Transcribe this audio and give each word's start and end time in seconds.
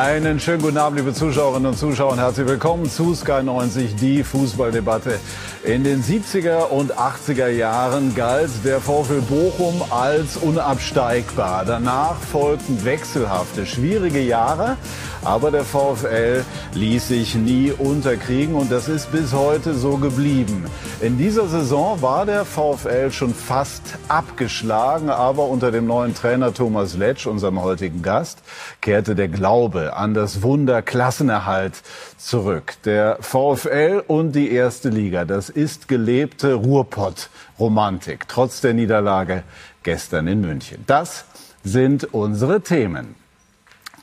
Einen 0.00 0.38
schönen 0.38 0.62
guten 0.62 0.78
Abend, 0.78 1.00
liebe 1.00 1.12
Zuschauerinnen 1.12 1.72
und 1.72 1.76
Zuschauer, 1.76 2.12
und 2.12 2.20
herzlich 2.20 2.46
willkommen 2.46 2.88
zu 2.88 3.16
Sky 3.16 3.42
90, 3.42 3.96
die 3.96 4.22
Fußballdebatte. 4.22 5.18
In 5.64 5.82
den 5.82 6.04
70er 6.04 6.68
und 6.68 6.94
80er 6.94 7.48
Jahren 7.48 8.14
galt 8.14 8.48
der 8.64 8.80
VfL 8.80 9.22
Bochum 9.22 9.82
als 9.90 10.36
unabsteigbar. 10.36 11.64
Danach 11.66 12.14
folgten 12.14 12.84
wechselhafte, 12.84 13.66
schwierige 13.66 14.20
Jahre, 14.20 14.76
aber 15.24 15.50
der 15.50 15.64
VfL 15.64 16.44
ließ 16.74 17.08
sich 17.08 17.34
nie 17.34 17.72
unterkriegen 17.72 18.54
und 18.54 18.70
das 18.70 18.88
ist 18.88 19.10
bis 19.10 19.32
heute 19.32 19.74
so 19.74 19.96
geblieben. 19.96 20.66
In 21.00 21.18
dieser 21.18 21.48
Saison 21.48 22.00
war 22.00 22.24
der 22.24 22.44
VfL 22.44 23.10
schon 23.10 23.34
fast 23.34 23.82
abgeschlagen, 24.06 25.10
aber 25.10 25.48
unter 25.48 25.72
dem 25.72 25.88
neuen 25.88 26.14
Trainer 26.14 26.54
Thomas 26.54 26.96
Letsch, 26.96 27.26
unserem 27.26 27.60
heutigen 27.60 28.00
Gast, 28.02 28.38
kehrte 28.80 29.16
der 29.16 29.26
Glaube 29.26 29.87
an 29.88 30.14
das 30.14 30.42
Wunder 30.42 30.82
Klassenerhalt 30.82 31.82
zurück. 32.16 32.74
Der 32.84 33.18
VfL 33.20 34.02
und 34.06 34.32
die 34.32 34.50
erste 34.50 34.88
Liga, 34.88 35.24
das 35.24 35.48
ist 35.48 35.88
gelebte 35.88 36.54
Ruhrpott-Romantik, 36.54 38.28
trotz 38.28 38.60
der 38.60 38.74
Niederlage 38.74 39.42
gestern 39.82 40.26
in 40.28 40.40
München. 40.40 40.84
Das 40.86 41.24
sind 41.64 42.12
unsere 42.12 42.60
Themen. 42.60 43.14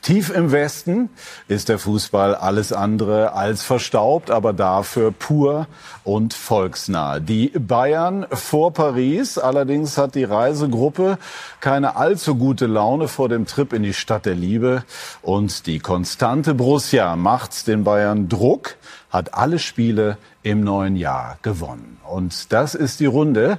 Tief 0.06 0.30
im 0.30 0.52
Westen 0.52 1.10
ist 1.48 1.68
der 1.68 1.80
Fußball 1.80 2.36
alles 2.36 2.72
andere 2.72 3.32
als 3.32 3.64
verstaubt, 3.64 4.30
aber 4.30 4.52
dafür 4.52 5.10
pur 5.10 5.66
und 6.04 6.32
volksnah. 6.32 7.18
Die 7.18 7.48
Bayern 7.48 8.24
vor 8.30 8.72
Paris. 8.72 9.36
Allerdings 9.36 9.98
hat 9.98 10.14
die 10.14 10.22
Reisegruppe 10.22 11.18
keine 11.58 11.96
allzu 11.96 12.36
gute 12.36 12.66
Laune 12.66 13.08
vor 13.08 13.28
dem 13.28 13.46
Trip 13.46 13.72
in 13.72 13.82
die 13.82 13.94
Stadt 13.94 14.26
der 14.26 14.36
Liebe. 14.36 14.84
Und 15.22 15.66
die 15.66 15.80
konstante 15.80 16.54
Borussia 16.54 17.16
macht 17.16 17.66
den 17.66 17.82
Bayern 17.82 18.28
Druck, 18.28 18.76
hat 19.10 19.34
alle 19.34 19.58
Spiele 19.58 20.18
im 20.44 20.60
neuen 20.60 20.94
Jahr 20.94 21.38
gewonnen. 21.42 21.98
Und 22.04 22.52
das 22.52 22.76
ist 22.76 23.00
die 23.00 23.06
Runde, 23.06 23.58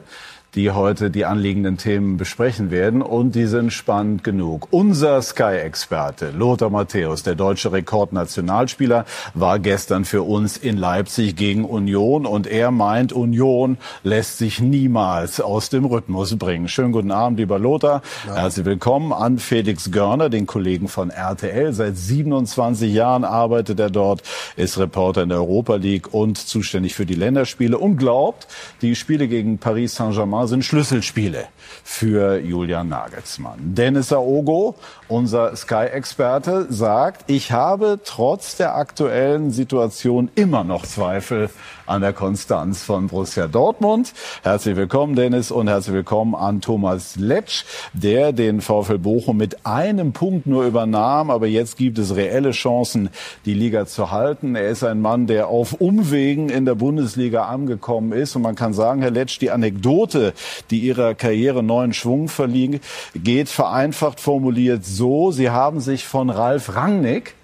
die 0.57 0.71
heute 0.71 1.11
die 1.11 1.23
anliegenden 1.23 1.77
Themen 1.77 2.17
besprechen 2.17 2.71
werden. 2.71 3.03
Und 3.03 3.35
die 3.35 3.45
sind 3.45 3.71
spannend 3.71 4.23
genug. 4.23 4.67
Unser 4.71 5.21
Sky-Experte 5.21 6.31
Lothar 6.31 6.71
Matthäus, 6.71 7.21
der 7.21 7.35
deutsche 7.35 7.71
Rekordnationalspieler, 7.71 9.05
war 9.35 9.59
gestern 9.59 10.03
für 10.03 10.23
uns 10.23 10.57
in 10.57 10.75
Leipzig 10.75 11.35
gegen 11.35 11.63
Union. 11.63 12.25
Und 12.25 12.47
er 12.47 12.71
meint, 12.71 13.13
Union 13.13 13.77
lässt 14.03 14.39
sich 14.39 14.59
niemals 14.59 15.39
aus 15.39 15.69
dem 15.69 15.85
Rhythmus 15.85 16.35
bringen. 16.35 16.67
Schönen 16.67 16.91
guten 16.91 17.11
Abend, 17.11 17.37
lieber 17.37 17.59
Lothar. 17.59 18.01
Ja. 18.25 18.37
Herzlich 18.37 18.65
willkommen 18.65 19.13
an 19.13 19.37
Felix 19.37 19.91
Görner, 19.91 20.29
den 20.29 20.47
Kollegen 20.47 20.87
von 20.87 21.11
RTL. 21.11 21.71
Seit 21.71 21.95
27 21.97 22.91
Jahren 22.91 23.25
arbeitet 23.25 23.79
er 23.79 23.91
dort, 23.91 24.23
ist 24.55 24.79
Reporter 24.79 25.21
in 25.21 25.29
der 25.29 25.37
Europa 25.37 25.75
League 25.75 26.15
und 26.15 26.39
zuständig 26.39 26.95
für 26.95 27.05
die 27.05 27.13
Länderspiele 27.13 27.77
und 27.77 27.97
glaubt, 27.97 28.47
die 28.81 28.95
Spiele 28.95 29.27
gegen 29.27 29.59
Paris 29.59 29.93
Saint-Germain 29.93 30.46
sind 30.47 30.65
Schlüsselspiele 30.65 31.47
für 31.83 32.39
Julian 32.39 32.89
Nagelsmann. 32.89 33.59
Dennis 33.75 34.11
Aogo, 34.13 34.75
unser 35.07 35.55
Sky-Experte, 35.55 36.67
sagt, 36.69 37.29
ich 37.29 37.51
habe 37.51 37.99
trotz 38.03 38.57
der 38.57 38.75
aktuellen 38.75 39.51
Situation 39.51 40.29
immer 40.35 40.63
noch 40.63 40.85
Zweifel 40.85 41.49
an 41.87 42.01
der 42.01 42.13
Konstanz 42.13 42.83
von 42.83 43.07
Borussia 43.07 43.47
Dortmund. 43.47 44.13
Herzlich 44.43 44.75
willkommen, 44.75 45.15
Dennis, 45.15 45.51
und 45.51 45.67
herzlich 45.67 45.95
willkommen 45.95 46.35
an 46.35 46.61
Thomas 46.61 47.15
Letsch, 47.15 47.63
der 47.93 48.33
den 48.33 48.61
VfL 48.61 48.97
Bochum 48.97 49.37
mit 49.37 49.65
einem 49.65 50.11
Punkt 50.11 50.47
nur 50.47 50.65
übernahm. 50.65 51.31
Aber 51.31 51.47
jetzt 51.47 51.77
gibt 51.77 51.97
es 51.97 52.15
reelle 52.15 52.51
Chancen, 52.51 53.09
die 53.45 53.53
Liga 53.53 53.85
zu 53.85 54.11
halten. 54.11 54.55
Er 54.55 54.69
ist 54.69 54.83
ein 54.83 55.01
Mann, 55.01 55.27
der 55.27 55.47
auf 55.47 55.73
Umwegen 55.73 56.49
in 56.49 56.65
der 56.65 56.75
Bundesliga 56.75 57.45
angekommen 57.45 58.11
ist. 58.11 58.35
Und 58.35 58.41
man 58.41 58.55
kann 58.55 58.73
sagen, 58.73 59.01
Herr 59.01 59.11
Letsch, 59.11 59.39
die 59.39 59.51
Anekdote, 59.51 60.33
die 60.69 60.79
Ihrer 60.79 61.15
Karriere 61.15 61.56
neuen 61.61 61.93
Schwung 61.93 62.27
verliehen, 62.27 62.79
geht 63.15 63.49
vereinfacht 63.49 64.19
formuliert 64.19 64.85
so, 64.85 65.31
Sie 65.31 65.49
haben 65.49 65.79
sich 65.79 66.05
von 66.05 66.29
Ralf 66.29 66.75
Rangnick 66.75 67.35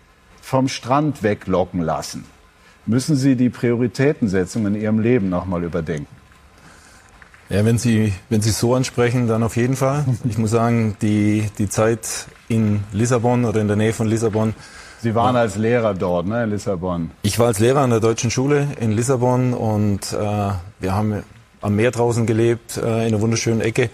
vom 0.41 0.67
Strand 0.67 1.23
weglocken 1.23 1.81
lassen 1.81 2.25
müssen 2.85 3.15
Sie 3.15 3.35
die 3.35 3.49
Prioritätensetzung 3.49 4.65
in 4.67 4.75
Ihrem 4.75 4.99
Leben 4.99 5.29
nochmal 5.29 5.63
überdenken? 5.63 6.07
Ja, 7.49 7.65
wenn 7.65 7.77
Sie, 7.77 8.13
wenn 8.29 8.41
Sie 8.41 8.49
so 8.49 8.73
ansprechen, 8.73 9.27
dann 9.27 9.43
auf 9.43 9.57
jeden 9.57 9.75
Fall. 9.75 10.05
Ich 10.23 10.37
muss 10.37 10.51
sagen, 10.51 10.95
die, 11.01 11.49
die 11.57 11.69
Zeit 11.69 12.27
in 12.47 12.83
Lissabon 12.91 13.45
oder 13.45 13.61
in 13.61 13.67
der 13.67 13.77
Nähe 13.77 13.93
von 13.93 14.07
Lissabon. 14.07 14.55
Sie 15.01 15.13
waren 15.13 15.35
als 15.35 15.57
Lehrer 15.57 15.93
dort, 15.93 16.25
ne, 16.25 16.45
in 16.45 16.51
Lissabon? 16.51 17.11
Ich 17.23 17.37
war 17.37 17.47
als 17.47 17.59
Lehrer 17.59 17.81
an 17.81 17.89
der 17.89 17.99
deutschen 17.99 18.31
Schule 18.31 18.67
in 18.79 18.93
Lissabon 18.93 19.53
und 19.53 20.13
äh, 20.13 20.51
wir 20.79 20.95
haben 20.95 21.23
am 21.63 21.75
Meer 21.75 21.91
draußen 21.91 22.25
gelebt, 22.25 22.77
äh, 22.77 22.81
in 22.81 23.13
einer 23.13 23.21
wunderschönen 23.21 23.61
Ecke. 23.61 23.89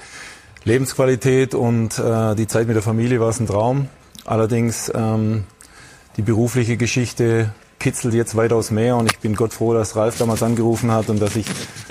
Lebensqualität 0.64 1.56
und 1.56 1.98
äh, 2.00 2.36
die 2.36 2.48
Zeit 2.48 2.68
mit 2.68 2.76
der 2.76 2.84
Familie 2.84 3.20
war 3.20 3.30
es 3.30 3.40
ein 3.40 3.48
Traum. 3.48 3.88
Allerdings 4.26 4.92
ähm, 4.94 5.46
die 6.18 6.22
berufliche 6.22 6.76
Geschichte 6.76 7.54
kitzelt 7.80 8.14
jetzt 8.14 8.36
weitaus 8.36 8.72
mehr 8.72 8.98
und 8.98 9.10
ich 9.10 9.20
bin 9.20 9.36
Gott 9.36 9.54
froh, 9.54 9.74
dass 9.74 9.96
Ralf 9.96 10.18
damals 10.18 10.44
angerufen 10.44 10.92
hat 10.92 11.10
und 11.10 11.22
dass 11.22 11.34
sich 11.34 11.46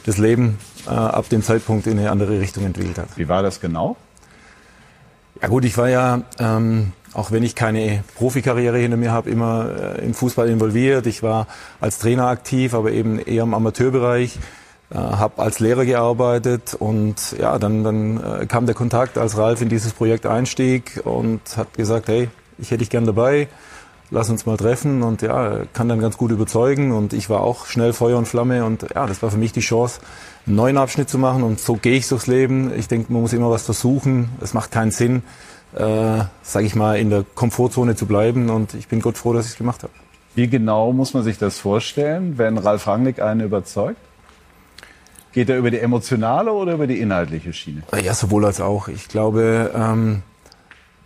das 0.05 0.19
Leben 0.19 0.59
äh, 0.87 0.91
ab 0.91 1.29
dem 1.31 1.43
Zeitpunkt 1.43 1.87
in 1.87 1.99
eine 1.99 2.11
andere 2.11 2.39
Richtung 2.39 2.65
entwickelt 2.67 2.99
hat. 2.99 3.09
Wie 3.17 3.29
war 3.29 3.43
das 3.43 3.61
genau? 3.61 3.97
Ja 5.41 5.49
gut, 5.49 5.65
ich 5.65 5.79
war 5.79 5.89
ja, 5.89 6.23
ähm, 6.39 6.93
auch 7.15 7.31
wenn 7.31 7.43
ich 7.43 7.55
keine 7.55 8.05
Profikarriere 8.17 8.77
hinter 8.77 8.97
mir 8.97 9.13
habe, 9.13 9.31
immer 9.31 9.97
äh, 9.99 10.05
im 10.05 10.15
Fußball 10.15 10.49
involviert. 10.49 11.07
Ich 11.07 11.23
war 11.23 11.47
als 11.81 11.99
Trainer 11.99 12.27
aktiv, 12.27 12.75
aber 12.75 12.93
eben 12.93 13.19
eher 13.19 13.45
im 13.45 13.55
Amateurbereich. 13.55 14.39
Äh, 14.91 14.97
habe 14.97 15.43
als 15.43 15.61
Lehrer 15.61 15.85
gearbeitet 15.85 16.75
und 16.79 17.37
ja, 17.39 17.59
dann, 17.59 17.85
dann 17.85 18.25
äh, 18.25 18.47
kam 18.47 18.67
der 18.67 18.75
Kontakt, 18.75 19.19
als 19.19 19.37
Ralf 19.37 19.61
in 19.61 19.69
dieses 19.69 19.93
Projekt 19.93 20.25
einstieg 20.25 21.03
und 21.05 21.41
hat 21.57 21.75
gesagt, 21.75 22.09
hey, 22.09 22.31
ich 22.59 22.71
hätte 22.71 22.79
dich 22.79 22.91
gern 22.91 23.05
dabei 23.05 23.49
lass 24.11 24.31
uns 24.31 24.47
mal 24.47 24.57
treffen 24.57 25.03
und 25.03 25.23
ja, 25.23 25.61
kann 25.73 25.89
dann 25.89 26.01
ganz 26.01 26.17
gut 26.17 26.31
überzeugen 26.31 26.93
und 26.93 27.13
ich 27.13 27.29
war 27.29 27.43
auch 27.43 27.67
schnell 27.67 27.93
Feuer 27.93 28.19
und 28.19 28.27
Flamme 28.27 28.65
und 28.65 28.87
ja, 28.95 29.07
das 29.07 29.23
war 29.23 29.31
für 29.31 29.39
mich 29.39 29.53
die 29.53 29.61
Chance, 29.61 30.01
einen 30.47 30.57
neuen 30.57 30.79
Abschnitt 30.79 31.09
zu 31.09 31.19
machen 31.19 31.43
und 31.43 31.61
so 31.61 31.77
gehe 31.77 31.97
ich 31.97 32.09
durchs 32.09 32.27
Leben. 32.27 32.73
Ich 32.77 32.89
denke, 32.89 33.13
man 33.13 33.23
muss 33.23 33.33
immer 33.33 33.51
was 33.51 33.65
versuchen. 33.65 34.31
Es 34.41 34.55
macht 34.55 34.71
keinen 34.71 34.91
Sinn, 34.91 35.23
äh, 35.75 36.25
sage 36.43 36.67
ich 36.67 36.75
mal, 36.75 36.99
in 36.99 37.11
der 37.11 37.25
Komfortzone 37.35 37.97
zu 37.97 38.07
bleiben 38.07 38.51
und 38.51 38.75
ich 38.75 38.89
bin 38.89 39.01
Gott 39.01 39.19
froh, 39.19 39.33
dass 39.33 39.47
ich 39.47 39.53
es 39.53 39.59
gemacht 39.59 39.83
habe. 39.83 39.93
Wie 40.35 40.49
genau 40.49 40.93
muss 40.93 41.15
man 41.15 41.23
sich 41.23 41.39
das 41.39 41.59
vorstellen, 41.59 42.39
wenn 42.39 42.59
Ralf 42.59 42.87
Rangnick 42.87 43.21
einen 43.21 43.41
überzeugt? 43.41 43.99
Geht 45.33 45.51
er 45.51 45.59
über 45.59 45.71
die 45.71 45.79
emotionale 45.79 46.53
oder 46.53 46.75
über 46.75 46.87
die 46.87 47.01
inhaltliche 47.01 47.53
Schiene? 47.53 47.83
Ja, 48.03 48.15
sowohl 48.15 48.47
als 48.47 48.61
auch. 48.61 48.89
Ich 48.89 49.09
glaube, 49.09 49.71
ähm, 49.75 50.23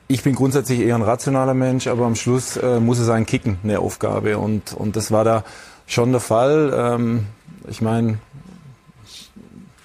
ich 0.08 0.22
bin 0.22 0.34
grundsätzlich 0.34 0.80
eher 0.80 0.94
ein 0.94 1.02
rationaler 1.02 1.54
Mensch, 1.54 1.86
aber 1.86 2.06
am 2.06 2.14
Schluss 2.14 2.56
äh, 2.56 2.80
muss 2.80 2.98
es 2.98 3.08
ein 3.08 3.26
Kicken, 3.26 3.58
eine 3.64 3.80
Aufgabe. 3.80 4.38
Und, 4.38 4.72
und 4.74 4.96
das 4.96 5.10
war 5.10 5.24
da 5.24 5.44
schon 5.86 6.12
der 6.12 6.20
Fall. 6.20 6.72
Ähm, 6.74 7.26
ich 7.68 7.82
meine, 7.82 8.18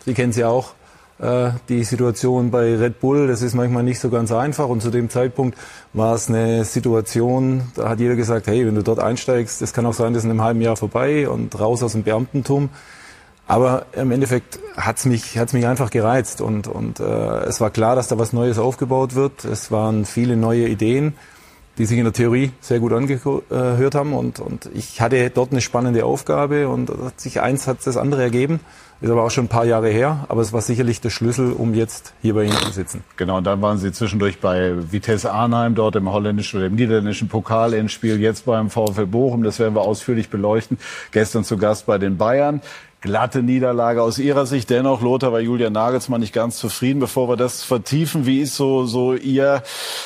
Sie 0.08 0.14
kennen 0.14 0.32
sie 0.32 0.46
auch, 0.46 0.70
äh, 1.20 1.50
die 1.68 1.84
Situation 1.84 2.50
bei 2.50 2.78
Red 2.78 3.02
Bull. 3.02 3.28
Das 3.28 3.42
ist 3.42 3.56
manchmal 3.56 3.84
nicht 3.84 4.00
so 4.00 4.10
ganz 4.10 4.32
einfach. 4.32 4.70
Und 4.70 4.82
zu 4.82 4.90
dem 4.90 5.10
Zeitpunkt 5.10 5.58
war 5.92 6.16
es 6.16 6.30
eine 6.30 6.64
Situation, 6.64 7.64
da 7.76 7.90
hat 7.90 8.00
jeder 8.00 8.16
gesagt, 8.16 8.48
hey, 8.48 8.66
wenn 8.66 8.76
du 8.76 8.84
dort 8.84 9.00
einsteigst, 9.00 9.62
das 9.62 9.74
kann 9.74 9.86
auch 9.86 9.94
sein, 9.94 10.14
das 10.14 10.22
ist 10.22 10.24
in 10.24 10.32
einem 10.32 10.44
halben 10.44 10.62
Jahr 10.62 10.78
vorbei 10.78 11.28
und 11.28 11.60
raus 11.60 11.84
aus 11.84 11.92
dem 11.92 12.04
Beamtentum. 12.04 12.70
Aber 13.48 13.86
im 13.94 14.12
Endeffekt 14.12 14.60
hat's 14.76 15.06
mich, 15.06 15.38
hat's 15.38 15.54
mich 15.54 15.66
einfach 15.66 15.90
gereizt 15.90 16.42
und, 16.42 16.68
und 16.68 17.00
äh, 17.00 17.04
es 17.46 17.62
war 17.62 17.70
klar, 17.70 17.96
dass 17.96 18.10
da 18.10 18.20
was 18.20 18.34
Neues 18.34 18.60
aufgebaut 18.60 19.16
wird. 19.16 19.46
Es 19.46 19.72
waren 19.72 20.04
viele 20.06 20.36
neue 20.36 20.68
Ideen, 20.68 21.14
die 21.78 21.86
sich 21.86 21.98
in 21.98 22.04
der 22.04 22.14
Theorie 22.14 22.52
sehr 22.60 22.80
gut 22.80 22.92
angehört 22.92 23.96
haben 23.96 24.14
und, 24.14 24.40
und 24.40 24.70
ich 24.74 25.00
hatte 25.00 25.30
dort 25.30 25.52
eine 25.52 25.62
spannende 25.62 26.04
Aufgabe 26.04 26.68
und 26.68 26.90
hat 26.90 27.22
sich 27.22 27.40
eins 27.40 27.68
hat 27.68 27.86
das 27.86 27.96
andere 27.96 28.22
ergeben. 28.22 28.60
Ist 29.00 29.12
aber 29.12 29.24
auch 29.24 29.30
schon 29.30 29.46
ein 29.46 29.50
paar 29.50 29.66
Jahre 29.66 29.90
her, 29.90 30.26
aber 30.28 30.42
es 30.42 30.54
war 30.54 30.62
sicherlich 30.62 31.02
der 31.02 31.12
Schlüssel, 31.12 31.52
um 31.52 31.76
jetzt 31.76 32.16
hier 32.24 32.34
bei 32.34 32.46
Ihnen 32.46 32.58
zu 32.58 32.72
sitzen. 32.72 33.04
Genau, 33.16 33.38
und 33.38 33.44
dann 33.44 33.62
waren 33.62 33.78
Sie 33.78 33.92
zwischendurch 33.92 34.40
bei 34.40 34.74
Vitesse 34.92 35.32
Arnheim, 35.32 35.76
dort 35.76 35.96
im 35.96 36.12
holländischen 36.12 36.58
oder 36.58 36.66
im 36.66 36.74
niederländischen 36.76 37.28
Pokal 37.28 37.88
Spiel, 37.90 38.20
jetzt 38.20 38.46
beim 38.46 38.72
VfL 38.72 39.06
Bochum, 39.06 39.44
das 39.44 39.60
werden 39.60 39.76
wir 39.76 39.82
ausführlich 39.82 40.32
beleuchten. 40.32 40.80
Gestern 41.12 41.44
zu 41.44 41.58
Gast 41.58 41.86
bei 41.86 42.00
den 42.00 42.18
Bayern. 42.18 42.62
Glatte 43.02 43.44
Niederlage 43.44 44.02
aus 44.02 44.18
Ihrer 44.18 44.46
Sicht. 44.48 44.70
Dennoch, 44.70 45.02
Lothar, 45.02 45.32
war 45.32 45.40
Julian 45.40 45.74
Nagelsmann 45.74 46.20
nicht 46.20 46.34
ganz 46.34 46.58
zufrieden. 46.58 47.00
Bevor 47.00 47.30
wir 47.30 47.38
das 47.38 47.64
vertiefen, 47.64 48.26
wie 48.26 48.42
ist 48.42 48.56
so, 48.56 48.86
so 48.86 49.14
Ihr 49.14 49.62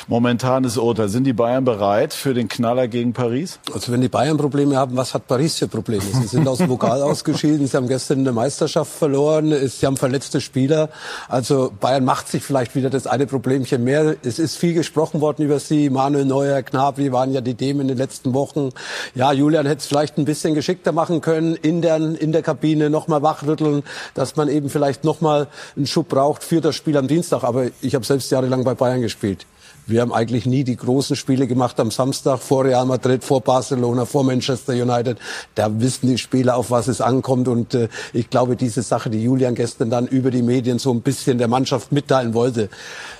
momentanes 0.08 0.76
Urteil? 0.76 1.08
Sind 1.08 1.24
die 1.24 1.32
Bayern 1.32 1.64
bereit 1.64 2.12
für 2.12 2.34
den 2.34 2.48
Knaller 2.48 2.88
gegen 2.88 3.14
Paris? 3.14 3.58
Also 3.72 3.92
wenn 3.92 4.02
die 4.02 4.08
Bayern 4.08 4.36
Probleme 4.36 4.76
haben, 4.76 4.96
was 4.96 5.14
hat 5.14 5.26
Paris 5.26 5.58
für 5.58 5.68
Probleme? 5.68 6.02
Sie 6.02 6.26
sind 6.26 6.46
aus 6.46 6.58
dem 6.58 6.68
Pokal 6.68 7.02
ausgeschieden, 7.02 7.66
sie 7.66 7.76
haben 7.76 7.88
gestern 7.88 8.20
eine 8.20 8.32
Meisterschaft 8.32 8.92
verloren, 8.92 9.54
sie 9.68 9.86
haben 9.86 9.96
verletzte 9.96 10.42
Spieler. 10.42 10.90
Also 11.28 11.72
Bayern 11.80 12.04
macht 12.04 12.28
sich 12.28 12.42
vielleicht 12.42 12.74
wieder 12.74 12.90
das 12.90 13.06
eine 13.06 13.26
Problemchen 13.26 13.84
mehr. 13.84 14.16
Es 14.22 14.38
ist 14.38 14.56
viel 14.56 14.74
gesprochen 14.74 15.22
worden 15.22 15.44
über 15.44 15.60
sie. 15.60 15.88
Manuel 15.88 16.26
Neuer, 16.26 16.62
Gnabry 16.62 17.10
waren 17.10 17.32
ja 17.32 17.40
die 17.40 17.54
Themen 17.54 17.80
in 17.80 17.88
den 17.88 17.98
letzten 17.98 18.34
Wochen. 18.34 18.70
Ja, 19.14 19.32
Julian 19.32 19.64
hätte 19.64 19.80
es 19.80 19.86
vielleicht 19.86 20.18
ein 20.18 20.26
bisschen 20.26 20.54
geschickter 20.54 20.92
machen 20.92 21.22
können 21.22 21.54
in 21.54 21.80
der, 21.80 21.96
in 21.96 22.32
der 22.32 22.42
Kabine 22.42 22.81
Kabine 22.82 22.90
nochmal 22.90 23.22
wachrütteln, 23.22 23.82
dass 24.14 24.36
man 24.36 24.48
eben 24.48 24.68
vielleicht 24.68 25.04
nochmal 25.04 25.48
einen 25.76 25.86
Schub 25.86 26.08
braucht 26.08 26.42
für 26.42 26.60
das 26.60 26.74
Spiel 26.74 26.96
am 26.96 27.08
Dienstag. 27.08 27.44
Aber 27.44 27.66
ich 27.80 27.94
habe 27.94 28.04
selbst 28.04 28.30
jahrelang 28.30 28.64
bei 28.64 28.74
Bayern 28.74 29.00
gespielt. 29.00 29.46
Wir 29.84 30.00
haben 30.00 30.12
eigentlich 30.12 30.46
nie 30.46 30.62
die 30.62 30.76
großen 30.76 31.16
Spiele 31.16 31.48
gemacht 31.48 31.80
am 31.80 31.90
Samstag 31.90 32.38
vor 32.38 32.64
Real 32.64 32.86
Madrid, 32.86 33.24
vor 33.24 33.40
Barcelona, 33.40 34.04
vor 34.04 34.22
Manchester 34.22 34.74
United. 34.74 35.18
Da 35.56 35.80
wissen 35.80 36.06
die 36.06 36.18
Spieler, 36.18 36.56
auf 36.56 36.70
was 36.70 36.86
es 36.86 37.00
ankommt. 37.00 37.48
Und 37.48 37.74
äh, 37.74 37.88
ich 38.12 38.30
glaube, 38.30 38.54
diese 38.54 38.82
Sache, 38.82 39.10
die 39.10 39.22
Julian 39.22 39.56
gestern 39.56 39.90
dann 39.90 40.06
über 40.06 40.30
die 40.30 40.42
Medien 40.42 40.78
so 40.78 40.92
ein 40.92 41.00
bisschen 41.00 41.38
der 41.38 41.48
Mannschaft 41.48 41.90
mitteilen 41.90 42.32
wollte, 42.32 42.68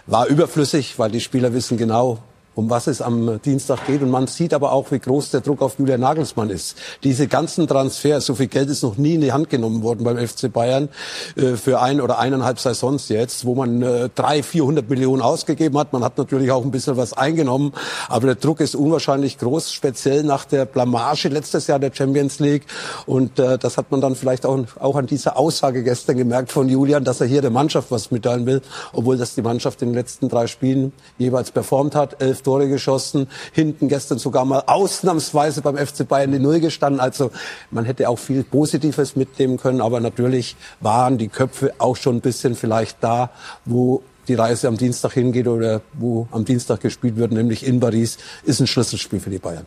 war 0.07 0.29
überflüssig, 0.29 0.99
weil 1.01 1.11
die 1.11 1.21
Spieler 1.21 1.53
wissen 1.53 1.79
genau, 1.79 2.19
um 2.55 2.71
was 2.71 2.87
es 2.87 3.01
am 3.01 3.41
Dienstag 3.43 3.87
geht. 3.87 4.03
Und 4.03 4.11
man 4.11 4.27
sieht 4.27 4.55
aber 4.55 4.73
auch, 4.73 4.91
wie 4.91 4.99
groß 4.99 5.31
der 5.31 5.41
Druck 5.41 5.63
auf 5.63 5.79
Julian 5.79 6.01
Nagelsmann 6.01 6.51
ist. 6.51 6.77
Diese 7.03 7.27
ganzen 7.29 7.67
Transfers, 7.67 8.27
so 8.27 8.35
viel 8.35 8.49
Geld 8.49 8.69
ist 8.69 8.83
noch 8.83 8.97
nie 8.97 9.15
in 9.15 9.21
die 9.21 9.33
Hand 9.33 9.51
genommen 9.51 9.83
worden 9.83 10.05
beim 10.05 10.17
FC 10.17 10.53
Bayern 10.53 10.89
äh, 11.37 11.57
für 11.57 11.81
ein 11.81 12.01
oder 12.01 12.19
eineinhalb 12.19 12.59
Saisons 12.59 13.09
jetzt, 13.09 13.45
wo 13.45 13.55
man 13.55 13.83
äh, 13.83 14.09
drei, 14.15 14.43
vierhundert 14.43 14.89
Millionen 14.91 15.23
ausgegeben 15.23 15.79
hat. 15.79 15.93
Man 15.93 16.05
hat 16.05 16.19
natürlich 16.19 16.51
auch 16.51 16.65
ein 16.65 16.71
bisschen 16.71 16.97
was 16.97 17.13
eingenommen, 17.13 17.73
aber 18.09 18.27
der 18.27 18.37
Druck 18.37 18.61
ist 18.61 18.75
unwahrscheinlich 18.75 19.39
groß, 19.39 19.73
speziell 19.73 20.23
nach 20.23 20.45
der 20.45 20.65
Blamage 20.65 21.29
letztes 21.29 21.67
Jahr 21.67 21.79
der 21.79 21.93
Champions 21.93 22.39
League. 22.39 22.65
Und 23.07 23.39
äh, 23.39 23.59
das 23.59 23.79
hat 23.79 23.91
man 23.91 24.01
dann 24.01 24.15
vielleicht 24.15 24.47
auch, 24.47 24.97
an 24.97 25.07
dieser 25.07 25.39
Aussage 25.39 25.83
gestern 25.83 26.17
gemerkt 26.17 26.53
von 26.53 26.69
Julian, 26.69 27.05
dass 27.05 27.21
er 27.21 27.27
hier 27.27 27.41
der 27.41 27.51
Mannschaft 27.51 27.91
was 27.91 28.11
mitteilen 28.11 28.47
will, 28.47 28.61
obwohl 28.93 29.17
das 29.17 29.35
die 29.35 29.43
Mannschaft 29.43 29.81
in 29.83 29.89
den 29.89 29.95
letzten 29.95 30.29
drei 30.29 30.47
Spielen 30.47 30.93
jeweils 31.19 31.51
performt 31.51 31.95
hat. 31.95 32.21
Tore 32.43 32.69
geschossen, 32.69 33.29
hinten 33.53 33.89
gestern 33.89 34.19
sogar 34.19 34.45
mal 34.45 34.65
ausnahmsweise 34.67 35.63
beim 35.63 35.77
FC 35.77 36.07
Bayern 36.07 36.33
die 36.33 36.39
Null 36.39 36.61
gestanden. 36.61 37.01
Also 37.01 37.31
man 37.71 37.85
hätte 37.85 38.09
auch 38.09 38.19
viel 38.19 38.45
Positives 38.45 39.17
mitnehmen 39.17 39.57
können, 39.57 39.81
aber 39.81 40.01
natürlich 40.01 40.57
waren 40.81 41.19
die 41.19 41.29
Köpfe 41.29 41.75
auch 41.79 41.97
schon 41.97 42.17
ein 42.17 42.21
bisschen 42.21 42.55
vielleicht 42.55 42.99
da, 43.01 43.31
wo 43.65 44.03
die 44.29 44.35
Reise 44.35 44.69
am 44.69 44.77
Dienstag 44.77 45.13
hingeht 45.13 45.49
oder 45.49 45.81
wo 45.95 46.29
am 46.31 46.45
Dienstag 46.45 46.81
gespielt 46.81 47.17
wird, 47.17 47.33
nämlich 47.33 47.67
in 47.67 47.81
Paris, 47.81 48.19
ist 48.45 48.61
ein 48.61 48.67
Schlüsselspiel 48.67 49.21
für 49.21 49.31
die 49.31 49.39
Bayern. 49.39 49.67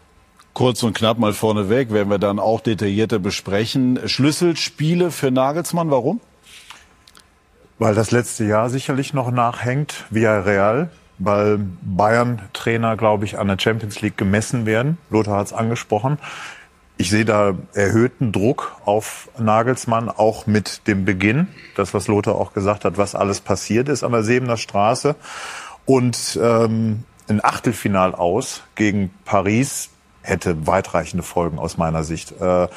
Kurz 0.53 0.83
und 0.83 0.95
knapp 0.95 1.19
mal 1.19 1.33
vorneweg, 1.33 1.91
werden 1.91 2.09
wir 2.09 2.17
dann 2.17 2.39
auch 2.39 2.61
detaillierter 2.61 3.19
besprechen. 3.19 3.99
Schlüsselspiele 4.05 5.11
für 5.11 5.29
Nagelsmann, 5.29 5.91
warum? 5.91 6.21
Weil 7.77 7.93
das 7.93 8.11
letzte 8.11 8.45
Jahr 8.45 8.69
sicherlich 8.69 9.13
noch 9.13 9.31
nachhängt, 9.31 10.05
via 10.09 10.39
Real 10.39 10.89
weil 11.17 11.59
Bayern-Trainer, 11.81 12.97
glaube 12.97 13.25
ich, 13.25 13.37
an 13.37 13.47
der 13.47 13.59
Champions 13.59 14.01
League 14.01 14.17
gemessen 14.17 14.65
werden. 14.65 14.97
Lothar 15.09 15.37
hat 15.37 15.47
es 15.47 15.53
angesprochen. 15.53 16.17
Ich 16.97 17.09
sehe 17.09 17.25
da 17.25 17.55
erhöhten 17.73 18.31
Druck 18.31 18.77
auf 18.85 19.29
Nagelsmann, 19.37 20.09
auch 20.09 20.47
mit 20.47 20.87
dem 20.87 21.03
Beginn. 21.03 21.47
Das, 21.75 21.93
was 21.93 22.07
Lothar 22.07 22.35
auch 22.35 22.53
gesagt 22.53 22.85
hat, 22.85 22.97
was 22.97 23.15
alles 23.15 23.41
passiert 23.41 23.89
ist 23.89 24.03
an 24.03 24.13
der 24.13 24.23
Sebener 24.23 24.57
Straße. 24.57 25.15
Und 25.85 26.39
ähm, 26.41 27.03
ein 27.27 27.43
Achtelfinal 27.43 28.15
aus 28.15 28.63
gegen 28.75 29.13
Paris 29.25 29.89
hätte 30.21 30.67
weitreichende 30.67 31.23
Folgen 31.23 31.59
aus 31.59 31.77
meiner 31.77 32.03
Sicht. 32.03 32.39
Äh, 32.39 32.67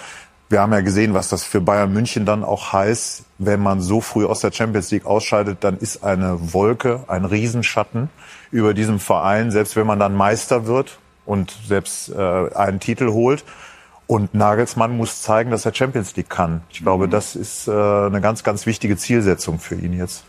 wir 0.48 0.60
haben 0.60 0.72
ja 0.72 0.80
gesehen, 0.80 1.14
was 1.14 1.28
das 1.28 1.44
für 1.44 1.60
Bayern 1.60 1.92
München 1.92 2.24
dann 2.24 2.42
auch 2.42 2.72
heißt, 2.72 3.24
wenn 3.38 3.60
man 3.60 3.80
so 3.80 4.00
früh 4.00 4.24
aus 4.24 4.40
der 4.40 4.50
Champions 4.52 4.90
League 4.90 5.04
ausscheidet, 5.04 5.58
dann 5.60 5.76
ist 5.76 6.02
eine 6.02 6.54
Wolke, 6.54 7.04
ein 7.06 7.24
Riesenschatten 7.24 8.08
über 8.50 8.72
diesem 8.72 8.98
Verein, 8.98 9.50
selbst 9.50 9.76
wenn 9.76 9.86
man 9.86 9.98
dann 9.98 10.14
Meister 10.14 10.66
wird 10.66 10.98
und 11.26 11.54
selbst 11.66 12.08
äh, 12.10 12.54
einen 12.54 12.80
Titel 12.80 13.08
holt. 13.08 13.44
Und 14.06 14.32
Nagelsmann 14.32 14.96
muss 14.96 15.20
zeigen, 15.20 15.50
dass 15.50 15.66
er 15.66 15.74
Champions 15.74 16.16
League 16.16 16.30
kann. 16.30 16.62
Ich 16.70 16.82
glaube, 16.82 17.06
mhm. 17.06 17.10
das 17.10 17.36
ist 17.36 17.68
äh, 17.68 17.72
eine 17.72 18.22
ganz, 18.22 18.42
ganz 18.42 18.64
wichtige 18.64 18.96
Zielsetzung 18.96 19.58
für 19.58 19.74
ihn 19.74 19.92
jetzt. 19.92 20.24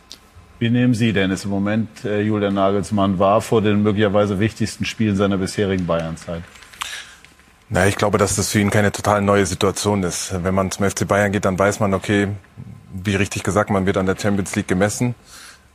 Wie 0.60 0.70
nehmen 0.70 0.94
Sie 0.94 1.14
denn 1.14 1.32
es 1.32 1.46
im 1.46 1.52
Moment, 1.52 2.04
äh, 2.04 2.22
Julian 2.22 2.56
Nagelsmann, 2.56 3.18
war 3.18 3.40
vor 3.40 3.62
den 3.62 3.82
möglicherweise 3.82 4.42
wichtigsten 4.42 4.84
Spielen 4.84 5.16
seiner 5.16 5.38
bisherigen 5.38 5.88
Bayernzeit? 5.88 6.44
Na, 7.70 7.86
ich 7.86 7.96
glaube, 7.96 8.18
dass 8.18 8.36
das 8.36 8.50
für 8.50 8.60
ihn 8.60 8.72
keine 8.72 8.92
total 8.92 9.22
neue 9.22 9.46
Situation 9.46 10.02
ist. 10.04 10.34
Wenn 10.44 10.56
man 10.56 10.72
zum 10.72 10.90
FC 10.90 11.08
Bayern 11.08 11.32
geht, 11.32 11.46
dann 11.46 11.58
weiß 11.58 11.80
man, 11.80 11.94
okay, 11.94 12.28
wie 12.92 13.16
richtig 13.16 13.44
gesagt, 13.44 13.70
man 13.70 13.86
wird 13.86 13.98
an 13.98 14.08
der 14.08 14.18
Champions 14.18 14.56
League 14.56 14.68
gemessen. 14.68 15.14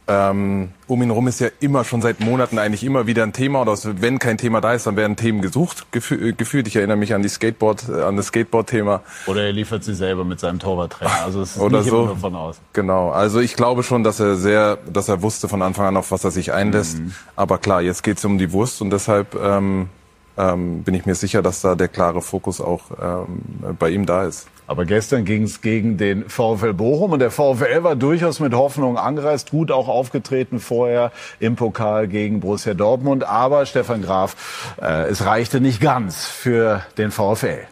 Ähm, 0.07 0.71
um 0.87 1.03
ihn 1.03 1.09
herum 1.09 1.29
ist 1.29 1.41
ja 1.41 1.49
immer 1.61 1.83
schon 1.85 2.03
seit 2.03 2.21
Monaten 2.21 2.59
eigentlich 2.59 2.85
immer 2.85 3.07
wieder 3.07 3.23
ein 3.23 3.33
Thema 3.33 3.63
oder 3.63 3.75
wenn 4.03 4.19
kein 4.19 4.37
Thema 4.37 4.61
da 4.61 4.75
ist, 4.75 4.87
dann 4.87 4.97
werden 4.97 5.17
Themen 5.17 5.41
gesucht, 5.41 5.91
gefü 5.93 6.35
gefühlt. 6.35 6.69
Ich 6.69 6.77
erinnere 6.77 6.99
mich 6.99 7.15
an 7.15 7.23
die 7.23 7.29
Skateboard, 7.31 7.89
äh, 7.89 8.03
an 8.03 8.17
das 8.19 8.27
Skateboard-Thema. 8.27 9.01
Oder 9.27 9.45
er 9.45 9.53
liefert 9.53 9.83
sie 9.83 9.95
selber 9.95 10.25
mit 10.25 10.41
seinem 10.41 10.59
Torwarttrainer. 10.59 11.23
Also 11.25 11.41
es 11.41 11.57
ist 11.57 11.63
oder 11.63 11.79
nicht 11.79 11.89
so. 11.89 12.15
von 12.21 12.35
außen. 12.35 12.63
Genau. 12.75 13.11
Also 13.13 13.41
ich 13.41 13.57
glaube 13.57 13.83
schon, 13.83 14.05
dass 14.05 14.21
er 14.21 14.37
sehr, 14.37 14.77
dass 14.93 15.09
er 15.09 15.23
wusste 15.23 15.49
von 15.49 15.63
Anfang 15.63 15.87
an, 15.87 15.97
auf 15.97 16.11
was 16.11 16.23
er 16.23 16.33
sich 16.33 16.53
einlässt. 16.53 16.99
Mhm. 16.99 17.15
Aber 17.35 17.57
klar, 17.57 17.81
jetzt 17.81 18.03
geht 18.03 18.19
es 18.19 18.25
um 18.27 18.37
die 18.37 18.53
Wurst 18.53 18.83
und 18.83 18.91
deshalb 18.91 19.35
ähm, 19.37 19.89
ähm, 20.37 20.83
bin 20.83 20.95
ich 20.95 21.07
mir 21.07 21.15
sicher, 21.15 21.43
dass 21.43 21.61
da 21.61 21.75
der 21.75 21.89
klare 21.89 22.21
Fokus 22.21 22.61
auch 22.61 22.83
ähm, 23.01 23.77
bei 23.79 23.91
ihm 23.91 24.07
da 24.07 24.25
ist. 24.25 24.49
Aber 24.67 24.87
gestern 24.87 25.25
ging 25.27 25.43
es 25.43 25.61
gegen 25.61 25.99
den 25.99 26.29
VfL 26.29 26.73
Bochum 26.73 27.13
und 27.13 27.19
der 27.19 27.31
VfL 27.31 27.83
war 27.83 27.97
durchaus 27.97 28.41
mit 28.41 28.55
Hoffnung 28.55 28.97
angereist, 28.97 29.51
gut 29.51 29.71
auch 29.71 29.89
aufgetreten 29.89 30.59
vorher 30.59 31.13
im 31.39 31.55
Pokal 31.55 32.09
gegen 32.09 32.41
Borussia 32.41 32.73
Dortmund. 32.73 33.25
Aber 33.25 33.67
Stefan 33.67 34.01
Graf, 34.01 34.75
äh, 34.81 35.09
es 35.09 35.27
reichte 35.27 35.61
nicht 35.61 35.81
ganz 35.81 36.25
für 36.25 36.83
den 36.97 37.11
VfL. 37.11 37.67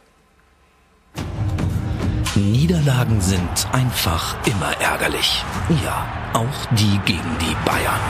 Niederlagen 2.34 3.20
sind 3.20 3.68
einfach 3.72 4.36
immer 4.46 4.72
ärgerlich. 4.80 5.44
Ja, 5.84 6.06
auch 6.34 6.66
die 6.72 6.98
gegen 7.04 7.36
die 7.40 7.56
Bayern. 7.64 8.00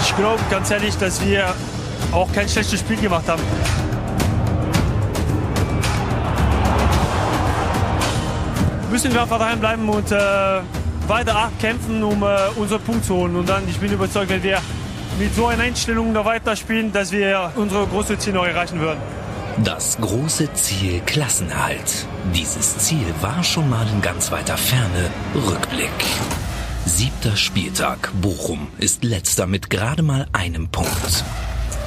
Ich 0.00 0.14
glaube 0.16 0.40
ganz 0.50 0.70
ehrlich, 0.70 0.96
dass 0.96 1.24
wir 1.24 1.54
auch 2.12 2.30
kein 2.32 2.48
schlechtes 2.48 2.80
Spiel 2.80 2.96
gemacht 2.96 3.28
haben. 3.28 3.42
Müssen 8.90 9.12
wir 9.12 9.22
einfach 9.22 9.38
daheim 9.38 9.60
bleiben 9.60 9.88
und 9.88 10.10
äh, 10.10 10.16
weiter 11.06 11.50
kämpfen, 11.60 12.02
um 12.02 12.22
äh, 12.22 12.26
unseren 12.56 12.80
Punkt 12.82 13.04
zu 13.04 13.14
holen. 13.14 13.36
Und 13.36 13.48
dann, 13.48 13.68
ich 13.68 13.78
bin 13.78 13.92
überzeugt, 13.92 14.30
wenn 14.30 14.42
wir 14.42 14.58
mit 15.18 15.34
so 15.34 15.46
einer 15.46 15.62
Einstellung 15.62 16.12
noch 16.12 16.24
weiter 16.24 16.56
spielen, 16.56 16.92
dass 16.92 17.12
wir 17.12 17.52
unsere 17.54 17.86
große 17.86 18.18
Ziel 18.18 18.32
noch 18.32 18.46
erreichen 18.46 18.80
würden. 18.80 18.98
Das 19.64 19.98
große 20.00 20.52
Ziel 20.54 21.00
Klassenerhalt. 21.04 22.06
Dieses 22.34 22.78
Ziel 22.78 23.04
war 23.20 23.44
schon 23.44 23.68
mal 23.68 23.86
in 23.88 24.00
ganz 24.00 24.32
weiter 24.32 24.56
Ferne. 24.56 25.10
Rückblick. 25.34 25.90
Siebter 26.86 27.36
Spieltag. 27.36 28.10
Bochum 28.20 28.68
ist 28.78 29.04
letzter 29.04 29.46
mit 29.46 29.68
gerade 29.68 30.02
mal 30.02 30.26
einem 30.32 30.68
Punkt. 30.68 31.24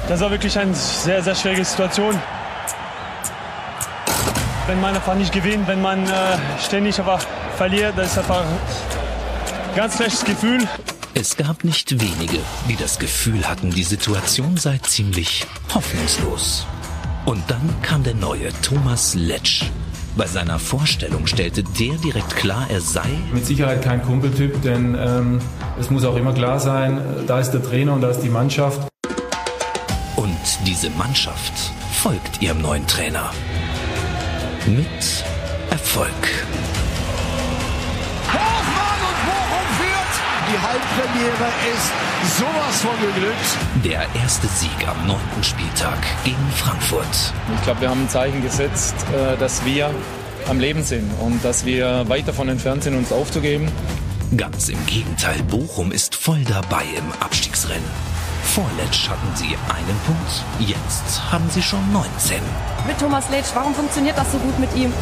Das 0.08 0.20
war 0.20 0.30
wirklich 0.30 0.58
eine 0.58 0.74
sehr, 0.74 1.22
sehr 1.22 1.34
schwierige 1.34 1.64
Situation. 1.64 2.14
Wenn 4.66 4.80
man 4.80 4.94
einfach 4.94 5.14
nicht 5.14 5.32
gewinnt, 5.32 5.66
wenn 5.66 5.80
man 5.80 6.06
äh, 6.06 6.10
ständig 6.62 6.98
einfach 6.98 7.24
verliert, 7.56 7.94
das 7.96 8.12
ist 8.12 8.18
einfach 8.18 8.40
ein 8.40 9.76
ganz 9.76 9.96
schlechtes 9.96 10.24
Gefühl. 10.24 10.68
Es 11.14 11.36
gab 11.36 11.64
nicht 11.64 12.00
wenige, 12.00 12.38
die 12.68 12.76
das 12.76 12.98
Gefühl 12.98 13.48
hatten, 13.48 13.70
die 13.70 13.82
Situation 13.82 14.56
sei 14.58 14.78
ziemlich 14.78 15.46
hoffnungslos. 15.74 16.66
Und 17.24 17.42
dann 17.48 17.74
kam 17.80 18.02
der 18.02 18.14
neue 18.14 18.50
Thomas 18.60 19.14
Letsch. 19.14 19.64
Bei 20.16 20.26
seiner 20.26 20.58
Vorstellung 20.58 21.26
stellte 21.26 21.62
der 21.62 21.94
direkt 21.96 22.36
klar, 22.36 22.66
er 22.68 22.80
sei 22.80 23.08
mit 23.32 23.46
Sicherheit 23.46 23.82
kein 23.82 24.02
Kumpeltyp, 24.02 24.60
denn 24.62 24.96
ähm, 24.98 25.40
es 25.80 25.90
muss 25.90 26.04
auch 26.04 26.16
immer 26.16 26.34
klar 26.34 26.60
sein, 26.60 27.00
da 27.26 27.40
ist 27.40 27.52
der 27.52 27.62
Trainer 27.62 27.94
und 27.94 28.02
da 28.02 28.10
ist 28.10 28.20
die 28.20 28.28
Mannschaft. 28.28 28.93
Und 30.44 30.68
diese 30.68 30.90
Mannschaft 30.90 31.54
folgt 32.02 32.42
ihrem 32.42 32.60
neuen 32.60 32.86
Trainer. 32.86 33.30
Mit 34.66 35.24
Erfolg. 35.70 36.12
Hochmann 38.28 39.00
und 39.08 39.18
Bochum 39.24 39.66
führt. 39.78 40.14
Die 40.52 40.58
Halbpremiere 40.60 41.48
ist 41.72 42.38
sowas 42.38 42.82
von 42.82 43.00
geglückt. 43.00 43.56
Der 43.86 44.06
erste 44.22 44.46
Sieg 44.48 44.86
am 44.86 45.06
neunten 45.06 45.42
Spieltag 45.42 45.98
gegen 46.24 46.50
Frankfurt. 46.54 47.32
Ich 47.56 47.62
glaube, 47.62 47.80
wir 47.80 47.88
haben 47.88 48.02
ein 48.02 48.10
Zeichen 48.10 48.42
gesetzt, 48.42 48.96
äh, 49.14 49.38
dass 49.38 49.64
wir 49.64 49.94
am 50.50 50.60
Leben 50.60 50.82
sind 50.82 51.10
und 51.20 51.42
dass 51.42 51.64
wir 51.64 52.06
weit 52.10 52.28
davon 52.28 52.50
entfernt 52.50 52.82
sind, 52.82 52.96
uns 52.96 53.12
aufzugeben. 53.12 53.72
Ganz 54.36 54.68
im 54.68 54.84
Gegenteil, 54.84 55.42
Bochum 55.44 55.90
ist 55.90 56.14
voll 56.14 56.44
dabei 56.44 56.84
im 56.98 57.12
Abstiegsrennen. 57.22 58.13
Vor 58.44 58.70
Letsch 58.76 59.08
hatten 59.08 59.28
sie 59.34 59.56
einen 59.68 59.98
Punkt, 60.06 60.44
jetzt 60.60 61.32
haben 61.32 61.48
sie 61.50 61.60
schon 61.62 61.80
19. 61.92 62.38
Mit 62.86 62.98
Thomas 62.98 63.28
Letsch, 63.30 63.48
warum 63.54 63.74
funktioniert 63.74 64.16
das 64.16 64.30
so 64.30 64.38
gut 64.38 64.56
mit 64.60 64.72
ihm? 64.76 64.92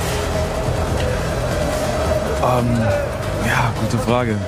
Ähm, 2.43 2.79
ja, 3.47 3.73
gute 3.81 3.99
Frage. 3.99 4.39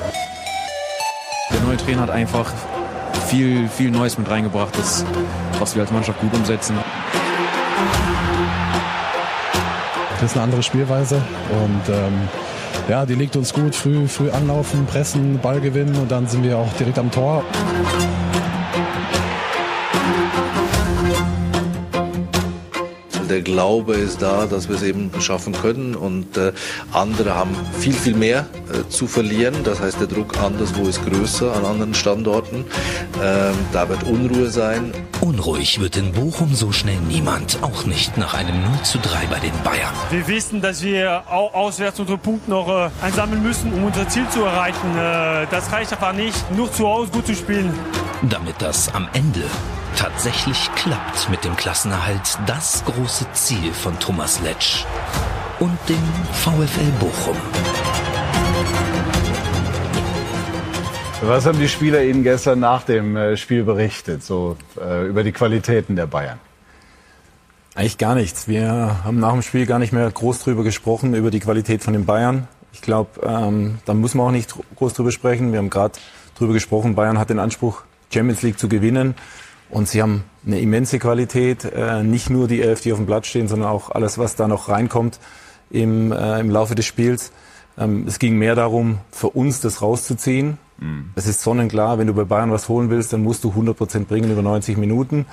Der 1.52 1.60
neue 1.60 1.76
Trainer 1.76 2.02
hat 2.02 2.10
einfach 2.10 2.50
viel, 3.26 3.68
viel 3.68 3.90
Neues 3.90 4.16
mit 4.16 4.30
reingebracht, 4.30 4.76
das, 4.78 5.04
was 5.58 5.74
wir 5.74 5.82
als 5.82 5.92
Mannschaft 5.92 6.18
gut 6.20 6.32
umsetzen. 6.32 6.78
Das 10.20 10.30
ist 10.30 10.36
eine 10.36 10.44
andere 10.44 10.62
Spielweise 10.62 11.16
und 11.50 11.94
ähm, 11.94 12.28
ja, 12.88 13.04
die 13.04 13.14
liegt 13.14 13.36
uns 13.36 13.52
gut. 13.52 13.74
Früh, 13.74 14.08
früh 14.08 14.30
anlaufen, 14.30 14.86
pressen, 14.86 15.38
Ball 15.40 15.60
gewinnen 15.60 15.96
und 15.96 16.10
dann 16.10 16.26
sind 16.26 16.42
wir 16.42 16.56
auch 16.56 16.72
direkt 16.74 16.98
am 16.98 17.10
Tor. 17.10 17.44
Der 23.34 23.42
Glaube 23.42 23.94
ist 23.94 24.22
da, 24.22 24.46
dass 24.46 24.68
wir 24.68 24.76
es 24.76 24.84
eben 24.84 25.10
schaffen 25.20 25.54
können 25.54 25.96
und 25.96 26.36
äh, 26.36 26.52
andere 26.92 27.34
haben 27.34 27.50
viel, 27.80 27.92
viel 27.92 28.14
mehr 28.14 28.46
äh, 28.72 28.88
zu 28.88 29.08
verlieren. 29.08 29.56
Das 29.64 29.80
heißt, 29.80 29.98
der 29.98 30.06
Druck 30.06 30.38
anderswo 30.38 30.84
ist 30.86 31.04
größer 31.04 31.52
an 31.52 31.64
anderen 31.64 31.94
Standorten. 31.94 32.64
Ähm, 33.20 33.54
da 33.72 33.88
wird 33.88 34.04
Unruhe 34.04 34.50
sein. 34.50 34.92
Unruhig 35.20 35.80
wird 35.80 35.96
in 35.96 36.12
Bochum 36.12 36.54
so 36.54 36.70
schnell 36.70 37.00
niemand, 37.08 37.58
auch 37.62 37.86
nicht 37.86 38.16
nach 38.18 38.34
einem 38.34 38.62
0 38.62 38.82
zu 38.84 38.98
3 38.98 39.26
bei 39.26 39.40
den 39.40 39.62
Bayern. 39.64 39.92
Wir 40.10 40.28
wissen, 40.28 40.60
dass 40.60 40.84
wir 40.84 41.24
auch 41.28 41.54
auswärts 41.54 41.98
unsere 41.98 42.18
Punkte 42.18 42.52
noch 42.52 42.68
äh, 42.68 42.88
einsammeln 43.02 43.42
müssen, 43.42 43.72
um 43.72 43.82
unser 43.82 44.08
Ziel 44.08 44.28
zu 44.28 44.44
erreichen. 44.44 44.96
Äh, 44.96 45.48
das 45.50 45.72
reicht 45.72 45.92
einfach 45.92 46.12
nicht, 46.12 46.52
nur 46.52 46.72
zu 46.72 46.86
Hause 46.86 47.10
gut 47.10 47.26
zu 47.26 47.34
spielen. 47.34 47.74
Damit 48.30 48.54
das 48.60 48.94
am 48.94 49.08
Ende 49.12 49.42
tatsächlich 49.96 50.70
klappt 50.74 51.30
mit 51.30 51.44
dem 51.44 51.56
Klassenerhalt, 51.56 52.38
das 52.46 52.84
große 52.84 53.26
Ziel 53.32 53.72
von 53.72 53.98
Thomas 53.98 54.40
Letsch 54.40 54.84
und 55.60 55.78
dem 55.88 56.02
VfL 56.32 56.90
Bochum. 56.98 57.36
Was 61.22 61.46
haben 61.46 61.58
die 61.58 61.68
Spieler 61.68 62.02
Ihnen 62.02 62.22
gestern 62.22 62.60
nach 62.60 62.82
dem 62.82 63.16
äh, 63.16 63.36
Spiel 63.36 63.64
berichtet, 63.64 64.22
so 64.22 64.56
äh, 64.78 65.06
über 65.06 65.22
die 65.22 65.32
Qualitäten 65.32 65.96
der 65.96 66.06
Bayern? 66.06 66.38
Eigentlich 67.74 67.98
gar 67.98 68.14
nichts. 68.14 68.46
Wir 68.46 68.98
haben 69.04 69.20
nach 69.20 69.32
dem 69.32 69.42
Spiel 69.42 69.66
gar 69.66 69.78
nicht 69.78 69.92
mehr 69.92 70.10
groß 70.10 70.40
drüber 70.40 70.62
gesprochen, 70.64 71.14
über 71.14 71.30
die 71.30 71.40
Qualität 71.40 71.82
von 71.82 71.92
den 71.92 72.04
Bayern. 72.04 72.46
Ich 72.72 72.82
glaube, 72.82 73.20
ähm, 73.26 73.78
da 73.84 73.94
muss 73.94 74.14
man 74.14 74.26
auch 74.26 74.30
nicht 74.32 74.54
groß 74.76 74.92
drüber 74.92 75.12
sprechen. 75.12 75.52
Wir 75.52 75.58
haben 75.58 75.70
gerade 75.70 75.94
drüber 76.36 76.52
gesprochen, 76.52 76.94
Bayern 76.94 77.18
hat 77.18 77.30
den 77.30 77.38
Anspruch, 77.38 77.82
Champions 78.12 78.42
League 78.42 78.58
zu 78.58 78.68
gewinnen. 78.68 79.14
Und 79.74 79.88
sie 79.88 80.00
haben 80.00 80.22
eine 80.46 80.60
immense 80.60 81.00
Qualität, 81.00 81.64
äh, 81.64 82.04
nicht 82.04 82.30
nur 82.30 82.46
die 82.46 82.62
elf, 82.62 82.80
die 82.82 82.92
auf 82.92 82.98
dem 82.98 83.06
Platz 83.06 83.26
stehen, 83.26 83.48
sondern 83.48 83.68
auch 83.68 83.90
alles, 83.90 84.18
was 84.18 84.36
da 84.36 84.46
noch 84.46 84.68
reinkommt 84.68 85.18
im, 85.68 86.12
äh, 86.12 86.38
im 86.38 86.48
Laufe 86.48 86.76
des 86.76 86.86
Spiels. 86.86 87.32
Ähm, 87.76 88.04
es 88.06 88.20
ging 88.20 88.38
mehr 88.38 88.54
darum, 88.54 88.98
für 89.10 89.30
uns 89.30 89.60
das 89.60 89.82
rauszuziehen. 89.82 90.58
Mhm. 90.78 91.10
Es 91.16 91.26
ist 91.26 91.42
sonnenklar, 91.42 91.98
wenn 91.98 92.06
du 92.06 92.14
bei 92.14 92.22
Bayern 92.22 92.52
was 92.52 92.68
holen 92.68 92.88
willst, 92.88 93.12
dann 93.12 93.24
musst 93.24 93.42
du 93.42 93.50
100 93.50 93.76
Prozent 93.76 94.08
bringen 94.08 94.30
über 94.30 94.42
90 94.42 94.76
Minuten. 94.76 95.26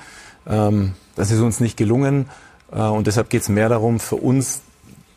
Ähm, 0.48 0.94
das 1.14 1.30
ist 1.30 1.38
uns 1.38 1.60
nicht 1.60 1.76
gelungen. 1.76 2.28
Äh, 2.72 2.80
und 2.80 3.06
deshalb 3.06 3.30
geht 3.30 3.42
es 3.42 3.48
mehr 3.48 3.68
darum, 3.68 4.00
für 4.00 4.16
uns 4.16 4.62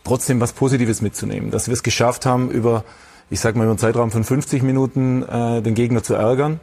trotzdem 0.03 0.39
was 0.39 0.53
Positives 0.53 1.01
mitzunehmen. 1.01 1.49
Dass 1.49 1.65
wir 1.65 1.73
es 1.73 1.81
geschafft 1.81 2.27
haben, 2.27 2.51
über, 2.51 2.83
ich 3.31 3.39
sag 3.39 3.55
mal, 3.55 3.63
über 3.63 3.71
einen 3.71 3.79
Zeitraum 3.79 4.11
von 4.11 4.23
50 4.23 4.61
Minuten 4.61 5.21
den 5.21 5.73
Gegner 5.73 6.03
zu 6.03 6.13
ärgern. 6.13 6.59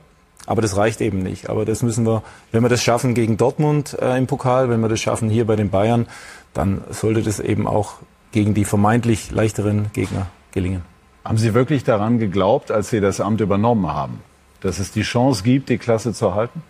Aber 0.46 0.62
das 0.62 0.76
reicht 0.76 1.00
eben 1.00 1.18
nicht. 1.18 1.48
Aber 1.48 1.64
das 1.64 1.82
müssen 1.82 2.04
wir, 2.06 2.22
wenn 2.50 2.62
wir 2.62 2.68
das 2.68 2.82
schaffen 2.82 3.14
gegen 3.14 3.36
Dortmund 3.36 3.96
äh, 4.00 4.18
im 4.18 4.26
Pokal, 4.26 4.70
wenn 4.70 4.80
wir 4.80 4.88
das 4.88 5.00
schaffen 5.00 5.30
hier 5.30 5.46
bei 5.46 5.56
den 5.56 5.70
Bayern, 5.70 6.06
dann 6.54 6.82
sollte 6.90 7.22
das 7.22 7.40
eben 7.40 7.66
auch 7.66 7.94
gegen 8.32 8.54
die 8.54 8.64
vermeintlich 8.64 9.30
leichteren 9.30 9.92
Gegner 9.92 10.26
gelingen. 10.52 10.82
Haben 11.24 11.38
Sie 11.38 11.54
wirklich 11.54 11.84
daran 11.84 12.18
geglaubt, 12.18 12.70
als 12.70 12.90
Sie 12.90 13.00
das 13.00 13.20
Amt 13.20 13.40
übernommen 13.40 13.86
haben, 13.86 14.20
dass 14.60 14.78
es 14.78 14.90
die 14.90 15.02
Chance 15.02 15.44
gibt, 15.44 15.68
die 15.68 15.78
Klasse 15.78 16.12
zu 16.12 16.34
halten? 16.34 16.62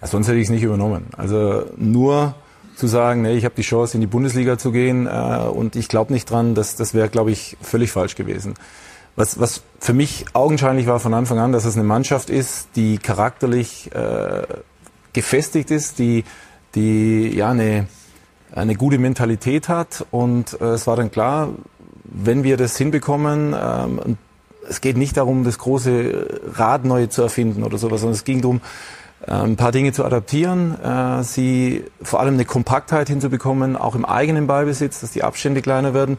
Ja, 0.00 0.06
sonst 0.06 0.28
hätte 0.28 0.38
ich 0.38 0.44
es 0.44 0.50
nicht 0.50 0.62
übernommen. 0.62 1.06
Also 1.16 1.64
nur 1.76 2.34
zu 2.76 2.86
sagen, 2.86 3.22
nee, 3.22 3.34
ich 3.36 3.44
habe 3.44 3.54
die 3.56 3.62
Chance, 3.62 3.96
in 3.96 4.00
die 4.02 4.06
Bundesliga 4.06 4.58
zu 4.58 4.70
gehen 4.70 5.06
äh, 5.06 5.40
und 5.50 5.74
ich 5.74 5.88
glaube 5.88 6.12
nicht 6.12 6.30
dran, 6.30 6.54
das, 6.54 6.76
das 6.76 6.94
wäre, 6.94 7.08
glaube 7.08 7.32
ich, 7.32 7.56
völlig 7.60 7.90
falsch 7.90 8.14
gewesen. 8.14 8.54
Was, 9.18 9.40
was 9.40 9.62
für 9.80 9.94
mich 9.94 10.26
augenscheinlich 10.32 10.86
war 10.86 11.00
von 11.00 11.12
Anfang 11.12 11.40
an, 11.40 11.50
dass 11.50 11.64
es 11.64 11.74
eine 11.74 11.82
Mannschaft 11.82 12.30
ist, 12.30 12.68
die 12.76 12.98
charakterlich 12.98 13.90
äh, 13.92 14.42
gefestigt 15.12 15.72
ist, 15.72 15.98
die, 15.98 16.22
die 16.76 17.34
ja 17.36 17.50
eine, 17.50 17.88
eine 18.54 18.76
gute 18.76 18.98
Mentalität 18.98 19.68
hat. 19.68 20.06
Und 20.12 20.60
äh, 20.60 20.66
es 20.66 20.86
war 20.86 20.94
dann 20.94 21.10
klar, 21.10 21.48
wenn 22.04 22.44
wir 22.44 22.56
das 22.56 22.78
hinbekommen, 22.78 23.56
ähm, 23.60 24.18
es 24.68 24.80
geht 24.80 24.96
nicht 24.96 25.16
darum, 25.16 25.42
das 25.42 25.58
große 25.58 26.52
Rad 26.54 26.84
neu 26.84 27.08
zu 27.08 27.22
erfinden 27.22 27.64
oder 27.64 27.76
sowas, 27.76 28.02
sondern 28.02 28.14
es 28.14 28.22
ging 28.22 28.40
darum, 28.40 28.60
äh, 29.26 29.32
ein 29.32 29.56
paar 29.56 29.72
Dinge 29.72 29.92
zu 29.92 30.04
adaptieren, 30.04 30.80
äh, 30.80 31.24
sie 31.24 31.82
vor 32.04 32.20
allem 32.20 32.34
eine 32.34 32.44
Kompaktheit 32.44 33.08
hinzubekommen, 33.08 33.76
auch 33.76 33.96
im 33.96 34.04
eigenen 34.04 34.46
Ballbesitz, 34.46 35.00
dass 35.00 35.10
die 35.10 35.24
Abstände 35.24 35.60
kleiner 35.60 35.92
werden 35.92 36.18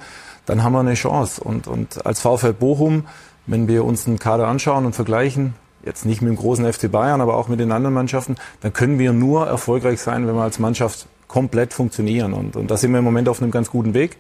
dann 0.50 0.64
haben 0.64 0.74
wir 0.74 0.80
eine 0.80 0.96
Chance. 0.96 1.44
Und, 1.44 1.68
und 1.68 2.06
als 2.08 2.22
VfL 2.22 2.54
Bochum, 2.54 3.04
wenn 3.46 3.68
wir 3.68 3.86
uns 3.86 4.08
einen 4.08 4.18
Kader 4.18 4.48
anschauen 4.48 4.88
und 4.88 4.96
vergleichen, 4.96 5.54
jetzt 5.86 6.06
nicht 6.06 6.24
mit 6.24 6.32
dem 6.32 6.38
großen 6.38 6.74
FC 6.74 6.92
Bayern, 6.92 7.22
aber 7.22 7.38
auch 7.38 7.48
mit 7.50 7.60
den 7.60 7.72
anderen 7.72 7.94
Mannschaften, 7.94 8.36
dann 8.62 8.74
können 8.74 8.98
wir 8.98 9.14
nur 9.14 9.46
erfolgreich 9.46 10.02
sein, 10.02 10.28
wenn 10.28 10.34
wir 10.34 10.42
als 10.42 10.58
Mannschaft 10.58 11.06
komplett 11.28 11.72
funktionieren. 11.74 12.34
Und, 12.34 12.56
und 12.56 12.72
da 12.72 12.78
sind 12.78 12.92
wir 12.92 12.98
im 12.98 13.06
Moment 13.06 13.30
auf 13.30 13.44
einem 13.44 13.52
ganz 13.52 13.70
guten 13.70 13.94
Weg. 13.94 14.18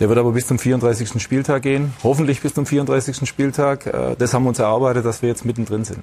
Der 0.00 0.08
wird 0.08 0.18
aber 0.18 0.32
bis 0.32 0.46
zum 0.46 0.58
34. 0.58 1.20
Spieltag 1.20 1.62
gehen. 1.62 1.92
Hoffentlich 2.02 2.40
bis 2.40 2.54
zum 2.54 2.64
34. 2.64 3.28
Spieltag. 3.28 3.86
Äh, 3.86 4.16
das 4.18 4.32
haben 4.32 4.44
wir 4.44 4.48
uns 4.48 4.58
erarbeitet, 4.58 5.04
dass 5.04 5.20
wir 5.20 5.28
jetzt 5.28 5.44
mittendrin 5.44 5.84
sind. 5.84 6.00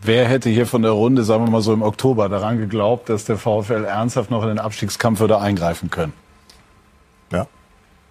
Wer 0.00 0.28
hätte 0.28 0.50
hier 0.50 0.66
von 0.66 0.82
der 0.82 0.92
Runde, 0.92 1.24
sagen 1.24 1.44
wir 1.44 1.50
mal 1.50 1.62
so 1.62 1.72
im 1.72 1.82
Oktober, 1.82 2.28
daran 2.28 2.58
geglaubt, 2.58 3.08
dass 3.08 3.24
der 3.24 3.38
VfL 3.38 3.84
ernsthaft 3.84 4.30
noch 4.30 4.42
in 4.42 4.50
den 4.50 4.60
Abstiegskampf 4.60 5.18
würde 5.18 5.40
eingreifen 5.40 5.90
können? 5.90 6.12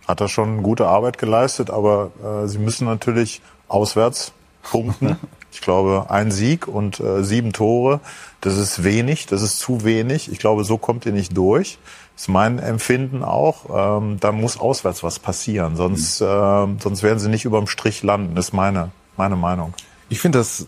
Hat 0.07 0.21
er 0.21 0.29
schon 0.29 0.63
gute 0.63 0.87
Arbeit 0.87 1.17
geleistet, 1.17 1.69
aber 1.69 2.11
äh, 2.23 2.47
sie 2.47 2.59
müssen 2.59 2.85
natürlich 2.85 3.41
auswärts 3.67 4.33
punkten. 4.63 5.17
Ich 5.49 5.61
glaube, 5.61 6.05
ein 6.09 6.29
Sieg 6.29 6.67
und 6.67 6.99
äh, 6.99 7.23
sieben 7.23 7.51
Tore, 7.51 7.99
das 8.41 8.57
ist 8.57 8.83
wenig, 8.83 9.25
das 9.25 9.41
ist 9.41 9.57
zu 9.57 9.83
wenig. 9.83 10.31
Ich 10.31 10.37
glaube, 10.37 10.63
so 10.63 10.77
kommt 10.77 11.05
ihr 11.07 11.13
nicht 11.13 11.35
durch. 11.35 11.79
Das 12.13 12.23
ist 12.23 12.27
mein 12.27 12.59
Empfinden 12.59 13.23
auch. 13.23 13.97
Ähm, 13.97 14.19
da 14.19 14.31
muss 14.31 14.59
auswärts 14.59 15.03
was 15.03 15.17
passieren, 15.17 15.75
sonst, 15.75 16.21
mhm. 16.21 16.27
äh, 16.27 16.81
sonst 16.81 17.01
werden 17.01 17.17
sie 17.17 17.29
nicht 17.29 17.45
überm 17.45 17.65
Strich 17.65 18.03
landen. 18.03 18.35
Das 18.35 18.49
ist 18.49 18.53
meine, 18.53 18.91
meine 19.15 19.35
Meinung. 19.35 19.73
Ich 20.09 20.19
finde 20.19 20.39
das 20.39 20.67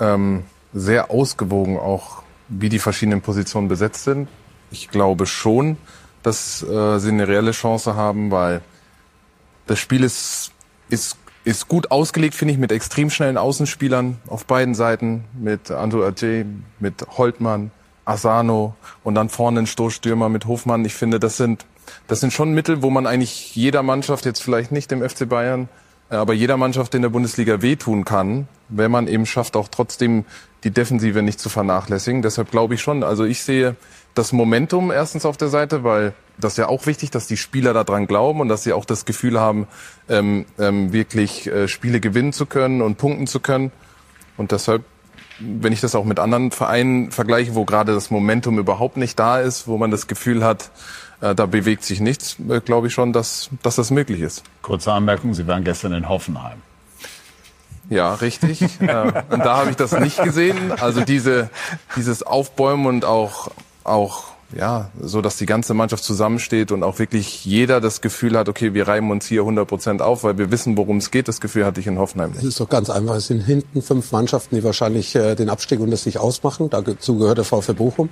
ähm, 0.00 0.44
sehr 0.74 1.10
ausgewogen, 1.10 1.78
auch 1.78 2.22
wie 2.48 2.68
die 2.68 2.78
verschiedenen 2.78 3.22
Positionen 3.22 3.68
besetzt 3.68 4.04
sind. 4.04 4.28
Ich 4.70 4.88
glaube 4.88 5.24
schon, 5.24 5.78
dass 6.22 6.62
äh, 6.62 6.98
sie 6.98 7.08
eine 7.08 7.26
reelle 7.26 7.52
Chance 7.52 7.94
haben, 7.94 8.30
weil 8.30 8.60
das 9.66 9.78
Spiel 9.78 10.04
ist, 10.04 10.52
ist, 10.88 11.16
ist 11.44 11.68
gut 11.68 11.90
ausgelegt, 11.90 12.34
finde 12.34 12.54
ich, 12.54 12.58
mit 12.58 12.72
extrem 12.72 13.10
schnellen 13.10 13.36
Außenspielern 13.36 14.18
auf 14.28 14.46
beiden 14.46 14.74
Seiten, 14.74 15.24
mit 15.38 15.70
Andrew 15.70 16.02
Ajay, 16.02 16.46
mit 16.80 17.06
Holtmann, 17.16 17.70
Asano 18.04 18.74
und 19.04 19.14
dann 19.14 19.28
vorne 19.28 19.60
ein 19.60 19.66
Stoßstürmer 19.66 20.28
mit 20.28 20.46
Hofmann. 20.46 20.84
Ich 20.84 20.94
finde, 20.94 21.20
das 21.20 21.36
sind, 21.36 21.66
das 22.06 22.20
sind 22.20 22.32
schon 22.32 22.52
Mittel, 22.54 22.82
wo 22.82 22.90
man 22.90 23.06
eigentlich 23.06 23.54
jeder 23.54 23.82
Mannschaft, 23.82 24.24
jetzt 24.24 24.42
vielleicht 24.42 24.72
nicht 24.72 24.90
dem 24.90 25.06
FC 25.06 25.28
Bayern, 25.28 25.68
äh, 26.10 26.14
aber 26.14 26.32
jeder 26.32 26.56
Mannschaft 26.56 26.94
in 26.94 27.02
der 27.02 27.08
Bundesliga 27.08 27.62
wehtun 27.62 28.04
kann, 28.04 28.48
wenn 28.68 28.90
man 28.90 29.08
eben 29.08 29.26
schafft, 29.26 29.56
auch 29.56 29.68
trotzdem 29.68 30.24
die 30.64 30.70
Defensive 30.70 31.22
nicht 31.22 31.40
zu 31.40 31.48
vernachlässigen. 31.48 32.22
Deshalb 32.22 32.50
glaube 32.50 32.74
ich 32.74 32.80
schon, 32.80 33.02
also 33.02 33.24
ich 33.24 33.42
sehe 33.42 33.76
das 34.14 34.32
Momentum 34.32 34.90
erstens 34.90 35.26
auf 35.26 35.36
der 35.36 35.48
Seite, 35.48 35.84
weil 35.84 36.14
das 36.38 36.54
ist 36.54 36.58
ja 36.58 36.68
auch 36.68 36.86
wichtig, 36.86 37.10
dass 37.10 37.26
die 37.26 37.36
Spieler 37.36 37.72
daran 37.72 38.06
glauben 38.06 38.40
und 38.40 38.48
dass 38.48 38.62
sie 38.62 38.72
auch 38.72 38.84
das 38.84 39.04
Gefühl 39.04 39.40
haben, 39.40 39.66
ähm, 40.08 40.46
ähm, 40.58 40.92
wirklich 40.92 41.46
äh, 41.46 41.68
Spiele 41.68 42.00
gewinnen 42.00 42.32
zu 42.32 42.46
können 42.46 42.82
und 42.82 42.98
punkten 42.98 43.26
zu 43.26 43.40
können. 43.40 43.72
Und 44.36 44.52
deshalb, 44.52 44.84
wenn 45.38 45.72
ich 45.72 45.80
das 45.80 45.94
auch 45.94 46.04
mit 46.04 46.18
anderen 46.18 46.50
Vereinen 46.50 47.10
vergleiche, 47.10 47.54
wo 47.54 47.64
gerade 47.64 47.94
das 47.94 48.10
Momentum 48.10 48.58
überhaupt 48.58 48.96
nicht 48.96 49.18
da 49.18 49.40
ist, 49.40 49.66
wo 49.66 49.78
man 49.78 49.90
das 49.90 50.06
Gefühl 50.06 50.44
hat, 50.44 50.70
äh, 51.20 51.34
da 51.34 51.46
bewegt 51.46 51.84
sich 51.84 52.00
nichts, 52.00 52.36
äh, 52.48 52.60
glaube 52.60 52.88
ich 52.88 52.92
schon, 52.92 53.12
dass, 53.12 53.50
dass 53.62 53.76
das 53.76 53.90
möglich 53.90 54.20
ist. 54.20 54.42
Kurze 54.62 54.92
Anmerkung, 54.92 55.32
Sie 55.34 55.46
waren 55.46 55.64
gestern 55.64 55.92
in 55.92 56.08
Hoffenheim. 56.08 56.60
Ja, 57.88 58.14
richtig. 58.14 58.62
äh, 58.80 59.22
und 59.30 59.40
da 59.40 59.58
habe 59.58 59.70
ich 59.70 59.76
das 59.76 59.92
nicht 59.92 60.22
gesehen. 60.22 60.72
Also 60.80 61.02
diese, 61.02 61.50
dieses 61.96 62.22
Aufbäumen 62.22 62.86
und 62.86 63.04
auch, 63.04 63.50
auch 63.84 64.35
ja, 64.54 64.90
so 65.00 65.22
dass 65.22 65.36
die 65.36 65.46
ganze 65.46 65.74
Mannschaft 65.74 66.04
zusammensteht 66.04 66.70
und 66.70 66.82
auch 66.82 66.98
wirklich 66.98 67.44
jeder 67.44 67.80
das 67.80 68.00
Gefühl 68.00 68.38
hat, 68.38 68.48
okay, 68.48 68.74
wir 68.74 68.86
reiben 68.86 69.10
uns 69.10 69.26
hier 69.26 69.40
100 69.40 69.66
Prozent 69.66 70.02
auf, 70.02 70.24
weil 70.24 70.38
wir 70.38 70.50
wissen, 70.50 70.76
worum 70.76 70.98
es 70.98 71.10
geht. 71.10 71.28
Das 71.28 71.40
Gefühl 71.40 71.64
hatte 71.64 71.80
ich 71.80 71.86
in 71.86 71.98
Hoffenheim 71.98 72.30
nicht. 72.30 72.42
Das 72.42 72.48
ist 72.48 72.60
doch 72.60 72.68
ganz 72.68 72.88
einfach. 72.88 73.16
Es 73.16 73.26
sind 73.26 73.40
hinten 73.40 73.82
fünf 73.82 74.12
Mannschaften, 74.12 74.54
die 74.54 74.64
wahrscheinlich 74.64 75.14
äh, 75.16 75.34
den 75.34 75.50
Abstieg 75.50 75.80
unter 75.80 75.96
sich 75.96 76.18
ausmachen. 76.18 76.70
Dazu 76.70 77.18
gehört 77.18 77.38
der 77.38 77.44
VfL 77.44 77.74
Bochum. 77.74 78.08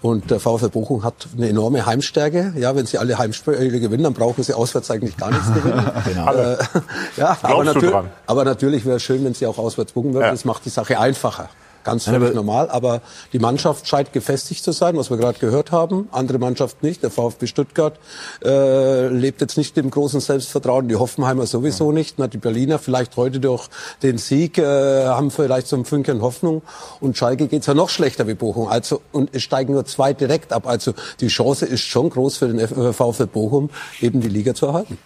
Und 0.00 0.30
der 0.30 0.40
VfL 0.40 0.68
Bochum 0.68 1.02
hat 1.02 1.28
eine 1.36 1.48
enorme 1.48 1.86
Heimstärke. 1.86 2.54
Ja, 2.56 2.76
wenn 2.76 2.86
sie 2.86 2.98
alle 2.98 3.16
Heimspiele 3.18 3.80
gewinnen, 3.80 4.04
dann 4.04 4.14
brauchen 4.14 4.42
sie 4.42 4.54
auswärts 4.54 4.90
eigentlich 4.90 5.16
gar 5.16 5.30
nichts 5.30 5.52
gewinnen. 5.52 5.90
genau. 6.04 6.32
äh, 6.32 6.56
ja, 7.16 7.36
aber, 7.42 7.64
natür 7.64 8.04
aber, 8.26 8.44
natürlich 8.44 8.84
wäre 8.84 8.96
es 8.96 9.02
schön, 9.02 9.24
wenn 9.24 9.34
sie 9.34 9.46
auch 9.46 9.58
auswärts 9.58 9.92
buchen 9.92 10.14
würden. 10.14 10.24
Ja. 10.24 10.30
Das 10.30 10.44
macht 10.44 10.64
die 10.64 10.70
Sache 10.70 10.98
einfacher. 10.98 11.48
Ganz 11.84 12.04
völlig 12.04 12.22
aber 12.22 12.34
normal. 12.34 12.70
Aber 12.70 13.02
die 13.32 13.38
Mannschaft 13.38 13.86
scheint 13.86 14.12
gefestigt 14.12 14.64
zu 14.64 14.72
sein, 14.72 14.96
was 14.96 15.10
wir 15.10 15.18
gerade 15.18 15.38
gehört 15.38 15.70
haben. 15.70 16.08
Andere 16.10 16.38
Mannschaft 16.38 16.82
nicht. 16.82 17.02
Der 17.02 17.10
VfB 17.10 17.46
Stuttgart 17.46 17.98
äh, 18.42 19.08
lebt 19.08 19.42
jetzt 19.42 19.58
nicht 19.58 19.76
im 19.76 19.90
großen 19.90 20.20
Selbstvertrauen. 20.20 20.88
Die 20.88 20.96
Hoffenheimer 20.96 21.46
sowieso 21.46 21.92
nicht. 21.92 22.18
Na, 22.18 22.26
die 22.26 22.38
Berliner 22.38 22.78
vielleicht 22.78 23.16
heute 23.16 23.38
durch 23.38 23.68
den 24.02 24.18
Sieg 24.18 24.56
äh, 24.58 25.04
haben 25.06 25.30
vielleicht 25.30 25.66
so 25.66 25.76
ein 25.76 25.84
Fünkchen 25.84 26.22
Hoffnung. 26.22 26.62
Und 27.00 27.18
Schalke 27.18 27.46
geht's 27.46 27.66
ja 27.66 27.74
noch 27.74 27.90
schlechter 27.90 28.26
wie 28.26 28.34
Bochum. 28.34 28.68
Also 28.68 29.02
und 29.12 29.30
es 29.32 29.42
steigen 29.42 29.74
nur 29.74 29.84
zwei 29.84 30.14
direkt 30.14 30.52
ab. 30.52 30.66
Also 30.66 30.94
die 31.20 31.28
Chance 31.28 31.66
ist 31.66 31.82
schon 31.82 32.08
groß 32.08 32.38
für 32.38 32.48
den 32.48 32.58
äh, 32.58 32.92
VfB 32.92 33.26
Bochum, 33.26 33.68
eben 34.00 34.22
die 34.22 34.28
Liga 34.28 34.54
zu 34.54 34.66
erhalten. 34.66 34.96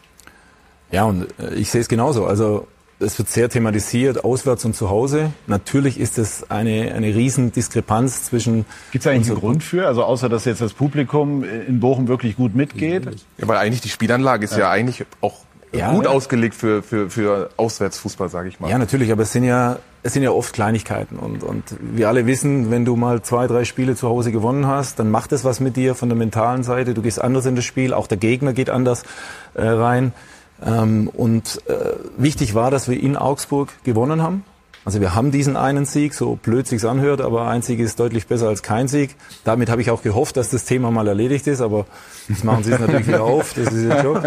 Ja, 0.92 1.04
und 1.04 1.26
äh, 1.40 1.54
ich 1.54 1.70
sehe 1.70 1.80
es 1.80 1.88
genauso. 1.88 2.24
Also 2.24 2.66
es 3.00 3.18
wird 3.18 3.28
sehr 3.28 3.48
thematisiert, 3.48 4.24
auswärts 4.24 4.64
und 4.64 4.74
zu 4.74 4.90
Hause. 4.90 5.30
Natürlich 5.46 6.00
ist 6.00 6.18
es 6.18 6.50
eine, 6.50 6.92
eine 6.94 7.14
Riesendiskrepanz 7.14 8.24
zwischen... 8.24 8.64
Gibt 8.90 9.04
es 9.04 9.10
eigentlich 9.10 9.30
einen 9.30 9.38
Grund 9.38 9.62
für? 9.62 9.86
Also 9.86 10.02
außer, 10.04 10.28
dass 10.28 10.44
jetzt 10.44 10.60
das 10.60 10.72
Publikum 10.72 11.44
in 11.44 11.80
Bochum 11.80 12.08
wirklich 12.08 12.36
gut 12.36 12.54
mitgeht? 12.54 13.04
Ja, 13.38 13.48
weil 13.48 13.58
eigentlich 13.58 13.82
die 13.82 13.88
Spielanlage 13.88 14.44
ist 14.44 14.52
ja, 14.52 14.60
ja 14.60 14.70
eigentlich 14.70 15.04
auch 15.20 15.44
ja, 15.72 15.92
gut 15.92 16.04
ja. 16.04 16.10
ausgelegt 16.10 16.54
für, 16.54 16.82
für, 16.82 17.10
für 17.10 17.50
Auswärtsfußball, 17.56 18.28
sage 18.28 18.48
ich 18.48 18.58
mal. 18.58 18.70
Ja, 18.70 18.78
natürlich, 18.78 19.12
aber 19.12 19.22
es 19.22 19.32
sind 19.32 19.44
ja, 19.44 19.78
es 20.02 20.14
sind 20.14 20.22
ja 20.22 20.30
oft 20.30 20.52
Kleinigkeiten. 20.52 21.18
Und, 21.18 21.44
und 21.44 21.62
wir 21.80 22.08
alle 22.08 22.26
wissen, 22.26 22.70
wenn 22.70 22.84
du 22.84 22.96
mal 22.96 23.22
zwei, 23.22 23.46
drei 23.46 23.64
Spiele 23.64 23.94
zu 23.94 24.08
Hause 24.08 24.32
gewonnen 24.32 24.66
hast, 24.66 24.98
dann 24.98 25.10
macht 25.10 25.32
es 25.32 25.44
was 25.44 25.60
mit 25.60 25.76
dir 25.76 25.94
von 25.94 26.08
der 26.08 26.16
mentalen 26.16 26.62
Seite. 26.62 26.94
Du 26.94 27.02
gehst 27.02 27.20
anders 27.20 27.46
in 27.46 27.54
das 27.54 27.64
Spiel, 27.64 27.92
auch 27.92 28.06
der 28.06 28.18
Gegner 28.18 28.52
geht 28.54 28.70
anders 28.70 29.04
äh, 29.54 29.62
rein. 29.62 30.12
Ähm, 30.64 31.08
und 31.08 31.62
äh, 31.68 31.94
wichtig 32.16 32.54
war, 32.54 32.70
dass 32.70 32.88
wir 32.88 33.00
in 33.00 33.16
Augsburg 33.16 33.68
gewonnen 33.84 34.22
haben. 34.22 34.44
Also 34.84 35.00
wir 35.00 35.14
haben 35.14 35.30
diesen 35.30 35.56
einen 35.56 35.84
Sieg, 35.84 36.14
so 36.14 36.36
blöd 36.36 36.66
sich's 36.66 36.84
anhört, 36.84 37.20
aber 37.20 37.46
ein 37.48 37.60
Sieg 37.60 37.78
ist 37.78 38.00
deutlich 38.00 38.26
besser 38.26 38.48
als 38.48 38.62
kein 38.62 38.88
Sieg. 38.88 39.16
Damit 39.44 39.68
habe 39.68 39.82
ich 39.82 39.90
auch 39.90 40.02
gehofft, 40.02 40.36
dass 40.38 40.48
das 40.50 40.64
Thema 40.64 40.90
mal 40.90 41.06
erledigt 41.06 41.46
ist, 41.46 41.60
aber 41.60 41.84
jetzt 42.28 42.42
machen 42.42 42.64
Sie 42.64 42.72
es 42.72 42.78
natürlich 42.78 43.06
wieder 43.06 43.22
auf. 43.22 43.52
Das 43.54 43.72
ist 43.72 43.84
jetzt 43.84 44.02
schon. 44.02 44.22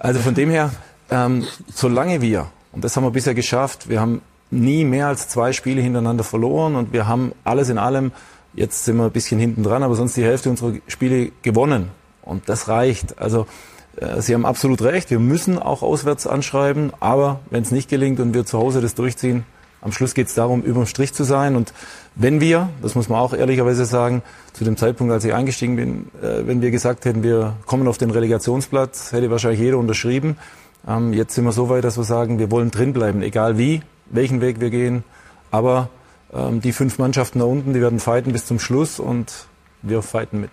Also 0.00 0.20
von 0.20 0.34
dem 0.34 0.50
her, 0.50 0.72
ähm, 1.10 1.46
solange 1.72 2.20
wir, 2.20 2.46
und 2.72 2.82
das 2.82 2.96
haben 2.96 3.04
wir 3.04 3.12
bisher 3.12 3.34
geschafft, 3.34 3.88
wir 3.88 4.00
haben 4.00 4.20
nie 4.50 4.84
mehr 4.84 5.06
als 5.06 5.28
zwei 5.28 5.52
Spiele 5.52 5.80
hintereinander 5.80 6.24
verloren 6.24 6.74
und 6.74 6.92
wir 6.92 7.06
haben 7.06 7.32
alles 7.44 7.68
in 7.68 7.78
allem, 7.78 8.10
jetzt 8.52 8.84
sind 8.84 8.96
wir 8.96 9.04
ein 9.04 9.12
bisschen 9.12 9.38
hinten 9.38 9.62
dran, 9.62 9.84
aber 9.84 9.94
sonst 9.94 10.16
die 10.16 10.24
Hälfte 10.24 10.50
unserer 10.50 10.72
Spiele 10.88 11.30
gewonnen. 11.42 11.90
Und 12.22 12.48
das 12.48 12.68
reicht. 12.68 13.18
Also 13.20 13.46
Sie 14.18 14.34
haben 14.34 14.46
absolut 14.46 14.82
recht, 14.82 15.10
wir 15.10 15.18
müssen 15.18 15.58
auch 15.58 15.82
auswärts 15.82 16.26
anschreiben, 16.26 16.92
aber 17.00 17.40
wenn 17.50 17.62
es 17.62 17.70
nicht 17.70 17.88
gelingt 17.90 18.20
und 18.20 18.34
wir 18.34 18.46
zu 18.46 18.58
Hause 18.58 18.80
das 18.80 18.94
durchziehen, 18.94 19.44
am 19.82 19.92
Schluss 19.92 20.14
geht 20.14 20.28
es 20.28 20.34
darum, 20.34 20.62
über 20.62 20.80
dem 20.80 20.86
Strich 20.86 21.14
zu 21.14 21.24
sein. 21.24 21.56
Und 21.56 21.72
wenn 22.14 22.40
wir, 22.40 22.68
das 22.82 22.94
muss 22.94 23.08
man 23.08 23.18
auch 23.18 23.32
ehrlicherweise 23.32 23.86
sagen, 23.86 24.22
zu 24.52 24.64
dem 24.64 24.76
Zeitpunkt, 24.76 25.12
als 25.12 25.24
ich 25.24 25.32
eingestiegen 25.32 25.76
bin, 25.76 26.10
äh, 26.22 26.46
wenn 26.46 26.60
wir 26.60 26.70
gesagt 26.70 27.04
hätten, 27.04 27.22
wir 27.22 27.56
kommen 27.66 27.88
auf 27.88 27.98
den 27.98 28.10
Relegationsplatz, 28.10 29.12
hätte 29.12 29.30
wahrscheinlich 29.30 29.60
jeder 29.60 29.78
unterschrieben. 29.78 30.36
Ähm, 30.86 31.12
jetzt 31.12 31.34
sind 31.34 31.44
wir 31.44 31.52
so 31.52 31.68
weit, 31.68 31.84
dass 31.84 31.96
wir 31.96 32.04
sagen, 32.04 32.38
wir 32.38 32.50
wollen 32.50 32.70
drinbleiben, 32.70 33.22
egal 33.22 33.56
wie, 33.58 33.82
welchen 34.06 34.40
Weg 34.40 34.60
wir 34.60 34.70
gehen. 34.70 35.02
Aber 35.50 35.88
ähm, 36.32 36.60
die 36.60 36.72
fünf 36.72 36.98
Mannschaften 36.98 37.38
da 37.38 37.46
unten, 37.46 37.72
die 37.72 37.80
werden 37.80 38.00
fighten 38.00 38.32
bis 38.32 38.44
zum 38.44 38.58
Schluss 38.58 39.00
und 39.00 39.46
wir 39.82 40.02
fighten 40.02 40.40
mit. 40.40 40.50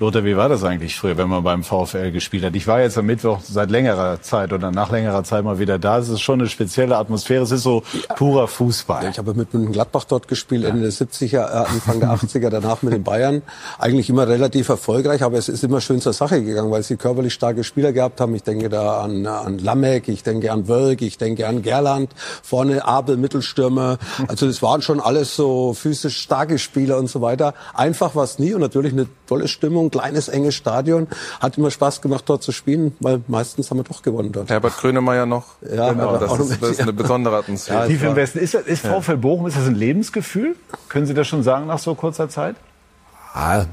Lothar, 0.00 0.24
wie 0.24 0.36
war 0.36 0.48
das 0.48 0.62
eigentlich 0.62 0.94
früher, 0.94 1.16
wenn 1.16 1.28
man 1.28 1.42
beim 1.42 1.64
VfL 1.64 2.12
gespielt 2.12 2.44
hat? 2.44 2.54
Ich 2.54 2.68
war 2.68 2.80
jetzt 2.80 2.96
am 2.96 3.06
Mittwoch 3.06 3.40
seit 3.42 3.68
längerer 3.68 4.22
Zeit 4.22 4.52
oder 4.52 4.70
nach 4.70 4.92
längerer 4.92 5.24
Zeit 5.24 5.42
mal 5.42 5.58
wieder 5.58 5.80
da. 5.80 5.98
Es 5.98 6.08
ist 6.08 6.20
schon 6.20 6.38
eine 6.38 6.48
spezielle 6.48 6.96
Atmosphäre. 6.96 7.42
Es 7.42 7.50
ist 7.50 7.64
so 7.64 7.82
purer 8.14 8.46
Fußball. 8.46 9.02
Ja, 9.02 9.10
ich 9.10 9.18
habe 9.18 9.34
mit 9.34 9.52
München 9.52 9.72
Gladbach 9.72 10.04
dort 10.04 10.28
gespielt, 10.28 10.64
Ende 10.64 10.82
der 10.82 10.92
70er, 10.92 11.38
äh, 11.38 11.66
Anfang 11.66 11.98
der 11.98 12.10
80er, 12.10 12.48
danach 12.48 12.82
mit 12.82 12.92
den 12.92 13.02
Bayern. 13.02 13.42
Eigentlich 13.80 14.08
immer 14.08 14.28
relativ 14.28 14.68
erfolgreich, 14.68 15.24
aber 15.24 15.36
es 15.36 15.48
ist 15.48 15.64
immer 15.64 15.80
schön 15.80 16.00
zur 16.00 16.12
Sache 16.12 16.44
gegangen, 16.44 16.70
weil 16.70 16.84
sie 16.84 16.96
körperlich 16.96 17.34
starke 17.34 17.64
Spieler 17.64 17.92
gehabt 17.92 18.20
haben. 18.20 18.36
Ich 18.36 18.44
denke 18.44 18.68
da 18.68 19.00
an, 19.00 19.26
an 19.26 19.58
Lamek, 19.58 20.06
ich 20.06 20.22
denke 20.22 20.52
an 20.52 20.68
Wölk, 20.68 21.02
ich 21.02 21.18
denke 21.18 21.48
an 21.48 21.62
Gerland, 21.62 22.12
vorne 22.44 22.84
Abel, 22.84 23.16
Mittelstürmer. 23.16 23.98
Also 24.28 24.46
das 24.46 24.62
waren 24.62 24.80
schon 24.80 25.00
alles 25.00 25.34
so 25.34 25.74
physisch 25.74 26.18
starke 26.18 26.60
Spieler 26.60 26.98
und 26.98 27.10
so 27.10 27.20
weiter. 27.20 27.54
Einfach 27.74 28.14
war 28.14 28.22
es 28.22 28.38
nie 28.38 28.54
und 28.54 28.60
natürlich 28.60 28.92
eine 28.92 29.08
tolle 29.26 29.48
Stimmung 29.48 29.87
ein 29.88 29.90
kleines, 29.90 30.28
enges 30.28 30.54
Stadion. 30.54 31.08
Hat 31.40 31.58
immer 31.58 31.70
Spaß 31.70 32.00
gemacht, 32.00 32.24
dort 32.26 32.42
zu 32.42 32.52
spielen, 32.52 32.94
weil 33.00 33.20
meistens 33.26 33.70
haben 33.70 33.78
wir 33.78 33.84
doch 33.84 34.02
gewonnen 34.02 34.32
dort. 34.32 34.50
Herbert 34.50 34.76
Grönemeyer 34.76 35.26
noch. 35.26 35.46
Ja, 35.62 35.92
genau, 35.92 36.16
das, 36.18 36.38
ist, 36.38 36.62
das 36.62 36.70
ist 36.70 36.80
eine 36.80 36.92
besondere 36.92 37.36
Atmosphäre. 37.36 37.80
Ja, 37.80 37.86
Tief 37.86 38.02
im 38.02 38.16
Westen. 38.16 38.38
Ist, 38.38 38.54
ist 38.54 38.86
VfL 38.86 39.16
Bochum, 39.16 39.46
ist 39.46 39.56
das 39.56 39.66
ein 39.66 39.74
Lebensgefühl? 39.74 40.56
Können 40.88 41.06
Sie 41.06 41.14
das 41.14 41.26
schon 41.26 41.42
sagen 41.42 41.66
nach 41.66 41.78
so 41.78 41.94
kurzer 41.94 42.28
Zeit? 42.28 42.56
Ah, 43.34 43.64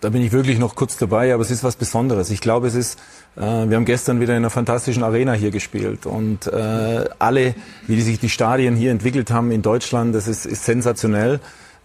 da 0.00 0.10
bin 0.10 0.22
ich 0.22 0.32
wirklich 0.32 0.58
noch 0.58 0.74
kurz 0.74 0.96
dabei, 0.96 1.32
aber 1.32 1.42
es 1.42 1.50
ist 1.50 1.64
was 1.64 1.76
Besonderes. 1.76 2.30
Ich 2.30 2.40
glaube, 2.40 2.66
es 2.66 2.74
ist, 2.74 2.98
äh, 3.36 3.40
wir 3.40 3.76
haben 3.76 3.84
gestern 3.84 4.20
wieder 4.20 4.32
in 4.32 4.38
einer 4.38 4.50
fantastischen 4.50 5.02
Arena 5.02 5.32
hier 5.32 5.50
gespielt 5.50 6.06
und 6.06 6.46
äh, 6.46 7.04
alle, 7.18 7.54
wie 7.86 7.96
die 7.96 8.02
sich 8.02 8.18
die 8.18 8.28
Stadien 8.28 8.76
hier 8.76 8.90
entwickelt 8.90 9.30
haben 9.30 9.50
in 9.50 9.62
Deutschland, 9.62 10.14
das 10.14 10.28
ist, 10.28 10.46
ist 10.46 10.64
sensationell. 10.64 11.40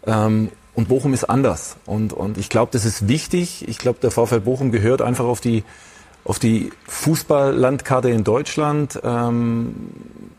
Ähm, 0.06 0.50
und 0.80 0.88
Bochum 0.88 1.14
ist 1.14 1.26
anders. 1.26 1.76
Und, 1.86 2.14
und 2.14 2.38
ich 2.38 2.48
glaube, 2.48 2.72
das 2.72 2.86
ist 2.86 3.10
wichtig. 3.10 3.68
Ich 3.68 3.80
glaube, 3.80 4.00
der 4.02 4.12
VfL 4.12 4.40
Bochum 4.40 4.72
gehört 4.72 5.02
einfach 5.02 5.26
auf 5.26 5.42
die, 5.42 5.66
auf 6.24 6.40
die 6.40 6.72
Fußballlandkarte 6.88 8.10
in 8.10 8.24
Deutschland. 8.24 8.98
Ähm, 9.04 9.90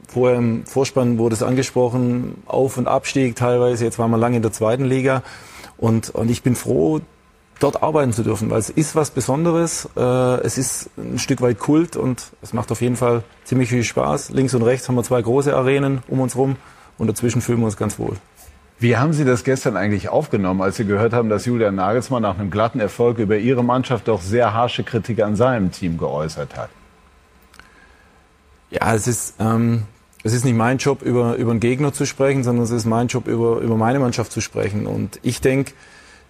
vorher 0.09 0.39
im 0.39 0.65
Vorspann 0.65 1.19
wurde 1.19 1.35
es 1.35 1.43
angesprochen, 1.43 2.43
Auf- 2.47 2.79
und 2.79 2.89
Abstieg 2.89 3.37
teilweise. 3.37 3.85
Jetzt 3.85 3.99
waren 3.99 4.11
wir 4.11 4.17
lange 4.17 4.37
in 4.37 4.43
der 4.43 4.51
zweiten 4.51 4.87
Liga. 4.87 5.23
Und, 5.77 6.09
und 6.09 6.31
ich 6.31 6.43
bin 6.43 6.55
froh, 6.55 7.03
dort 7.59 7.83
arbeiten 7.83 8.15
zu 8.15 8.23
dürfen, 8.23 8.49
weil 8.49 8.61
es 8.61 8.71
ist 8.71 8.97
was 8.97 9.11
Besonderes. 9.11 9.91
Äh, 9.95 10.01
es 10.41 10.57
ist 10.57 10.89
ein 10.97 11.19
Stück 11.19 11.43
weit 11.43 11.59
Kult 11.59 11.97
und 11.97 12.33
es 12.41 12.55
macht 12.55 12.73
auf 12.73 12.81
jeden 12.81 12.97
Fall 12.97 13.25
ziemlich 13.45 13.69
viel 13.69 13.85
Spaß. 13.85 14.31
Links 14.31 14.55
und 14.55 14.63
rechts 14.63 14.89
haben 14.89 14.95
wir 14.95 15.05
zwei 15.05 15.21
große 15.21 15.55
Arenen 15.55 16.03
um 16.09 16.21
uns 16.21 16.35
rum 16.35 16.57
und 16.97 17.09
dazwischen 17.09 17.43
fühlen 17.43 17.59
wir 17.59 17.67
uns 17.67 17.77
ganz 17.77 17.99
wohl. 17.99 18.17
Wie 18.81 18.97
haben 18.97 19.13
Sie 19.13 19.27
das 19.27 19.45
gestern 19.45 19.77
eigentlich 19.77 20.09
aufgenommen, 20.09 20.63
als 20.63 20.77
Sie 20.77 20.87
gehört 20.87 21.13
haben, 21.13 21.29
dass 21.29 21.45
Julian 21.45 21.75
Nagelsmann 21.75 22.23
nach 22.23 22.39
einem 22.39 22.51
glatten 22.51 22.81
Erfolg 22.81 23.19
über 23.19 23.37
Ihre 23.37 23.63
Mannschaft 23.63 24.09
doch 24.09 24.23
sehr 24.23 24.55
harsche 24.55 24.85
Kritik 24.85 25.23
an 25.23 25.37
seinem 25.37 25.71
Team 25.71 25.99
geäußert 25.99 26.57
hat? 26.57 26.71
Ja, 28.71 28.95
es 28.95 29.07
ist, 29.07 29.35
ähm, 29.39 29.83
es 30.25 30.33
ist 30.33 30.47
nicht 30.47 30.57
mein 30.57 30.79
Job, 30.79 31.03
über, 31.03 31.37
über 31.37 31.51
einen 31.51 31.61
Gegner 31.61 31.93
zu 31.93 32.07
sprechen, 32.07 32.43
sondern 32.43 32.65
es 32.65 32.71
ist 32.71 32.87
mein 32.87 33.09
Job, 33.09 33.29
über, 33.29 33.59
über 33.59 33.77
meine 33.77 33.99
Mannschaft 33.99 34.33
zu 34.33 34.41
sprechen. 34.41 34.87
Und 34.87 35.21
ich 35.23 35.43
denke, 35.43 35.73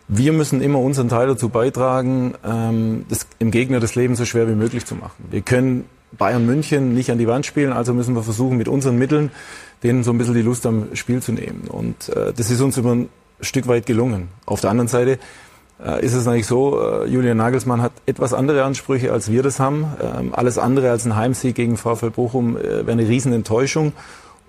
wir 0.08 0.32
müssen 0.32 0.60
immer 0.60 0.80
unseren 0.80 1.08
Teil 1.08 1.28
dazu 1.28 1.50
beitragen, 1.50 2.34
ähm, 2.44 3.06
das, 3.08 3.28
im 3.38 3.52
Gegner 3.52 3.78
das 3.78 3.94
Leben 3.94 4.16
so 4.16 4.24
schwer 4.24 4.48
wie 4.48 4.56
möglich 4.56 4.86
zu 4.86 4.96
machen. 4.96 5.24
Wir 5.30 5.42
können 5.42 5.84
Bayern 6.12 6.46
München 6.46 6.94
nicht 6.94 7.10
an 7.10 7.18
die 7.18 7.28
Wand 7.28 7.46
spielen, 7.46 7.72
also 7.72 7.94
müssen 7.94 8.14
wir 8.14 8.22
versuchen, 8.22 8.56
mit 8.56 8.68
unseren 8.68 8.98
Mitteln 8.98 9.30
denen 9.82 10.04
so 10.04 10.10
ein 10.10 10.18
bisschen 10.18 10.34
die 10.34 10.42
Lust 10.42 10.66
am 10.66 10.94
Spiel 10.94 11.22
zu 11.22 11.32
nehmen. 11.32 11.66
Und 11.68 12.10
äh, 12.10 12.32
das 12.34 12.50
ist 12.50 12.60
uns 12.60 12.76
über 12.76 12.92
ein 12.92 13.08
Stück 13.40 13.66
weit 13.66 13.86
gelungen. 13.86 14.28
Auf 14.46 14.60
der 14.60 14.70
anderen 14.70 14.88
Seite 14.88 15.18
äh, 15.84 16.04
ist 16.04 16.12
es 16.12 16.26
natürlich 16.26 16.46
so, 16.46 16.80
äh, 16.80 17.06
Julian 17.06 17.38
Nagelsmann 17.38 17.80
hat 17.80 17.92
etwas 18.06 18.34
andere 18.34 18.64
Ansprüche, 18.64 19.12
als 19.12 19.30
wir 19.30 19.42
das 19.42 19.58
haben. 19.58 19.86
Ähm, 20.00 20.34
alles 20.34 20.58
andere 20.58 20.90
als 20.90 21.06
ein 21.06 21.16
Heimsieg 21.16 21.54
gegen 21.54 21.76
VfL 21.76 22.10
Bochum 22.10 22.56
äh, 22.56 22.62
wäre 22.62 22.92
eine 22.92 23.08
Riesenenttäuschung. 23.08 23.92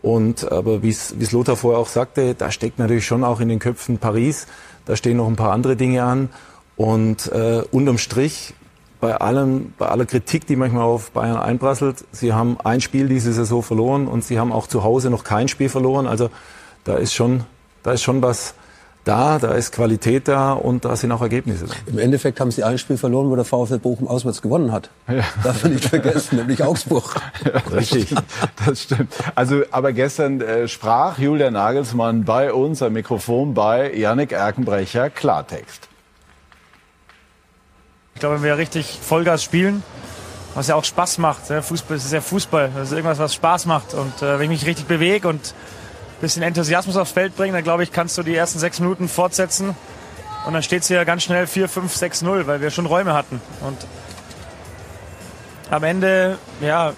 Und 0.02 0.52
aber 0.52 0.82
wie 0.82 0.90
es 0.90 1.32
Lothar 1.32 1.56
vorher 1.56 1.80
auch 1.80 1.88
sagte, 1.88 2.34
da 2.34 2.50
steckt 2.52 2.80
natürlich 2.80 3.06
schon 3.06 3.24
auch 3.24 3.40
in 3.40 3.50
den 3.50 3.60
Köpfen 3.60 4.00
Paris. 4.00 4.48
Da 4.86 4.96
stehen 4.96 5.18
noch 5.18 5.28
ein 5.28 5.36
paar 5.36 5.52
andere 5.52 5.76
Dinge 5.76 6.04
an. 6.04 6.30
Und 6.76 7.32
äh, 7.32 7.62
unterm 7.72 8.00
Strich 8.00 8.56
bei 9.02 9.18
allem, 9.18 9.74
bei 9.78 9.88
aller 9.88 10.06
Kritik, 10.06 10.46
die 10.48 10.56
manchmal 10.56 10.84
auf 10.84 11.12
Bayern 11.12 11.38
einprasselt, 11.38 12.06
sie 12.12 12.34
haben 12.34 12.58
ein 12.64 12.80
Spiel 12.80 13.10
diese 13.10 13.34
Saison 13.34 13.64
verloren 13.64 14.08
und 14.08 14.24
sie 14.24 14.40
haben 14.40 14.54
auch 14.54 14.68
zu 14.68 14.84
Hause 14.84 15.10
noch 15.10 15.24
kein 15.24 15.48
Spiel 15.48 15.70
verloren. 15.70 16.08
Also 16.08 16.30
da 16.84 16.96
ist 16.96 17.14
schon, 17.14 17.44
da 17.84 17.94
ist 17.94 18.04
schon 18.04 18.22
was 18.22 18.54
da, 19.04 19.40
da 19.40 19.54
ist 19.54 19.72
Qualität 19.72 20.28
da 20.28 20.54
und 20.54 20.86
da 20.86 20.96
sind 20.96 21.12
auch 21.12 21.24
Ergebnisse 21.24 21.66
da. 21.66 21.74
Im 21.88 21.98
Endeffekt 21.98 22.40
haben 22.40 22.52
sie 22.52 22.64
ein 22.64 22.78
Spiel 22.78 22.98
verloren, 22.98 23.32
wo 23.32 23.36
der 23.36 23.46
VfL 23.46 23.80
Bochum 23.80 24.08
auswärts 24.08 24.44
gewonnen 24.44 24.72
hat. 24.72 24.92
Ja. 25.08 25.24
Darf 25.44 25.64
man 25.64 25.74
nicht 25.74 25.90
vergessen, 25.90 26.36
nämlich 26.36 26.64
Augsburg. 26.64 27.16
Ja, 27.44 27.76
richtig, 27.76 28.14
das 28.64 28.84
stimmt. 28.84 29.12
Also, 29.34 29.64
aber 29.72 29.94
gestern 29.94 30.42
äh, 30.42 30.68
sprach 30.68 31.18
Julian 31.18 31.54
Nagelsmann 31.54 32.26
bei 32.26 32.54
uns 32.54 32.84
am 32.84 32.94
Mikrofon 32.94 33.56
bei 33.56 33.92
Yannick 33.92 34.34
Erkenbrecher 34.34 35.10
Klartext. 35.10 35.91
Glaube, 38.22 38.36
wenn 38.36 38.44
wir 38.44 38.58
richtig 38.58 39.00
Vollgas 39.02 39.44
spielen, 39.44 39.84
was 40.56 40.68
ja 40.68 40.76
auch 40.76 40.86
Spaß 40.86 41.18
macht. 41.18 41.50
Ja, 41.50 41.62
Fußball 41.62 41.98
ist 41.98 42.12
ja 42.14 42.22
Fußball, 42.22 42.72
das 42.74 42.88
ist 42.88 42.94
irgendwas, 42.94 43.20
was 43.20 43.34
Spaß 43.34 43.66
macht. 43.66 43.94
Und 43.94 44.22
äh, 44.22 44.40
wenn 44.40 44.44
ich 44.44 44.62
mich 44.62 44.66
richtig 44.66 44.88
bewege 44.88 45.28
und 45.28 45.42
ein 45.42 46.22
bisschen 46.22 46.44
Enthusiasmus 46.44 46.98
aufs 46.98 47.12
Feld 47.12 47.36
bringe, 47.36 47.54
dann 47.54 47.64
glaube 47.64 47.84
ich, 47.84 47.92
kannst 47.92 48.18
du 48.18 48.24
die 48.24 48.36
ersten 48.36 48.60
sechs 48.60 48.80
Minuten 48.80 49.10
fortsetzen. 49.10 49.76
Und 50.46 50.54
dann 50.54 50.64
steht 50.64 50.84
es 50.84 50.88
hier 50.88 51.04
ganz 51.06 51.24
schnell 51.24 51.48
4, 51.48 51.68
5, 51.68 51.96
6, 51.96 52.22
0, 52.22 52.48
weil 52.48 52.62
wir 52.62 52.72
schon 52.72 52.86
Räume 52.86 53.14
hatten. 53.14 53.42
Und 53.62 53.78
am 55.70 55.84
Ende, 55.84 56.38
ja, 56.60 56.94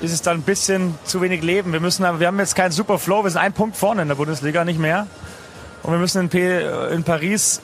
ist 0.00 0.12
es 0.12 0.22
dann 0.22 0.38
ein 0.38 0.42
bisschen 0.42 0.98
zu 1.04 1.20
wenig 1.20 1.42
Leben. 1.42 1.72
Wir 1.72 1.80
müssen, 1.80 2.04
wir 2.18 2.26
haben 2.26 2.38
jetzt 2.38 2.56
keinen 2.56 2.72
super 2.72 2.98
Flow, 2.98 3.22
wir 3.22 3.30
sind 3.30 3.40
ein 3.40 3.52
Punkt 3.52 3.76
vorne 3.76 4.02
in 4.02 4.08
der 4.08 4.14
Bundesliga, 4.14 4.64
nicht 4.64 4.78
mehr. 4.78 5.06
Und 5.82 5.92
wir 5.92 5.98
müssen 5.98 6.22
in, 6.22 6.28
P 6.28 6.62
in 6.92 7.04
Paris 7.04 7.60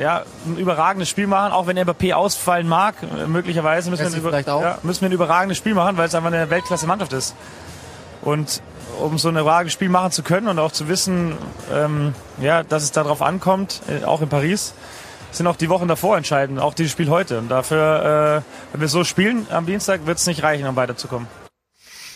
ja, 0.00 0.22
ein 0.46 0.56
überragendes 0.56 1.08
Spiel 1.08 1.26
machen, 1.26 1.52
auch 1.52 1.66
wenn 1.66 1.78
Mbappé 1.78 2.14
ausfallen 2.14 2.68
mag, 2.68 2.94
möglicherweise 3.26 3.90
müssen, 3.90 4.22
wir 4.22 4.32
ein, 4.32 4.44
ja, 4.46 4.78
müssen 4.82 5.02
wir 5.02 5.08
ein 5.08 5.12
überragendes 5.12 5.58
Spiel 5.58 5.74
machen, 5.74 5.96
weil 5.96 6.08
es 6.08 6.14
einfach 6.14 6.32
eine 6.32 6.50
Weltklasse-Mannschaft 6.50 7.12
ist. 7.12 7.34
Und 8.22 8.62
um 9.00 9.18
so 9.18 9.28
ein 9.28 9.36
überragendes 9.36 9.72
Spiel 9.72 9.88
machen 9.88 10.12
zu 10.12 10.22
können 10.22 10.48
und 10.48 10.58
auch 10.58 10.72
zu 10.72 10.88
wissen, 10.88 11.36
ähm, 11.72 12.14
ja, 12.40 12.62
dass 12.62 12.82
es 12.82 12.92
darauf 12.92 13.22
ankommt, 13.22 13.82
äh, 13.88 14.04
auch 14.04 14.20
in 14.20 14.28
Paris, 14.28 14.74
sind 15.30 15.46
auch 15.46 15.56
die 15.56 15.68
Wochen 15.68 15.88
davor 15.88 16.16
entscheidend, 16.16 16.58
auch 16.58 16.74
dieses 16.74 16.92
Spiel 16.92 17.10
heute. 17.10 17.38
Und 17.38 17.48
dafür, 17.48 18.42
äh, 18.44 18.72
wenn 18.72 18.80
wir 18.80 18.88
so 18.88 19.04
spielen 19.04 19.46
am 19.50 19.66
Dienstag, 19.66 20.06
wird 20.06 20.18
es 20.18 20.26
nicht 20.26 20.42
reichen, 20.42 20.66
um 20.66 20.76
weiterzukommen. 20.76 21.28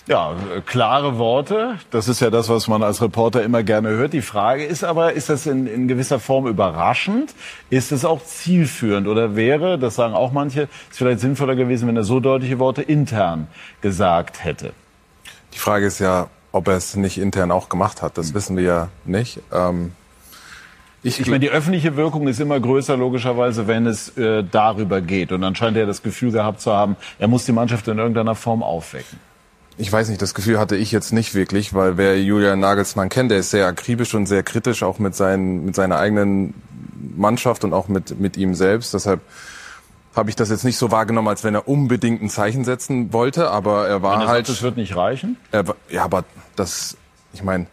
Ja, 0.09 0.35
klare 0.67 1.17
Worte. 1.19 1.79
Das 1.91 2.09
ist 2.09 2.21
ja 2.21 2.31
das, 2.31 2.49
was 2.49 2.67
man 2.67 2.83
als 2.83 3.01
Reporter 3.01 3.43
immer 3.45 3.63
gerne 3.63 3.91
hört. 3.91 4.13
Die 4.13 4.23
Frage 4.23 4.65
ist 4.65 4.83
aber, 4.83 5.13
ist 5.13 5.29
das 5.29 5.47
in, 5.47 5.69
in 5.69 5.87
gewisser 5.87 6.19
Form 6.19 6.49
überraschend? 6.49 7.35
Ist 7.71 7.93
es 7.93 8.05
auch 8.05 8.23
zielführend? 8.25 9.07
Oder 9.07 9.37
wäre, 9.37 9.79
das 9.79 9.95
sagen 9.95 10.15
auch 10.15 10.33
manche, 10.33 10.69
es 10.91 10.99
vielleicht 10.99 11.21
sinnvoller 11.21 11.55
gewesen, 11.55 11.87
wenn 11.87 11.97
er 11.97 12.03
so 12.03 12.19
deutliche 12.19 12.59
Worte 12.59 12.83
intern 12.83 13.47
gesagt 13.81 14.43
hätte? 14.43 14.73
Die 15.55 15.59
Frage 15.59 15.87
ist 15.87 16.01
ja, 16.01 16.29
ob 16.51 16.67
er 16.67 16.77
es 16.77 16.97
nicht 16.97 17.19
intern 17.19 17.53
auch 17.53 17.69
gemacht 17.69 18.03
hat. 18.03 18.19
Das 18.19 18.35
wissen 18.35 18.57
wir 18.57 18.65
ja 18.65 18.89
nicht. 19.05 19.41
Ähm 19.53 19.93
ich, 21.05 21.21
ich 21.21 21.27
meine, 21.27 21.41
die 21.41 21.51
öffentliche 21.51 21.97
Wirkung 21.97 22.27
ist 22.27 22.41
immer 22.41 22.59
größer, 22.59 22.97
logischerweise, 22.97 23.69
wenn 23.69 23.87
es 23.87 24.17
äh, 24.17 24.43
darüber 24.43 25.01
geht. 25.01 25.31
Und 25.31 25.43
dann 25.43 25.55
scheint 25.55 25.77
er 25.77 25.87
das 25.87 26.03
Gefühl 26.03 26.33
gehabt 26.33 26.61
zu 26.61 26.73
haben, 26.73 26.97
er 27.21 27.29
muss 27.29 27.45
die 27.45 27.53
Mannschaft 27.53 27.87
in 27.87 27.99
irgendeiner 27.99 28.35
Form 28.35 28.65
aufwecken. 28.65 29.19
Ich 29.83 29.93
weiß 29.93 30.11
nicht, 30.11 30.23
das 30.23 30.33
Gefühl 30.33 30.61
hatte 30.61 30.77
ich 30.77 30.93
jetzt 30.93 31.13
nicht 31.13 31.35
wirklich, 31.35 31.75
weil 31.75 31.97
wer 31.97 32.23
Julian 32.23 32.61
Nagelsmann 32.61 33.09
kennt, 33.09 33.33
der 33.33 33.39
ist 33.39 33.51
sehr 33.51 33.67
akribisch 33.67 34.15
und 34.15 34.27
sehr 34.27 34.45
kritisch, 34.45 34.85
auch 34.85 35.01
mit, 35.01 35.17
seinen, 35.17 35.65
mit 35.65 35.75
seiner 35.75 35.99
eigenen 35.99 36.55
Mannschaft 37.17 37.65
und 37.65 37.73
auch 37.73 37.89
mit, 37.89 38.21
mit 38.21 38.37
ihm 38.37 38.55
selbst. 38.55 38.95
Deshalb 38.95 39.21
habe 40.15 40.31
ich 40.31 40.37
das 40.37 40.51
jetzt 40.51 40.63
nicht 40.63 40.77
so 40.77 40.93
wahrgenommen, 40.93 41.27
als 41.27 41.43
wenn 41.43 41.57
er 41.57 41.67
unbedingt 41.67 42.23
ein 42.23 42.31
Zeichen 42.31 42.63
setzen 42.63 43.13
wollte, 43.13 43.51
aber 43.51 43.89
er 43.89 44.03
war 44.03 44.29
halt. 44.29 44.47
Sagt, 44.47 44.51
das 44.51 44.63
wird 44.63 44.77
nicht 44.77 44.95
reichen? 44.95 45.37
Er, 45.51 45.65
ja, 45.91 46.05
aber 46.05 46.23
das, 46.55 46.97
ich 47.33 47.43
meine, 47.43 47.67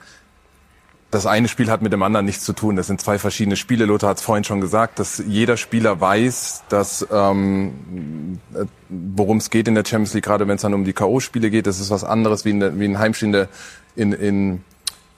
das 1.11 1.25
eine 1.25 1.47
Spiel 1.47 1.71
hat 1.71 1.81
mit 1.81 1.91
dem 1.91 2.03
anderen 2.03 2.25
nichts 2.25 2.45
zu 2.45 2.53
tun. 2.53 2.75
Das 2.75 2.87
sind 2.87 3.01
zwei 3.01 3.17
verschiedene 3.17 3.55
Spiele. 3.55 3.85
Lothar 3.85 4.11
hat 4.11 4.17
es 4.17 4.23
vorhin 4.23 4.43
schon 4.43 4.61
gesagt, 4.61 4.99
dass 4.99 5.23
jeder 5.25 5.57
Spieler 5.57 5.99
weiß, 5.99 6.63
dass 6.69 7.07
ähm, 7.11 8.39
äh, 8.53 8.65
worum 8.89 9.37
es 9.37 9.49
geht 9.49 9.67
in 9.67 9.75
der 9.75 9.83
Champions 9.85 10.13
League, 10.13 10.25
gerade 10.25 10.47
wenn 10.47 10.57
es 10.57 10.61
dann 10.61 10.73
um 10.73 10.83
die 10.83 10.93
K.O.-Spiele 10.93 11.49
geht. 11.49 11.65
Das 11.65 11.79
ist 11.79 11.89
was 11.89 12.03
anderes 12.03 12.45
wie, 12.45 12.51
in 12.51 12.59
der, 12.59 12.79
wie 12.79 12.85
ein 12.85 12.99
Heimspiel 12.99 13.47
in, 13.95 14.13
in, 14.13 14.63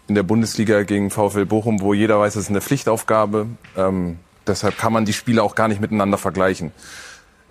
in 0.07 0.15
der 0.15 0.23
Bundesliga 0.23 0.83
gegen 0.83 1.09
VfL 1.09 1.45
Bochum, 1.45 1.81
wo 1.81 1.93
jeder 1.93 2.19
weiß, 2.19 2.35
es 2.35 2.43
ist 2.43 2.49
eine 2.49 2.61
Pflichtaufgabe. 2.61 3.47
Ähm, 3.75 4.17
deshalb 4.47 4.77
kann 4.77 4.93
man 4.93 5.03
die 5.03 5.13
Spiele 5.13 5.43
auch 5.43 5.55
gar 5.55 5.67
nicht 5.67 5.81
miteinander 5.81 6.17
vergleichen. 6.17 6.71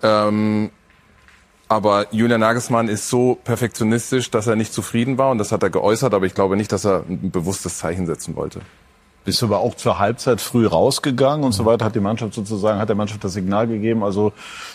Ähm, 0.01 0.71
aber 1.71 2.07
Julian 2.11 2.41
Nagelsmann 2.41 2.89
ist 2.89 3.07
so 3.07 3.39
perfektionistisch, 3.45 4.29
dass 4.29 4.45
er 4.45 4.57
nicht 4.57 4.73
zufrieden 4.73 5.17
war 5.17 5.31
und 5.31 5.37
das 5.37 5.53
hat 5.53 5.63
er 5.63 5.69
geäußert, 5.69 6.13
aber 6.13 6.25
ich 6.25 6.33
glaube 6.33 6.57
nicht, 6.57 6.73
dass 6.73 6.85
er 6.85 7.05
ein 7.07 7.31
bewusstes 7.31 7.77
Zeichen 7.77 8.05
setzen 8.05 8.35
wollte. 8.35 8.59
Bist 9.23 9.41
du 9.41 9.45
aber 9.45 9.59
auch 9.59 9.75
zur 9.75 9.99
Halbzeit 9.99 10.41
früh 10.41 10.65
rausgegangen 10.65 11.45
und 11.45 11.51
so 11.51 11.65
weiter, 11.65 11.85
hat 11.85 11.95
die 11.95 11.99
Mannschaft 11.99 12.33
sozusagen, 12.33 12.79
hat 12.79 12.89
der 12.89 12.95
Mannschaft 12.95 13.23
das 13.23 13.33
Signal 13.33 13.67
gegeben. 13.67 14.03
Also 14.03 14.33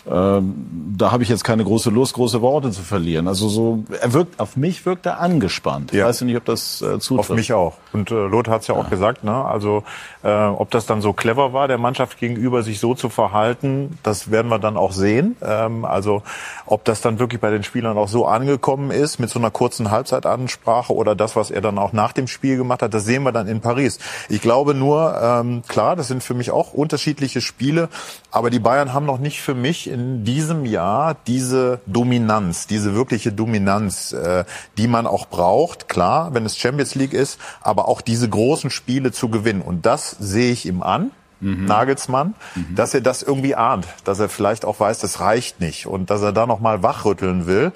ähm, 0.09 0.95
da 0.97 1.11
habe 1.11 1.25
ich 1.25 1.29
jetzt 1.29 1.43
keine 1.43 1.65
große 1.65 1.91
Lust, 1.91 2.15
große 2.15 2.41
Worte 2.43 2.71
zu 2.71 2.83
verlieren. 2.83 3.27
Also 3.27 3.49
so, 3.49 3.85
er 4.01 4.13
wirkt, 4.13 4.39
auf 4.39 4.57
mich 4.57 4.87
wirkt 4.87 5.07
er 5.07 5.21
angespannt. 5.21 5.93
Ich 5.93 5.99
ja. 5.99 6.07
weiß 6.07 6.21
nicht, 6.23 6.37
ob 6.37 6.45
das 6.45 6.81
äh, 6.81 6.99
zutrifft. 7.01 7.31
Auf 7.31 7.37
mich 7.37 7.53
auch. 7.53 7.75
Und 7.93 8.11
äh, 8.11 8.15
Lothar 8.15 8.55
hat 8.55 8.63
es 8.63 8.69
ja, 8.69 8.75
ja 8.75 8.81
auch 8.81 8.91
gesagt, 8.91 9.25
ne? 9.25 9.35
Also 9.45 9.83
äh, 10.23 10.29
ob 10.29 10.71
das 10.71 10.87
dann 10.87 11.01
so 11.01 11.13
clever 11.13 11.53
war, 11.53 11.67
der 11.67 11.79
Mannschaft 11.79 12.19
gegenüber 12.19 12.63
sich 12.63 12.79
so 12.79 12.95
zu 12.95 13.09
verhalten, 13.09 13.99
das 14.03 14.31
werden 14.31 14.49
wir 14.49 14.59
dann 14.59 14.77
auch 14.77 14.93
sehen. 14.93 15.37
Ähm, 15.43 15.85
also 15.85 16.23
ob 16.67 16.85
das 16.85 17.01
dann 17.01 17.19
wirklich 17.19 17.41
bei 17.41 17.51
den 17.51 17.63
Spielern 17.63 17.99
auch 17.99 18.09
so 18.09 18.27
angekommen 18.27 18.91
ist, 18.91 19.19
mit 19.19 19.31
so 19.31 19.39
einer 19.39 19.51
kurzen 19.51 19.91
Halbzeitansprache 19.91 20.95
oder 20.95 21.15
das, 21.15 21.37
was 21.37 21.51
er 21.51 21.61
dann 21.61 21.79
auch 21.79 21.93
nach 21.93 22.13
dem 22.13 22.29
Spiel 22.29 22.57
gemacht 22.57 22.83
hat, 22.83 22.95
das 22.95 23.05
sehen 23.05 23.23
wir 23.25 23.33
dann 23.33 23.49
in 23.49 23.61
Paris. 23.61 23.99
Ich 24.29 24.36
glaube 24.41 24.75
nur, 24.75 25.19
ähm, 25.21 25.63
klar, 25.69 25.97
das 25.97 26.09
sind 26.09 26.23
für 26.23 26.35
mich 26.35 26.51
auch 26.51 26.73
unterschiedliche 26.73 27.41
Spiele, 27.41 27.89
aber 28.31 28.51
die 28.51 28.59
Bayern 28.59 28.93
haben 28.93 29.07
noch 29.07 29.19
nicht 29.19 29.41
für 29.41 29.55
mich 29.55 29.89
in 29.89 30.25
diesem 30.25 30.65
Jahr 30.65 31.17
diese 31.27 31.81
Dominanz, 31.87 32.67
diese 32.67 32.95
wirkliche 32.95 33.33
Dominanz, 33.33 34.13
äh, 34.13 34.45
die 34.79 34.89
man 34.89 35.07
auch 35.07 35.27
braucht, 35.27 35.89
klar, 35.89 36.35
wenn 36.35 36.45
es 36.45 36.57
Champions 36.57 36.95
League 36.95 37.13
ist, 37.13 37.39
aber 37.61 37.89
auch 37.89 38.01
diese 38.01 38.29
großen 38.29 38.71
Spiele 38.71 39.13
zu 39.13 39.29
gewinnen. 39.29 39.63
Und 39.63 39.87
das 39.87 40.11
sehe 40.11 40.53
ich 40.53 40.67
ihm 40.67 40.83
an. 40.83 41.11
Mhm. 41.39 41.67
Nagelsmann, 41.67 42.35
mhm. 42.55 42.75
dass 42.75 42.95
er 42.95 43.03
das 43.03 43.23
irgendwie 43.23 43.55
ahnt, 43.55 43.87
dass 44.05 44.19
er 44.19 44.31
vielleicht 44.31 44.65
auch 44.65 44.81
weiß, 44.81 45.01
das 45.01 45.21
reicht 45.21 45.61
nicht 45.61 45.87
und 45.87 46.09
dass 46.09 46.23
er 46.23 46.33
da 46.33 46.47
noch 46.47 46.61
mal 46.61 46.83
wachrütteln 46.83 47.47
will, 47.47 47.73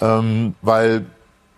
ähm, 0.00 0.56
weil 0.62 1.06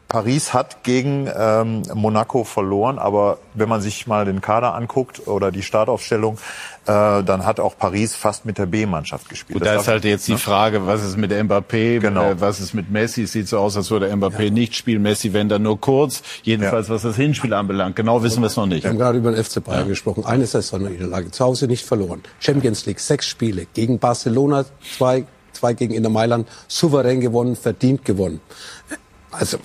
Paris 0.08 0.54
hat 0.54 0.84
gegen 0.84 1.28
ähm, 1.36 1.82
Monaco 1.94 2.44
verloren, 2.44 2.98
aber 2.98 3.38
wenn 3.54 3.68
man 3.68 3.80
sich 3.80 4.06
mal 4.06 4.24
den 4.24 4.40
Kader 4.40 4.74
anguckt 4.74 5.26
oder 5.26 5.50
die 5.50 5.62
Startaufstellung, 5.62 6.38
äh, 6.86 7.24
dann 7.24 7.44
hat 7.44 7.58
auch 7.58 7.76
Paris 7.76 8.14
fast 8.14 8.44
mit 8.44 8.58
der 8.58 8.66
B-Mannschaft 8.66 9.28
gespielt. 9.28 9.58
Gut, 9.58 9.66
da 9.66 9.74
ist 9.74 9.88
halt 9.88 10.04
jetzt 10.04 10.28
die 10.28 10.32
ne? 10.32 10.38
Frage, 10.38 10.86
was 10.86 11.02
ist 11.02 11.16
mit 11.16 11.32
Mbappé, 11.32 11.98
genau. 11.98 12.30
äh, 12.30 12.40
was 12.40 12.60
ist 12.60 12.72
mit 12.72 12.88
Messi? 12.88 13.24
Es 13.24 13.32
sieht 13.32 13.48
so 13.48 13.58
aus, 13.58 13.76
als 13.76 13.90
würde 13.90 14.12
Mbappé 14.12 14.44
ja. 14.44 14.50
nicht 14.50 14.76
spielen, 14.76 15.02
Messi 15.02 15.32
wenn 15.32 15.48
dann 15.48 15.62
nur 15.62 15.80
kurz. 15.80 16.22
Jedenfalls, 16.44 16.86
ja. 16.86 16.94
was 16.94 17.02
das 17.02 17.16
Hinspiel 17.16 17.52
anbelangt. 17.52 17.96
Genau 17.96 18.22
wissen 18.22 18.42
wir 18.42 18.46
es 18.46 18.54
noch 18.54 18.66
nicht. 18.66 18.84
Wir 18.84 18.90
haben 18.90 18.98
gerade 18.98 19.18
über 19.18 19.32
den 19.32 19.42
FC 19.42 19.62
Bayern 19.64 19.80
ja. 19.80 19.86
gesprochen. 19.88 20.24
Eine 20.24 20.46
Saisonniederlage, 20.46 21.32
zu 21.32 21.44
Hause 21.44 21.66
nicht 21.66 21.84
verloren. 21.84 22.22
Champions 22.38 22.86
League, 22.86 23.00
sechs 23.00 23.26
Spiele. 23.26 23.66
Gegen 23.74 23.98
Barcelona 23.98 24.66
zwei, 24.96 25.24
zwei 25.52 25.72
gegen 25.72 25.94
Inter 25.94 26.10
Mailand, 26.10 26.48
souverän 26.68 27.20
gewonnen, 27.20 27.56
verdient 27.56 28.04
gewonnen. 28.04 28.40
Also 29.32 29.58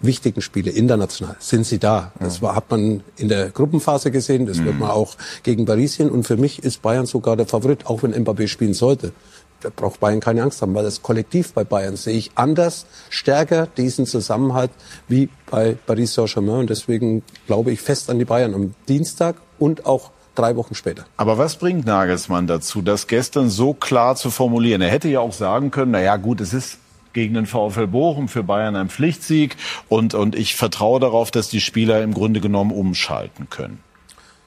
wichtigen 0.00 0.40
Spiele 0.40 0.70
international 0.70 1.36
sind 1.40 1.66
sie 1.66 1.78
da. 1.78 2.12
Das 2.20 2.40
war, 2.42 2.54
hat 2.54 2.70
man 2.70 3.02
in 3.16 3.28
der 3.28 3.50
Gruppenphase 3.50 4.10
gesehen, 4.10 4.46
das 4.46 4.62
wird 4.62 4.74
mhm. 4.74 4.80
man 4.80 4.90
auch 4.90 5.16
gegen 5.42 5.64
Paris 5.64 5.94
sehen. 5.94 6.10
Und 6.10 6.26
für 6.26 6.36
mich 6.36 6.62
ist 6.62 6.82
Bayern 6.82 7.06
sogar 7.06 7.36
der 7.36 7.46
Favorit, 7.46 7.86
auch 7.86 8.02
wenn 8.02 8.14
Mbappé 8.14 8.48
spielen 8.48 8.74
sollte. 8.74 9.12
Da 9.60 9.70
braucht 9.74 9.98
Bayern 9.98 10.20
keine 10.20 10.42
Angst 10.44 10.62
haben, 10.62 10.74
weil 10.74 10.84
das 10.84 11.02
Kollektiv 11.02 11.52
bei 11.52 11.64
Bayern 11.64 11.96
sehe 11.96 12.16
ich 12.16 12.30
anders, 12.36 12.86
stärker 13.10 13.66
diesen 13.66 14.06
Zusammenhalt 14.06 14.70
wie 15.08 15.28
bei 15.50 15.76
Paris 15.86 16.14
Saint-Germain. 16.14 16.60
Und 16.60 16.70
deswegen 16.70 17.24
glaube 17.46 17.72
ich 17.72 17.80
fest 17.80 18.08
an 18.08 18.20
die 18.20 18.24
Bayern 18.24 18.54
am 18.54 18.74
Dienstag 18.86 19.36
und 19.58 19.84
auch 19.84 20.12
drei 20.36 20.54
Wochen 20.54 20.76
später. 20.76 21.06
Aber 21.16 21.38
was 21.38 21.56
bringt 21.56 21.86
Nagelsmann 21.86 22.46
dazu, 22.46 22.82
das 22.82 23.08
gestern 23.08 23.50
so 23.50 23.74
klar 23.74 24.14
zu 24.14 24.30
formulieren? 24.30 24.80
Er 24.80 24.90
hätte 24.90 25.08
ja 25.08 25.18
auch 25.18 25.32
sagen 25.32 25.72
können, 25.72 25.90
na 25.90 26.00
ja, 26.00 26.16
gut, 26.16 26.40
es 26.40 26.54
ist 26.54 26.78
gegen 27.18 27.34
den 27.34 27.46
VfL 27.46 27.88
Bochum 27.88 28.28
für 28.28 28.44
Bayern 28.44 28.76
ein 28.76 28.90
Pflichtsieg 28.90 29.56
und, 29.88 30.14
und 30.14 30.36
ich 30.36 30.54
vertraue 30.54 31.00
darauf, 31.00 31.32
dass 31.32 31.48
die 31.48 31.60
Spieler 31.60 32.00
im 32.04 32.14
Grunde 32.14 32.40
genommen 32.40 32.70
umschalten 32.70 33.50
können. 33.50 33.80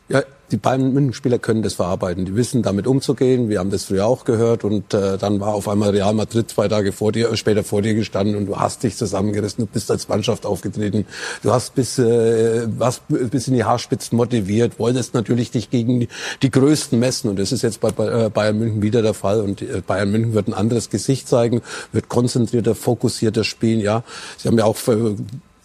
Ja, 0.08 0.24
die 0.52 0.58
Bayern 0.58 0.94
München 0.94 1.14
Spieler 1.14 1.40
können 1.40 1.64
das 1.64 1.76
verarbeiten. 1.76 2.26
Die 2.26 2.36
wissen 2.36 2.62
damit 2.62 2.88
umzugehen. 2.88 3.50
Wir 3.50 3.60
haben 3.60 3.70
das 3.70 3.86
früher 3.86 4.06
auch 4.06 4.26
gehört 4.26 4.64
und 4.64 4.94
äh, 4.94 5.18
dann 5.18 5.40
war 5.40 5.54
auf 5.54 5.68
einmal 5.68 5.92
Real 5.92 6.14
Madrid 6.14 6.50
zwei 6.50 6.68
Tage 6.68 6.92
vor 6.92 7.12
dir, 7.12 7.32
äh, 7.32 7.38
später 7.38 7.64
vor 7.64 7.82
dir 7.82 7.94
gestanden 7.94 8.36
und 8.36 8.46
du 8.48 8.58
hast 8.58 8.84
dich 8.84 8.98
zusammengerissen, 8.98 9.66
du 9.66 9.72
bist 9.72 9.90
als 9.90 10.08
Mannschaft 10.08 10.46
aufgetreten. 10.46 11.06
Du 11.42 11.52
hast 11.52 11.76
bis, 11.76 11.98
äh, 11.98 12.68
was 12.78 13.02
bis 13.08 13.48
in 13.48 13.54
die 13.54 13.64
Haarspitzen 13.64 14.18
motiviert, 14.18 14.80
wolltest 14.80 15.14
natürlich 15.14 15.52
dich 15.52 15.70
gegen 15.70 16.08
die, 16.42 16.52
Größten 16.52 17.00
messen 17.00 17.30
und 17.30 17.40
das 17.40 17.54
ist 17.54 17.62
jetzt 17.62 17.80
bei 17.80 17.90
äh, 17.90 18.30
Bayern 18.30 18.60
München 18.60 18.82
wieder 18.82 19.02
der 19.02 19.14
Fall 19.14 19.40
und 19.40 19.62
äh, 19.62 19.82
Bayern 19.86 20.12
München 20.12 20.34
wird 20.34 20.50
ein 20.50 20.54
anderes 20.54 20.90
Gesicht 20.90 21.30
zeigen, 21.30 21.62
wird 21.94 22.10
konzentrierter, 22.10 22.76
fokussierter 22.76 23.46
spielen. 23.46 23.80
Ja, 23.80 24.04
sie 24.38 24.50
haben 24.50 24.58
ja 24.58 24.66
auch 24.66 24.76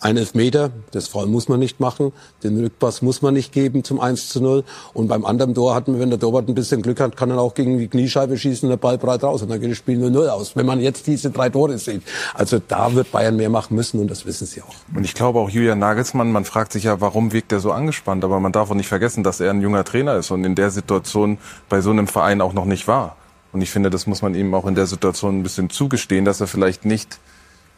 ein 0.07 0.17
Elfmeter, 0.17 0.71
das 0.93 1.09
Foul 1.09 1.27
muss 1.27 1.49
man 1.49 1.59
nicht 1.59 1.81
machen, 1.81 2.13
den 2.45 2.61
Rückpass 2.61 3.03
muss 3.03 3.23
man 3.23 3.35
nicht 3.35 3.53
geben 3.53 3.83
zum 3.83 4.01
1 4.01 4.29
zu 4.29 4.41
0. 4.41 4.63
Und 4.95 5.09
beim 5.09 5.25
anderen 5.25 5.53
Tor 5.53 5.75
hatten 5.75 5.95
wir, 5.95 6.01
wenn 6.01 6.11
der 6.11 6.21
Torwart 6.21 6.49
ein 6.49 6.55
bisschen 6.55 6.81
Glück 6.81 7.01
hat, 7.01 7.17
kann 7.17 7.31
er 7.31 7.41
auch 7.41 7.55
gegen 7.55 7.79
die 7.79 7.89
Kniescheibe 7.89 8.39
schießen 8.39 8.69
der 8.69 8.77
Ball 8.77 8.99
breit 8.99 9.25
raus. 9.25 9.43
Und 9.43 9.51
dann 9.51 9.61
geht 9.61 9.73
das 9.73 9.79
Spiel 9.79 9.99
nur 9.99 10.11
0 10.11 10.29
aus. 10.29 10.55
Wenn 10.55 10.65
man 10.65 10.81
jetzt 10.81 11.09
diese 11.09 11.31
drei 11.31 11.49
Tore 11.49 11.77
sieht. 11.79 12.03
Also 12.35 12.61
da 12.69 12.95
wird 12.95 13.11
Bayern 13.11 13.35
mehr 13.35 13.51
machen 13.51 13.75
müssen 13.75 13.99
und 13.99 14.09
das 14.09 14.25
wissen 14.27 14.47
sie 14.47 14.63
auch. 14.63 14.75
Und 14.95 15.03
ich 15.03 15.15
glaube 15.15 15.41
auch 15.41 15.51
Julian 15.51 15.81
Nagelsmann, 15.81 16.31
man 16.31 16.45
fragt 16.45 16.73
sich 16.73 16.85
ja, 16.85 17.01
warum 17.01 17.33
wirkt 17.33 17.51
er 17.51 17.59
so 17.59 17.73
angespannt? 17.73 18.25
Aber 18.25 18.39
man 18.39 18.53
darf 18.53 18.71
auch 18.71 18.75
nicht 18.77 18.89
vergessen, 18.89 19.25
dass 19.25 19.41
er 19.41 19.51
ein 19.51 19.61
junger 19.61 19.83
Trainer 19.83 20.15
ist 20.15 20.31
und 20.31 20.45
in 20.45 20.55
der 20.55 20.71
Situation 20.71 21.39
bei 21.69 21.81
so 21.81 21.91
einem 21.91 22.07
Verein 22.07 22.41
auch 22.41 22.53
noch 22.53 22.65
nicht 22.65 22.87
war. 22.87 23.17
Und 23.53 23.61
ich 23.61 23.71
finde, 23.71 23.91
das 23.91 24.07
muss 24.07 24.23
man 24.23 24.37
ihm 24.37 24.55
auch 24.55 24.67
in 24.67 24.77
der 24.77 24.87
Situation 24.87 25.41
ein 25.41 25.43
bisschen 25.43 25.69
zugestehen, 25.69 26.25
dass 26.25 26.41
er 26.41 26.47
vielleicht 26.47 26.85
nicht 26.85 27.19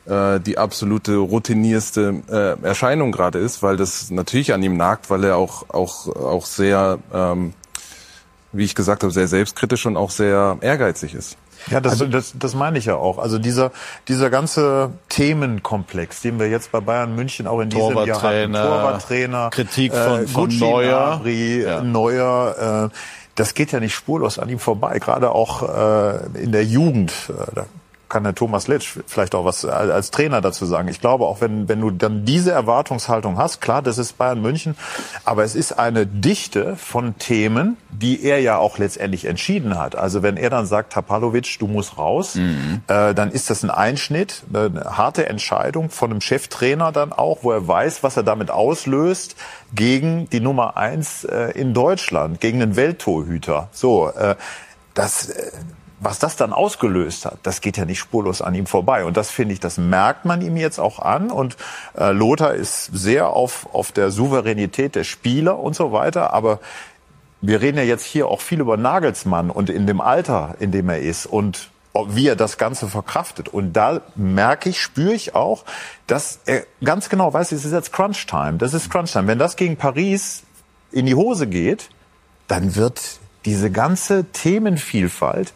äh, 0.09 0.41
die 0.41 0.59
absolute 0.59 1.17
routinierste 1.17 2.23
äh, 2.31 2.67
Erscheinung 2.67 3.13
gerade 3.13 3.39
ist, 3.39 3.63
weil 3.63 3.77
das 3.77 4.11
natürlich 4.11 4.53
an 4.53 4.63
ihm 4.63 4.77
nagt, 4.77 5.11
weil 5.11 5.25
er 5.25 5.37
auch 5.37 5.69
auch 5.69 6.09
auch 6.09 6.47
sehr, 6.47 6.99
ähm, 7.13 7.53
wie 8.53 8.65
ich 8.65 8.75
gesagt 8.75 9.03
habe, 9.03 9.13
sehr 9.13 9.29
selbstkritisch 9.29 9.87
und 9.87 9.97
auch 9.97 10.11
sehr 10.11 10.59
ehrgeizig 10.61 11.15
ist. 11.15 11.37
Ja, 11.71 11.81
das, 11.81 11.95
also, 11.95 12.07
das, 12.07 12.35
das 12.39 12.55
meine 12.55 12.79
ich 12.79 12.87
ja 12.87 12.95
auch. 12.95 13.19
Also 13.19 13.39
dieser, 13.39 13.73
dieser 14.07 14.31
ganze 14.31 14.93
Themenkomplex, 15.09 16.23
den 16.23 16.39
wir 16.39 16.49
jetzt 16.49 16.73
bei 16.73 16.81
Bayern 16.81 17.15
München 17.15 17.47
auch 17.47 17.61
in 17.61 17.69
diesem 17.69 17.97
Jahr 18.07 18.23
hatten, 18.23 18.53
Torwarttrainer, 18.53 19.51
Kritik 19.51 19.93
von, 19.93 20.23
äh, 20.23 20.27
von 20.27 20.59
Neuer, 20.59 20.99
Abri, 20.99 21.63
ja. 21.63 21.83
Neuer, 21.83 22.91
äh, 22.91 22.95
das 23.35 23.55
geht 23.55 23.73
ja 23.73 23.81
nicht 23.81 23.95
spurlos 23.95 24.39
an 24.39 24.49
ihm 24.49 24.59
vorbei. 24.59 24.99
Gerade 24.99 25.31
auch 25.31 25.63
äh, 25.63 26.43
in 26.43 26.53
der 26.53 26.65
Jugend, 26.65 27.13
äh, 27.29 27.55
da 27.55 27.67
kann 28.09 28.25
der 28.25 28.35
Thomas 28.35 28.69
Litsch 28.69 28.99
vielleicht 29.07 29.35
auch 29.35 29.45
was 29.45 29.65
als 29.65 30.11
Trainer 30.11 30.41
dazu 30.41 30.67
sagen. 30.67 30.89
Ich 30.89 31.01
glaube, 31.01 31.27
auch 31.27 31.41
wenn, 31.41 31.69
wenn 31.69 31.81
du 31.81 31.91
dann 31.91 32.25
diese 32.25 32.53
Erwartungshaltung 32.53 33.37
hast, 33.39 33.61
klar, 33.61 33.83
das 33.83 33.99
ist 33.99 34.17
Bayern 34.17 34.41
München, 34.41 34.77
aber 35.25 35.45
es 35.45 35.55
ist 35.55 35.79
eine 35.79 36.07
Dichte 36.07 36.77
von 36.77 37.19
Themen, 37.19 37.77
die 37.91 38.25
er 38.25 38.41
ja 38.41 38.57
auch 38.57 38.79
letztendlich 38.79 39.27
entschieden 39.27 39.79
hat. 39.79 39.97
Also 39.97 40.23
wenn 40.23 40.37
er 40.37 40.51
dann 40.51 40.67
sagt, 40.67 40.93
Tapalovic, 40.93 41.59
du 41.59 41.67
musst 41.67 41.99
raus, 41.99 42.37
mhm. 42.37 42.83
äh, 42.87 43.15
dann 43.15 43.31
ist 43.31 43.51
das 43.51 43.63
ein 43.63 43.71
Einschnitt, 43.71 44.43
eine 44.53 44.97
harte 44.97 45.27
Entscheidung 45.27 45.91
von 45.91 46.11
einem 46.11 46.21
Cheftrainer 46.21 46.93
dann 46.93 47.13
auch, 47.13 47.39
wo 47.43 47.53
er 47.53 47.67
weiß, 47.67 48.03
was 48.03 48.17
er 48.17 48.23
damit 48.23 48.51
auslöst 48.51 49.37
gegen 49.75 50.31
die 50.31 50.41
Nummer 50.41 50.77
eins 50.77 51.25
äh, 51.25 51.51
in 51.53 51.75
Deutschland, 51.75 52.41
gegen 52.41 52.61
den 52.61 52.77
Welttorhüter. 52.77 53.69
So, 53.73 54.09
äh, 54.09 54.37
das, 54.95 55.29
äh, 55.31 55.51
was 56.01 56.19
das 56.19 56.37
dann 56.37 56.53
ausgelöst 56.53 57.25
hat, 57.25 57.39
das 57.43 57.61
geht 57.61 57.77
ja 57.77 57.85
nicht 57.85 57.99
spurlos 57.99 58.43
an 58.43 58.55
ihm 58.55 58.67
vorbei. 58.67 59.05
Und 59.05 59.17
das 59.17 59.31
finde 59.31 59.55
ich, 59.55 59.61
das 59.61 59.79
merkt 59.79 60.25
man 60.25 60.41
ihm 60.43 60.57
jetzt 60.57 60.79
auch 60.79 60.99
an. 61.01 61.31
Und 61.31 61.57
äh, 61.97 62.13
Lothar 62.13 62.55
ist 62.55 62.91
sehr 62.93 63.31
auf, 63.31 63.69
auf 63.73 63.93
der 63.93 64.11
Souveränität 64.11 64.95
der 64.95 65.05
Spieler 65.05 65.59
und 65.59 65.75
so 65.75 65.93
weiter. 65.93 66.33
Aber 66.33 66.61
wir 67.41 67.61
reden 67.61 67.79
ja 67.79 67.85
jetzt 67.85 68.05
hier 68.05 68.29
auch 68.29 68.41
viel 68.41 68.61
über 68.61 68.77
Nagelsmann 68.77 69.51
und 69.51 69.71
in 69.71 69.87
dem 69.87 70.01
Alter, 70.01 70.55
in 70.61 70.73
dem 70.73 70.89
er 70.89 71.01
ist 71.01 71.27
und 71.27 71.71
wie 72.07 72.29
er 72.29 72.37
das 72.37 72.59
Ganze 72.59 72.87
verkraftet. 72.87 73.49
Und 73.49 73.73
da 73.73 74.01
merke 74.15 74.69
ich, 74.69 74.81
spüre 74.81 75.15
ich 75.15 75.35
auch, 75.35 75.65
dass 76.07 76.41
er 76.47 76.65
ganz 76.85 77.09
genau 77.09 77.33
weiß, 77.33 77.51
es 77.53 77.65
ist 77.65 77.73
jetzt 77.73 77.93
Crunch 77.93 78.27
Time. 78.27 78.55
Das 78.59 78.73
ist 78.73 78.89
Crunch 78.89 79.13
Time. 79.13 79.27
Wenn 79.27 79.39
das 79.39 79.57
gegen 79.57 79.77
Paris 79.77 80.45
in 80.93 81.07
die 81.07 81.17
Hose 81.17 81.49
geht, 81.49 81.91
dann 82.47 82.77
wird 82.77 83.19
diese 83.45 83.71
ganze 83.71 84.25
Themenvielfalt 84.27 85.53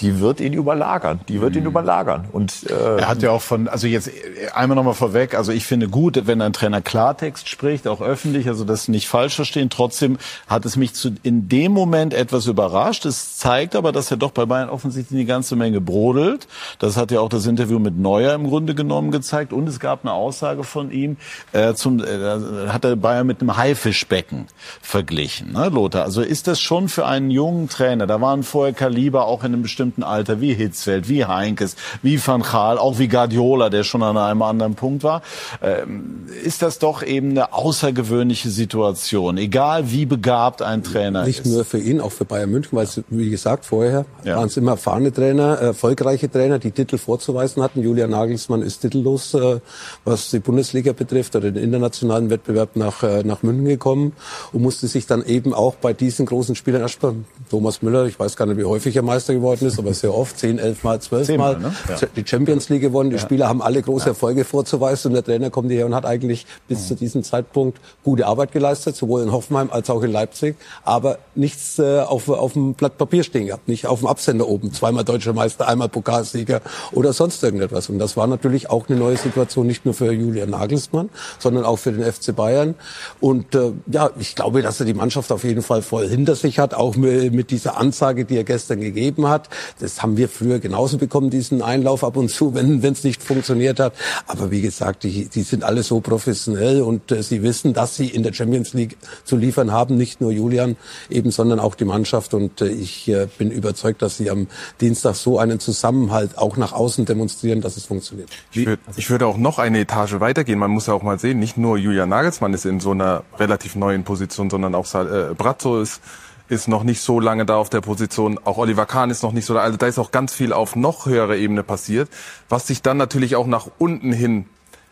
die 0.00 0.18
wird 0.18 0.40
ihn 0.40 0.52
überlagern. 0.52 1.20
Die 1.28 1.40
wird 1.40 1.54
ihn 1.54 1.62
mhm. 1.62 1.68
überlagern. 1.68 2.24
Und 2.32 2.68
äh, 2.68 2.98
er 2.98 3.08
hat 3.08 3.22
ja 3.22 3.30
auch 3.30 3.42
von, 3.42 3.68
also 3.68 3.86
jetzt 3.86 4.10
einmal 4.52 4.74
nochmal 4.74 4.94
vorweg. 4.94 5.34
Also 5.34 5.52
ich 5.52 5.66
finde 5.66 5.88
gut, 5.88 6.26
wenn 6.26 6.42
ein 6.42 6.52
Trainer 6.52 6.82
Klartext 6.82 7.48
spricht, 7.48 7.86
auch 7.86 8.00
öffentlich, 8.00 8.48
also 8.48 8.64
das 8.64 8.88
nicht 8.88 9.08
falsch 9.08 9.36
verstehen. 9.36 9.70
Trotzdem 9.70 10.18
hat 10.48 10.64
es 10.64 10.76
mich 10.76 10.94
zu, 10.94 11.12
in 11.22 11.48
dem 11.48 11.72
Moment 11.72 12.12
etwas 12.12 12.46
überrascht. 12.46 13.06
Es 13.06 13.36
zeigt 13.36 13.76
aber, 13.76 13.92
dass 13.92 14.10
er 14.10 14.16
doch 14.16 14.32
bei 14.32 14.46
Bayern 14.46 14.68
offensichtlich 14.68 15.16
eine 15.16 15.26
ganze 15.26 15.54
Menge 15.54 15.80
brodelt. 15.80 16.48
Das 16.80 16.96
hat 16.96 17.12
ja 17.12 17.20
auch 17.20 17.28
das 17.28 17.46
Interview 17.46 17.78
mit 17.78 17.96
Neuer 17.96 18.34
im 18.34 18.48
Grunde 18.48 18.74
genommen 18.74 19.12
gezeigt. 19.12 19.52
Und 19.52 19.68
es 19.68 19.78
gab 19.78 20.04
eine 20.04 20.12
Aussage 20.12 20.64
von 20.64 20.90
ihm, 20.90 21.18
äh, 21.52 21.74
zum, 21.74 22.02
äh, 22.02 22.68
hat 22.68 22.84
er 22.84 22.96
Bayern 22.96 23.28
mit 23.28 23.40
einem 23.40 23.56
Haifischbecken 23.56 24.48
verglichen, 24.82 25.52
ne, 25.52 25.68
Lothar. 25.68 26.02
Also 26.02 26.20
ist 26.20 26.48
das 26.48 26.60
schon 26.60 26.88
für 26.88 27.06
einen 27.06 27.30
jungen 27.30 27.68
Trainer? 27.68 28.08
Da 28.08 28.20
waren 28.20 28.42
vorher 28.42 28.74
Kaliber 28.74 29.26
auch 29.26 29.44
in 29.44 29.52
einem 29.52 29.62
bestimmten 29.62 29.83
bestimmten 29.84 30.02
Alter, 30.02 30.40
wie 30.40 30.54
Hitzfeld, 30.54 31.08
wie 31.08 31.26
Heinkes, 31.26 31.76
wie 32.02 32.18
Van 32.24 32.42
Gaal, 32.42 32.78
auch 32.78 32.98
wie 32.98 33.08
Guardiola, 33.08 33.68
der 33.68 33.84
schon 33.84 34.02
an 34.02 34.16
einem 34.16 34.40
anderen 34.40 34.74
Punkt 34.74 35.02
war, 35.02 35.20
ähm, 35.62 36.26
ist 36.42 36.62
das 36.62 36.78
doch 36.78 37.02
eben 37.02 37.30
eine 37.30 37.52
außergewöhnliche 37.52 38.48
Situation, 38.48 39.36
egal 39.36 39.90
wie 39.90 40.06
begabt 40.06 40.62
ein 40.62 40.82
Trainer 40.82 41.24
Nicht 41.24 41.40
ist. 41.40 41.46
Nicht 41.46 41.54
nur 41.54 41.64
für 41.66 41.78
ihn, 41.78 42.00
auch 42.00 42.12
für 42.12 42.24
Bayern 42.24 42.50
München, 42.50 42.70
weil 42.72 42.84
es, 42.84 43.02
wie 43.10 43.28
gesagt, 43.28 43.66
vorher 43.66 44.06
ja. 44.24 44.36
waren 44.36 44.46
es 44.46 44.56
immer 44.56 44.72
erfahrene 44.72 45.12
Trainer, 45.12 45.56
erfolgreiche 45.56 46.30
Trainer, 46.30 46.58
die 46.58 46.70
Titel 46.70 46.96
vorzuweisen 46.96 47.62
hatten. 47.62 47.82
Julian 47.82 48.10
Nagelsmann 48.10 48.62
ist 48.62 48.80
titellos, 48.80 49.34
äh, 49.34 49.60
was 50.04 50.30
die 50.30 50.38
Bundesliga 50.38 50.92
betrifft, 50.92 51.36
oder 51.36 51.50
den 51.50 51.62
internationalen 51.62 52.30
Wettbewerb 52.30 52.76
nach, 52.76 53.02
äh, 53.02 53.22
nach 53.22 53.42
München 53.42 53.66
gekommen 53.66 54.12
und 54.52 54.62
musste 54.62 54.88
sich 54.88 55.06
dann 55.06 55.24
eben 55.24 55.52
auch 55.52 55.74
bei 55.74 55.92
diesen 55.92 56.24
großen 56.24 56.54
Spielern, 56.54 56.80
erst 56.80 57.00
bei 57.00 57.12
Thomas 57.50 57.82
Müller, 57.82 58.06
ich 58.06 58.18
weiß 58.18 58.36
gar 58.36 58.46
nicht, 58.46 58.56
wie 58.56 58.64
häufig 58.64 58.96
er 58.96 59.02
Meister 59.02 59.34
geworden 59.34 59.66
ist, 59.66 59.73
ist, 59.74 59.78
aber 59.78 59.94
sehr 59.94 60.14
oft, 60.14 60.38
zehn, 60.38 60.58
elf 60.58 60.82
Mal, 60.84 61.00
zwölf 61.00 61.28
Mal, 61.36 61.58
ne? 61.58 61.74
ja. 61.88 62.06
die 62.16 62.26
Champions 62.26 62.68
League 62.68 62.82
gewonnen. 62.82 63.10
Die 63.10 63.16
ja. 63.16 63.22
Spieler 63.22 63.48
haben 63.48 63.62
alle 63.62 63.82
große 63.82 64.08
Erfolge 64.10 64.44
vorzuweisen 64.44 65.08
und 65.08 65.14
der 65.14 65.24
Trainer 65.24 65.50
kommt 65.50 65.70
hierher 65.70 65.86
und 65.86 65.94
hat 65.94 66.06
eigentlich 66.06 66.46
bis 66.68 66.80
mhm. 66.80 66.86
zu 66.86 66.94
diesem 66.96 67.22
Zeitpunkt 67.22 67.80
gute 68.02 68.26
Arbeit 68.26 68.52
geleistet, 68.52 68.96
sowohl 68.96 69.22
in 69.22 69.32
Hoffenheim 69.32 69.70
als 69.70 69.90
auch 69.90 70.02
in 70.02 70.12
Leipzig, 70.12 70.56
aber 70.84 71.18
nichts 71.34 71.78
äh, 71.78 72.00
auf, 72.00 72.28
auf 72.28 72.52
dem 72.54 72.74
Blatt 72.74 72.98
Papier 72.98 73.24
stehen 73.24 73.46
gehabt, 73.46 73.68
nicht 73.68 73.86
auf 73.86 74.00
dem 74.00 74.08
Absender 74.08 74.48
oben, 74.48 74.72
zweimal 74.72 75.04
deutscher 75.04 75.32
Meister, 75.32 75.68
einmal 75.68 75.88
Pokalsieger 75.88 76.60
oder 76.92 77.12
sonst 77.12 77.42
irgendetwas. 77.42 77.88
Und 77.88 77.98
das 77.98 78.16
war 78.16 78.26
natürlich 78.26 78.70
auch 78.70 78.88
eine 78.88 78.98
neue 78.98 79.16
Situation, 79.16 79.66
nicht 79.66 79.84
nur 79.84 79.94
für 79.94 80.12
Julian 80.12 80.50
Nagelsmann, 80.50 81.10
sondern 81.38 81.64
auch 81.64 81.76
für 81.76 81.92
den 81.92 82.10
FC 82.10 82.34
Bayern. 82.34 82.74
Und 83.20 83.54
äh, 83.54 83.72
ja, 83.86 84.10
ich 84.18 84.34
glaube, 84.34 84.62
dass 84.62 84.80
er 84.80 84.86
die 84.86 84.94
Mannschaft 84.94 85.32
auf 85.32 85.44
jeden 85.44 85.62
Fall 85.62 85.82
voll 85.82 86.08
hinter 86.08 86.34
sich 86.34 86.58
hat, 86.58 86.74
auch 86.74 86.96
mit, 86.96 87.32
mit 87.32 87.50
dieser 87.50 87.76
Ansage, 87.76 88.24
die 88.24 88.36
er 88.36 88.44
gestern 88.44 88.80
gegeben 88.80 89.28
hat. 89.28 89.48
Das 89.80 90.02
haben 90.02 90.16
wir 90.16 90.28
früher 90.28 90.58
genauso 90.58 90.98
bekommen, 90.98 91.30
diesen 91.30 91.62
Einlauf 91.62 92.04
ab 92.04 92.16
und 92.16 92.30
zu, 92.30 92.54
wenn 92.54 92.82
es 92.82 93.04
nicht 93.04 93.22
funktioniert 93.22 93.80
hat. 93.80 93.94
Aber 94.26 94.50
wie 94.50 94.60
gesagt, 94.60 95.04
die, 95.04 95.28
die 95.28 95.42
sind 95.42 95.64
alle 95.64 95.82
so 95.82 96.00
professionell 96.00 96.82
und 96.82 97.10
äh, 97.12 97.22
sie 97.22 97.42
wissen, 97.42 97.74
dass 97.74 97.96
sie 97.96 98.08
in 98.08 98.22
der 98.22 98.32
Champions 98.32 98.72
League 98.74 98.96
zu 99.24 99.36
liefern 99.36 99.72
haben. 99.72 99.96
Nicht 99.96 100.20
nur 100.20 100.32
Julian 100.32 100.76
eben, 101.10 101.30
sondern 101.30 101.60
auch 101.60 101.74
die 101.74 101.84
Mannschaft. 101.84 102.34
Und 102.34 102.60
äh, 102.60 102.68
ich 102.68 103.08
äh, 103.08 103.26
bin 103.38 103.50
überzeugt, 103.50 104.02
dass 104.02 104.16
sie 104.16 104.30
am 104.30 104.48
Dienstag 104.80 105.14
so 105.14 105.38
einen 105.38 105.60
Zusammenhalt 105.60 106.38
auch 106.38 106.56
nach 106.56 106.72
außen 106.72 107.04
demonstrieren, 107.04 107.60
dass 107.60 107.76
es 107.76 107.86
funktioniert. 107.86 108.28
Ich, 108.52 108.66
würd, 108.66 108.80
ich 108.96 109.10
würde 109.10 109.26
auch 109.26 109.36
noch 109.36 109.58
eine 109.58 109.80
Etage 109.80 110.20
weitergehen. 110.20 110.58
Man 110.58 110.70
muss 110.70 110.86
ja 110.86 110.94
auch 110.94 111.02
mal 111.02 111.18
sehen, 111.18 111.38
nicht 111.38 111.56
nur 111.56 111.78
Julian 111.78 112.08
Nagelsmann 112.08 112.54
ist 112.54 112.64
in 112.64 112.80
so 112.80 112.90
einer 112.90 113.24
relativ 113.38 113.76
neuen 113.76 114.04
Position, 114.04 114.50
sondern 114.50 114.74
auch 114.74 114.92
äh, 114.94 115.34
Brazzo 115.34 115.80
ist 115.80 116.00
ist 116.48 116.68
noch 116.68 116.82
nicht 116.82 117.00
so 117.00 117.20
lange 117.20 117.46
da 117.46 117.56
auf 117.56 117.70
der 117.70 117.80
Position. 117.80 118.38
Auch 118.44 118.58
Oliver 118.58 118.86
Kahn 118.86 119.10
ist 119.10 119.22
noch 119.22 119.32
nicht 119.32 119.46
so 119.46 119.54
da. 119.54 119.60
Also 119.60 119.76
da 119.76 119.86
ist 119.86 119.98
auch 119.98 120.10
ganz 120.10 120.34
viel 120.34 120.52
auf 120.52 120.76
noch 120.76 121.06
höherer 121.06 121.36
Ebene 121.36 121.62
passiert, 121.62 122.08
was 122.48 122.66
sich 122.66 122.82
dann 122.82 122.96
natürlich 122.96 123.36
auch 123.36 123.46
nach 123.46 123.68
unten 123.78 124.12
hin 124.12 124.46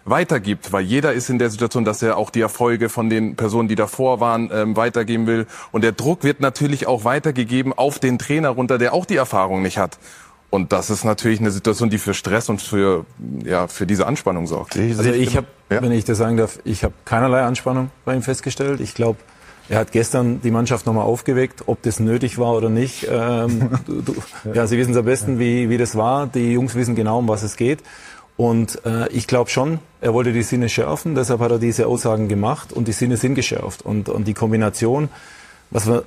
weitergibt, 0.05 0.73
weil 0.73 0.83
jeder 0.83 1.13
ist 1.13 1.31
in 1.31 1.39
der 1.39 1.51
Situation, 1.51 1.85
dass 1.85 2.03
er 2.03 2.17
auch 2.17 2.31
die 2.31 2.41
Erfolge 2.41 2.89
von 2.89 3.09
den 3.09 3.37
Personen, 3.37 3.69
die 3.69 3.75
davor 3.75 4.21
waren, 4.21 4.51
ähm, 4.53 4.77
weitergeben 4.77 5.27
will. 5.27 5.47
Und 5.71 5.85
der 5.85 5.93
Druck 5.93 6.25
wird 6.25 6.41
natürlich 6.41 6.87
auch 6.87 7.05
weitergegeben 7.05 7.73
auf 7.73 7.99
den 7.99 8.19
Trainer 8.19 8.51
runter, 8.51 8.79
der 8.79 8.95
auch 8.95 9.07
die 9.07 9.17
Erfahrung 9.17 9.63
nicht 9.63 9.79
hat. 9.79 9.99
Und 10.51 10.73
das 10.73 10.91
ist 10.91 11.05
natürlich 11.05 11.41
eine 11.41 11.51
Situation, 11.51 11.89
die 11.89 11.97
für 11.97 12.13
Stress 12.13 12.51
und 12.51 12.61
für 12.61 13.07
ja 13.43 13.69
für 13.69 13.87
diese 13.87 14.07
Anspannung 14.07 14.47
sorgt. 14.47 14.77
Also 14.77 15.05
ich 15.05 15.35
habe, 15.35 15.47
ja. 15.71 15.81
wenn 15.81 15.93
ich 15.93 16.05
das 16.05 16.19
sagen 16.19 16.37
darf, 16.37 16.59
ich 16.65 16.85
habe 16.85 16.93
keinerlei 17.07 17.43
Anspannung 17.43 17.91
bei 18.05 18.15
ihm 18.15 18.21
festgestellt. 18.21 18.81
Ich 18.81 18.95
glaube, 18.95 19.19
er 19.73 19.79
hat 19.79 19.91
gestern 19.91 20.43
die 20.43 20.51
Mannschaft 20.51 20.85
nochmal 20.85 21.07
aufgeweckt, 21.07 21.63
ob 21.65 21.81
das 21.81 21.99
nötig 21.99 22.37
war 22.37 22.55
oder 22.55 22.69
nicht. 22.69 23.09
Ähm, 23.11 23.71
du, 23.87 24.15
ja, 24.53 24.67
Sie 24.67 24.77
wissen 24.77 24.91
es 24.91 24.99
am 24.99 25.07
besten, 25.07 25.39
wie, 25.39 25.71
wie 25.71 25.79
das 25.79 25.97
war. 25.97 26.27
Die 26.27 26.53
Jungs 26.53 26.75
wissen 26.75 26.95
genau, 26.95 27.21
um 27.21 27.29
was 27.29 27.43
es 27.43 27.57
geht. 27.57 27.83
Und 28.37 28.85
äh, 28.85 29.09
ich 29.09 29.27
glaube 29.27 29.49
schon, 29.49 29.79
er 30.03 30.13
wollte 30.13 30.35
die 30.35 30.43
Sinne 30.43 30.69
schärfen, 30.69 31.15
deshalb 31.15 31.41
hat 31.41 31.53
er 31.53 31.59
diese 31.59 31.87
Aussagen 31.87 32.29
gemacht 32.29 32.71
und 32.71 32.87
die 32.87 32.93
Sinne 32.93 33.17
sind 33.17 33.35
geschärft. 33.35 33.81
Und, 33.81 34.11
und 34.11 34.29
die 34.29 34.35
Kombination, 34.35 35.09
was, 35.71 35.87
wir, 35.87 36.05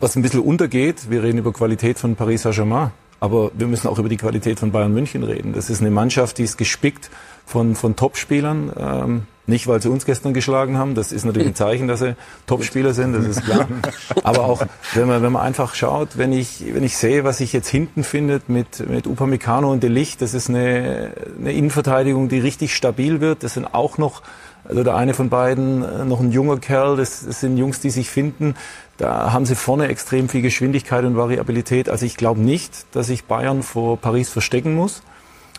was 0.00 0.16
ein 0.16 0.22
bisschen 0.22 0.40
untergeht, 0.40 1.08
wir 1.08 1.22
reden 1.22 1.38
über 1.38 1.52
Qualität 1.52 2.00
von 2.00 2.16
Paris 2.16 2.42
Saint-Germain, 2.42 2.90
aber 3.20 3.52
wir 3.54 3.68
müssen 3.68 3.86
auch 3.86 4.00
über 4.00 4.08
die 4.08 4.16
Qualität 4.16 4.58
von 4.58 4.72
Bayern 4.72 4.92
München 4.92 5.22
reden. 5.22 5.52
Das 5.52 5.70
ist 5.70 5.80
eine 5.80 5.92
Mannschaft, 5.92 6.38
die 6.38 6.42
ist 6.42 6.58
gespickt 6.58 7.10
von, 7.46 7.76
von 7.76 7.94
Topspielern. 7.94 8.72
Ähm, 8.76 9.22
nicht, 9.46 9.66
weil 9.66 9.82
sie 9.82 9.90
uns 9.90 10.06
gestern 10.06 10.32
geschlagen 10.32 10.78
haben. 10.78 10.94
Das 10.94 11.12
ist 11.12 11.24
natürlich 11.24 11.48
ein 11.48 11.54
Zeichen, 11.54 11.88
dass 11.88 12.00
sie 12.00 12.16
Topspieler 12.46 12.94
sind, 12.94 13.12
das 13.12 13.26
ist 13.26 13.44
klar. 13.44 13.68
Aber 14.22 14.44
auch, 14.44 14.62
wenn 14.94 15.06
man, 15.06 15.22
wenn 15.22 15.32
man 15.32 15.42
einfach 15.42 15.74
schaut, 15.74 16.16
wenn 16.16 16.32
ich, 16.32 16.64
wenn 16.72 16.82
ich 16.82 16.96
sehe, 16.96 17.24
was 17.24 17.38
sich 17.38 17.52
jetzt 17.52 17.68
hinten 17.68 18.04
findet 18.04 18.48
mit, 18.48 18.88
mit 18.88 19.06
Upamecano 19.06 19.70
und 19.70 19.82
Delicht, 19.82 20.22
das 20.22 20.34
ist 20.34 20.48
eine, 20.48 21.12
eine 21.38 21.52
Innenverteidigung, 21.52 22.28
die 22.28 22.38
richtig 22.38 22.74
stabil 22.74 23.20
wird. 23.20 23.42
Das 23.42 23.54
sind 23.54 23.74
auch 23.74 23.98
noch, 23.98 24.22
also 24.64 24.82
der 24.82 24.96
eine 24.96 25.12
von 25.12 25.28
beiden, 25.28 25.82
äh, 25.82 26.04
noch 26.04 26.20
ein 26.20 26.32
junger 26.32 26.58
Kerl, 26.58 26.96
das, 26.96 27.26
das 27.26 27.40
sind 27.40 27.58
Jungs, 27.58 27.80
die 27.80 27.90
sich 27.90 28.08
finden. 28.08 28.54
Da 28.96 29.32
haben 29.32 29.44
sie 29.44 29.56
vorne 29.56 29.88
extrem 29.88 30.28
viel 30.28 30.42
Geschwindigkeit 30.42 31.04
und 31.04 31.16
Variabilität. 31.16 31.88
Also 31.88 32.06
ich 32.06 32.16
glaube 32.16 32.40
nicht, 32.40 32.86
dass 32.92 33.08
sich 33.08 33.24
Bayern 33.24 33.62
vor 33.62 33.98
Paris 33.98 34.30
verstecken 34.30 34.74
muss. 34.74 35.02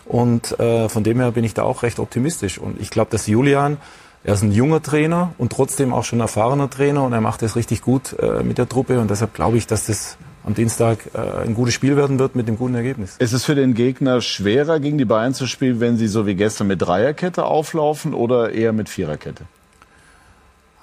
Und 0.06 0.60
äh, 0.60 0.88
von 0.90 1.04
dem 1.04 1.20
her 1.20 1.32
bin 1.32 1.44
ich 1.44 1.54
da 1.54 1.64
auch 1.64 1.84
recht 1.84 2.00
optimistisch. 2.00 2.58
Und 2.58 2.80
ich 2.80 2.90
glaube, 2.90 3.12
dass 3.12 3.28
Julian, 3.28 3.78
er 4.24 4.34
ist 4.34 4.44
ein 4.44 4.52
junger 4.52 4.82
Trainer 4.82 5.34
und 5.38 5.52
trotzdem 5.52 5.94
auch 5.94 6.04
schon 6.04 6.20
erfahrener 6.20 6.70
Trainer 6.70 7.04
und 7.04 7.14
er 7.14 7.22
macht 7.22 7.42
das 7.42 7.56
richtig 7.56 7.82
gut 7.82 8.18
äh, 8.20 8.44
mit 8.44 8.58
der 8.58 8.70
Truppe. 8.70 9.00
Und 9.00 9.10
deshalb 9.10 9.34
glaube 9.34 9.58
ich, 9.58 9.68
dass 9.68 9.88
das 9.88 10.18
am 10.46 10.54
Dienstag 10.54 11.00
äh, 11.14 11.44
ein 11.44 11.56
gutes 11.56 11.74
Spiel 11.74 11.98
werden 11.98 12.20
wird 12.20 12.36
mit 12.36 12.48
dem 12.48 12.58
guten 12.58 12.76
Ergebnis. 12.76 13.16
Ist 13.18 13.34
es 13.34 13.44
für 13.46 13.56
den 13.56 13.74
Gegner 13.74 14.22
schwerer, 14.22 14.80
gegen 14.80 14.98
die 14.98 15.06
Bayern 15.06 15.34
zu 15.34 15.48
spielen, 15.48 15.80
wenn 15.80 15.98
sie 15.98 16.08
so 16.08 16.28
wie 16.28 16.36
gestern 16.36 16.68
mit 16.68 16.82
Dreierkette 16.82 17.46
auflaufen 17.46 18.14
oder 18.14 18.52
eher 18.52 18.72
mit 18.72 18.90
Viererkette? 18.90 19.46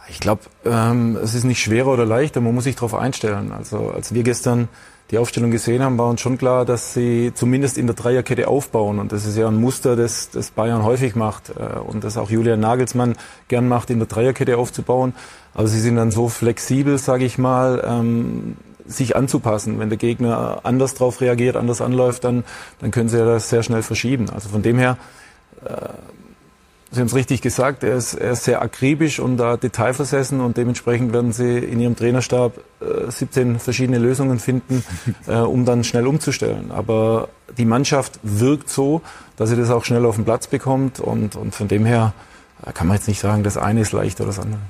Ich 0.09 0.19
glaube, 0.19 0.43
ähm, 0.65 1.17
es 1.23 1.35
ist 1.35 1.45
nicht 1.45 1.63
schwerer 1.63 1.89
oder 1.93 2.05
leichter, 2.05 2.41
man 2.41 2.55
muss 2.55 2.65
sich 2.65 2.75
darauf 2.75 2.95
einstellen. 2.95 3.53
Also 3.53 3.91
als 3.91 4.13
wir 4.13 4.25
gestern 4.25 4.69
die 5.13 5.19
Aufstellung 5.19 5.51
gesehen 5.51 5.83
haben, 5.83 5.99
war 5.99 6.09
uns 6.09 6.23
schon 6.23 6.39
klar, 6.39 6.65
dass 6.65 6.95
sie 6.95 7.33
zumindest 7.35 7.77
in 7.77 7.87
der 7.87 7.95
Dreierkette 7.95 8.49
aufbauen. 8.49 8.99
Und 8.99 9.13
das 9.13 9.27
ist 9.27 9.37
ja 9.37 9.47
ein 9.47 9.61
Muster, 9.61 9.95
das, 9.95 10.31
das 10.31 10.51
Bayern 10.51 10.85
häufig 10.85 11.15
macht 11.15 11.51
äh, 11.51 11.79
und 11.79 12.03
das 12.03 12.17
auch 12.17 12.31
Julian 12.31 12.61
Nagelsmann 12.61 13.15
gern 13.49 13.69
macht, 13.69 13.91
in 13.91 13.99
der 13.99 14.09
Dreierkette 14.09 14.57
aufzubauen. 14.57 15.15
Aber 15.53 15.69
sie 15.69 15.81
sind 15.81 15.97
dann 15.97 16.11
so 16.11 16.31
flexibel, 16.31 16.97
sage 16.97 17.27
ich 17.27 17.37
mal, 17.37 17.85
ähm, 17.87 18.57
sich 18.87 19.15
anzupassen. 19.15 19.79
Wenn 19.79 19.91
der 19.91 19.99
Gegner 19.99 20.61
anders 20.63 20.95
darauf 20.95 21.21
reagiert, 21.21 21.57
anders 21.57 21.83
anläuft, 21.83 22.25
dann, 22.25 22.43
dann 22.81 22.91
können 22.91 23.11
sie 23.11 23.19
ja 23.19 23.27
das 23.27 23.51
sehr 23.51 23.63
schnell 23.63 23.83
verschieben. 23.83 24.31
Also 24.31 24.49
von 24.49 24.63
dem 24.63 24.79
her, 24.79 24.97
äh, 25.63 25.89
Sie 26.93 27.01
haben 27.01 27.07
es 27.07 27.15
richtig 27.15 27.41
gesagt, 27.41 27.85
er 27.85 27.97
ist, 27.97 28.13
er 28.13 28.33
ist 28.33 28.45
sehr 28.45 28.61
akribisch 28.61 29.19
und 29.19 29.39
da 29.39 29.57
detailversessen 29.57 30.43
und 30.43 30.59
dementsprechend 30.59 31.15
werden 31.15 31.33
Sie 31.33 31.57
in 31.57 31.81
Ihrem 31.81 31.97
Trainerstab 31.97 32.59
äh, 32.83 33.11
17 33.11 33.59
verschiedene 33.59 33.99
Lösungen 33.99 34.39
finden, 34.39 34.85
äh, 35.27 35.37
um 35.37 35.65
dann 35.65 35.85
schnell 35.85 36.07
umzustellen. 36.07 36.71
Aber 36.71 37.31
die 37.57 37.65
Mannschaft 37.65 38.21
wirkt 38.23 38.69
so, 38.69 39.01
dass 39.37 39.49
sie 39.49 39.57
das 39.57 39.71
auch 39.71 39.87
schnell 39.87 40.05
auf 40.05 40.17
den 40.17 40.27
Platz 40.27 40.47
bekommt 40.47 41.01
und, 41.01 41.35
und 41.35 41.55
von 41.55 41.67
dem 41.67 41.87
her 41.87 42.13
äh, 42.65 42.73
kann 42.73 42.89
man 42.89 42.99
jetzt 42.99 43.09
nicht 43.09 43.21
sagen, 43.21 43.43
das 43.43 43.57
eine 43.57 43.81
ist 43.81 43.93
leichter 43.93 44.25
oder 44.25 44.35
das 44.35 44.45
andere. 44.45 44.61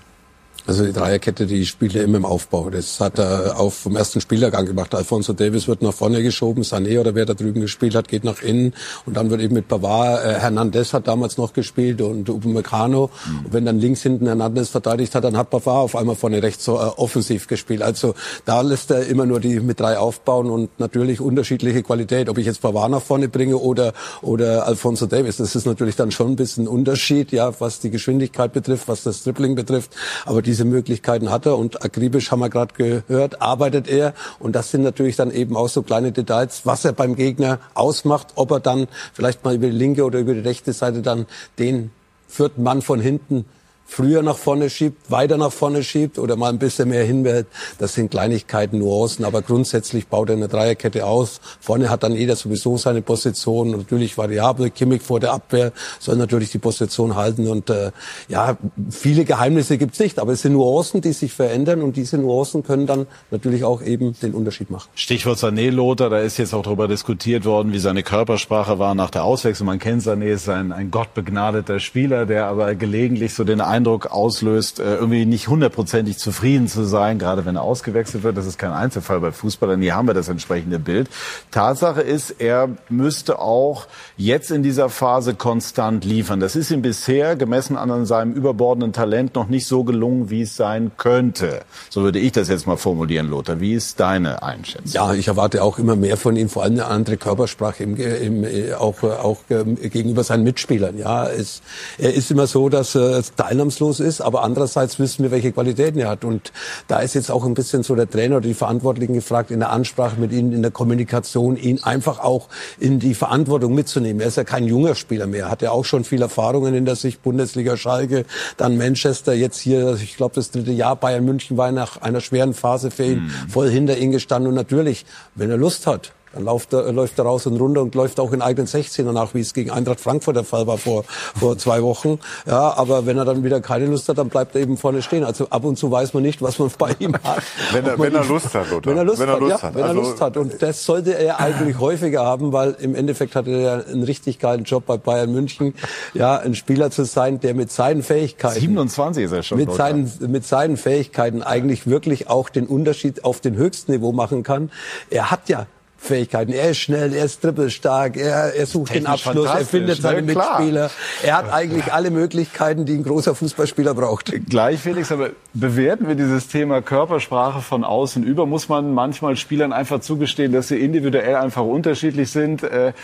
Also 0.66 0.84
die 0.84 0.92
Dreierkette, 0.92 1.46
die 1.46 1.66
spielt 1.66 1.92
ja 1.92 2.02
immer 2.02 2.18
im 2.18 2.24
Aufbau. 2.24 2.70
Das 2.70 3.00
hat 3.00 3.18
er 3.18 3.58
auch 3.58 3.72
vom 3.72 3.96
ersten 3.96 4.20
Spielgang 4.20 4.64
gemacht. 4.64 4.94
Alfonso 4.94 5.32
Davis 5.32 5.66
wird 5.66 5.82
nach 5.82 5.92
vorne 5.92 6.22
geschoben, 6.22 6.62
Sané 6.62 7.00
oder 7.00 7.14
wer 7.16 7.26
da 7.26 7.34
drüben 7.34 7.60
gespielt 7.60 7.96
hat, 7.96 8.06
geht 8.06 8.22
nach 8.22 8.42
innen 8.42 8.72
und 9.04 9.16
dann 9.16 9.30
wird 9.30 9.40
eben 9.40 9.54
mit 9.54 9.66
Pavard, 9.66 10.24
äh, 10.24 10.38
Hernandez 10.38 10.92
hat 10.92 11.08
damals 11.08 11.36
noch 11.36 11.52
gespielt 11.52 12.00
und 12.00 12.30
Upamecano. 12.30 13.10
Mhm. 13.26 13.46
Und 13.46 13.52
wenn 13.52 13.64
dann 13.64 13.80
links 13.80 14.02
hinten 14.02 14.26
Hernandez 14.26 14.68
verteidigt 14.68 15.14
hat, 15.14 15.24
dann 15.24 15.36
hat 15.36 15.50
Pavard 15.50 15.84
auf 15.84 15.96
einmal 15.96 16.14
vorne 16.14 16.42
rechts 16.42 16.64
so 16.64 16.76
äh, 16.76 16.90
offensiv 16.96 17.48
gespielt. 17.48 17.82
Also 17.82 18.14
da 18.44 18.60
lässt 18.60 18.92
er 18.92 19.06
immer 19.06 19.26
nur 19.26 19.40
die 19.40 19.58
mit 19.58 19.80
drei 19.80 19.98
aufbauen 19.98 20.48
und 20.48 20.78
natürlich 20.78 21.20
unterschiedliche 21.20 21.82
Qualität. 21.82 22.28
Ob 22.28 22.38
ich 22.38 22.46
jetzt 22.46 22.62
Pavard 22.62 22.90
nach 22.90 23.02
vorne 23.02 23.28
bringe 23.28 23.56
oder 23.56 23.94
oder 24.22 24.66
Alfonso 24.66 25.06
Davis, 25.06 25.38
das 25.38 25.56
ist 25.56 25.66
natürlich 25.66 25.96
dann 25.96 26.12
schon 26.12 26.32
ein 26.32 26.36
bisschen 26.36 26.64
ein 26.64 26.68
Unterschied, 26.68 27.32
ja, 27.32 27.52
was 27.58 27.80
die 27.80 27.90
Geschwindigkeit 27.90 28.52
betrifft, 28.52 28.86
was 28.86 29.02
das 29.02 29.24
Dribbling 29.24 29.56
betrifft. 29.56 29.90
Aber 30.24 30.40
die 30.42 30.51
diese 30.52 30.66
Möglichkeiten 30.66 31.30
hat 31.30 31.46
er 31.46 31.56
und 31.56 31.82
akribisch 31.82 32.30
haben 32.30 32.40
wir 32.40 32.50
gerade 32.50 32.74
gehört, 32.74 33.40
arbeitet 33.40 33.88
er. 33.88 34.12
Und 34.38 34.54
das 34.54 34.70
sind 34.70 34.82
natürlich 34.82 35.16
dann 35.16 35.30
eben 35.30 35.56
auch 35.56 35.70
so 35.70 35.80
kleine 35.80 36.12
Details, 36.12 36.66
was 36.66 36.84
er 36.84 36.92
beim 36.92 37.16
Gegner 37.16 37.58
ausmacht, 37.72 38.32
ob 38.34 38.50
er 38.50 38.60
dann 38.60 38.86
vielleicht 39.14 39.46
mal 39.46 39.54
über 39.54 39.68
die 39.68 39.72
linke 39.72 40.04
oder 40.04 40.18
über 40.18 40.34
die 40.34 40.40
rechte 40.40 40.74
Seite 40.74 41.00
dann 41.00 41.24
den 41.58 41.90
vierten 42.28 42.62
Mann 42.62 42.82
von 42.82 43.00
hinten 43.00 43.46
früher 43.86 44.22
nach 44.22 44.36
vorne 44.36 44.70
schiebt, 44.70 45.10
weiter 45.10 45.36
nach 45.36 45.52
vorne 45.52 45.82
schiebt 45.82 46.18
oder 46.18 46.36
mal 46.36 46.48
ein 46.48 46.58
bisschen 46.58 46.88
mehr 46.88 47.04
hinwählt. 47.04 47.46
Das 47.78 47.94
sind 47.94 48.10
Kleinigkeiten, 48.10 48.78
Nuancen, 48.78 49.24
aber 49.24 49.42
grundsätzlich 49.42 50.08
baut 50.08 50.30
er 50.30 50.36
eine 50.36 50.48
Dreierkette 50.48 51.06
aus. 51.06 51.40
Vorne 51.60 51.90
hat 51.90 52.02
dann 52.02 52.12
jeder 52.14 52.36
sowieso 52.36 52.76
seine 52.76 53.02
Position, 53.02 53.70
natürlich 53.72 54.16
variabel. 54.16 54.70
Kimmich 54.70 55.02
vor 55.02 55.20
der 55.20 55.32
Abwehr 55.32 55.72
soll 55.98 56.16
natürlich 56.16 56.50
die 56.50 56.58
Position 56.58 57.16
halten 57.16 57.48
und 57.48 57.70
äh, 57.70 57.90
ja, 58.28 58.56
viele 58.90 59.24
Geheimnisse 59.24 59.78
gibt's 59.78 59.98
nicht, 59.98 60.18
aber 60.18 60.32
es 60.32 60.42
sind 60.42 60.52
Nuancen, 60.52 61.00
die 61.00 61.12
sich 61.12 61.32
verändern 61.32 61.82
und 61.82 61.96
diese 61.96 62.18
Nuancen 62.18 62.62
können 62.62 62.86
dann 62.86 63.06
natürlich 63.30 63.64
auch 63.64 63.82
eben 63.82 64.14
den 64.20 64.34
Unterschied 64.34 64.70
machen. 64.70 64.88
Stichwort 64.94 65.38
Sané, 65.38 65.70
Lothar, 65.70 66.10
da 66.10 66.18
ist 66.18 66.38
jetzt 66.38 66.54
auch 66.54 66.62
darüber 66.62 66.88
diskutiert 66.88 67.44
worden, 67.44 67.72
wie 67.72 67.78
seine 67.78 68.02
Körpersprache 68.02 68.78
war 68.78 68.94
nach 68.94 69.10
der 69.10 69.24
Auswechslung. 69.24 69.66
Man 69.66 69.78
kennt 69.78 70.02
Sané, 70.02 70.26
ist 70.26 70.48
ein, 70.48 70.72
ein 70.72 70.90
gottbegnadeter 70.90 71.78
Spieler, 71.80 72.26
der 72.26 72.46
aber 72.46 72.74
gelegentlich 72.74 73.34
so 73.34 73.44
den 73.44 73.60
Eindruck 73.72 74.06
auslöst, 74.06 74.80
äh, 74.80 74.96
irgendwie 74.96 75.24
nicht 75.24 75.48
hundertprozentig 75.48 76.18
zufrieden 76.18 76.68
zu 76.68 76.84
sein, 76.84 77.18
gerade 77.18 77.46
wenn 77.46 77.56
er 77.56 77.62
ausgewechselt 77.62 78.22
wird. 78.22 78.36
Das 78.36 78.46
ist 78.46 78.58
kein 78.58 78.72
Einzelfall 78.72 79.20
bei 79.20 79.32
Fußballern. 79.32 79.80
Hier 79.80 79.94
haben 79.94 80.06
wir 80.06 80.14
das 80.14 80.28
entsprechende 80.28 80.78
Bild. 80.78 81.08
Tatsache 81.50 82.02
ist, 82.02 82.36
er 82.38 82.68
müsste 82.90 83.38
auch 83.38 83.86
jetzt 84.18 84.50
in 84.50 84.62
dieser 84.62 84.90
Phase 84.90 85.34
konstant 85.34 86.04
liefern. 86.04 86.38
Das 86.38 86.54
ist 86.54 86.70
ihm 86.70 86.82
bisher, 86.82 87.34
gemessen 87.34 87.76
an 87.78 88.04
seinem 88.04 88.34
überbordenden 88.34 88.92
Talent, 88.92 89.34
noch 89.34 89.48
nicht 89.48 89.66
so 89.66 89.84
gelungen, 89.84 90.28
wie 90.28 90.42
es 90.42 90.54
sein 90.54 90.90
könnte. 90.98 91.62
So 91.88 92.02
würde 92.02 92.18
ich 92.18 92.32
das 92.32 92.48
jetzt 92.48 92.66
mal 92.66 92.76
formulieren, 92.76 93.28
Lothar. 93.30 93.60
Wie 93.60 93.72
ist 93.72 93.98
deine 94.00 94.42
Einschätzung? 94.42 94.92
Ja, 94.92 95.14
ich 95.14 95.28
erwarte 95.28 95.62
auch 95.62 95.78
immer 95.78 95.96
mehr 95.96 96.18
von 96.18 96.36
ihm, 96.36 96.50
vor 96.50 96.62
allem 96.62 96.74
eine 96.74 96.86
andere 96.86 97.16
Körpersprache, 97.16 97.84
im, 97.84 97.96
im, 97.96 98.74
auch, 98.78 99.02
auch 99.02 99.38
ähm, 99.48 99.76
gegenüber 99.76 100.24
seinen 100.24 100.44
Mitspielern. 100.44 100.98
Ja, 100.98 101.26
es, 101.26 101.62
er 101.96 102.12
ist 102.12 102.30
immer 102.30 102.46
so, 102.46 102.68
dass 102.68 102.94
er 102.94 103.22
teilnahmslos 103.62 104.00
ist, 104.00 104.20
aber 104.20 104.42
andererseits 104.42 104.98
wissen 104.98 105.22
wir, 105.22 105.30
welche 105.30 105.52
Qualitäten 105.52 105.98
er 105.98 106.08
hat. 106.08 106.24
Und 106.24 106.52
da 106.88 107.00
ist 107.00 107.14
jetzt 107.14 107.30
auch 107.30 107.44
ein 107.44 107.54
bisschen 107.54 107.82
so 107.82 107.94
der 107.94 108.08
Trainer 108.08 108.36
oder 108.36 108.48
die 108.48 108.54
Verantwortlichen 108.54 109.14
gefragt, 109.14 109.50
in 109.50 109.60
der 109.60 109.70
Ansprache 109.70 110.18
mit 110.18 110.32
ihnen, 110.32 110.52
in 110.52 110.62
der 110.62 110.70
Kommunikation, 110.70 111.56
ihn 111.56 111.82
einfach 111.82 112.18
auch 112.18 112.48
in 112.78 112.98
die 112.98 113.14
Verantwortung 113.14 113.74
mitzunehmen. 113.74 114.20
Er 114.20 114.28
ist 114.28 114.36
ja 114.36 114.44
kein 114.44 114.66
junger 114.66 114.94
Spieler 114.94 115.26
mehr, 115.26 115.50
hat 115.50 115.62
ja 115.62 115.70
auch 115.70 115.84
schon 115.84 116.04
viel 116.04 116.22
Erfahrungen 116.22 116.74
in 116.74 116.84
der 116.84 116.96
Sicht, 116.96 117.22
Bundesliga 117.22 117.76
Schalke, 117.76 118.24
dann 118.56 118.76
Manchester, 118.76 119.32
jetzt 119.34 119.60
hier, 119.60 119.94
ich 119.94 120.16
glaube, 120.16 120.34
das 120.34 120.50
dritte 120.50 120.72
Jahr 120.72 120.96
Bayern 120.96 121.24
München 121.24 121.56
war 121.56 121.70
nach 121.72 122.02
einer 122.02 122.20
schweren 122.20 122.54
Phase 122.54 122.90
für 122.90 123.04
ihn 123.04 123.24
mhm. 123.24 123.48
voll 123.48 123.70
hinter 123.70 123.96
ihm 123.96 124.10
gestanden. 124.10 124.48
Und 124.48 124.54
natürlich, 124.54 125.06
wenn 125.34 125.50
er 125.50 125.56
Lust 125.56 125.86
hat, 125.86 126.12
dann 126.32 126.44
läuft 126.44 126.72
er, 126.72 126.92
läuft 126.92 127.18
er 127.18 127.24
raus 127.24 127.46
und 127.46 127.60
runter 127.60 127.82
und 127.82 127.94
läuft 127.94 128.18
auch 128.20 128.32
in 128.32 128.42
eigenen 128.42 128.66
16er 128.66 129.12
nach, 129.12 129.34
wie 129.34 129.40
es 129.40 129.54
gegen 129.54 129.70
Eintracht 129.70 130.00
Frankfurt 130.00 130.36
der 130.36 130.44
Fall 130.44 130.66
war 130.66 130.78
vor, 130.78 131.04
vor 131.38 131.58
zwei 131.58 131.82
Wochen. 131.82 132.18
Ja, 132.46 132.76
aber 132.76 133.06
wenn 133.06 133.18
er 133.18 133.24
dann 133.24 133.44
wieder 133.44 133.60
keine 133.60 133.86
Lust 133.86 134.08
hat, 134.08 134.18
dann 134.18 134.28
bleibt 134.28 134.54
er 134.54 134.62
eben 134.62 134.76
vorne 134.76 135.02
stehen. 135.02 135.24
Also 135.24 135.48
ab 135.50 135.64
und 135.64 135.76
zu 135.76 135.90
weiß 135.90 136.14
man 136.14 136.22
nicht, 136.22 136.40
was 136.42 136.58
man 136.58 136.70
bei 136.78 136.94
ihm 136.98 137.14
hat. 137.14 137.42
wenn 137.72 137.84
er, 137.84 137.98
wenn 137.98 138.14
er 138.14 138.24
Lust 138.24 138.54
hat, 138.54 138.72
oder? 138.72 138.90
Wenn 138.90 138.98
er 138.98 139.04
Lust 139.04 139.20
wenn 139.20 139.28
er 139.28 139.38
Lust 139.38 139.54
hat, 139.54 139.62
hat. 139.62 139.74
Ja, 139.74 139.78
wenn 139.78 139.84
also, 139.84 140.00
er 140.00 140.08
Lust 140.08 140.20
hat. 140.20 140.36
Und 140.36 140.62
das 140.62 140.84
sollte 140.84 141.16
er 141.16 141.40
eigentlich 141.40 141.78
häufiger 141.78 142.24
haben, 142.24 142.52
weil 142.52 142.76
im 142.80 142.94
Endeffekt 142.94 143.34
hat 143.36 143.46
er 143.46 143.60
ja 143.60 143.74
einen 143.80 144.02
richtig 144.02 144.38
geilen 144.38 144.64
Job 144.64 144.86
bei 144.86 144.96
Bayern 144.96 145.32
München. 145.32 145.74
Ja, 146.14 146.38
ein 146.38 146.54
Spieler 146.54 146.90
zu 146.90 147.04
sein, 147.04 147.40
der 147.40 147.54
mit 147.54 147.70
seinen 147.70 148.02
Fähigkeiten. 148.02 148.60
27 148.60 149.24
ist 149.24 149.32
er 149.32 149.42
schon. 149.42 149.58
Mit 149.58 149.72
seinen, 149.72 150.10
mit 150.28 150.46
seinen 150.46 150.76
Fähigkeiten 150.76 151.42
eigentlich 151.42 151.86
wirklich 151.86 152.28
auch 152.28 152.48
den 152.48 152.66
Unterschied 152.66 153.24
auf 153.24 153.40
den 153.40 153.56
höchsten 153.56 153.92
Niveau 153.92 154.12
machen 154.12 154.42
kann. 154.42 154.70
Er 155.10 155.30
hat 155.30 155.48
ja 155.48 155.66
Fähigkeiten. 156.02 156.52
Er 156.52 156.70
ist 156.70 156.78
schnell, 156.78 157.14
er 157.14 157.24
ist 157.24 157.42
trippelstark, 157.42 158.16
er, 158.16 158.54
er 158.54 158.66
sucht 158.66 158.92
den 158.92 159.06
Abschluss, 159.06 159.46
er 159.46 159.64
findet 159.64 160.02
seine 160.02 160.22
ne? 160.22 160.34
Mitspieler. 160.34 160.90
Er 161.22 161.36
hat 161.36 161.52
eigentlich 161.52 161.92
alle 161.92 162.10
Möglichkeiten, 162.10 162.84
die 162.84 162.94
ein 162.94 163.04
großer 163.04 163.36
Fußballspieler 163.36 163.94
braucht. 163.94 164.32
Gleich, 164.48 164.80
Felix, 164.80 165.12
aber 165.12 165.30
bewerten 165.54 166.08
wir 166.08 166.16
dieses 166.16 166.48
Thema 166.48 166.82
Körpersprache 166.82 167.60
von 167.60 167.84
außen 167.84 168.24
über? 168.24 168.46
Muss 168.46 168.68
man 168.68 168.92
manchmal 168.92 169.36
Spielern 169.36 169.72
einfach 169.72 170.00
zugestehen, 170.00 170.52
dass 170.52 170.68
sie 170.68 170.78
individuell 170.78 171.36
einfach 171.36 171.62
unterschiedlich 171.62 172.32
sind? 172.32 172.64
Äh, 172.64 172.94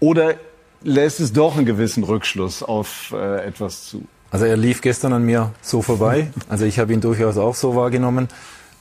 oder 0.00 0.34
lässt 0.82 1.20
es 1.20 1.32
doch 1.32 1.56
einen 1.56 1.66
gewissen 1.66 2.02
Rückschluss 2.02 2.64
auf 2.64 3.14
äh, 3.16 3.46
etwas 3.46 3.86
zu? 3.86 4.02
Also 4.32 4.44
er 4.44 4.56
lief 4.56 4.80
gestern 4.80 5.12
an 5.12 5.24
mir 5.24 5.52
so 5.62 5.82
vorbei. 5.82 6.32
Also 6.48 6.64
ich 6.64 6.80
habe 6.80 6.92
ihn 6.92 7.00
durchaus 7.00 7.36
auch 7.36 7.54
so 7.54 7.76
wahrgenommen. 7.76 8.28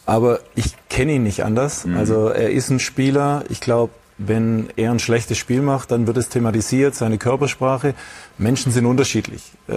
Aber 0.05 0.39
ich 0.55 0.73
kenne 0.99 1.13
ihn 1.13 1.23
nicht 1.23 1.45
anders. 1.45 1.85
Mhm. 1.85 1.95
Also 1.95 2.27
er 2.27 2.51
ist 2.51 2.69
ein 2.69 2.79
Spieler. 2.81 3.45
Ich 3.47 3.61
glaube, 3.61 3.93
wenn 4.17 4.67
er 4.75 4.91
ein 4.91 4.99
schlechtes 4.99 5.37
Spiel 5.37 5.61
macht, 5.61 5.91
dann 5.91 6.07
wird 6.07 6.17
es 6.17 6.27
thematisiert, 6.27 6.93
seine 6.93 7.17
Körpersprache. 7.17 7.93
Menschen 8.37 8.73
sind 8.73 8.85
unterschiedlich. 8.85 9.53
Äh, 9.69 9.75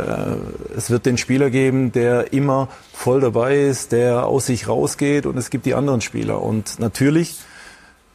es 0.76 0.90
wird 0.90 1.06
den 1.06 1.18
Spieler 1.18 1.48
geben, 1.50 1.92
der 1.92 2.32
immer 2.32 2.66
voll 2.92 3.20
dabei 3.20 3.60
ist, 3.60 3.92
der 3.92 4.26
aus 4.26 4.46
sich 4.46 4.66
rausgeht 4.66 5.24
und 5.24 5.36
es 5.36 5.50
gibt 5.50 5.64
die 5.64 5.74
anderen 5.74 6.00
Spieler. 6.00 6.42
Und 6.42 6.80
natürlich 6.80 7.38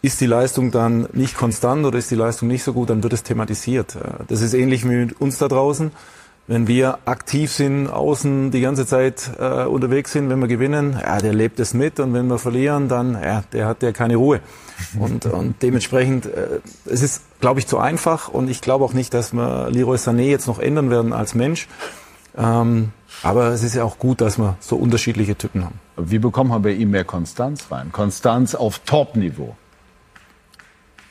ist 0.02 0.20
die 0.20 0.26
Leistung 0.26 0.72
dann 0.72 1.08
nicht 1.14 1.38
konstant 1.38 1.86
oder 1.86 1.98
ist 1.98 2.12
die 2.12 2.16
Leistung 2.16 2.50
nicht 2.50 2.64
so 2.64 2.74
gut, 2.74 2.90
dann 2.90 3.04
wird 3.04 3.14
es 3.14 3.24
thematisiert. 3.24 3.96
Äh, 3.96 4.26
das 4.28 4.42
ist 4.42 4.54
ähnlich 4.54 4.84
wie 4.84 5.06
mit 5.06 5.22
uns 5.22 5.38
da 5.38 5.48
draußen 5.48 5.92
wenn 6.48 6.68
wir 6.68 7.00
aktiv 7.06 7.52
sind, 7.52 7.88
außen 7.88 8.52
die 8.52 8.62
ganze 8.62 8.86
Zeit 8.86 9.32
äh, 9.38 9.66
unterwegs 9.66 10.14
sind, 10.14 10.30
wenn 10.30 10.40
wir 10.40 10.48
gewinnen, 10.48 10.98
ja, 11.02 11.18
der 11.18 11.34
lebt 11.34 11.60
es 11.60 11.74
mit 11.74 12.00
und 12.00 12.14
wenn 12.14 12.28
wir 12.28 12.40
verlieren, 12.40 12.88
dann, 12.88 13.22
ja, 13.22 13.44
der 13.52 13.68
hat 13.68 13.84
ja 13.84 13.92
keine 13.92 14.16
Ruhe. 14.16 14.40
Und, 15.00 15.26
und 15.26 15.64
dementsprechend, 15.64 16.28
äh, 16.28 16.60
es 16.86 17.02
ist, 17.02 17.24
glaube 17.40 17.60
ich, 17.60 17.66
zu 17.66 17.80
einfach 17.80 18.28
und 18.28 18.48
ich 18.48 18.62
glaube 18.62 18.86
auch 18.86 18.94
nicht, 18.94 19.12
dass 19.12 19.34
wir 19.34 19.72
Leroy 19.72 19.98
Sané 19.98 20.30
jetzt 20.30 20.46
noch 20.46 20.60
ändern 20.60 20.92
werden 20.92 21.14
als 21.14 21.34
Mensch. 21.34 21.68
Ähm, 22.38 22.92
aber 23.24 23.48
es 23.48 23.64
ist 23.64 23.74
ja 23.74 23.84
auch 23.84 23.98
gut, 23.98 24.22
dass 24.22 24.38
wir 24.38 24.56
so 24.60 24.76
unterschiedliche 24.76 25.36
Typen 25.36 25.66
haben. 25.66 25.80
Wie 25.98 26.20
bekommen 26.20 26.52
wir 26.52 26.60
bei 26.60 26.74
ihm 26.74 26.92
mehr 26.92 27.06
Konstanz 27.06 27.72
rein? 27.72 27.92
Konstanz 27.92 28.54
auf 28.54 28.78
Top-Niveau? 28.86 29.56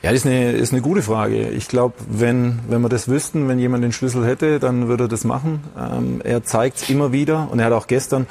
Ja, 0.07 0.13
das 0.13 0.21
ist 0.21 0.27
eine, 0.27 0.51
ist 0.53 0.71
eine 0.71 0.81
gute 0.81 1.01
Frage. 1.01 1.49
Ich 1.49 1.67
glaube, 1.67 1.95
wenn, 2.09 2.59
wenn 2.69 2.79
wir 2.79 2.87
das 2.87 3.09
wüssten, 3.09 3.49
wenn 3.49 3.59
jemand 3.59 3.83
den 3.83 3.91
Schlüssel 3.91 4.25
hätte, 4.25 4.57
dann 4.57 4.87
würde 4.87 5.03
er 5.03 5.07
das 5.09 5.25
machen. 5.25 5.65
Ähm, 5.77 6.21
er 6.23 6.45
zeigt 6.45 6.77
es 6.77 6.89
immer 6.89 7.11
wieder 7.11 7.49
und 7.51 7.59
er 7.59 7.65
hat 7.65 7.73
auch 7.73 7.87
gestern 7.87 8.25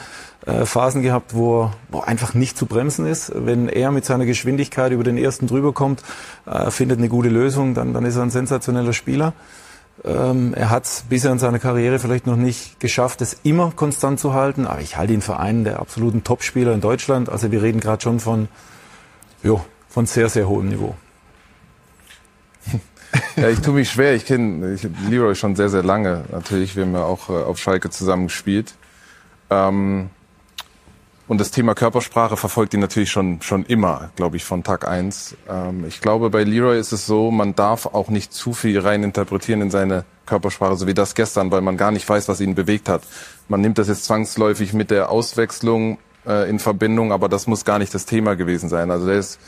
äh, 0.47 0.65
Phasen 0.65 1.03
gehabt, 1.03 1.35
wo 1.35 1.65
er, 1.65 1.73
wo 1.91 2.01
einfach 2.01 2.33
nicht 2.33 2.57
zu 2.57 2.65
bremsen 2.65 3.05
ist. 3.05 3.31
Wenn 3.35 3.69
er 3.69 3.91
mit 3.91 4.07
seiner 4.07 4.25
Geschwindigkeit 4.25 4.91
über 4.91 5.05
den 5.05 5.19
ersten 5.19 5.49
drüber 5.49 5.75
kommt, 5.75 6.03
äh, 6.47 6.71
findet 6.71 6.97
eine 6.97 7.11
gute 7.11 7.29
Lösung, 7.29 7.75
dann, 7.75 7.93
dann 7.93 8.07
ist 8.07 8.17
er 8.17 8.23
ein 8.23 8.31
sensationeller 8.31 8.95
Spieler. 8.95 9.35
Ähm, 10.03 10.55
er 10.55 10.71
hat 10.71 10.87
es 10.87 11.05
bisher 11.07 11.31
in 11.31 11.39
seiner 11.39 11.59
Karriere 11.59 11.99
vielleicht 11.99 12.27
noch 12.27 12.37
nicht 12.37 12.81
geschafft, 12.81 13.21
es 13.21 13.37
immer 13.43 13.71
konstant 13.77 14.19
zu 14.19 14.33
halten, 14.33 14.67
aber 14.67 14.81
ich 14.81 14.97
halte 14.97 15.13
ihn 15.13 15.21
für 15.21 15.39
einen 15.39 15.65
der 15.65 15.79
absoluten 15.79 16.25
Topspieler 16.25 16.73
in 16.73 16.81
Deutschland. 16.81 17.29
Also 17.29 17.53
wir 17.53 17.63
reden 17.63 17.81
gerade 17.81 18.03
schon 18.03 18.19
von, 18.19 18.49
jo, 19.43 19.61
von 19.91 20.07
sehr, 20.07 20.31
sehr 20.31 20.49
hohem 20.49 20.71
Niveau. 20.71 20.95
Ja, 23.37 23.49
ich 23.49 23.61
tue 23.61 23.75
mich 23.75 23.91
schwer. 23.91 24.15
Ich 24.15 24.27
kenne 24.27 24.75
ich 24.75 24.87
Leroy 25.09 25.35
schon 25.35 25.57
sehr, 25.57 25.69
sehr 25.69 25.83
lange. 25.83 26.25
Natürlich, 26.33 26.77
wir 26.77 26.85
haben 26.85 26.95
ja 26.95 27.05
auch 27.05 27.29
äh, 27.29 27.33
auf 27.33 27.59
Schalke 27.59 27.91
zusammen 27.91 28.27
gespielt. 28.27 28.75
Ähm, 29.51 30.11
und 31.29 31.41
das 31.41 31.51
Thema 31.51 31.75
Körpersprache 31.75 32.37
verfolgt 32.37 32.73
ihn 32.75 32.81
natürlich 32.81 33.11
schon, 33.11 33.43
schon 33.43 33.65
immer, 33.65 34.11
glaube 34.15 34.37
ich, 34.37 34.45
von 34.45 34.63
Tag 34.63 34.87
eins. 34.87 35.37
Ähm, 35.49 35.85
ich 35.87 36.01
glaube, 36.01 36.31
bei 36.31 36.45
Leroy 36.45 36.79
ist 36.79 36.93
es 36.93 37.07
so, 37.07 37.31
man 37.31 37.55
darf 37.55 37.87
auch 37.87 38.09
nicht 38.09 38.33
zu 38.33 38.53
viel 38.53 38.79
rein 38.79 39.03
interpretieren 39.03 39.61
in 39.61 39.71
seine 39.71 40.05
Körpersprache, 40.25 40.77
so 40.77 40.87
wie 40.87 40.95
das 40.95 41.15
gestern, 41.15 41.51
weil 41.51 41.63
man 41.63 41.77
gar 41.77 41.91
nicht 41.91 42.09
weiß, 42.09 42.29
was 42.29 42.41
ihn 42.41 42.55
bewegt 42.55 42.89
hat. 42.89 43.03
Man 43.49 43.61
nimmt 43.61 43.79
das 43.79 43.89
jetzt 43.89 44.05
zwangsläufig 44.05 44.73
mit 44.73 44.91
der 44.91 45.11
Auswechslung 45.11 45.99
äh, 46.27 46.49
in 46.49 46.61
Verbindung, 46.61 47.13
aber 47.13 47.29
das 47.29 47.49
muss 47.49 47.65
gar 47.65 47.81
nicht 47.81 47.93
das 47.93 48.07
Thema 48.07 48.37
gewesen 48.37 48.69
sein. 48.69 48.93
Also 48.93 49.07
der 49.07 49.17
ist, 49.17 49.41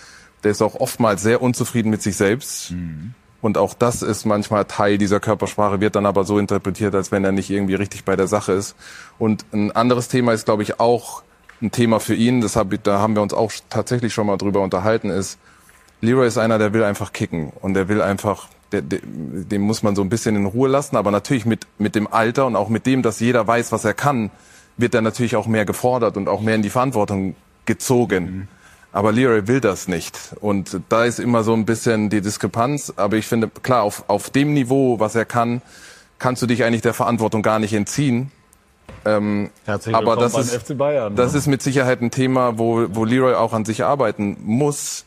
der 0.44 0.52
ist 0.52 0.62
auch 0.62 0.74
oftmals 0.74 1.22
sehr 1.22 1.42
unzufrieden 1.42 1.90
mit 1.90 2.02
sich 2.02 2.16
selbst. 2.16 2.72
Mhm. 2.72 3.14
Und 3.40 3.56
auch 3.56 3.74
das 3.74 4.02
ist 4.02 4.24
manchmal 4.24 4.64
Teil 4.64 4.98
dieser 4.98 5.20
Körpersprache, 5.20 5.80
wird 5.80 5.94
dann 5.94 6.06
aber 6.06 6.24
so 6.24 6.38
interpretiert, 6.38 6.94
als 6.94 7.12
wenn 7.12 7.24
er 7.24 7.32
nicht 7.32 7.50
irgendwie 7.50 7.74
richtig 7.74 8.04
bei 8.04 8.16
der 8.16 8.26
Sache 8.26 8.52
ist. 8.52 8.74
Und 9.18 9.44
ein 9.52 9.70
anderes 9.70 10.08
Thema 10.08 10.32
ist, 10.32 10.44
glaube 10.44 10.64
ich, 10.64 10.80
auch 10.80 11.22
ein 11.62 11.70
Thema 11.70 12.00
für 12.00 12.14
ihn, 12.14 12.40
das 12.40 12.56
hab, 12.56 12.70
da 12.82 12.98
haben 12.98 13.14
wir 13.14 13.22
uns 13.22 13.32
auch 13.32 13.52
tatsächlich 13.68 14.12
schon 14.12 14.26
mal 14.26 14.36
drüber 14.36 14.60
unterhalten, 14.60 15.10
ist, 15.10 15.38
Leroy 16.00 16.26
ist 16.26 16.38
einer, 16.38 16.58
der 16.58 16.72
will 16.72 16.84
einfach 16.84 17.12
kicken 17.12 17.52
und 17.60 17.74
der 17.74 17.88
will 17.88 18.00
einfach, 18.00 18.48
der, 18.70 18.82
der, 18.82 19.00
dem 19.02 19.62
muss 19.62 19.82
man 19.82 19.96
so 19.96 20.02
ein 20.02 20.08
bisschen 20.08 20.36
in 20.36 20.46
Ruhe 20.46 20.68
lassen, 20.68 20.96
aber 20.96 21.10
natürlich 21.10 21.44
mit, 21.44 21.66
mit 21.78 21.94
dem 21.94 22.06
Alter 22.12 22.46
und 22.46 22.54
auch 22.54 22.68
mit 22.68 22.86
dem, 22.86 23.02
dass 23.02 23.18
jeder 23.18 23.46
weiß, 23.46 23.72
was 23.72 23.84
er 23.84 23.94
kann, 23.94 24.30
wird 24.76 24.94
er 24.94 25.02
natürlich 25.02 25.34
auch 25.34 25.48
mehr 25.48 25.64
gefordert 25.64 26.16
und 26.16 26.28
auch 26.28 26.40
mehr 26.40 26.54
in 26.54 26.62
die 26.62 26.70
Verantwortung 26.70 27.34
gezogen. 27.66 28.24
Mhm. 28.24 28.48
Aber 28.92 29.12
Leroy 29.12 29.46
will 29.46 29.60
das 29.60 29.86
nicht. 29.86 30.18
Und 30.40 30.80
da 30.88 31.04
ist 31.04 31.18
immer 31.18 31.44
so 31.44 31.52
ein 31.52 31.66
bisschen 31.66 32.08
die 32.08 32.20
Diskrepanz. 32.20 32.92
Aber 32.96 33.16
ich 33.16 33.26
finde, 33.26 33.48
klar, 33.48 33.82
auf, 33.82 34.04
auf 34.08 34.30
dem 34.30 34.54
Niveau, 34.54 34.98
was 34.98 35.14
er 35.14 35.24
kann, 35.24 35.62
kannst 36.18 36.42
du 36.42 36.46
dich 36.46 36.64
eigentlich 36.64 36.82
der 36.82 36.94
Verantwortung 36.94 37.42
gar 37.42 37.58
nicht 37.58 37.74
entziehen. 37.74 38.32
Ähm, 39.04 39.50
Herzlich 39.64 39.94
aber 39.94 40.16
das 40.16 40.36
ist, 40.36 40.54
FC 40.54 40.76
Bayern. 40.76 41.14
Das 41.16 41.32
ne? 41.32 41.38
ist 41.38 41.46
mit 41.46 41.62
Sicherheit 41.62 42.00
ein 42.00 42.10
Thema, 42.10 42.58
wo, 42.58 42.86
wo 42.90 43.04
Leroy 43.04 43.34
auch 43.34 43.52
an 43.52 43.64
sich 43.64 43.84
arbeiten 43.84 44.36
muss, 44.40 45.04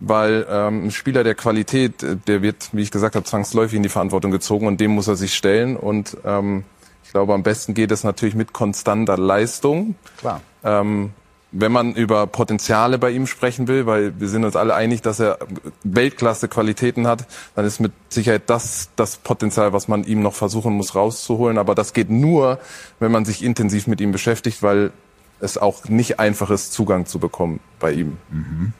weil 0.00 0.46
ähm, 0.50 0.86
ein 0.86 0.90
Spieler 0.90 1.24
der 1.24 1.34
Qualität, 1.34 2.04
der 2.26 2.42
wird, 2.42 2.70
wie 2.72 2.82
ich 2.82 2.90
gesagt 2.90 3.14
habe, 3.14 3.24
zwangsläufig 3.24 3.76
in 3.76 3.82
die 3.82 3.88
Verantwortung 3.88 4.30
gezogen 4.30 4.66
und 4.66 4.80
dem 4.80 4.90
muss 4.90 5.08
er 5.08 5.16
sich 5.16 5.34
stellen. 5.34 5.76
Und 5.76 6.16
ähm, 6.24 6.64
ich 7.04 7.10
glaube, 7.10 7.34
am 7.34 7.42
besten 7.42 7.74
geht 7.74 7.92
es 7.92 8.04
natürlich 8.04 8.34
mit 8.34 8.52
konstanter 8.52 9.16
Leistung. 9.16 9.94
Klar. 10.18 10.40
Ähm, 10.64 11.12
wenn 11.52 11.70
man 11.70 11.94
über 11.94 12.26
Potenziale 12.26 12.98
bei 12.98 13.10
ihm 13.10 13.26
sprechen 13.26 13.68
will, 13.68 13.84
weil 13.84 14.18
wir 14.18 14.28
sind 14.28 14.44
uns 14.44 14.56
alle 14.56 14.74
einig, 14.74 15.02
dass 15.02 15.20
er 15.20 15.38
Weltklasse-Qualitäten 15.84 17.06
hat, 17.06 17.26
dann 17.54 17.66
ist 17.66 17.78
mit 17.78 17.92
Sicherheit 18.08 18.44
das 18.46 18.88
das 18.96 19.18
Potenzial, 19.18 19.74
was 19.74 19.86
man 19.86 20.04
ihm 20.04 20.22
noch 20.22 20.34
versuchen 20.34 20.72
muss 20.72 20.94
rauszuholen. 20.94 21.58
Aber 21.58 21.74
das 21.74 21.92
geht 21.92 22.08
nur, 22.08 22.58
wenn 22.98 23.12
man 23.12 23.26
sich 23.26 23.44
intensiv 23.44 23.86
mit 23.86 24.00
ihm 24.00 24.12
beschäftigt, 24.12 24.62
weil 24.62 24.92
es 25.40 25.58
auch 25.58 25.84
nicht 25.84 26.18
einfach 26.18 26.50
ist, 26.50 26.72
Zugang 26.72 27.04
zu 27.04 27.18
bekommen 27.18 27.60
bei 27.78 27.92
ihm. 27.92 28.16
Mhm. 28.30 28.72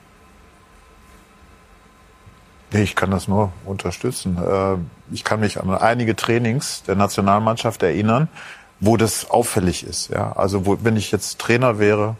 Ich 2.71 2.95
kann 2.95 3.11
das 3.11 3.27
nur 3.27 3.51
unterstützen. 3.65 4.37
Äh, 4.37 4.77
ich 5.13 5.23
kann 5.23 5.41
mich 5.41 5.59
an 5.59 5.69
einige 5.69 6.15
Trainings 6.15 6.81
der 6.83 6.95
Nationalmannschaft 6.95 7.83
erinnern, 7.83 8.29
wo 8.79 8.97
das 8.97 9.29
auffällig 9.29 9.83
ist. 9.83 10.11
Also 10.11 10.65
wo, 10.65 10.79
wenn 10.81 10.97
ich 10.97 11.11
jetzt 11.11 11.37
Trainer 11.37 11.77
wäre 11.77 12.15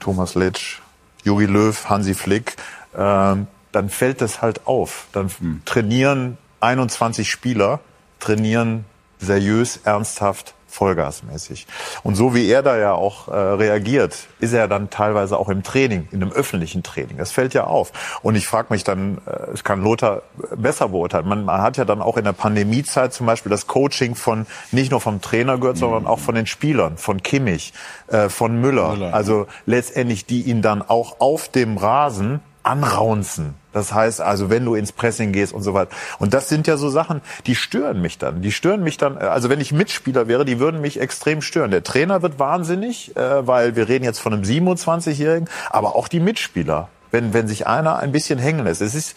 Thomas 0.00 0.34
Letsch, 0.34 0.80
Juri 1.24 1.46
Löw, 1.46 1.88
Hansi 1.88 2.14
Flick, 2.14 2.56
äh, 2.94 3.36
dann 3.72 3.88
fällt 3.88 4.20
das 4.20 4.42
halt 4.42 4.66
auf. 4.66 5.06
Dann 5.12 5.30
mhm. 5.38 5.62
trainieren 5.64 6.38
21 6.60 7.30
Spieler, 7.30 7.80
trainieren 8.18 8.84
seriös, 9.18 9.80
ernsthaft 9.84 10.54
vollgasmäßig. 10.70 11.66
Und 12.02 12.14
so 12.14 12.34
wie 12.34 12.48
er 12.48 12.62
da 12.62 12.78
ja 12.78 12.92
auch 12.92 13.28
äh, 13.28 13.32
reagiert, 13.32 14.16
ist 14.38 14.52
er 14.52 14.68
dann 14.68 14.88
teilweise 14.90 15.36
auch 15.36 15.48
im 15.48 15.62
Training, 15.62 16.08
in 16.12 16.22
einem 16.22 16.32
öffentlichen 16.32 16.82
Training. 16.82 17.18
Das 17.18 17.32
fällt 17.32 17.54
ja 17.54 17.64
auf. 17.64 17.92
Und 18.22 18.36
ich 18.36 18.46
frage 18.46 18.68
mich 18.70 18.84
dann, 18.84 19.18
äh, 19.26 19.50
es 19.52 19.64
kann 19.64 19.82
Lothar 19.82 20.22
besser 20.56 20.88
beurteilen. 20.88 21.28
Man, 21.28 21.44
man 21.44 21.60
hat 21.60 21.76
ja 21.76 21.84
dann 21.84 22.00
auch 22.00 22.16
in 22.16 22.24
der 22.24 22.32
Pandemiezeit 22.32 23.12
zum 23.12 23.26
Beispiel 23.26 23.50
das 23.50 23.66
Coaching 23.66 24.14
von 24.14 24.46
nicht 24.70 24.90
nur 24.90 25.00
vom 25.00 25.20
Trainer 25.20 25.58
gehört, 25.58 25.76
mhm. 25.76 25.80
sondern 25.80 26.06
auch 26.06 26.18
von 26.18 26.34
den 26.34 26.46
Spielern, 26.46 26.96
von 26.96 27.22
Kimmich, 27.22 27.72
äh, 28.08 28.28
von 28.28 28.60
Müller. 28.60 28.90
Müller. 28.90 29.14
Also 29.14 29.46
letztendlich 29.66 30.26
die 30.26 30.42
ihn 30.42 30.62
dann 30.62 30.82
auch 30.82 31.20
auf 31.20 31.48
dem 31.48 31.76
Rasen 31.76 32.40
anraunzen. 32.70 33.54
Das 33.72 33.92
heißt 33.92 34.20
also, 34.20 34.50
wenn 34.50 34.64
du 34.64 34.74
ins 34.74 34.92
Pressing 34.92 35.32
gehst 35.32 35.52
und 35.52 35.62
so 35.62 35.74
weiter. 35.74 35.90
Und 36.18 36.34
das 36.34 36.48
sind 36.48 36.66
ja 36.66 36.76
so 36.76 36.88
Sachen, 36.88 37.20
die 37.46 37.54
stören 37.54 38.00
mich 38.00 38.18
dann. 38.18 38.42
Die 38.42 38.52
stören 38.52 38.82
mich 38.82 38.96
dann, 38.96 39.18
also 39.18 39.48
wenn 39.48 39.60
ich 39.60 39.72
Mitspieler 39.72 40.28
wäre, 40.28 40.44
die 40.44 40.58
würden 40.58 40.80
mich 40.80 41.00
extrem 41.00 41.42
stören. 41.42 41.70
Der 41.70 41.82
Trainer 41.82 42.22
wird 42.22 42.38
wahnsinnig, 42.38 43.16
äh, 43.16 43.46
weil 43.46 43.76
wir 43.76 43.88
reden 43.88 44.04
jetzt 44.04 44.20
von 44.20 44.32
einem 44.32 44.42
27-Jährigen, 44.42 45.48
aber 45.68 45.96
auch 45.96 46.08
die 46.08 46.20
Mitspieler. 46.20 46.88
Wenn, 47.12 47.34
wenn 47.34 47.48
sich 47.48 47.66
einer 47.66 47.96
ein 47.98 48.12
bisschen 48.12 48.38
hängen 48.38 48.62
lässt. 48.62 48.80
Es 48.80 48.94
ist, 48.94 49.16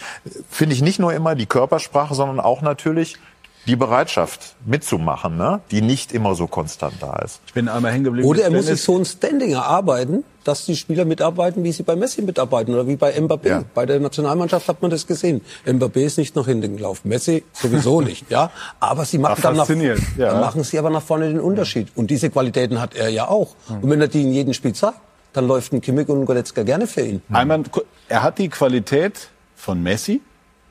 finde 0.50 0.74
ich, 0.74 0.82
nicht 0.82 0.98
nur 0.98 1.14
immer 1.14 1.36
die 1.36 1.46
Körpersprache, 1.46 2.16
sondern 2.16 2.40
auch 2.40 2.64
natürlich 2.64 3.20
die 3.66 3.76
Bereitschaft 3.76 4.56
mitzumachen, 4.66 5.38
ne? 5.38 5.62
die 5.72 5.82
nicht 5.82 6.12
immer 6.12 6.36
so 6.36 6.48
konstant 6.48 6.96
da 7.00 7.16
ist. 7.18 7.40
Ich 7.48 7.54
bin 7.54 7.70
einmal 7.70 7.92
hängen 7.92 8.04
geblieben. 8.04 8.28
Oder 8.28 8.44
er 8.44 8.52
muss 8.52 8.66
sich 8.66 8.82
so 8.82 8.98
ein 8.98 9.06
Standing 9.06 9.54
erarbeiten, 9.54 10.24
dass 10.44 10.66
die 10.66 10.76
Spieler 10.76 11.06
mitarbeiten, 11.06 11.64
wie 11.64 11.72
sie 11.72 11.84
bei 11.84 11.96
Messi 11.96 12.22
mitarbeiten 12.22 12.74
oder 12.74 12.88
wie 12.88 12.98
bei 12.98 13.18
Mbappé. 13.18 13.48
Ja. 13.48 13.64
Bei 13.74 13.86
der 13.86 14.02
Nationalmannschaft 14.02 14.68
hat 14.68 14.82
man 14.82 14.92
das 14.92 15.08
gesehen. 15.08 15.42
Mbappé 15.66 16.02
ist 16.02 16.18
nicht 16.18 16.36
nach 16.36 16.46
hinten 16.46 16.76
gelaufen, 16.76 17.08
Messi 17.08 17.44
sowieso 17.54 18.02
nicht, 18.10 18.30
ja. 18.30 18.52
Aber 18.82 19.06
sie 19.06 19.18
machen 19.18 19.42
dann, 19.42 19.56
nach, 19.56 19.70
ja. 19.70 19.96
dann 20.18 20.42
machen 20.42 20.64
sie 20.64 20.78
aber 20.78 20.90
nach 20.90 21.02
vorne 21.02 21.30
den 21.30 21.40
Unterschied. 21.40 21.88
Und 21.96 22.12
diese 22.12 22.30
Qualitäten 22.30 22.82
hat 22.82 22.96
er 22.96 23.10
ja 23.10 23.30
auch. 23.30 23.56
Und 23.70 23.90
wenn 23.90 24.02
er 24.02 24.10
die 24.10 24.22
in 24.22 24.34
jedem 24.34 24.54
Spiel 24.54 24.74
zeigt, 24.74 24.98
dann 25.32 25.48
läuft 25.48 25.74
ein 25.74 25.82
Kimmich 25.82 26.10
und 26.10 26.22
ein 26.22 26.26
Goretzka 26.26 26.64
gerne 26.64 26.86
für 26.86 27.02
ihn. 27.02 27.22
Einmal, 27.32 27.64
er 28.08 28.24
hat 28.24 28.38
die 28.38 28.50
Qualität 28.50 29.30
von 29.56 29.82
Messi, 29.82 30.22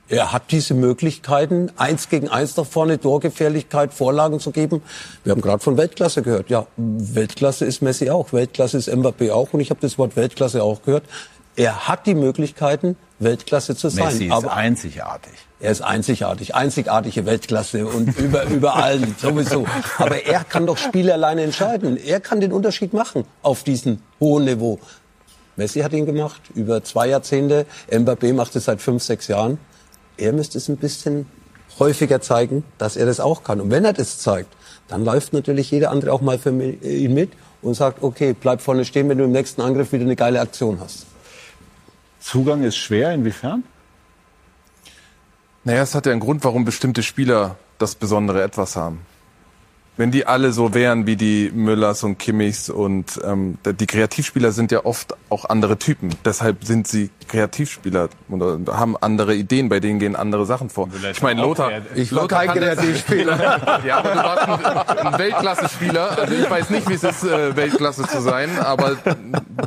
er 0.08 0.32
hat 0.32 0.50
diese 0.50 0.74
Möglichkeiten, 0.74 1.70
eins 1.76 2.08
gegen 2.08 2.28
eins 2.28 2.56
nach 2.56 2.66
vorne, 2.66 3.00
Torgefährlichkeit, 3.00 3.94
Vorlagen 3.94 4.40
zu 4.40 4.50
geben. 4.50 4.82
Wir 5.24 5.32
haben 5.32 5.40
gerade 5.40 5.62
von 5.62 5.76
Weltklasse 5.76 6.22
gehört. 6.22 6.50
Ja, 6.50 6.66
Weltklasse 6.76 7.64
ist 7.64 7.82
Messi 7.82 8.10
auch, 8.10 8.32
Weltklasse 8.32 8.78
ist 8.78 8.90
Mbappé 8.90 9.32
auch 9.32 9.52
und 9.52 9.60
ich 9.60 9.70
habe 9.70 9.80
das 9.80 9.98
Wort 9.98 10.16
Weltklasse 10.16 10.62
auch 10.62 10.82
gehört. 10.82 11.04
Er 11.56 11.88
hat 11.88 12.06
die 12.06 12.14
Möglichkeiten, 12.14 12.96
Weltklasse 13.20 13.76
zu 13.76 13.88
sein. 13.88 14.06
Messi 14.06 14.26
ist 14.26 14.32
aber 14.32 14.54
einzigartig. 14.54 15.32
Er 15.60 15.70
ist 15.70 15.82
einzigartig, 15.82 16.54
einzigartige 16.54 17.24
Weltklasse 17.24 17.86
und 17.86 18.18
über, 18.18 18.44
über 18.50 18.76
allen 18.76 19.14
sowieso. 19.18 19.66
Aber 19.98 20.24
er 20.26 20.44
kann 20.44 20.66
doch 20.66 20.76
Spiele 20.76 21.12
alleine 21.14 21.42
entscheiden. 21.42 21.96
Er 21.96 22.20
kann 22.20 22.40
den 22.40 22.52
Unterschied 22.52 22.92
machen 22.92 23.24
auf 23.42 23.62
diesem 23.62 24.00
hohen 24.18 24.44
Niveau. 24.44 24.80
Messi 25.56 25.80
hat 25.80 25.92
ihn 25.92 26.06
gemacht 26.06 26.40
über 26.54 26.82
zwei 26.82 27.08
Jahrzehnte. 27.08 27.66
Mbappé 27.90 28.34
macht 28.34 28.56
es 28.56 28.64
seit 28.64 28.80
fünf, 28.80 29.02
sechs 29.02 29.28
Jahren 29.28 29.58
er 30.16 30.32
müsste 30.32 30.58
es 30.58 30.68
ein 30.68 30.76
bisschen 30.76 31.26
häufiger 31.78 32.20
zeigen, 32.20 32.64
dass 32.78 32.96
er 32.96 33.06
das 33.06 33.20
auch 33.20 33.44
kann. 33.44 33.60
Und 33.60 33.70
wenn 33.70 33.84
er 33.84 33.92
das 33.92 34.18
zeigt, 34.18 34.54
dann 34.88 35.04
läuft 35.04 35.32
natürlich 35.32 35.70
jeder 35.70 35.90
andere 35.90 36.12
auch 36.12 36.20
mal 36.20 36.38
für 36.38 36.50
ihn 36.50 37.14
mit 37.14 37.32
und 37.62 37.74
sagt, 37.74 38.02
okay, 38.02 38.34
bleib 38.38 38.60
vorne 38.60 38.84
stehen, 38.84 39.08
wenn 39.08 39.18
du 39.18 39.24
im 39.24 39.32
nächsten 39.32 39.62
Angriff 39.62 39.92
wieder 39.92 40.04
eine 40.04 40.16
geile 40.16 40.40
Aktion 40.40 40.80
hast. 40.80 41.06
Zugang 42.20 42.62
ist 42.62 42.76
schwer, 42.76 43.12
inwiefern? 43.12 43.64
Naja, 45.64 45.82
es 45.82 45.94
hat 45.94 46.06
ja 46.06 46.12
einen 46.12 46.20
Grund, 46.20 46.44
warum 46.44 46.64
bestimmte 46.64 47.02
Spieler 47.02 47.56
das 47.78 47.94
besondere 47.94 48.42
Etwas 48.42 48.76
haben. 48.76 49.00
Wenn 49.96 50.10
die 50.10 50.26
alle 50.26 50.52
so 50.52 50.72
wären 50.72 51.06
wie 51.06 51.16
die 51.16 51.50
Müllers 51.54 52.02
und 52.02 52.18
Kimmichs 52.18 52.70
und 52.70 53.20
ähm, 53.24 53.58
die 53.64 53.86
Kreativspieler 53.86 54.50
sind 54.52 54.72
ja 54.72 54.86
oft 54.86 55.14
auch 55.28 55.44
andere 55.44 55.78
Typen. 55.78 56.10
Deshalb 56.24 56.64
sind 56.64 56.88
sie 56.88 57.10
Kreativspieler 57.28 58.08
oder 58.30 58.58
haben 58.68 58.96
andere 58.96 59.34
Ideen, 59.34 59.68
bei 59.68 59.80
denen 59.80 59.98
gehen 59.98 60.16
andere 60.16 60.46
Sachen 60.46 60.70
vor. 60.70 60.88
Ich 61.10 61.20
meine, 61.20 61.42
Lothar, 61.42 61.82
Ich 61.94 62.14
war 62.14 62.22
Lothar 62.22 62.46
kein 62.46 62.56
Kreativspieler. 62.56 63.82
ja, 63.86 63.98
aber 63.98 64.12
du 64.12 64.16
warst 64.16 64.48
ein, 64.48 65.06
ein 65.06 65.18
Weltklasse-Spieler. 65.18 66.18
Also 66.18 66.34
ich 66.34 66.50
weiß 66.50 66.70
nicht, 66.70 66.88
wie 66.88 66.94
es 66.94 67.04
ist, 67.04 67.24
äh, 67.24 67.54
Weltklasse 67.54 68.04
zu 68.04 68.22
sein, 68.22 68.58
aber 68.58 68.96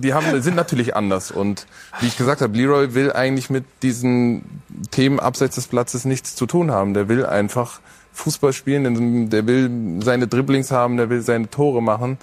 die 0.02 0.14
haben, 0.16 0.42
sind 0.42 0.56
natürlich 0.56 0.96
anders. 0.96 1.30
Und 1.30 1.68
wie 2.00 2.08
ich 2.08 2.18
gesagt 2.18 2.42
habe, 2.42 2.58
Leroy 2.58 2.96
will 2.96 3.14
eigentlich 3.14 3.52
mit 3.52 3.66
diesen 3.84 4.62
Themen 4.90 5.20
abseits 5.20 5.56
des 5.56 5.68
Platzes 5.68 6.04
nichts 6.06 6.36
zu 6.36 6.48
tun 6.48 6.72
haben. 6.72 6.96
Der 6.96 7.08
will 7.10 7.26
einfach 7.26 7.80
Fußball 8.16 8.54
spielen, 8.54 9.30
der 9.30 9.46
will 9.46 10.02
seine 10.02 10.28
Dribblings 10.28 10.72
haben, 10.72 10.98
der 10.98 11.10
will 11.10 11.22
seine 11.22 11.50
Tore 11.50 11.84
machen. 11.84 12.18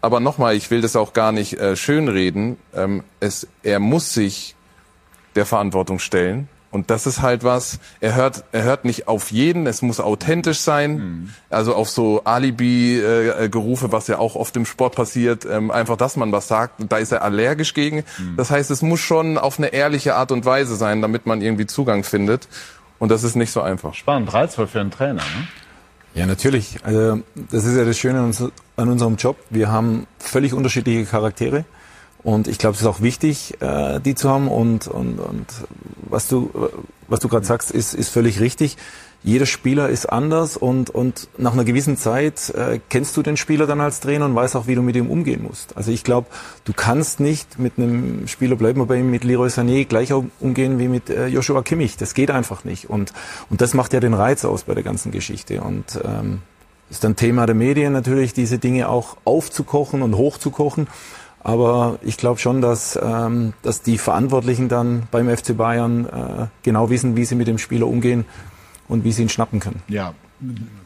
Aber 0.00 0.20
nochmal, 0.20 0.54
ich 0.54 0.70
will 0.70 0.80
das 0.80 0.96
auch 0.96 1.12
gar 1.12 1.32
nicht 1.32 1.54
äh, 1.54 1.76
schönreden. 1.76 2.56
Ähm, 2.74 3.02
es, 3.20 3.46
er 3.62 3.80
muss 3.80 4.14
sich 4.14 4.54
der 5.34 5.46
Verantwortung 5.46 5.98
stellen. 5.98 6.48
Und 6.70 6.90
das 6.90 7.06
ist 7.06 7.22
halt 7.22 7.44
was, 7.44 7.78
er 8.00 8.16
hört, 8.16 8.44
er 8.50 8.64
hört 8.64 8.84
nicht 8.84 9.06
auf 9.06 9.30
jeden, 9.30 9.68
es 9.68 9.80
muss 9.80 10.00
authentisch 10.00 10.58
sein. 10.58 10.98
Also 11.48 11.72
auf 11.72 11.88
so 11.88 12.22
Alibi-Gerufe, 12.24 13.92
was 13.92 14.08
ja 14.08 14.18
auch 14.18 14.34
oft 14.34 14.56
im 14.56 14.66
Sport 14.66 14.96
passiert, 14.96 15.46
ähm, 15.46 15.70
einfach, 15.70 15.96
dass 15.96 16.16
man 16.16 16.32
was 16.32 16.48
sagt, 16.48 16.82
da 16.88 16.96
ist 16.98 17.12
er 17.12 17.22
allergisch 17.22 17.74
gegen. 17.74 18.02
Das 18.36 18.50
heißt, 18.50 18.72
es 18.72 18.82
muss 18.82 18.98
schon 18.98 19.38
auf 19.38 19.58
eine 19.58 19.68
ehrliche 19.68 20.16
Art 20.16 20.32
und 20.32 20.44
Weise 20.44 20.74
sein, 20.74 21.00
damit 21.00 21.26
man 21.26 21.42
irgendwie 21.42 21.66
Zugang 21.66 22.02
findet. 22.02 22.48
Und 23.04 23.10
das 23.10 23.22
ist 23.22 23.36
nicht 23.36 23.52
so 23.52 23.60
einfach. 23.60 23.92
Spannend, 23.92 24.32
reizvoll 24.32 24.66
für 24.66 24.80
einen 24.80 24.90
Trainer. 24.90 25.20
Ne? 25.20 25.48
Ja, 26.14 26.24
natürlich. 26.24 26.78
Also, 26.84 27.20
das 27.34 27.66
ist 27.66 27.76
ja 27.76 27.84
das 27.84 27.98
Schöne 27.98 28.20
an, 28.20 28.24
uns, 28.24 28.42
an 28.76 28.88
unserem 28.88 29.16
Job. 29.16 29.36
Wir 29.50 29.70
haben 29.70 30.06
völlig 30.18 30.54
unterschiedliche 30.54 31.04
Charaktere. 31.04 31.66
Und 32.22 32.48
ich 32.48 32.56
glaube, 32.56 32.76
es 32.76 32.80
ist 32.80 32.86
auch 32.86 33.02
wichtig, 33.02 33.60
äh, 33.60 34.00
die 34.00 34.14
zu 34.14 34.30
haben. 34.30 34.48
Und, 34.48 34.88
und, 34.88 35.18
und 35.18 35.46
was 36.08 36.28
du, 36.28 36.50
was 37.06 37.20
du 37.20 37.28
gerade 37.28 37.44
sagst, 37.44 37.70
ist, 37.70 37.92
ist 37.92 38.08
völlig 38.08 38.40
richtig. 38.40 38.78
Jeder 39.26 39.46
Spieler 39.46 39.88
ist 39.88 40.04
anders 40.04 40.58
und, 40.58 40.90
und 40.90 41.28
nach 41.38 41.54
einer 41.54 41.64
gewissen 41.64 41.96
Zeit 41.96 42.50
äh, 42.50 42.78
kennst 42.90 43.16
du 43.16 43.22
den 43.22 43.38
Spieler 43.38 43.66
dann 43.66 43.80
als 43.80 44.00
Trainer 44.00 44.26
und 44.26 44.34
weißt 44.34 44.54
auch, 44.54 44.66
wie 44.66 44.74
du 44.74 44.82
mit 44.82 44.96
ihm 44.96 45.10
umgehen 45.10 45.42
musst. 45.42 45.78
Also 45.78 45.92
ich 45.92 46.04
glaube, 46.04 46.26
du 46.64 46.74
kannst 46.74 47.20
nicht 47.20 47.58
mit 47.58 47.78
einem 47.78 48.28
Spieler, 48.28 48.54
bleiben 48.54 48.80
wir 48.80 48.86
bei 48.86 48.98
ihm, 48.98 49.10
mit 49.10 49.24
Leroy 49.24 49.48
Sané 49.48 49.86
gleich 49.86 50.12
umgehen 50.12 50.78
wie 50.78 50.88
mit 50.88 51.08
äh, 51.08 51.28
Joshua 51.28 51.62
Kimmich. 51.62 51.96
Das 51.96 52.12
geht 52.12 52.30
einfach 52.30 52.64
nicht. 52.64 52.90
Und, 52.90 53.14
und 53.48 53.62
das 53.62 53.72
macht 53.72 53.94
ja 53.94 54.00
den 54.00 54.12
Reiz 54.12 54.44
aus 54.44 54.64
bei 54.64 54.74
der 54.74 54.82
ganzen 54.82 55.10
Geschichte. 55.10 55.62
Und 55.62 55.98
ähm, 56.04 56.42
ist 56.90 57.02
dann 57.02 57.16
Thema 57.16 57.46
der 57.46 57.54
Medien 57.54 57.94
natürlich, 57.94 58.34
diese 58.34 58.58
Dinge 58.58 58.90
auch 58.90 59.16
aufzukochen 59.24 60.02
und 60.02 60.18
hochzukochen. 60.18 60.86
Aber 61.42 61.98
ich 62.02 62.18
glaube 62.18 62.40
schon, 62.40 62.60
dass, 62.60 62.98
ähm, 63.02 63.54
dass 63.62 63.80
die 63.80 63.96
Verantwortlichen 63.96 64.68
dann 64.68 65.04
beim 65.10 65.34
FC 65.34 65.56
Bayern 65.56 66.04
äh, 66.04 66.46
genau 66.62 66.90
wissen, 66.90 67.16
wie 67.16 67.24
sie 67.24 67.36
mit 67.36 67.48
dem 67.48 67.56
Spieler 67.56 67.86
umgehen 67.86 68.26
und 68.88 69.04
wie 69.04 69.12
sie 69.12 69.22
ihn 69.22 69.28
schnappen 69.28 69.60
können. 69.60 69.82
Ja. 69.88 70.14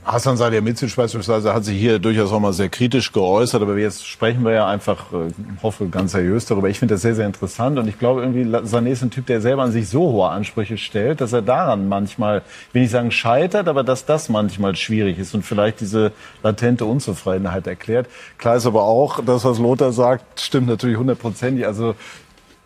Hassan 0.04 0.36
Salihamidzic 0.36 0.94
beispielsweise 0.94 1.52
hat 1.52 1.64
sich 1.64 1.78
hier 1.78 1.98
durchaus 1.98 2.32
auch 2.32 2.40
mal 2.40 2.52
sehr 2.52 2.68
kritisch 2.68 3.12
geäußert, 3.12 3.60
aber 3.60 3.76
jetzt 3.76 4.06
sprechen 4.06 4.44
wir 4.44 4.52
ja 4.52 4.66
einfach, 4.66 5.12
äh, 5.12 5.30
hoffe 5.62 5.88
ganz 5.88 6.12
seriös 6.12 6.46
darüber. 6.46 6.68
Ich 6.68 6.78
finde 6.78 6.94
das 6.94 7.02
sehr, 7.02 7.14
sehr 7.14 7.26
interessant 7.26 7.78
und 7.78 7.88
ich 7.88 7.98
glaube 7.98 8.22
irgendwie, 8.22 8.44
Sané 8.44 8.90
ist 8.90 9.02
ein 9.02 9.10
Typ, 9.10 9.26
der 9.26 9.40
selber 9.40 9.62
an 9.62 9.72
sich 9.72 9.88
so 9.88 10.00
hohe 10.00 10.28
Ansprüche 10.28 10.78
stellt, 10.78 11.20
dass 11.20 11.32
er 11.32 11.42
daran 11.42 11.88
manchmal, 11.88 12.42
ich 12.68 12.74
will 12.74 12.82
nicht 12.82 12.90
sagen 12.90 13.10
scheitert, 13.10 13.68
aber 13.68 13.84
dass 13.84 14.06
das 14.06 14.28
manchmal 14.28 14.76
schwierig 14.76 15.18
ist 15.18 15.34
und 15.34 15.44
vielleicht 15.44 15.80
diese 15.80 16.12
latente 16.42 16.84
Unzufriedenheit 16.84 17.66
erklärt. 17.66 18.06
Klar 18.38 18.56
ist 18.56 18.66
aber 18.66 18.84
auch, 18.84 19.24
das, 19.24 19.44
was 19.44 19.58
Lothar 19.58 19.92
sagt, 19.92 20.40
stimmt 20.40 20.68
natürlich 20.68 20.96
hundertprozentig. 20.96 21.66
Also 21.66 21.96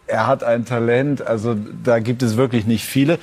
er 0.06 0.26
hat 0.26 0.44
ein 0.44 0.64
Talent, 0.64 1.26
also 1.26 1.56
da 1.84 1.98
gibt 1.98 2.22
es 2.22 2.36
wirklich 2.36 2.66
nicht 2.66 2.84
viele, 2.84 3.18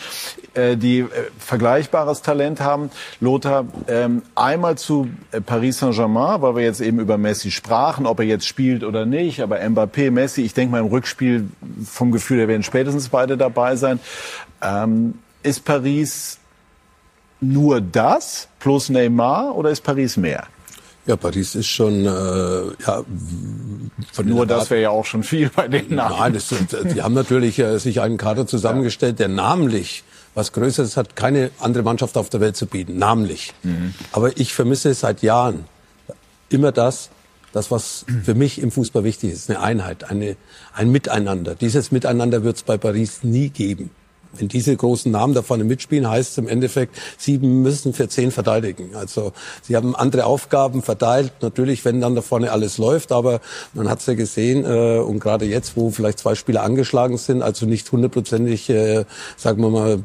äh, 0.53 0.75
die 0.75 0.99
äh, 0.99 1.07
vergleichbares 1.37 2.21
Talent 2.21 2.61
haben. 2.61 2.89
Lothar, 3.19 3.65
ähm, 3.87 4.23
einmal 4.35 4.77
zu 4.77 5.09
äh, 5.31 5.41
Paris 5.41 5.79
Saint-Germain, 5.79 6.41
weil 6.41 6.55
wir 6.55 6.63
jetzt 6.63 6.81
eben 6.81 6.99
über 6.99 7.17
Messi 7.17 7.51
sprachen, 7.51 8.05
ob 8.05 8.19
er 8.19 8.25
jetzt 8.25 8.47
spielt 8.47 8.83
oder 8.83 9.05
nicht, 9.05 9.41
aber 9.41 9.59
Mbappé, 9.59 10.09
Messi, 10.11 10.41
ich 10.41 10.53
denke 10.53 10.71
mal 10.71 10.79
im 10.79 10.87
Rückspiel 10.87 11.49
vom 11.85 12.11
Gefühl, 12.11 12.39
her 12.39 12.47
werden 12.47 12.63
spätestens 12.63 13.09
beide 13.09 13.37
dabei 13.37 13.75
sein. 13.75 13.99
Ähm, 14.61 15.15
ist 15.43 15.65
Paris 15.65 16.39
nur 17.41 17.81
das 17.81 18.47
plus 18.59 18.89
Neymar 18.89 19.55
oder 19.55 19.69
ist 19.69 19.81
Paris 19.81 20.17
mehr? 20.17 20.47
Ja, 21.05 21.15
Paris 21.15 21.55
ist 21.55 21.67
schon, 21.67 22.05
äh, 22.05 22.09
ja, 22.85 23.03
von 24.11 24.27
Nur 24.27 24.45
das 24.45 24.69
wäre 24.69 24.81
ja 24.81 24.89
auch 24.89 25.05
schon 25.05 25.23
viel 25.23 25.49
bei 25.49 25.67
den 25.67 25.95
Namen. 25.95 26.15
Nein, 26.19 26.33
das 26.33 26.49
sind, 26.49 26.75
die 26.93 27.01
haben 27.01 27.15
natürlich 27.15 27.57
äh, 27.59 27.79
sich 27.79 28.01
einen 28.01 28.17
Kader 28.17 28.45
zusammengestellt, 28.45 29.19
der 29.19 29.27
namentlich 29.27 30.03
was 30.35 30.53
Größeres 30.53 30.95
hat 30.95 31.15
keine 31.15 31.51
andere 31.59 31.83
Mannschaft 31.83 32.17
auf 32.17 32.29
der 32.29 32.39
Welt 32.39 32.55
zu 32.55 32.67
bieten, 32.67 32.97
namentlich. 32.97 33.53
Aber 34.11 34.37
ich 34.37 34.53
vermisse 34.53 34.93
seit 34.93 35.21
Jahren 35.21 35.65
immer 36.49 36.71
das, 36.71 37.09
das, 37.51 37.71
was 37.71 38.05
für 38.23 38.35
mich 38.35 38.61
im 38.61 38.71
Fußball 38.71 39.03
wichtig 39.03 39.33
ist, 39.33 39.49
eine 39.49 39.59
Einheit, 39.59 40.09
eine, 40.09 40.35
ein 40.73 40.91
Miteinander. 40.91 41.55
Dieses 41.55 41.91
Miteinander 41.91 42.43
wird 42.43 42.57
es 42.57 42.63
bei 42.63 42.77
Paris 42.77 43.23
nie 43.23 43.49
geben. 43.49 43.89
Wenn 44.37 44.47
diese 44.47 44.75
großen 44.75 45.11
Namen 45.11 45.33
da 45.33 45.41
vorne 45.41 45.63
mitspielen, 45.63 46.09
heißt 46.09 46.31
es 46.31 46.37
im 46.37 46.47
Endeffekt, 46.47 46.95
sieben 47.17 47.61
müssen 47.61 47.93
für 47.93 48.07
zehn 48.07 48.31
verteidigen. 48.31 48.95
Also 48.95 49.33
sie 49.61 49.75
haben 49.75 49.95
andere 49.95 50.25
Aufgaben 50.25 50.81
verteilt. 50.81 51.33
Natürlich, 51.41 51.83
wenn 51.85 51.99
dann 52.01 52.15
da 52.15 52.21
vorne 52.21 52.51
alles 52.51 52.77
läuft, 52.77 53.11
aber 53.11 53.41
man 53.73 53.89
hat 53.89 53.99
es 53.99 54.05
ja 54.05 54.13
gesehen 54.13 54.65
äh, 54.65 54.99
und 54.99 55.19
gerade 55.19 55.45
jetzt, 55.45 55.75
wo 55.75 55.89
vielleicht 55.89 56.19
zwei 56.19 56.35
Spieler 56.35 56.63
angeschlagen 56.63 57.17
sind, 57.17 57.41
also 57.41 57.65
nicht 57.65 57.91
hundertprozentig, 57.91 58.69
äh, 58.69 59.05
sagen 59.35 59.61
wir 59.61 59.69
mal, 59.69 59.99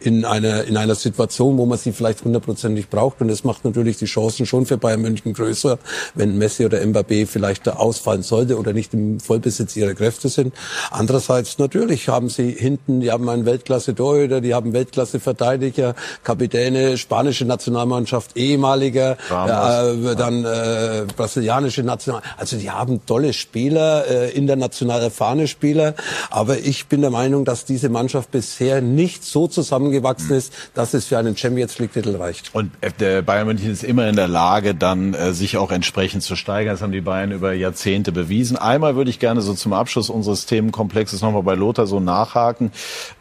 in 0.00 0.24
einer 0.24 0.64
in 0.64 0.76
einer 0.76 0.94
Situation, 0.94 1.58
wo 1.58 1.66
man 1.66 1.78
sie 1.78 1.92
vielleicht 1.92 2.24
hundertprozentig 2.24 2.88
braucht. 2.88 3.20
Und 3.20 3.28
das 3.28 3.44
macht 3.44 3.64
natürlich 3.64 3.98
die 3.98 4.06
Chancen 4.06 4.46
schon 4.46 4.66
für 4.66 4.78
Bayern 4.78 5.02
München 5.02 5.32
größer, 5.32 5.78
wenn 6.14 6.38
Messi 6.38 6.64
oder 6.64 6.78
Mbappé 6.80 7.26
vielleicht 7.26 7.68
ausfallen 7.68 8.22
sollte 8.22 8.58
oder 8.58 8.72
nicht 8.72 8.94
im 8.94 9.20
Vollbesitz 9.20 9.76
ihrer 9.76 9.94
Kräfte 9.94 10.28
sind. 10.28 10.54
Andererseits 10.90 11.58
natürlich 11.58 12.08
haben 12.08 12.28
sie 12.28 12.50
hinten, 12.50 13.00
die 13.00 13.10
haben 13.10 13.28
einen 13.34 13.46
Weltklasse-Torhüter, 13.46 14.40
die 14.40 14.54
haben 14.54 14.72
Weltklasse-Verteidiger, 14.72 15.94
Kapitäne, 16.22 16.96
spanische 16.96 17.44
Nationalmannschaft, 17.44 18.36
ehemaliger, 18.36 19.16
äh, 19.30 20.16
dann 20.16 20.44
äh, 20.44 21.04
brasilianische 21.16 21.82
National. 21.82 22.22
Also 22.36 22.56
die 22.56 22.70
haben 22.70 23.04
tolle 23.06 23.32
Spieler, 23.32 24.06
äh, 24.08 24.30
international 24.30 25.02
erfahrene 25.02 25.48
Spieler. 25.48 25.94
Aber 26.30 26.58
ich 26.58 26.86
bin 26.86 27.00
der 27.00 27.10
Meinung, 27.10 27.44
dass 27.44 27.64
diese 27.64 27.88
Mannschaft 27.88 28.30
bisher 28.30 28.80
nicht 28.80 29.24
so 29.24 29.46
zusammengewachsen 29.46 30.36
ist, 30.36 30.52
dass 30.74 30.94
es 30.94 31.06
für 31.06 31.18
einen 31.18 31.36
Champions 31.36 31.78
League-Titel 31.78 32.16
reicht. 32.16 32.54
Und 32.54 32.70
der 33.00 33.22
Bayern 33.22 33.46
München 33.46 33.70
ist 33.70 33.84
immer 33.84 34.08
in 34.08 34.16
der 34.16 34.28
Lage, 34.28 34.74
dann 34.74 35.14
äh, 35.14 35.32
sich 35.32 35.56
auch 35.56 35.70
entsprechend 35.70 36.22
zu 36.22 36.36
steigern. 36.36 36.74
Das 36.74 36.82
haben 36.82 36.92
die 36.92 37.00
Bayern 37.00 37.32
über 37.32 37.52
Jahrzehnte 37.52 38.12
bewiesen. 38.12 38.56
Einmal 38.56 38.96
würde 38.96 39.10
ich 39.10 39.18
gerne 39.18 39.40
so 39.40 39.54
zum 39.54 39.72
Abschluss 39.72 40.10
unseres 40.10 40.46
Themenkomplexes 40.46 41.22
nochmal 41.22 41.42
bei 41.42 41.54
Lothar 41.54 41.86
so 41.86 42.00
nachhaken. 42.00 42.72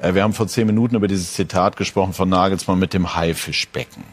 Äh, 0.03 0.13
wir 0.15 0.23
haben 0.23 0.33
vor 0.33 0.47
zehn 0.47 0.67
Minuten 0.67 0.95
über 0.95 1.07
dieses 1.07 1.33
Zitat 1.33 1.77
gesprochen 1.77 2.13
von 2.13 2.29
Nagelsmann 2.29 2.77
mit 2.77 2.93
dem 2.93 3.15
Haifischbecken. 3.15 4.03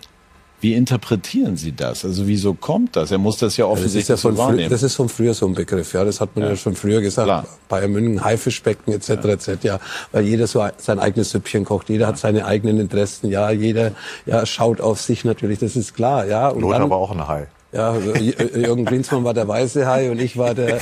Wie 0.62 0.74
interpretieren 0.74 1.56
Sie 1.56 1.72
das? 1.72 2.04
Also 2.04 2.26
wieso 2.26 2.52
kommt 2.52 2.94
das? 2.94 3.10
Er 3.10 3.16
muss 3.16 3.38
das 3.38 3.56
ja 3.56 3.64
Das 3.66 3.72
ist 3.72 3.78
offensichtlich 3.80 4.08
ja 4.08 4.16
von, 4.18 4.36
so 4.36 4.42
frü 4.42 4.48
wahrnehmen. 4.48 4.70
das 4.70 4.82
ist 4.82 4.94
von 4.94 5.08
früher 5.08 5.32
so 5.32 5.46
ein 5.46 5.54
Begriff, 5.54 5.94
ja. 5.94 6.04
Das 6.04 6.20
hat 6.20 6.36
man 6.36 6.44
ja, 6.46 6.54
schon 6.54 6.74
früher 6.76 7.00
gesagt. 7.00 7.24
Klar. 7.26 7.46
Bayern 7.70 7.92
München, 7.92 8.22
Haifischbecken 8.22 8.92
etc. 8.92 9.08
etc. 9.08 9.48
Ja, 9.64 9.80
weil 10.12 10.24
jeder 10.24 10.46
so 10.46 10.62
sein 10.76 10.98
eigenes 10.98 11.30
Süppchen 11.30 11.64
kocht. 11.64 11.88
Jeder 11.88 12.06
hat 12.06 12.18
seine 12.18 12.44
eigenen 12.44 12.78
Interessen. 12.78 13.30
Ja, 13.30 13.50
jeder 13.50 13.92
ja 14.26 14.44
schaut 14.44 14.82
auf 14.82 15.00
sich 15.00 15.24
natürlich. 15.24 15.60
Das 15.60 15.76
ist 15.76 15.94
klar. 15.94 16.26
Ja. 16.26 16.48
Und 16.48 16.60
Lothar 16.60 16.80
dann- 16.80 16.90
war 16.90 16.98
auch 16.98 17.10
ein 17.10 17.26
Hai. 17.26 17.46
Ja, 17.72 17.94
Jürgen 17.96 18.84
Klinsmann 18.84 19.22
war 19.22 19.32
der 19.32 19.46
weiße 19.46 19.86
Hai 19.86 20.10
und 20.10 20.20
ich 20.20 20.36
war 20.36 20.56
der, 20.56 20.80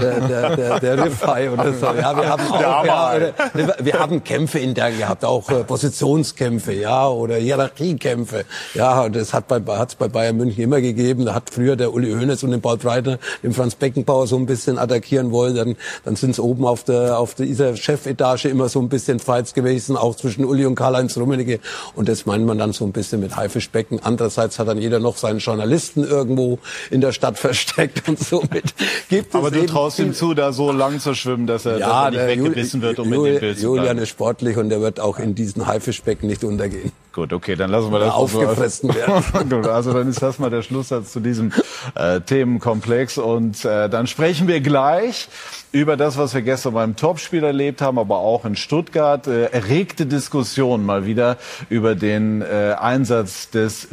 der, 0.00 0.20
der, 0.20 0.56
der, 0.56 0.80
der 0.80 1.04
Riffhai 1.04 1.50
oder 1.50 1.74
so. 1.74 1.84
Ja, 1.84 2.16
wir 2.16 2.30
haben 2.30 2.50
auch, 2.50 2.84
ja, 2.86 3.32
wir 3.78 3.98
haben 3.98 4.24
Kämpfe 4.24 4.58
intern 4.58 4.96
gehabt, 4.96 5.22
auch 5.22 5.50
äh, 5.50 5.64
Positionskämpfe, 5.64 6.72
ja, 6.72 7.06
oder 7.08 7.36
Hierarchiekämpfe. 7.36 8.46
Ja, 8.72 9.02
und 9.02 9.16
das 9.16 9.34
hat 9.34 9.48
bei, 9.48 9.60
hat's 9.76 9.96
bei 9.96 10.08
Bayern 10.08 10.38
München 10.38 10.64
immer 10.64 10.80
gegeben. 10.80 11.26
Da 11.26 11.34
hat 11.34 11.50
früher 11.50 11.76
der 11.76 11.92
Uli 11.92 12.10
Hoeneß 12.10 12.42
und 12.44 12.52
den 12.52 12.62
Paul 12.62 12.78
Breitner 12.78 13.18
den 13.42 13.52
Franz 13.52 13.74
Beckenbauer 13.74 14.26
so 14.26 14.36
ein 14.36 14.46
bisschen 14.46 14.78
attackieren 14.78 15.32
wollen. 15.32 15.54
Dann, 15.54 15.76
dann 16.06 16.16
sind 16.16 16.30
es 16.30 16.40
oben 16.40 16.64
auf 16.64 16.84
der, 16.84 17.18
auf 17.18 17.34
dieser 17.34 17.76
Chefetage 17.76 18.46
immer 18.46 18.70
so 18.70 18.80
ein 18.80 18.88
bisschen 18.88 19.18
Fights 19.18 19.52
gewesen, 19.52 19.94
auch 19.94 20.16
zwischen 20.16 20.46
Uli 20.46 20.64
und 20.64 20.74
Karl-Heinz 20.74 21.18
Rummenigge. 21.18 21.60
Und 21.94 22.08
das 22.08 22.24
meint 22.24 22.46
man 22.46 22.56
dann 22.56 22.72
so 22.72 22.86
ein 22.86 22.92
bisschen 22.92 23.20
mit 23.20 23.36
Haifischbecken. 23.36 24.00
Andererseits 24.02 24.58
hat 24.58 24.68
dann 24.68 24.78
jeder 24.78 25.00
noch 25.00 25.18
seinen 25.18 25.40
Journalisten 25.40 26.02
irgendwo 26.02 26.29
irgendwo 26.30 26.58
in 26.90 27.00
der 27.00 27.12
Stadt 27.12 27.38
versteckt 27.50 28.08
und 28.08 28.18
somit 28.18 28.74
gibt 29.08 29.28
es 29.30 29.34
Aber 29.34 29.50
du 29.50 29.66
traust 29.66 29.98
ihm 29.98 30.14
zu, 30.14 30.34
da 30.34 30.52
so 30.52 30.72
lang 30.72 31.00
zu 31.00 31.14
schwimmen, 31.14 31.46
dass 31.46 31.66
er, 31.66 31.78
dass 31.78 31.88
er 31.88 32.10
nicht 32.10 32.26
weggebissen 32.26 32.82
wird, 32.82 32.98
um 32.98 33.08
in 33.08 33.14
Jul- 33.14 33.32
dem 33.32 33.40
Bild 33.40 33.58
zu 33.58 33.64
Julian 33.64 33.84
bleiben. 33.84 33.98
ist 34.00 34.08
sportlich 34.10 34.56
und 34.56 34.70
er 34.70 34.80
wird 34.80 35.00
auch 35.00 35.18
in 35.18 35.34
diesen 35.34 35.66
Haifischbecken 35.66 36.28
nicht 36.28 36.44
untergehen. 36.44 36.92
Gut, 37.12 37.32
okay, 37.32 37.56
dann 37.56 37.70
lassen 37.70 37.90
wir 37.90 37.98
das 37.98 38.14
aufgefressen 38.14 38.94
werden. 38.94 39.24
Gut, 39.50 39.66
also 39.66 39.92
dann 39.92 40.08
ist 40.08 40.22
das 40.22 40.38
mal 40.38 40.48
der 40.48 40.62
Schlusssatz 40.62 41.12
zu 41.12 41.18
diesem 41.20 41.52
äh, 41.96 42.20
Themenkomplex 42.20 43.18
und 43.18 43.64
äh, 43.64 43.88
dann 43.88 44.06
sprechen 44.06 44.46
wir 44.46 44.60
gleich 44.60 45.28
über 45.72 45.96
das, 45.96 46.18
was 46.18 46.34
wir 46.34 46.42
gestern 46.42 46.74
beim 46.74 46.94
Topspiel 46.96 47.42
erlebt 47.42 47.82
haben, 47.82 47.98
aber 47.98 48.18
auch 48.18 48.44
in 48.44 48.54
Stuttgart. 48.54 49.26
Äh, 49.26 49.46
erregte 49.46 50.06
Diskussion 50.06 50.86
mal 50.86 51.04
wieder 51.04 51.36
über 51.68 51.96
den 51.96 52.42
äh, 52.42 52.76
Einsatz 52.78 53.50
des 53.50 53.88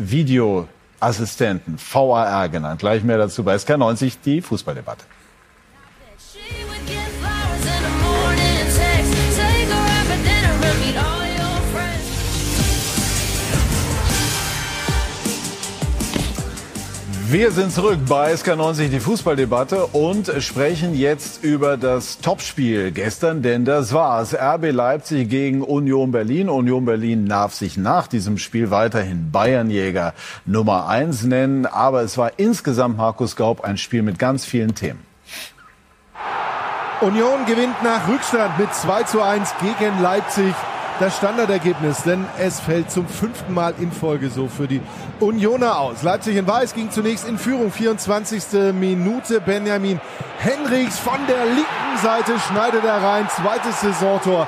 Videoassistenten, 0.97 1.77
VAR 1.77 2.49
genannt. 2.49 2.79
Gleich 2.79 3.03
mehr 3.03 3.17
dazu 3.17 3.43
bei 3.43 3.55
SK90, 3.55 4.17
die 4.25 4.41
Fußballdebatte. 4.41 5.05
Wir 17.29 17.51
sind 17.51 17.73
zurück 17.73 17.99
bei 18.07 18.31
SK90, 18.33 18.87
die 18.87 19.01
Fußballdebatte 19.01 19.87
und 19.87 20.31
sprechen 20.41 20.95
jetzt 20.95 21.43
über 21.43 21.75
das 21.75 22.19
Topspiel 22.19 22.91
gestern, 22.91 23.41
denn 23.41 23.65
das 23.65 23.91
war's. 23.91 24.33
RB 24.33 24.71
Leipzig 24.71 25.29
gegen 25.29 25.61
Union 25.61 26.13
Berlin. 26.13 26.47
Union 26.47 26.85
Berlin 26.85 27.27
darf 27.27 27.53
sich 27.53 27.75
nach 27.75 28.07
diesem 28.07 28.37
Spiel 28.37 28.71
weiterhin 28.71 29.29
Bayernjäger 29.29 30.13
Nummer 30.45 30.87
eins 30.87 31.23
nennen, 31.23 31.65
aber 31.65 32.01
es 32.01 32.17
war 32.17 32.31
insgesamt 32.37 32.95
Markus 32.95 33.35
Gaub 33.35 33.59
ein 33.59 33.77
Spiel 33.77 34.03
mit 34.03 34.19
ganz 34.19 34.45
vielen 34.45 34.73
Themen. 34.73 35.01
Union 37.01 37.45
gewinnt 37.45 37.83
nach 37.83 38.07
Rückstand 38.07 38.57
mit 38.57 38.73
2 38.73 39.03
zu 39.03 39.21
1 39.21 39.53
gegen 39.59 40.01
Leipzig. 40.01 40.53
Das 40.99 41.17
Standardergebnis, 41.17 42.01
denn 42.01 42.25
es 42.39 42.59
fällt 42.59 42.89
zum 42.89 43.07
fünften 43.07 43.53
Mal 43.53 43.75
in 43.79 43.91
Folge 43.91 44.31
so 44.31 44.47
für 44.47 44.67
die 44.67 44.81
Unioner 45.19 45.77
aus. 45.77 46.01
Leipzig 46.01 46.35
in 46.35 46.47
Weiß 46.47 46.73
ging 46.73 46.89
zunächst 46.89 47.27
in 47.27 47.37
Führung, 47.37 47.71
24. 47.71 48.73
Minute. 48.73 49.39
Benjamin 49.39 50.01
Henrichs 50.39 50.97
von 50.97 51.19
der 51.27 51.45
linken 51.45 51.97
Seite 52.01 52.39
schneidet 52.39 52.83
er 52.83 53.03
rein. 53.03 53.27
Zweites 53.29 53.81
Saisontor, 53.81 54.47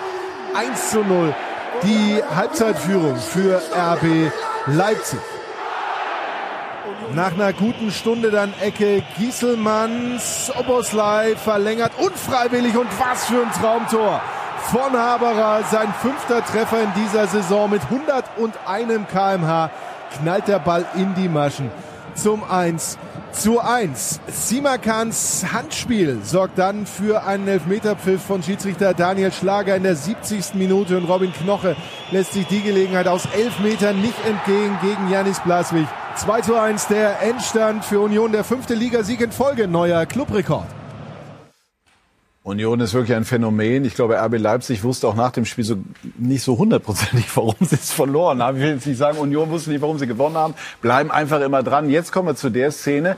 1 0.56 0.90
zu 0.90 1.04
0. 1.04 1.36
Die 1.84 2.20
Halbzeitführung 2.36 3.18
für 3.18 3.62
RB 3.78 4.32
Leipzig. 4.66 5.20
Nach 7.14 7.34
einer 7.34 7.54
guten 7.54 7.92
Stunde 7.92 8.32
dann 8.32 8.54
Ecke 8.60 9.04
Gieselmanns, 9.20 10.52
Oboslai 10.60 11.36
verlängert 11.36 11.92
unfreiwillig 12.00 12.76
und 12.76 12.88
was 13.00 13.26
für 13.26 13.44
ein 13.44 13.52
Traumtor 13.52 14.20
von 14.60 14.94
Haberer. 14.94 15.64
Sein 15.72 15.94
fünfter 16.02 16.44
Treffer 16.46 16.84
in 16.84 16.94
dieser 17.04 17.28
Saison 17.28 17.70
mit 17.70 17.82
101 17.84 19.08
kmh 19.12 19.70
knallt 20.18 20.48
der 20.48 20.60
Ball 20.60 20.86
in 20.96 21.14
die 21.16 21.30
Maschen 21.30 21.72
zum 22.16 22.44
1 22.44 22.98
zu 23.32 23.60
1. 23.60 24.20
Simakans 24.28 25.46
Handspiel 25.54 26.20
sorgt 26.24 26.58
dann 26.58 26.86
für 26.86 27.24
einen 27.24 27.48
Elfmeterpfiff 27.48 28.22
von 28.22 28.44
Schiedsrichter 28.44 28.94
Daniel 28.94 29.32
Schlager 29.32 29.76
in 29.76 29.84
der 29.84 29.96
70. 29.96 30.56
Minute 30.56 30.98
und 30.98 31.06
Robin 31.06 31.32
Knoche 31.32 31.76
lässt 32.12 32.34
sich 32.34 32.48
die 32.48 32.62
Gelegenheit 32.62 33.08
aus 33.08 33.28
elf 33.38 33.60
Metern 33.60 34.02
nicht 34.02 34.26
entgehen 34.26 34.78
gegen 34.82 35.10
Janis 35.10 35.40
Blaswig. 35.40 35.88
2 36.16 36.42
zu 36.42 36.60
1 36.60 36.88
der 36.88 37.22
Endstand 37.22 37.86
für 37.86 38.02
Union, 38.02 38.32
der 38.32 38.44
fünfte 38.44 38.74
Ligasieg 38.74 39.22
in 39.22 39.32
Folge, 39.32 39.68
neuer 39.68 40.06
Clubrekord. 40.06 40.79
Union 42.44 42.80
ist 42.80 42.94
wirklich 42.94 43.16
ein 43.18 43.26
Phänomen. 43.26 43.84
Ich 43.84 43.96
glaube, 43.96 44.16
RB 44.16 44.38
Leipzig 44.38 44.84
wusste 44.84 45.10
auch 45.10 45.16
nach 45.16 45.32
dem 45.32 45.44
Spiel 45.44 45.66
so 45.66 45.76
nicht 46.18 46.42
so 46.42 46.58
hundertprozentig, 46.58 47.26
warum 47.36 47.56
sie 47.60 47.76
es 47.76 47.92
verloren 47.92 48.42
haben. 48.42 48.58
Ich 48.58 48.64
will 48.64 48.74
jetzt 48.76 48.88
nicht 48.88 48.98
sagen, 48.98 49.18
Union 49.18 49.50
wusste 49.50 49.72
nicht, 49.72 49.82
warum 49.82 50.00
sie 50.00 50.08
gewonnen 50.08 50.38
haben. 50.38 50.54
Bleiben 50.82 51.12
einfach 51.12 51.42
immer 51.42 51.64
dran. 51.64 51.90
Jetzt 51.90 52.14
kommen 52.14 52.30
wir 52.30 52.36
zu 52.36 52.50
der 52.50 52.72
Szene, 52.72 53.18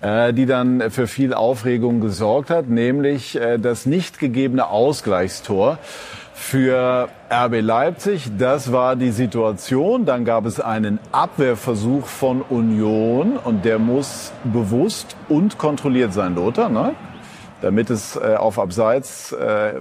äh, 0.00 0.32
die 0.32 0.46
dann 0.46 0.90
für 0.92 1.08
viel 1.08 1.34
Aufregung 1.34 2.00
gesorgt 2.00 2.50
hat, 2.50 2.68
nämlich 2.68 3.34
äh, 3.36 3.58
das 3.58 3.86
nicht 3.86 4.20
gegebene 4.20 4.68
Ausgleichstor 4.68 5.78
für 6.32 7.08
RB 7.28 7.60
Leipzig. 7.60 8.30
Das 8.38 8.72
war 8.72 8.94
die 8.94 9.10
Situation. 9.10 10.06
Dann 10.06 10.24
gab 10.24 10.46
es 10.46 10.60
einen 10.60 11.00
Abwehrversuch 11.10 12.06
von 12.06 12.40
Union 12.40 13.36
und 13.36 13.64
der 13.64 13.80
muss 13.80 14.32
bewusst 14.44 15.16
und 15.28 15.58
kontrolliert 15.58 16.12
sein, 16.12 16.36
Lothar. 16.36 16.68
Ne? 16.68 16.94
Damit 17.60 17.90
es 17.90 18.16
äh, 18.16 18.36
auf 18.36 18.58
Abseits 18.58 19.32
äh, 19.32 19.74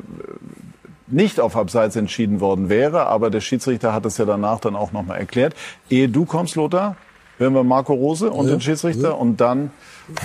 nicht 1.07 1.39
auf 1.39 1.55
Abseits 1.55 1.95
entschieden 1.95 2.39
worden 2.39 2.69
wäre. 2.69 3.07
Aber 3.07 3.29
der 3.29 3.41
Schiedsrichter 3.41 3.93
hat 3.93 4.05
es 4.05 4.17
ja 4.17 4.25
danach 4.25 4.59
dann 4.59 4.75
auch 4.75 4.91
nochmal 4.91 5.19
erklärt. 5.19 5.55
Ehe 5.89 6.07
du 6.09 6.25
kommst, 6.25 6.55
Lothar, 6.55 6.95
hören 7.37 7.53
wir 7.53 7.63
Marco 7.63 7.93
Rose 7.93 8.29
und 8.29 8.45
Ja, 8.45 8.51
den 8.51 8.61
Schiedsrichter 8.61 9.09
ja. 9.09 9.13
und 9.15 9.37
dann 9.41 9.71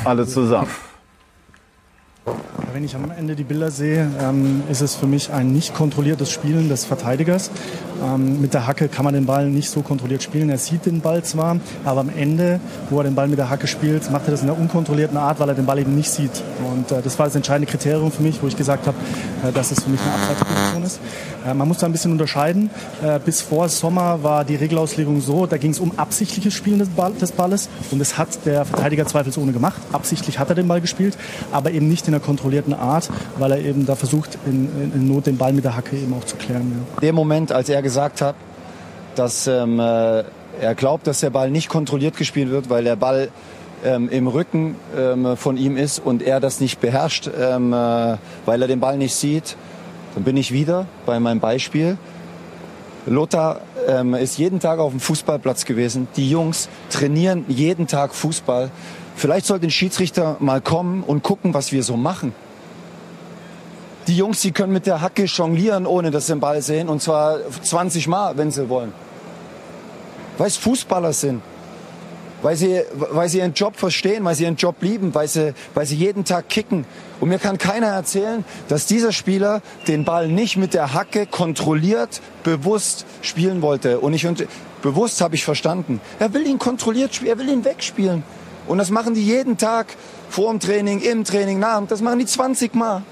alle 0.05 0.27
zusammen. 0.27 0.69
Wenn 2.73 2.85
ich 2.85 2.97
am 2.97 3.11
Ende 3.11 3.37
die 3.37 3.45
Bilder 3.45 3.71
sehe, 3.71 4.11
ähm, 4.21 4.63
ist 4.71 4.81
es 4.81 4.95
für 4.97 5.07
mich 5.07 5.31
ein 5.33 5.53
nicht 5.53 5.75
kontrolliertes 5.75 6.31
Spielen 6.31 6.69
des 6.69 6.85
Verteidigers. 6.85 7.51
Ähm, 8.05 8.41
mit 8.41 8.55
der 8.55 8.67
Hacke 8.67 8.89
kann 8.89 9.05
man 9.05 9.15
den 9.15 9.27
Ball 9.27 9.49
nicht 9.49 9.71
so 9.71 9.83
kontrolliert 9.83 10.23
spielen. 10.23 10.51
Er 10.51 10.59
sieht 10.59 10.87
den 10.87 11.01
Ball 11.01 11.23
zwar, 11.23 11.57
aber 11.85 12.01
am 12.01 12.11
Ende, 12.11 12.61
wo 12.91 12.99
er 12.99 13.05
den 13.05 13.15
Ball 13.15 13.29
mit 13.29 13.39
der 13.39 13.51
Hacke 13.51 13.67
spielt, 13.67 14.11
macht 14.11 14.27
er 14.27 14.33
das 14.33 14.43
in 14.43 14.49
einer 14.49 14.59
unkontrollierten 14.59 15.17
Art, 15.17 15.41
weil 15.41 15.49
er 15.49 15.55
den 15.55 15.67
Ball 15.67 15.79
eben 15.79 15.95
nicht 15.95 16.11
sieht. 16.11 16.43
Und 16.71 16.91
äh, 16.91 17.03
das 17.03 17.19
war 17.19 17.27
das 17.27 17.35
entscheidende 17.35 17.71
Kriterium 17.71 18.11
für 18.11 18.23
mich, 18.23 18.43
wo 18.43 18.47
ich 18.47 18.57
gesagt 18.57 18.87
habe, 18.87 18.97
äh, 19.47 19.53
dass 19.53 19.71
es 19.71 19.83
für 19.83 19.91
mich 19.91 20.01
eine 20.01 20.13
Abseitsposition 20.13 20.83
ist. 20.83 21.01
Äh, 21.47 21.55
man 21.55 21.69
muss 21.69 21.79
da 21.79 21.87
ein 21.87 21.93
bisschen 21.93 22.13
unterscheiden. 22.13 22.71
Äh, 23.03 23.19
bis 23.25 23.41
vor 23.41 23.69
Sommer 23.69 24.23
war 24.23 24.45
die 24.45 24.57
Regelauslegung 24.57 25.21
so, 25.21 25.47
da 25.47 25.57
ging 25.57 25.71
es 25.71 25.81
um 25.81 25.93
absichtliches 25.97 26.55
Spielen 26.55 26.79
des, 26.79 26.89
Ball, 26.89 27.13
des 27.13 27.33
Balles 27.33 27.69
und 27.91 27.99
das 27.99 28.19
hat 28.19 28.45
der 28.45 28.65
Verteidiger 28.65 29.07
zweifelsohne 29.07 29.53
gemacht. 29.53 29.81
Absichtlich 29.93 30.39
hat 30.39 30.49
er 30.49 30.55
den 30.55 30.69
Ball 30.69 30.81
gespielt, 30.81 31.17
aber 31.53 31.71
eben 31.71 31.89
nicht 31.89 32.09
in 32.09 32.15
einer 32.15 32.23
kontrollierten 32.23 32.75
Art, 32.75 33.11
weil 33.39 33.53
er 33.53 33.59
eben 33.59 33.87
da 33.87 33.95
versucht, 33.95 34.39
in, 34.47 34.69
in, 34.83 34.93
in 34.95 35.09
Not 35.09 35.27
den 35.27 35.37
Ball 35.37 35.53
mit 35.53 35.65
der 35.65 35.77
Hacke 35.77 35.97
eben 35.97 36.13
auch 36.15 36.25
zu 36.25 36.37
klären. 36.37 36.85
Ja. 36.95 37.01
dem 37.01 37.15
Moment, 37.15 37.53
als 37.53 37.69
er 37.69 37.83
gesagt 37.83 37.94
hat, 37.97 38.35
dass 39.15 39.47
ähm, 39.47 39.79
äh, 39.81 40.25
er 40.61 40.75
glaubt, 40.75 41.07
dass 41.07 41.21
der 41.21 41.31
Ball 41.31 41.51
nicht 41.51 41.69
kontrolliert 41.69 42.17
gespielt 42.17 42.51
wird, 42.51 42.71
weil 42.71 42.85
der 42.85 42.97
Ball 42.97 43.29
ähm, 43.85 44.09
im 44.09 44.27
Rücken 44.27 44.77
ähm, 44.97 45.37
von 45.37 45.57
ihm 45.57 45.77
ist 45.77 45.99
und 45.99 46.23
er 46.23 46.41
das 46.41 46.61
nicht 46.61 46.81
beherrscht, 46.81 47.29
ähm, 47.39 47.73
äh, 47.73 48.17
weil 48.47 48.63
er 48.63 48.69
den 48.69 48.81
Ball 48.81 48.97
nicht 48.97 49.15
sieht, 49.15 49.57
dann 50.15 50.25
bin 50.25 50.37
ich 50.37 50.53
wieder 50.53 50.87
bei 51.07 51.19
meinem 51.21 51.41
Beispiel. 51.41 51.99
Lothar 53.07 53.61
ähm, 53.87 54.15
ist 54.15 54.39
jeden 54.39 54.61
Tag 54.61 54.79
auf 54.79 54.93
dem 54.93 55.01
Fußballplatz 55.01 55.67
gewesen. 55.67 56.09
Die 56.17 56.31
Jungs 56.31 56.69
trainieren 56.89 57.45
jeden 57.49 57.87
Tag 57.87 58.15
Fußball. 58.15 58.71
Vielleicht 59.17 59.47
sollte 59.47 59.67
ein 59.67 59.71
Schiedsrichter 59.71 60.37
mal 60.41 60.61
kommen 60.61 61.03
und 61.03 61.23
gucken, 61.23 61.53
was 61.53 61.71
wir 61.71 61.83
so 61.83 61.97
machen. 61.97 62.33
Die 64.07 64.17
Jungs, 64.17 64.41
die 64.41 64.53
können 64.53 64.73
mit 64.73 64.87
der 64.87 65.01
Hacke 65.01 65.25
jonglieren, 65.25 65.87
ohne 65.87 66.11
dass 66.11 66.27
sie 66.27 66.35
den 66.35 66.41
Ball 66.41 66.61
sehen. 66.61 66.89
Und 66.89 67.03
zwar 67.03 67.39
20 67.63 68.07
Mal, 68.07 68.37
wenn 68.37 68.51
sie 68.51 68.69
wollen. 68.69 68.93
Weil 70.37 70.49
es 70.49 70.57
Fußballer 70.57 71.13
sind. 71.13 71.43
Weil 72.43 72.57
sie, 72.57 72.83
weil 72.93 73.31
sie 73.31 73.39
ihren 73.39 73.55
Job 73.55 73.77
verstehen, 73.77 74.23
weil 74.25 74.35
sie 74.35 74.45
ihren 74.45 74.57
Job 74.57 74.77
lieben, 74.83 75.15
weil 75.15 75.29
sie, 75.29 75.55
weil 75.73 75.87
sie 75.87 75.97
jeden 75.97 76.27
Tag 76.27 76.51
kicken. 76.51 76.85
Und 77.19 77.31
mir 77.31 77.39
kann 77.39 77.57
keiner 77.57 77.87
erzählen, 77.87 78.45
dass 78.69 78.85
dieser 78.85 79.13
Spieler 79.13 79.63
den 79.89 80.05
Ball 80.05 80.29
nicht 80.29 80.59
mit 80.59 80.75
der 80.75 80.93
Hacke 80.93 81.25
kontrolliert, 81.25 82.21
bewusst 82.43 83.07
spielen 83.23 83.63
wollte. 83.63 84.01
Und 84.01 84.13
ich, 84.13 84.27
und 84.27 84.47
bewusst 84.83 85.23
habe 85.23 85.37
ich 85.37 85.45
verstanden. 85.45 86.03
Er 86.19 86.35
will 86.35 86.47
ihn 86.47 86.59
kontrolliert 86.59 87.15
spielen, 87.15 87.31
er 87.31 87.39
will 87.39 87.49
ihn 87.49 87.65
wegspielen. 87.65 88.23
Und 88.67 88.77
das 88.77 88.91
machen 88.91 89.15
die 89.15 89.25
jeden 89.25 89.57
Tag, 89.57 89.87
vor 90.29 90.51
dem 90.51 90.61
Training, 90.61 91.01
im 91.01 91.25
Training, 91.25 91.59
nach. 91.59 91.81
Das 91.87 92.03
machen 92.03 92.19
die 92.19 92.27
20 92.27 92.75
Mal. 92.75 93.03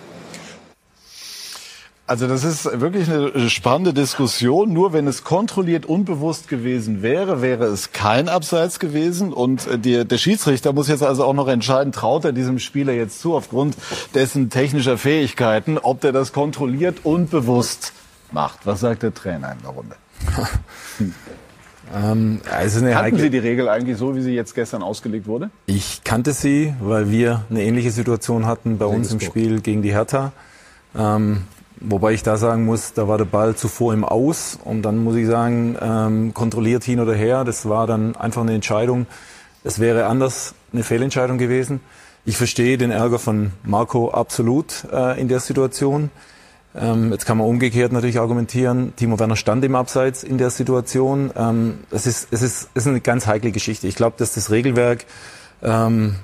Also 2.04 2.26
das 2.26 2.42
ist 2.44 2.64
wirklich 2.80 3.08
eine 3.10 3.48
spannende 3.48 3.94
Diskussion. 3.94 4.72
Nur 4.72 4.92
wenn 4.92 5.06
es 5.06 5.22
kontrolliert 5.24 5.86
unbewusst 5.86 6.48
gewesen 6.48 7.00
wäre, 7.00 7.40
wäre 7.42 7.66
es 7.66 7.92
kein 7.92 8.28
Abseits 8.28 8.78
gewesen. 8.80 9.32
Und 9.32 9.66
äh, 9.68 9.78
der, 9.78 10.04
der 10.04 10.18
Schiedsrichter 10.18 10.72
muss 10.72 10.88
jetzt 10.88 11.02
also 11.02 11.24
auch 11.24 11.32
noch 11.32 11.48
entscheiden, 11.48 11.92
traut 11.92 12.24
er 12.24 12.32
diesem 12.32 12.58
Spieler 12.58 12.92
jetzt 12.92 13.20
zu, 13.20 13.34
aufgrund 13.34 13.76
dessen 14.14 14.50
technischer 14.50 14.98
Fähigkeiten, 14.98 15.78
ob 15.78 16.00
der 16.00 16.12
das 16.12 16.32
kontrolliert 16.32 16.98
und 17.04 17.30
bewusst 17.30 17.92
macht. 18.32 18.66
Was 18.66 18.80
sagt 18.80 19.04
der 19.04 19.14
Trainer 19.14 19.52
in 19.52 19.58
der 19.62 19.70
Runde? 19.70 19.96
Ähm, 21.94 22.40
also 22.50 22.80
heikle- 22.86 23.18
Sie 23.18 23.28
die 23.28 23.38
Regel 23.38 23.68
eigentlich 23.68 23.98
so, 23.98 24.16
wie 24.16 24.22
sie 24.22 24.32
jetzt 24.34 24.54
gestern 24.54 24.82
ausgelegt 24.82 25.26
wurde? 25.26 25.50
Ich 25.66 26.02
kannte 26.04 26.32
sie, 26.32 26.72
weil 26.80 27.10
wir 27.10 27.44
eine 27.50 27.62
ähnliche 27.62 27.90
Situation 27.90 28.46
hatten 28.46 28.78
bei 28.78 28.86
uns 28.86 29.08
im 29.12 29.18
Regensburg. 29.18 29.30
Spiel 29.30 29.60
gegen 29.60 29.82
die 29.82 29.92
Hertha. 29.92 30.32
Ähm, 30.96 31.42
wobei 31.84 32.12
ich 32.12 32.22
da 32.22 32.36
sagen 32.36 32.64
muss, 32.64 32.92
da 32.92 33.08
war 33.08 33.18
der 33.18 33.24
Ball 33.24 33.54
zuvor 33.56 33.92
im 33.94 34.04
Aus 34.04 34.58
und 34.64 34.82
dann 34.82 34.98
muss 34.98 35.16
ich 35.16 35.26
sagen, 35.26 35.76
ähm, 35.80 36.34
kontrolliert 36.34 36.84
hin 36.84 37.00
oder 37.00 37.14
her. 37.14 37.44
Das 37.44 37.68
war 37.68 37.86
dann 37.86 38.16
einfach 38.16 38.42
eine 38.42 38.54
Entscheidung, 38.54 39.06
Es 39.64 39.78
wäre 39.78 40.06
anders 40.06 40.54
eine 40.72 40.82
Fehlentscheidung 40.82 41.38
gewesen. 41.38 41.80
Ich 42.24 42.36
verstehe 42.36 42.78
den 42.78 42.90
Ärger 42.90 43.18
von 43.18 43.52
Marco 43.64 44.10
absolut 44.10 44.86
äh, 44.92 45.20
in 45.20 45.28
der 45.28 45.40
Situation. 45.40 46.10
Ähm, 46.74 47.12
jetzt 47.12 47.26
kann 47.26 47.36
man 47.38 47.46
umgekehrt 47.46 47.92
natürlich 47.92 48.18
argumentieren, 48.18 48.94
Timo 48.96 49.18
Werner 49.18 49.36
stand 49.36 49.64
im 49.64 49.74
Abseits 49.74 50.24
in 50.24 50.38
der 50.38 50.50
Situation. 50.50 51.30
Ähm, 51.36 51.80
es, 51.90 52.06
ist, 52.06 52.28
es, 52.30 52.42
ist, 52.42 52.70
es 52.74 52.84
ist 52.84 52.86
eine 52.86 53.00
ganz 53.00 53.26
heikle 53.26 53.52
Geschichte. 53.52 53.86
Ich 53.86 53.94
glaube, 53.94 54.16
dass 54.18 54.32
das 54.34 54.50
Regelwerk 54.50 55.04
ähm, 55.62 56.16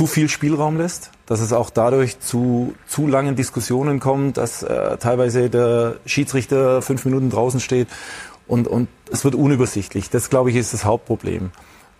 zu 0.00 0.06
viel 0.06 0.30
Spielraum 0.30 0.78
lässt, 0.78 1.10
dass 1.26 1.40
es 1.40 1.52
auch 1.52 1.68
dadurch 1.68 2.20
zu 2.20 2.72
zu 2.86 3.06
langen 3.06 3.36
Diskussionen 3.36 4.00
kommt, 4.00 4.38
dass 4.38 4.62
äh, 4.62 4.96
teilweise 4.96 5.50
der 5.50 5.96
Schiedsrichter 6.06 6.80
fünf 6.80 7.04
Minuten 7.04 7.28
draußen 7.28 7.60
steht 7.60 7.86
und, 8.46 8.66
und 8.66 8.88
es 9.12 9.24
wird 9.24 9.34
unübersichtlich. 9.34 10.08
Das, 10.08 10.30
glaube 10.30 10.48
ich, 10.48 10.56
ist 10.56 10.72
das 10.72 10.86
Hauptproblem. 10.86 11.50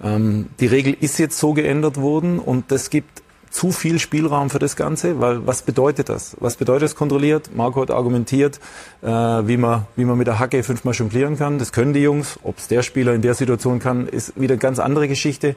Ähm, 0.03 0.47
die 0.61 0.67
Regel 0.67 0.97
ist 0.99 1.19
jetzt 1.19 1.39
so 1.39 1.53
geändert 1.53 2.01
worden 2.01 2.39
und 2.39 2.73
das 2.73 2.89
gibt 2.89 3.21
zu 3.51 3.71
viel 3.71 3.99
Spielraum 3.99 4.49
für 4.49 4.61
das 4.61 4.77
Ganze, 4.77 5.21
weil 5.21 5.47
was 5.47 5.61
bedeutet 5.61 6.09
das? 6.09 6.39
Was 6.41 6.57
bedeutet 6.57 6.89
es 6.89 6.95
kontrolliert? 6.95 7.51
Marco 7.55 7.83
hat 7.83 7.91
argumentiert, 7.91 8.61
äh, 9.03 9.09
wie, 9.09 9.59
man, 9.59 9.87
wie 9.97 10.07
man 10.07 10.17
mit 10.17 10.27
der 10.27 10.39
Hacke 10.39 10.63
fünfmal 10.63 10.95
jonglieren 10.95 11.37
kann. 11.37 11.59
Das 11.59 11.71
können 11.71 11.93
die 11.93 12.01
Jungs. 12.01 12.39
Ob 12.45 12.57
es 12.57 12.67
der 12.67 12.83
Spieler 12.83 13.13
in 13.13 13.21
der 13.21 13.35
Situation 13.35 13.79
kann, 13.79 14.07
ist 14.07 14.41
wieder 14.41 14.55
eine 14.55 14.59
ganz 14.59 14.79
andere 14.79 15.07
Geschichte. 15.07 15.55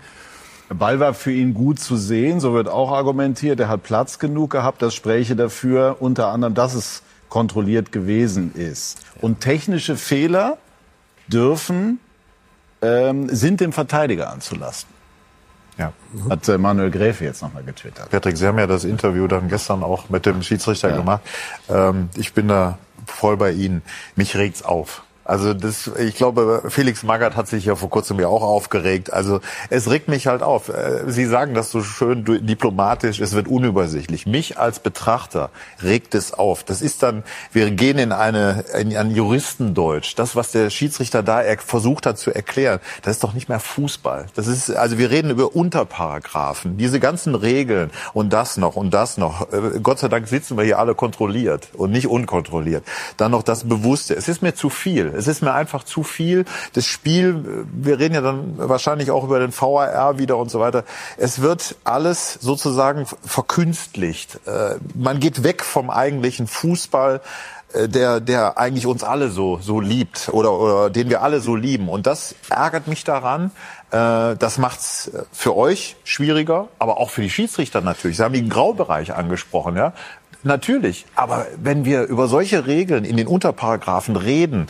Der 0.73 0.79
Ball 0.79 0.99
war 0.99 1.13
für 1.13 1.31
ihn 1.31 1.53
gut 1.53 1.79
zu 1.79 1.95
sehen, 1.95 2.39
so 2.39 2.55
wird 2.55 2.67
auch 2.67 2.91
argumentiert. 2.91 3.59
Er 3.59 3.67
hat 3.67 3.83
Platz 3.83 4.17
genug 4.17 4.49
gehabt. 4.49 4.81
Das 4.81 4.95
spräche 4.95 5.35
dafür 5.35 5.97
unter 5.99 6.29
anderem, 6.29 6.55
dass 6.55 6.73
es 6.73 7.03
kontrolliert 7.29 7.91
gewesen 7.91 8.55
ist. 8.55 8.97
Und 9.21 9.39
technische 9.41 9.95
Fehler 9.95 10.57
dürfen, 11.27 11.99
ähm, 12.81 13.29
sind 13.29 13.61
dem 13.61 13.71
Verteidiger 13.71 14.31
anzulasten. 14.31 14.91
Ja. 15.77 15.93
Hat 16.27 16.49
äh, 16.49 16.57
Manuel 16.57 16.89
Gräfe 16.89 17.23
jetzt 17.23 17.43
nochmal 17.43 17.63
getwittert. 17.63 18.09
Patrick, 18.09 18.35
Sie 18.35 18.47
haben 18.47 18.57
ja 18.57 18.65
das 18.65 18.83
Interview 18.83 19.27
dann 19.27 19.49
gestern 19.49 19.83
auch 19.83 20.09
mit 20.09 20.25
dem 20.25 20.41
Schiedsrichter 20.41 20.89
Ja. 20.89 20.97
gemacht. 20.97 21.21
Ähm, 21.69 22.09
ich 22.15 22.33
bin 22.33 22.47
da 22.47 22.79
voll 23.05 23.37
bei 23.37 23.51
Ihnen. 23.51 23.83
Mich 24.15 24.35
regt's 24.35 24.63
auf. 24.63 25.03
Also 25.25 25.53
das, 25.53 25.89
ich 25.99 26.15
glaube, 26.15 26.63
Felix 26.67 27.03
Magath 27.03 27.35
hat 27.35 27.47
sich 27.47 27.65
ja 27.65 27.75
vor 27.75 27.89
kurzem 27.89 28.19
ja 28.19 28.27
auch 28.27 28.41
aufgeregt. 28.41 29.13
Also 29.13 29.39
es 29.69 29.89
regt 29.89 30.09
mich 30.09 30.27
halt 30.27 30.43
auf. 30.43 30.69
Äh, 30.69 31.03
Sie 31.07 31.25
sagen 31.25 31.53
das 31.53 31.71
so 31.71 31.81
schön 31.81 32.25
diplomatisch, 32.45 33.19
es 33.19 33.33
wird 33.33 33.47
unübersichtlich. 33.47 34.25
Mich 34.25 34.57
als 34.57 34.79
Betrachter 34.79 35.49
regt 35.81 36.13
es 36.13 36.33
auf. 36.33 36.63
Das 36.63 36.81
ist 36.81 37.03
dann, 37.03 37.23
wir 37.51 37.71
gehen 37.71 37.97
in 37.99 38.11
eine 38.11 38.65
in 38.77 38.95
ein 38.95 39.11
Juristendeutsch. 39.11 40.13
Das, 40.15 40.35
was 40.35 40.51
der 40.51 40.69
Schiedsrichter 40.69 41.23
da 41.23 41.41
er 41.41 41.57
versucht 41.57 42.05
hat 42.05 42.17
zu 42.17 42.31
erklären, 42.31 42.79
das 43.01 43.17
ist 43.17 43.23
doch 43.23 43.33
nicht 43.33 43.47
mehr 43.47 43.59
Fußball. 43.59 44.25
Das 44.35 44.47
ist, 44.47 44.71
also 44.71 44.97
wir 44.97 45.09
reden 45.09 45.29
über 45.29 45.55
Unterparagraphen, 45.55 46.77
diese 46.77 46.99
ganzen 46.99 47.35
Regeln 47.35 47.91
und 48.13 48.33
das 48.33 48.57
noch 48.57 48.75
und 48.75 48.93
das 48.93 49.17
noch. 49.17 49.53
Äh, 49.53 49.79
Gott 49.81 49.99
sei 49.99 50.09
Dank 50.09 50.27
sitzen 50.27 50.57
wir 50.57 50.65
hier 50.65 50.79
alle 50.79 50.95
kontrolliert 50.95 51.69
und 51.73 51.91
nicht 51.91 52.07
unkontrolliert. 52.07 52.83
Dann 53.15 53.31
noch 53.31 53.43
das 53.43 53.63
Bewusste. 53.63 54.15
Es 54.15 54.27
ist 54.27 54.41
mir 54.41 54.53
zu 54.53 54.69
viel. 54.69 55.12
Es 55.13 55.27
ist 55.27 55.41
mir 55.41 55.53
einfach 55.53 55.83
zu 55.83 56.03
viel. 56.03 56.45
Das 56.73 56.85
Spiel, 56.85 57.29
äh, 57.29 57.65
wir 57.71 57.99
reden 57.99 58.15
ja 58.15 58.21
dann 58.21 58.53
wahrscheinlich 58.57 59.11
auch 59.11 59.23
über 59.23 59.39
den 59.39 59.51
VAR 59.51 60.17
wieder 60.17 60.37
und 60.37 60.49
so 60.51 60.59
weiter. 60.59 60.83
Es 61.17 61.41
wird 61.41 61.75
alles 61.83 62.33
sozusagen 62.41 63.05
verkünstlicht. 63.25 64.39
Äh, 64.45 64.75
Man 64.95 65.19
geht 65.19 65.43
weg 65.43 65.63
vom 65.63 65.89
eigentlichen 65.89 66.47
Fußball 66.47 67.21
äh, 67.73 67.87
der, 67.89 68.19
der 68.19 68.57
eigentlich 68.57 68.85
uns 68.85 69.03
alle 69.03 69.29
so, 69.29 69.59
so 69.61 69.79
liebt 69.79 70.29
oder, 70.31 70.53
oder 70.53 70.89
den 70.89 71.09
wir 71.09 71.21
alle 71.21 71.39
so 71.39 71.55
lieben. 71.55 71.89
Und 71.89 72.05
das 72.07 72.35
ärgert 72.49 72.87
mich 72.87 73.03
daran. 73.03 73.51
Äh, 73.91 74.35
Das 74.35 74.57
macht's 74.57 75.11
für 75.31 75.55
euch 75.55 75.95
schwieriger, 76.03 76.67
aber 76.79 76.97
auch 76.97 77.09
für 77.09 77.21
die 77.21 77.29
Schiedsrichter 77.29 77.81
natürlich. 77.81 78.17
Sie 78.17 78.23
haben 78.23 78.33
den 78.33 78.49
Graubereich 78.49 79.13
angesprochen, 79.13 79.75
ja. 79.75 79.93
Natürlich. 80.43 81.05
Aber 81.15 81.47
wenn 81.57 81.85
wir 81.85 82.03
über 82.03 82.27
solche 82.27 82.67
Regeln 82.67 83.05
in 83.05 83.15
den 83.15 83.27
Unterparagraphen 83.27 84.17
reden, 84.17 84.67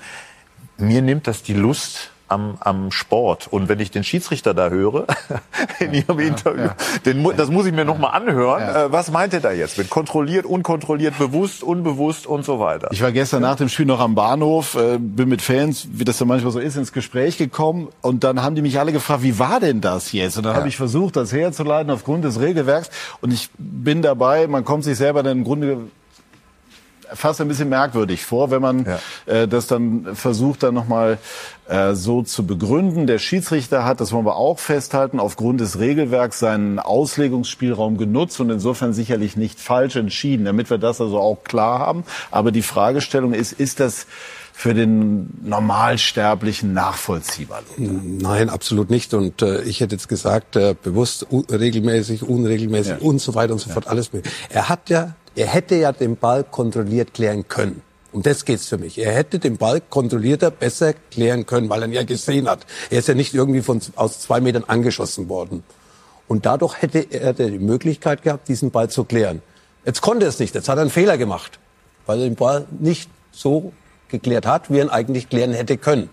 mir 0.87 1.01
nimmt 1.01 1.27
das 1.27 1.43
die 1.43 1.53
Lust 1.53 2.09
am, 2.29 2.57
am 2.61 2.89
Sport. 2.89 3.47
Und 3.51 3.69
wenn 3.69 3.79
ich 3.79 3.91
den 3.91 4.03
Schiedsrichter 4.03 4.55
da 4.55 4.69
höre, 4.69 5.05
in 5.79 5.93
Ihrem 5.93 6.19
Interview, 6.19 6.69
Den, 7.05 7.21
mu- 7.21 7.31
das 7.33 7.49
muss 7.49 7.67
ich 7.67 7.73
mir 7.73 7.85
noch 7.85 7.99
mal 7.99 8.09
anhören. 8.09 8.61
Äh, 8.63 8.91
was 8.91 9.11
meint 9.11 9.33
er 9.35 9.39
da 9.41 9.51
jetzt 9.51 9.77
mit 9.77 9.89
kontrolliert, 9.91 10.45
unkontrolliert, 10.45 11.15
bewusst, 11.19 11.61
unbewusst 11.61 12.25
und 12.25 12.43
so 12.43 12.59
weiter? 12.59 12.87
Ich 12.91 13.03
war 13.03 13.11
gestern 13.11 13.41
nach 13.43 13.57
dem 13.57 13.69
Spiel 13.69 13.85
noch 13.85 13.99
am 13.99 14.15
Bahnhof, 14.15 14.73
äh, 14.75 14.97
bin 14.97 15.29
mit 15.29 15.43
Fans, 15.43 15.87
wie 15.91 16.05
das 16.05 16.19
ja 16.19 16.25
manchmal 16.25 16.51
so 16.53 16.59
ist, 16.59 16.75
ins 16.75 16.91
Gespräch 16.91 17.37
gekommen 17.37 17.89
und 18.01 18.23
dann 18.23 18.41
haben 18.41 18.55
die 18.55 18.63
mich 18.63 18.79
alle 18.79 18.93
gefragt, 18.93 19.21
wie 19.21 19.37
war 19.37 19.59
denn 19.59 19.81
das 19.81 20.11
jetzt? 20.11 20.37
Und 20.37 20.43
dann 20.43 20.55
habe 20.55 20.67
ich 20.67 20.77
versucht, 20.77 21.15
das 21.17 21.31
herzuleiten 21.33 21.91
aufgrund 21.91 22.23
des 22.23 22.39
Regelwerks 22.39 22.89
und 23.21 23.31
ich 23.31 23.49
bin 23.59 24.01
dabei, 24.01 24.47
man 24.47 24.65
kommt 24.65 24.85
sich 24.85 24.97
selber 24.97 25.21
dann 25.21 25.37
im 25.39 25.43
Grunde 25.43 25.77
fast 27.13 27.41
ein 27.41 27.47
bisschen 27.47 27.69
merkwürdig 27.69 28.25
vor, 28.25 28.51
wenn 28.51 28.61
man 28.61 28.85
äh, 29.25 29.47
das 29.47 29.67
dann 29.67 30.15
versucht, 30.15 30.63
dann 30.63 30.73
nochmal 30.73 31.17
äh, 31.67 31.93
so 31.93 32.23
zu 32.23 32.45
begründen. 32.45 33.07
Der 33.07 33.19
Schiedsrichter 33.19 33.85
hat, 33.85 34.01
das 34.01 34.11
wollen 34.11 34.25
wir 34.25 34.35
auch 34.35 34.59
festhalten, 34.59 35.19
aufgrund 35.19 35.61
des 35.61 35.79
Regelwerks 35.79 36.39
seinen 36.39 36.79
Auslegungsspielraum 36.79 37.97
genutzt 37.97 38.39
und 38.39 38.49
insofern 38.49 38.93
sicherlich 38.93 39.37
nicht 39.37 39.59
falsch 39.59 39.95
entschieden, 39.95 40.45
damit 40.45 40.69
wir 40.69 40.77
das 40.77 40.99
also 40.99 41.19
auch 41.19 41.43
klar 41.43 41.79
haben. 41.79 42.03
Aber 42.31 42.51
die 42.51 42.61
Fragestellung 42.61 43.33
ist, 43.33 43.53
ist 43.53 43.79
das 43.79 44.07
für 44.55 44.73
den 44.73 45.29
Normalsterblichen 45.43 46.73
nachvollziehbar? 46.73 47.63
Nein, 47.77 48.49
absolut 48.49 48.89
nicht. 48.89 49.13
Und 49.13 49.41
äh, 49.41 49.63
ich 49.63 49.79
hätte 49.79 49.95
jetzt 49.95 50.07
gesagt, 50.07 50.55
äh, 50.55 50.75
bewusst, 50.81 51.25
regelmäßig, 51.31 52.23
unregelmäßig 52.23 53.01
und 53.01 53.19
so 53.19 53.33
weiter 53.33 53.53
und 53.53 53.59
so 53.59 53.71
fort, 53.71 53.87
alles 53.87 54.13
mögliche. 54.13 54.35
Er 54.49 54.69
hat 54.69 54.89
ja, 54.89 55.15
er 55.35 55.47
hätte 55.47 55.75
ja 55.75 55.91
den 55.91 56.17
Ball 56.17 56.43
kontrolliert 56.43 57.13
klären 57.13 57.47
können. 57.47 57.81
Um 58.11 58.21
das 58.21 58.45
geht's 58.45 58.67
für 58.67 58.77
mich. 58.77 58.99
Er 58.99 59.11
hätte 59.11 59.39
den 59.39 59.57
Ball 59.57 59.81
kontrollierter 59.81 60.51
besser 60.51 60.93
klären 61.11 61.47
können, 61.47 61.69
weil 61.69 61.81
er 61.81 61.87
ihn 61.87 61.93
ja 61.93 62.03
gesehen 62.03 62.47
hat. 62.47 62.65
Er 62.91 62.99
ist 62.99 63.07
ja 63.07 63.15
nicht 63.15 63.33
irgendwie 63.33 63.61
von, 63.61 63.81
aus 63.95 64.19
zwei 64.19 64.39
Metern 64.39 64.63
angeschossen 64.65 65.29
worden. 65.29 65.63
Und 66.27 66.45
dadurch 66.45 66.81
hätte 66.81 66.99
er 67.11 67.33
die 67.33 67.57
Möglichkeit 67.57 68.21
gehabt, 68.21 68.47
diesen 68.47 68.69
Ball 68.69 68.89
zu 68.89 69.03
klären. 69.03 69.41
Jetzt 69.83 70.01
konnte 70.01 70.25
er 70.25 70.29
es 70.29 70.39
nicht. 70.39 70.53
Jetzt 70.53 70.69
hat 70.69 70.77
er 70.77 70.81
einen 70.81 70.91
Fehler 70.91 71.17
gemacht, 71.17 71.59
weil 72.05 72.19
er 72.19 72.25
den 72.25 72.35
Ball 72.35 72.67
nicht 72.79 73.09
so 73.31 73.73
geklärt 74.09 74.45
hat, 74.45 74.69
wie 74.69 74.77
er 74.77 74.85
ihn 74.85 74.89
eigentlich 74.89 75.27
klären 75.29 75.53
hätte 75.53 75.77
können. 75.77 76.09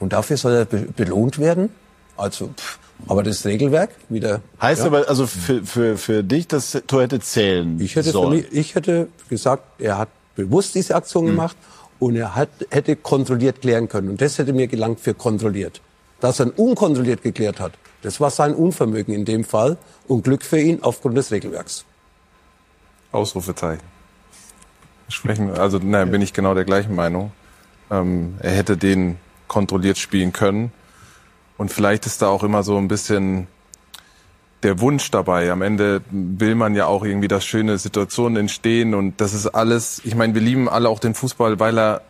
Und 0.00 0.12
dafür 0.12 0.36
soll 0.36 0.52
er 0.52 0.64
be 0.64 0.88
belohnt 0.94 1.38
werden. 1.38 1.70
Also, 2.16 2.48
pff, 2.48 2.78
aber 3.08 3.22
das 3.22 3.44
Regelwerk 3.44 3.90
wieder. 4.08 4.40
Heißt 4.60 4.80
ja. 4.80 4.86
aber 4.86 5.08
also 5.08 5.26
für, 5.26 5.64
für, 5.64 5.96
für 5.96 6.22
dich, 6.24 6.48
das 6.48 6.82
Tor 6.86 7.02
hätte 7.02 7.20
zählen 7.20 7.80
ich 7.80 7.96
hätte, 7.96 8.10
sollen. 8.10 8.38
mich, 8.38 8.52
ich 8.52 8.74
hätte 8.74 9.08
gesagt, 9.28 9.62
er 9.80 9.98
hat 9.98 10.08
bewusst 10.34 10.74
diese 10.74 10.94
Aktion 10.94 11.26
gemacht 11.26 11.56
und 11.98 12.16
er 12.16 12.34
hat, 12.34 12.48
hätte 12.70 12.96
kontrolliert 12.96 13.60
klären 13.60 13.88
können. 13.88 14.10
Und 14.10 14.20
das 14.20 14.38
hätte 14.38 14.52
mir 14.52 14.66
gelangt 14.66 15.00
für 15.00 15.14
kontrolliert. 15.14 15.80
Dass 16.20 16.40
er 16.40 16.46
ihn 16.46 16.52
unkontrolliert 16.52 17.22
geklärt 17.22 17.60
hat, 17.60 17.72
das 18.02 18.20
war 18.20 18.30
sein 18.30 18.54
Unvermögen 18.54 19.14
in 19.14 19.24
dem 19.24 19.44
Fall 19.44 19.76
und 20.06 20.24
Glück 20.24 20.42
für 20.42 20.58
ihn 20.58 20.82
aufgrund 20.82 21.16
des 21.16 21.30
Regelwerks. 21.30 21.84
Ausrufezeichen. 23.12 23.82
Sprechen, 25.08 25.50
also 25.50 25.78
nein, 25.78 26.10
bin 26.10 26.20
ich 26.20 26.32
genau 26.32 26.54
der 26.54 26.64
gleichen 26.64 26.94
Meinung. 26.94 27.32
Ähm, 27.90 28.36
er 28.40 28.50
hätte 28.52 28.76
den 28.76 29.18
kontrolliert 29.46 29.98
spielen 29.98 30.32
können. 30.32 30.72
Und 31.58 31.72
vielleicht 31.72 32.06
ist 32.06 32.22
da 32.22 32.28
auch 32.28 32.42
immer 32.42 32.62
so 32.62 32.76
ein 32.76 32.88
bisschen 32.88 33.46
der 34.62 34.80
Wunsch 34.80 35.10
dabei. 35.10 35.50
Am 35.50 35.62
Ende 35.62 36.02
will 36.10 36.54
man 36.54 36.74
ja 36.74 36.86
auch 36.86 37.04
irgendwie, 37.04 37.28
dass 37.28 37.44
schöne 37.44 37.78
Situationen 37.78 38.36
entstehen 38.36 38.94
und 38.94 39.20
das 39.20 39.32
ist 39.32 39.46
alles, 39.46 40.00
ich 40.04 40.14
meine, 40.14 40.34
wir 40.34 40.40
lieben 40.40 40.68
alle 40.68 40.88
auch 40.88 40.98
den 40.98 41.14
Fußball, 41.14 41.60
weil 41.60 41.78
er 41.78 42.02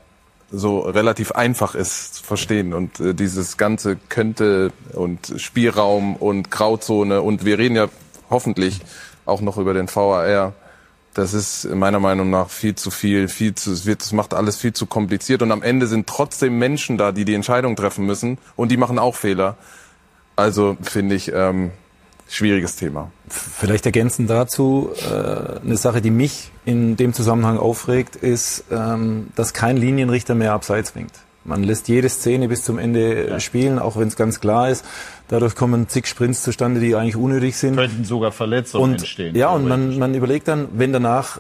so 0.51 0.81
relativ 0.81 1.33
einfach 1.33 1.75
ist 1.75 2.17
zu 2.17 2.25
verstehen 2.25 2.73
und 2.73 3.01
äh, 3.01 3.15
dieses 3.15 3.57
ganze 3.57 3.97
könnte 4.09 4.73
und 4.93 5.35
Spielraum 5.39 6.15
und 6.15 6.53
Grauzone 6.53 7.21
und 7.21 7.45
wir 7.45 7.59
reden 7.59 7.75
ja 7.75 7.89
hoffentlich 8.31 8.81
auch 9.25 9.41
noch 9.41 9.59
über 9.59 9.75
den 9.75 9.89
VAR. 9.93 10.53
Das 11.17 11.33
ist 11.33 11.65
meiner 11.75 11.99
Meinung 11.99 12.29
nach 12.29 12.51
viel 12.51 12.75
zu 12.75 12.91
viel, 12.91 13.29
viel 13.29 13.55
zu, 13.55 13.73
es 13.73 13.87
wird, 13.87 14.03
es 14.03 14.13
macht 14.13 14.35
alles 14.35 14.59
viel 14.59 14.75
zu 14.75 14.85
kompliziert 14.85 15.41
und 15.41 15.51
am 15.51 15.63
Ende 15.63 15.87
sind 15.87 16.07
trotzdem 16.07 16.59
Menschen 16.59 16.99
da, 16.99 17.11
die 17.11 17.25
die 17.25 17.33
Entscheidung 17.33 17.75
treffen 17.75 18.05
müssen 18.05 18.37
und 18.55 18.71
die 18.71 18.77
machen 18.77 18.99
auch 18.99 19.15
Fehler. 19.15 19.57
Also 20.37 20.77
finde 20.83 21.15
ich 21.15 21.33
ähm, 21.33 21.71
schwieriges 22.29 22.77
Thema. 22.77 23.11
Vielleicht 23.31 23.87
ergänzend 23.87 24.29
dazu, 24.29 24.91
äh, 25.11 25.65
eine 25.65 25.79
Sache, 25.79 26.03
die 26.03 26.11
mich 26.11 26.51
in 26.67 26.99
dem 26.99 27.15
Zusammenhang 27.15 27.57
aufregt, 27.57 28.17
ist, 28.17 28.65
ähm, 28.71 29.29
dass 29.37 29.55
kein 29.55 29.79
Linienrichter 29.79 30.35
mehr 30.35 30.53
abseits 30.53 30.95
winkt. 30.95 31.15
Man 31.47 31.63
lässt 31.63 31.89
jede 31.89 32.09
Szene 32.09 32.49
bis 32.49 32.65
zum 32.65 32.79
Ende 32.79 33.41
spielen, 33.41 33.79
auch 33.79 33.97
wenn 33.97 34.09
es 34.09 34.17
ganz 34.17 34.41
klar 34.41 34.71
ist. 34.71 34.85
Dadurch 35.29 35.55
kommen 35.55 35.89
zig 35.89 36.07
Sprints 36.07 36.43
zustande, 36.43 36.81
die 36.81 36.95
eigentlich 36.95 37.17
unnötig 37.17 37.57
sind. 37.57 37.77
Könnten 37.77 38.05
sogar 38.05 38.33
Verletzungen 38.33 38.85
und, 38.85 38.93
entstehen. 38.93 39.35
Ja, 39.35 39.51
und 39.51 39.67
man, 39.67 39.99
man 39.99 40.15
überlegt 40.15 40.49
dann, 40.49 40.69
wenn 40.73 40.93
danach 40.93 41.39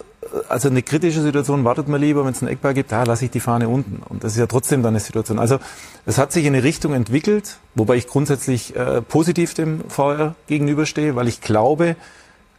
also 0.48 0.68
eine 0.68 0.82
kritische 0.82 1.22
Situation 1.22 1.64
wartet 1.64 1.88
man 1.88 2.00
lieber, 2.00 2.24
wenn 2.24 2.32
es 2.32 2.42
einen 2.42 2.52
Eckball 2.52 2.74
gibt, 2.74 2.92
da 2.92 3.04
lasse 3.04 3.24
ich 3.24 3.30
die 3.30 3.40
Fahne 3.40 3.68
unten. 3.68 4.02
Und 4.08 4.24
das 4.24 4.32
ist 4.32 4.38
ja 4.38 4.46
trotzdem 4.46 4.82
dann 4.82 4.92
eine 4.92 5.00
Situation. 5.00 5.38
Also 5.38 5.58
es 6.04 6.18
hat 6.18 6.32
sich 6.32 6.44
in 6.44 6.54
eine 6.54 6.64
Richtung 6.64 6.94
entwickelt, 6.94 7.58
wobei 7.74 7.96
ich 7.96 8.06
grundsätzlich 8.06 8.74
äh, 8.76 9.02
positiv 9.02 9.54
dem 9.54 9.88
VR 9.88 10.34
gegenüberstehe, 10.46 11.16
weil 11.16 11.28
ich 11.28 11.40
glaube, 11.40 11.96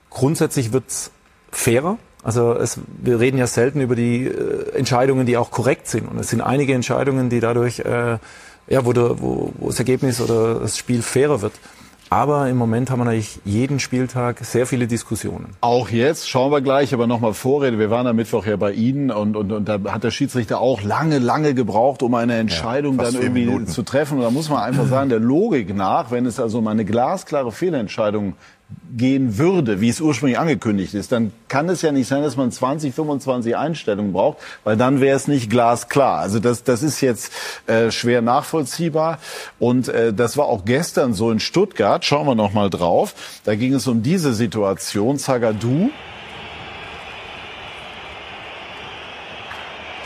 grundsätzlich 0.09 0.73
wird's 0.73 1.11
fairer. 1.51 1.97
Also 2.24 2.53
es, 2.53 2.80
wir 3.01 3.20
reden 3.20 3.38
ja 3.38 3.47
selten 3.47 3.80
über 3.80 3.95
die 3.95 4.26
äh, 4.26 4.72
Entscheidungen, 4.76 5.26
die 5.26 5.38
auch 5.38 5.51
korrekt 5.51 5.88
sind. 5.88 6.07
Und 6.09 6.20
es 6.20 6.30
sind 6.30 6.41
einige 6.41 6.74
Entscheidungen, 6.74 7.30
die 7.30 7.39
dadurch, 7.39 7.80
äh, 7.80 8.18
ja, 8.68 8.86
wo, 8.86 8.93
der, 8.93 9.22
wo, 9.22 9.53
wo 9.57 9.68
das 9.68 9.80
Ergebnis 9.80 10.20
oder 10.20 10.55
das 10.59 10.78
Spiel 10.78 11.01
fairer 11.01 11.41
wird. 11.41 11.53
Aber 12.09 12.47
im 12.47 12.55
Moment 12.55 12.89
haben 12.89 12.99
wir 12.99 13.05
natürlich 13.05 13.39
jeden 13.43 13.80
Spieltag 13.82 14.39
sehr 14.45 14.65
viele 14.65 14.88
Diskussionen. 14.88 15.55
Auch 15.59 15.89
jetzt, 15.89 16.30
schauen 16.30 16.51
wir 16.53 16.61
gleich, 16.61 16.93
aber 16.93 17.05
nochmal 17.05 17.34
Vorrede. 17.34 17.80
Wir 17.80 17.89
waren 17.89 18.07
am 18.07 18.15
Mittwoch 18.15 18.45
ja 18.45 18.55
bei 18.55 18.72
Ihnen 18.72 19.11
und, 19.11 19.36
und, 19.36 19.51
und 19.51 19.68
da 19.68 19.78
hat 19.89 20.05
der 20.05 20.11
Schiedsrichter 20.11 20.61
auch 20.61 20.82
lange, 20.82 21.20
lange 21.20 21.53
gebraucht, 21.53 22.01
um 22.03 22.13
eine 22.15 22.38
Entscheidung 22.38 22.97
Ja, 22.97 23.03
dann 23.03 23.15
irgendwie 23.15 23.45
Minuten. 23.45 23.68
zu 23.68 23.84
treffen. 23.84 24.20
Und 24.20 24.24
da 24.24 24.30
muss 24.32 24.49
man 24.49 24.59
einfach 24.61 24.88
sagen, 24.88 25.09
der 25.09 25.20
Logik 25.20 25.76
nach, 25.76 26.09
wenn 26.09 26.26
es 26.26 26.39
also 26.39 26.59
um 26.59 26.68
eine 26.68 26.86
glasklare 26.86 27.51
Fehlentscheidung 27.51 28.36
gehen 28.95 29.38
würde, 29.38 29.80
wie 29.80 29.89
es 29.89 30.01
ursprünglich 30.01 30.39
angekündigt 30.39 30.93
ist, 30.93 31.11
dann 31.11 31.32
kann 31.47 31.70
es 31.70 31.82
ja 31.82 31.91
nicht 31.91 32.07
sein, 32.07 32.24
dass 32.24 32.36
man 32.36 32.51
20, 32.51 32.93
25 32.93 33.55
Einstellungen 33.55 34.13
braucht, 34.13 34.38
weil 34.63 34.76
dann 34.76 35.01
wäre 35.01 35.15
es 35.15 35.28
nicht 35.28 35.49
glasklar. 35.49 36.20
Also 36.20 36.39
das, 36.39 36.63
das 36.63 36.84
ist 36.84 37.01
jetzt 37.01 37.32
äh, 37.68 37.91
schwer 37.91 38.22
nachvollziehbar 38.22 39.20
und 39.59 39.88
äh, 39.88 40.13
das 40.13 40.38
war 40.38 40.45
auch 40.45 40.65
gestern 40.65 41.13
so 41.13 41.32
in 41.32 41.39
Stuttgart. 41.39 42.03
Schauen 42.05 42.28
wir 42.28 42.36
noch 42.36 42.53
mal 42.53 42.70
drauf. 42.70 43.13
Da 43.43 43.55
ging 43.55 43.74
es 43.74 43.88
um 43.88 44.03
diese 44.03 44.34
Situation. 44.34 45.18
Zagadou 45.18 45.89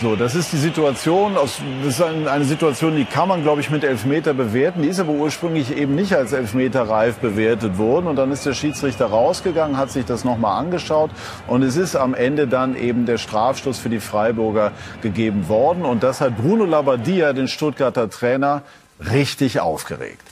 So, 0.01 0.15
das 0.15 0.33
ist 0.33 0.51
die 0.51 0.57
Situation, 0.57 1.37
aus, 1.37 1.59
das 1.83 1.93
ist 1.93 2.01
ein- 2.01 2.27
eine 2.27 2.43
Situation, 2.43 2.95
die 2.95 3.05
kann 3.05 3.27
man, 3.27 3.43
glaube 3.43 3.61
ich, 3.61 3.69
mit 3.69 3.83
Elfmeter 3.83 4.33
bewerten. 4.33 4.81
Die 4.81 4.87
ist 4.87 4.99
aber 4.99 5.11
ursprünglich 5.11 5.77
eben 5.77 5.93
nicht 5.93 6.15
als 6.15 6.33
Elfmeterreif 6.33 7.17
bewertet 7.17 7.77
worden. 7.77 8.07
Und 8.07 8.15
dann 8.15 8.31
ist 8.31 8.43
der 8.43 8.53
Schiedsrichter 8.55 9.05
rausgegangen, 9.05 9.77
hat 9.77 9.91
sich 9.91 10.03
das 10.05 10.23
nochmal 10.23 10.59
angeschaut. 10.59 11.11
Und 11.45 11.61
es 11.61 11.77
ist 11.77 11.95
am 11.95 12.15
Ende 12.15 12.47
dann 12.47 12.75
eben 12.75 13.05
der 13.05 13.19
Strafstoß 13.19 13.77
für 13.77 13.89
die 13.89 13.99
Freiburger 13.99 14.71
gegeben 15.03 15.47
worden. 15.49 15.85
Und 15.85 16.01
das 16.01 16.19
hat 16.19 16.35
Bruno 16.35 16.65
Labbadia, 16.65 17.33
den 17.33 17.47
Stuttgarter 17.47 18.09
Trainer, 18.09 18.63
richtig 19.11 19.59
aufgeregt. 19.59 20.30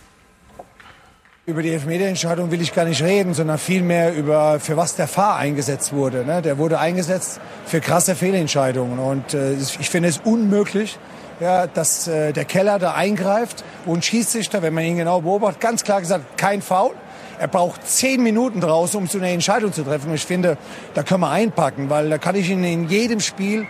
Über 1.50 1.64
die 1.64 1.74
Elfmeterentscheidung 1.74 2.52
will 2.52 2.62
ich 2.62 2.76
gar 2.76 2.86
nicht 2.86 3.02
reden, 3.02 3.34
sondern 3.34 3.58
vielmehr 3.58 4.14
über, 4.14 4.60
für 4.60 4.78
was 4.78 4.96
der 4.96 5.08
Fahr 5.08 5.36
eingesetzt 5.38 5.92
wurde. 5.92 6.24
Ne? 6.24 6.44
Der 6.44 6.60
wurde 6.60 6.78
eingesetzt 6.78 7.42
für 7.66 7.82
krasse 7.82 8.14
Fehlentscheidungen. 8.14 9.00
Und 9.00 9.34
äh, 9.34 9.54
ich 9.54 9.90
finde 9.90 10.10
es 10.10 10.20
unmöglich, 10.24 11.00
ja, 11.40 11.66
dass 11.66 12.08
äh, 12.08 12.34
der 12.34 12.46
Keller 12.46 12.78
da 12.78 12.94
eingreift 12.94 13.64
und 13.88 14.06
Schiedsrichter, 14.06 14.62
wenn 14.62 14.76
man 14.76 14.84
ihn 14.84 14.98
genau 14.98 15.22
beobachtet, 15.22 15.60
ganz 15.60 15.84
klar 15.84 16.02
gesagt, 16.02 16.38
kein 16.38 16.62
Foul. 16.62 16.92
Er 17.40 17.48
braucht 17.48 17.88
zehn 17.88 18.22
Minuten 18.22 18.62
draußen, 18.62 19.00
um 19.00 19.08
so 19.08 19.18
eine 19.18 19.32
Entscheidung 19.32 19.74
zu 19.74 19.82
treffen. 19.82 20.14
Ich 20.14 20.26
finde, 20.26 20.56
da 20.94 21.02
können 21.02 21.22
wir 21.22 21.32
einpacken, 21.32 21.90
weil 21.90 22.12
da 22.12 22.20
kann 22.20 22.36
ich 22.36 22.48
ihn 22.52 22.64
in 22.64 22.90
jedem 22.90 23.22
Spiel 23.22 23.66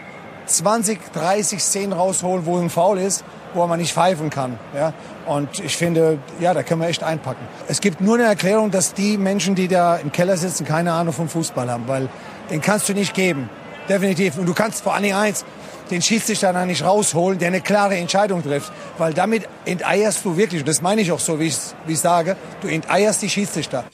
20, 0.47 0.99
30 1.13 1.63
Szenen 1.63 1.93
rausholen, 1.93 2.45
wo 2.45 2.57
ein 2.57 2.69
Foul 2.69 2.99
ist, 2.99 3.23
wo 3.53 3.65
man 3.67 3.79
nicht 3.79 3.93
pfeifen 3.93 4.29
kann. 4.29 4.57
Ja? 4.75 4.93
Und 5.25 5.59
ich 5.59 5.75
finde, 5.75 6.19
ja, 6.39 6.53
da 6.53 6.63
können 6.63 6.81
wir 6.81 6.87
echt 6.87 7.03
einpacken. 7.03 7.45
Es 7.67 7.81
gibt 7.81 8.01
nur 8.01 8.15
eine 8.15 8.25
Erklärung, 8.25 8.71
dass 8.71 8.93
die 8.93 9.17
Menschen, 9.17 9.55
die 9.55 9.67
da 9.67 9.97
im 9.97 10.11
Keller 10.11 10.37
sitzen, 10.37 10.65
keine 10.65 10.93
Ahnung 10.93 11.13
vom 11.13 11.29
Fußball 11.29 11.69
haben, 11.69 11.87
weil 11.87 12.09
den 12.49 12.61
kannst 12.61 12.89
du 12.89 12.93
nicht 12.93 13.13
geben. 13.13 13.49
Definitiv. 13.87 14.37
Und 14.37 14.45
du 14.45 14.53
kannst 14.53 14.83
vor 14.83 14.99
Dingen 14.99 15.15
eins, 15.15 15.45
den 15.89 16.01
Schiedsrichter 16.01 16.53
dann 16.53 16.67
nicht 16.67 16.83
rausholen, 16.83 17.39
der 17.39 17.47
eine 17.47 17.61
klare 17.61 17.97
Entscheidung 17.97 18.43
trifft. 18.43 18.71
Weil 18.97 19.13
damit 19.13 19.47
enteierst 19.65 20.23
du 20.23 20.37
wirklich, 20.37 20.61
und 20.61 20.67
das 20.67 20.81
meine 20.81 21.01
ich 21.01 21.11
auch 21.11 21.19
so, 21.19 21.39
wie 21.39 21.47
ich 21.47 21.57
wie 21.87 21.93
ich 21.93 21.99
sage, 21.99 22.35
du 22.61 22.67
enteierst 22.67 23.21
die 23.21 23.29
Schiedsrichter. 23.29 23.85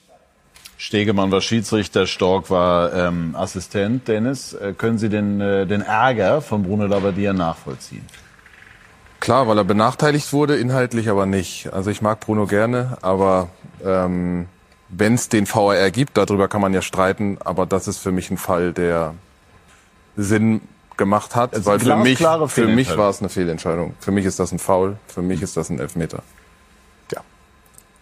Stegemann 0.78 1.32
war 1.32 1.40
Schiedsrichter, 1.40 2.06
Stork 2.06 2.50
war 2.50 2.94
ähm, 2.94 3.36
Assistent. 3.38 4.08
Dennis, 4.10 4.54
äh, 4.54 4.74
können 4.78 4.98
Sie 4.98 5.08
den, 5.08 5.40
äh, 5.40 5.66
den 5.66 5.82
Ärger 5.82 6.42
von 6.42 6.64
Bruno 6.64 6.86
Labbadia 6.86 7.32
nachvollziehen? 7.32 8.06
Klar, 9.20 9.48
weil 9.48 9.58
er 9.58 9.64
benachteiligt 9.64 10.34
wurde, 10.34 10.58
inhaltlich 10.58 11.10
aber 11.10 11.26
nicht. 11.26 11.74
Also 11.74 11.90
ich 11.90 12.02
mag 12.02 12.20
Bruno 12.20 12.46
gerne, 12.46 12.98
aber 13.02 13.50
ähm, 13.84 14.48
wenn 14.90 15.16
es 15.16 15.30
den 15.30 15.48
VAR 15.48 15.90
gibt, 15.92 16.18
darüber 16.18 16.48
kann 16.48 16.62
man 16.62 16.74
ja 16.74 16.82
streiten, 16.82 17.38
aber 17.44 17.66
das 17.66 17.88
ist 17.88 17.98
für 17.98 18.12
mich 18.12 18.30
ein 18.30 18.38
Fall, 18.38 18.74
der 18.74 19.16
Sinn 20.16 20.62
gemacht 20.98 21.36
hat, 21.36 21.54
Also 21.54 21.72
weil 21.72 21.80
für 21.80 21.96
mich, 21.98 22.20
für 22.48 22.68
mich 22.68 22.96
war 22.96 23.10
es 23.10 23.20
eine 23.20 23.30
Fehlentscheidung. 23.30 23.96
Für 24.00 24.12
mich 24.12 24.26
ist 24.26 24.40
das 24.40 24.52
ein 24.52 24.60
Foul, 24.60 24.98
für 25.08 25.22
mich 25.22 25.42
ist 25.42 25.58
das 25.58 25.70
ein 25.70 25.80
Elfmeter. 25.80 26.24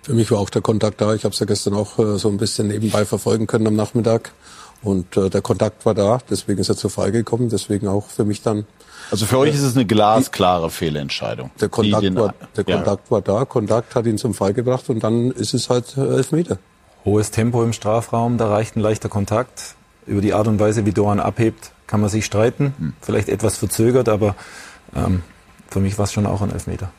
Für 0.03 0.13
mich 0.13 0.29
war 0.31 0.39
auch 0.39 0.49
der 0.49 0.61
Kontakt 0.61 0.99
da. 0.99 1.15
Ich 1.15 1.23
habe 1.23 1.33
es 1.33 1.39
ja 1.39 1.45
gestern 1.45 1.73
auch 1.75 1.97
äh, 1.97 2.17
so 2.17 2.27
ein 2.27 2.35
bisschen 2.35 2.67
nebenbei 2.67 3.05
verfolgen 3.05 3.47
können 3.47 3.65
am 3.67 3.75
Nachmittag. 3.75 4.33
Und 4.81 5.15
äh, 5.15 5.29
der 5.29 5.41
Kontakt 5.41 5.85
war 5.85 5.93
da, 5.93 6.19
deswegen 6.29 6.59
ist 6.59 6.67
er 6.67 6.75
zur 6.75 6.89
Fall 6.89 7.13
gekommen. 7.13 7.47
Deswegen 7.47 7.87
auch 7.87 8.07
für 8.07 8.25
mich 8.25 8.41
dann. 8.41 8.67
Also 9.11 9.25
für 9.25 9.37
euch 9.39 9.53
ist 9.53 9.61
es 9.63 9.75
eine 9.75 9.85
glasklare 9.85 10.69
Fehlentscheidung. 10.69 11.51
Der 11.61 11.69
Kontakt, 11.69 12.03
den- 12.03 12.15
war, 12.15 12.33
der 12.55 12.63
Ja. 12.67 12.75
Kontakt 12.77 13.11
war 13.11 13.21
da, 13.21 13.45
Kontakt 13.45 13.95
hat 13.95 14.05
ihn 14.05 14.17
zum 14.17 14.33
Fall 14.33 14.53
gebracht 14.53 14.89
und 14.89 15.03
dann 15.03 15.31
ist 15.31 15.53
es 15.53 15.69
halt 15.69 15.97
äh, 15.97 16.01
Elfmeter. 16.01 16.57
Hohes 17.05 17.31
Tempo 17.31 17.63
im 17.63 17.73
Strafraum, 17.73 18.37
da 18.37 18.47
reicht 18.49 18.75
ein 18.75 18.79
leichter 18.79 19.09
Kontakt. 19.09 19.75
Über 20.05 20.21
die 20.21 20.33
Art 20.33 20.47
und 20.47 20.59
Weise, 20.59 20.85
wie 20.85 20.91
Doran 20.91 21.19
abhebt, 21.19 21.71
kann 21.87 22.01
man 22.01 22.09
sich 22.09 22.25
streiten. 22.25 22.93
Vielleicht 23.01 23.29
etwas 23.29 23.57
verzögert, 23.57 24.09
aber 24.09 24.35
ähm, 24.95 25.21
für 25.69 25.79
mich 25.79 25.97
war 25.97 26.05
es 26.05 26.11
schon 26.13 26.25
auch 26.25 26.41
ein 26.41 26.51
Elfmeter. 26.51 26.91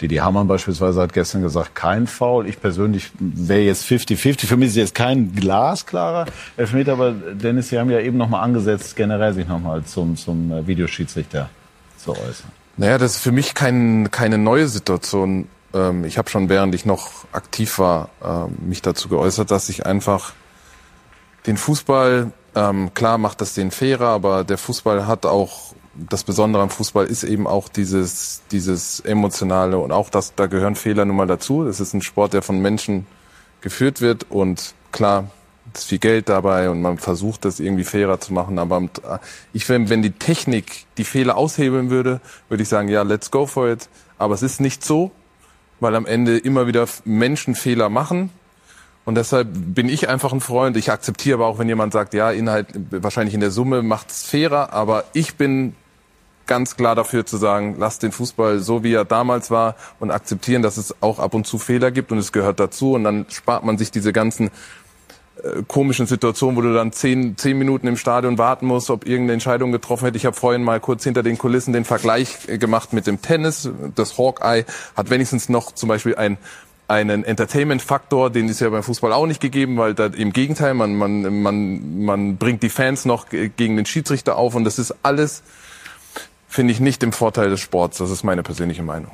Didi 0.00 0.16
Hamann 0.16 0.46
beispielsweise 0.46 1.00
hat 1.00 1.12
gestern 1.12 1.42
gesagt, 1.42 1.74
kein 1.74 2.06
Foul. 2.06 2.46
Ich 2.46 2.60
persönlich 2.60 3.10
wäre 3.18 3.60
jetzt 3.60 3.84
50-50. 3.84 4.46
Für 4.46 4.56
mich 4.56 4.68
ist 4.68 4.76
jetzt 4.76 4.94
kein 4.94 5.34
glasklarer 5.34 6.26
Elfmeter, 6.56 6.92
aber 6.92 7.12
Dennis, 7.12 7.68
Sie 7.68 7.78
haben 7.78 7.90
ja 7.90 8.00
eben 8.00 8.16
nochmal 8.16 8.42
angesetzt, 8.42 8.96
generell 8.96 9.34
sich 9.34 9.48
nochmal 9.48 9.84
zum, 9.84 10.16
zum 10.16 10.52
äh, 10.52 10.66
Videoschiedsrichter 10.66 11.48
zu 11.96 12.12
äußern. 12.12 12.50
Naja, 12.76 12.98
das 12.98 13.16
ist 13.16 13.22
für 13.22 13.32
mich 13.32 13.54
kein, 13.54 14.10
keine 14.10 14.38
neue 14.38 14.68
Situation. 14.68 15.48
Ähm, 15.72 16.04
ich 16.04 16.18
habe 16.18 16.28
schon, 16.28 16.48
während 16.48 16.74
ich 16.74 16.84
noch 16.84 17.24
aktiv 17.32 17.78
war, 17.78 18.10
ähm, 18.22 18.56
mich 18.68 18.82
dazu 18.82 19.08
geäußert, 19.08 19.50
dass 19.50 19.68
ich 19.68 19.86
einfach 19.86 20.32
den 21.46 21.56
Fußball, 21.56 22.32
ähm, 22.54 22.92
klar 22.94 23.18
macht 23.18 23.40
das 23.40 23.54
den 23.54 23.70
fairer, 23.70 24.08
aber 24.08 24.44
der 24.44 24.58
Fußball 24.58 25.06
hat 25.06 25.26
auch, 25.26 25.74
das 26.08 26.24
Besondere 26.24 26.62
am 26.62 26.70
Fußball 26.70 27.06
ist 27.06 27.24
eben 27.24 27.46
auch 27.46 27.68
dieses, 27.68 28.42
dieses 28.50 29.00
Emotionale 29.00 29.78
und 29.78 29.92
auch 29.92 30.10
das, 30.10 30.34
da 30.34 30.46
gehören 30.46 30.74
Fehler 30.74 31.04
nun 31.04 31.16
mal 31.16 31.26
dazu. 31.26 31.64
Das 31.64 31.80
ist 31.80 31.94
ein 31.94 32.02
Sport, 32.02 32.32
der 32.32 32.42
von 32.42 32.60
Menschen 32.60 33.06
geführt 33.60 34.00
wird 34.00 34.26
und 34.30 34.74
klar, 34.92 35.30
es 35.72 35.80
ist 35.80 35.88
viel 35.88 35.98
Geld 35.98 36.28
dabei 36.28 36.70
und 36.70 36.80
man 36.80 36.98
versucht 36.98 37.44
das 37.44 37.60
irgendwie 37.60 37.84
fairer 37.84 38.20
zu 38.20 38.32
machen, 38.32 38.58
aber 38.58 38.82
äh, 38.82 39.18
ich 39.52 39.68
wenn, 39.68 39.88
wenn 39.88 40.02
die 40.02 40.12
Technik 40.12 40.86
die 40.96 41.04
Fehler 41.04 41.36
aushebeln 41.36 41.90
würde, 41.90 42.20
würde 42.48 42.62
ich 42.62 42.68
sagen, 42.68 42.88
ja, 42.88 43.02
let's 43.02 43.30
go 43.30 43.46
for 43.46 43.68
it. 43.68 43.88
Aber 44.18 44.34
es 44.34 44.42
ist 44.42 44.60
nicht 44.60 44.84
so, 44.84 45.10
weil 45.80 45.94
am 45.94 46.06
Ende 46.06 46.38
immer 46.38 46.66
wieder 46.66 46.86
Menschen 47.04 47.54
Fehler 47.54 47.88
machen. 47.88 48.30
Und 49.04 49.14
deshalb 49.14 49.48
bin 49.52 49.88
ich 49.88 50.08
einfach 50.08 50.32
ein 50.32 50.40
Freund. 50.40 50.76
Ich 50.76 50.90
akzeptiere 50.90 51.36
aber 51.36 51.46
auch, 51.46 51.58
wenn 51.58 51.68
jemand 51.68 51.92
sagt, 51.92 52.14
ja, 52.14 52.30
Inhalt 52.30 52.68
wahrscheinlich 52.90 53.34
in 53.34 53.40
der 53.40 53.50
Summe 53.50 53.82
macht 53.82 54.10
es 54.10 54.24
fairer, 54.24 54.72
aber 54.72 55.04
ich 55.12 55.36
bin 55.36 55.74
ganz 56.46 56.76
klar 56.76 56.94
dafür 56.94 57.26
zu 57.26 57.36
sagen, 57.36 57.76
lasst 57.78 58.02
den 58.02 58.12
Fußball 58.12 58.60
so, 58.60 58.82
wie 58.82 58.92
er 58.92 59.04
damals 59.04 59.50
war 59.50 59.74
und 60.00 60.10
akzeptieren, 60.10 60.62
dass 60.62 60.76
es 60.76 60.94
auch 61.00 61.18
ab 61.18 61.34
und 61.34 61.46
zu 61.46 61.58
Fehler 61.58 61.90
gibt 61.90 62.12
und 62.12 62.18
es 62.18 62.32
gehört 62.32 62.60
dazu 62.60 62.94
und 62.94 63.04
dann 63.04 63.26
spart 63.28 63.64
man 63.64 63.78
sich 63.78 63.90
diese 63.90 64.12
ganzen 64.12 64.46
äh, 65.42 65.62
komischen 65.66 66.06
Situationen, 66.06 66.56
wo 66.56 66.60
du 66.60 66.72
dann 66.72 66.92
zehn, 66.92 67.36
zehn 67.36 67.58
Minuten 67.58 67.86
im 67.86 67.96
Stadion 67.96 68.38
warten 68.38 68.66
musst, 68.66 68.90
ob 68.90 69.06
irgendeine 69.06 69.34
Entscheidung 69.34 69.72
getroffen 69.72 70.04
wird. 70.04 70.16
Ich 70.16 70.26
habe 70.26 70.36
vorhin 70.36 70.62
mal 70.62 70.80
kurz 70.80 71.04
hinter 71.04 71.22
den 71.22 71.36
Kulissen 71.36 71.72
den 71.72 71.84
Vergleich 71.84 72.48
äh, 72.48 72.58
gemacht 72.58 72.92
mit 72.92 73.06
dem 73.06 73.20
Tennis. 73.20 73.68
Das 73.94 74.18
Hawkeye 74.18 74.64
hat 74.96 75.10
wenigstens 75.10 75.48
noch 75.48 75.72
zum 75.72 75.88
Beispiel 75.88 76.14
ein 76.16 76.38
einen 76.88 77.24
Entertainment-Faktor, 77.24 78.30
den 78.30 78.48
ist 78.48 78.60
ja 78.60 78.68
beim 78.68 78.84
Fußball 78.84 79.12
auch 79.12 79.26
nicht 79.26 79.40
gegeben, 79.40 79.76
weil 79.76 79.92
da 79.94 80.06
im 80.06 80.32
Gegenteil, 80.32 80.72
man, 80.72 80.94
man, 80.94 81.42
man, 81.42 82.04
man 82.04 82.36
bringt 82.36 82.62
die 82.62 82.68
Fans 82.68 83.04
noch 83.04 83.28
ge- 83.28 83.50
gegen 83.56 83.74
den 83.74 83.86
Schiedsrichter 83.86 84.36
auf 84.36 84.54
und 84.54 84.62
das 84.62 84.78
ist 84.78 84.94
alles, 85.02 85.42
finde 86.56 86.72
ich, 86.72 86.80
nicht 86.80 87.02
im 87.02 87.12
Vorteil 87.12 87.50
des 87.50 87.60
Sports. 87.60 87.98
Das 87.98 88.10
ist 88.10 88.24
meine 88.24 88.42
persönliche 88.42 88.82
Meinung. 88.82 89.12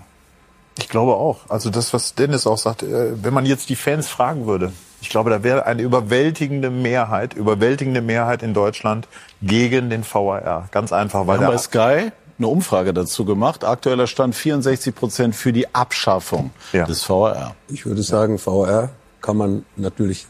Ich 0.79 0.89
glaube 0.89 1.15
auch. 1.15 1.41
Also 1.51 1.71
das, 1.71 1.93
was 1.93 2.15
Dennis 2.15 2.47
auch 2.47 2.57
sagt, 2.57 2.85
äh, 2.85 3.23
wenn 3.23 3.35
man 3.35 3.45
jetzt 3.45 3.69
die 3.69 3.75
Fans 3.77 4.07
fragen 4.09 4.47
würde, 4.47 4.73
ich 5.01 5.09
glaube, 5.09 5.29
da 5.31 5.43
wäre 5.43 5.67
eine 5.67 5.83
überwältigende 5.83 6.71
Mehrheit, 6.71 7.35
überwältigende 7.35 8.01
Mehrheit 8.01 8.45
in 8.45 8.55
Deutschland 8.55 9.09
gegen 9.43 9.91
den 9.91 10.05
VAR. 10.05 10.69
Ganz 10.71 10.93
einfach, 10.93 11.27
weil 11.27 11.41
Wir 11.41 11.47
haben 11.49 11.55
bei 11.55 11.59
Sky 11.59 12.13
eine 12.39 12.47
Umfrage 12.47 12.95
dazu 12.95 13.25
gemacht. 13.25 13.65
Aktueller 13.65 14.07
Stand 14.07 14.37
64 14.37 14.95
Prozent 14.95 15.35
für 15.35 15.53
die 15.53 15.75
Abschaffung 15.75 16.53
des 16.73 17.09
VAR. 17.11 17.57
Ich 17.69 17.85
würde 17.85 18.05
sagen, 18.05 18.39
VR 18.39 18.91
kann 19.21 19.37
man 19.37 19.65
natürlich 19.75 20.27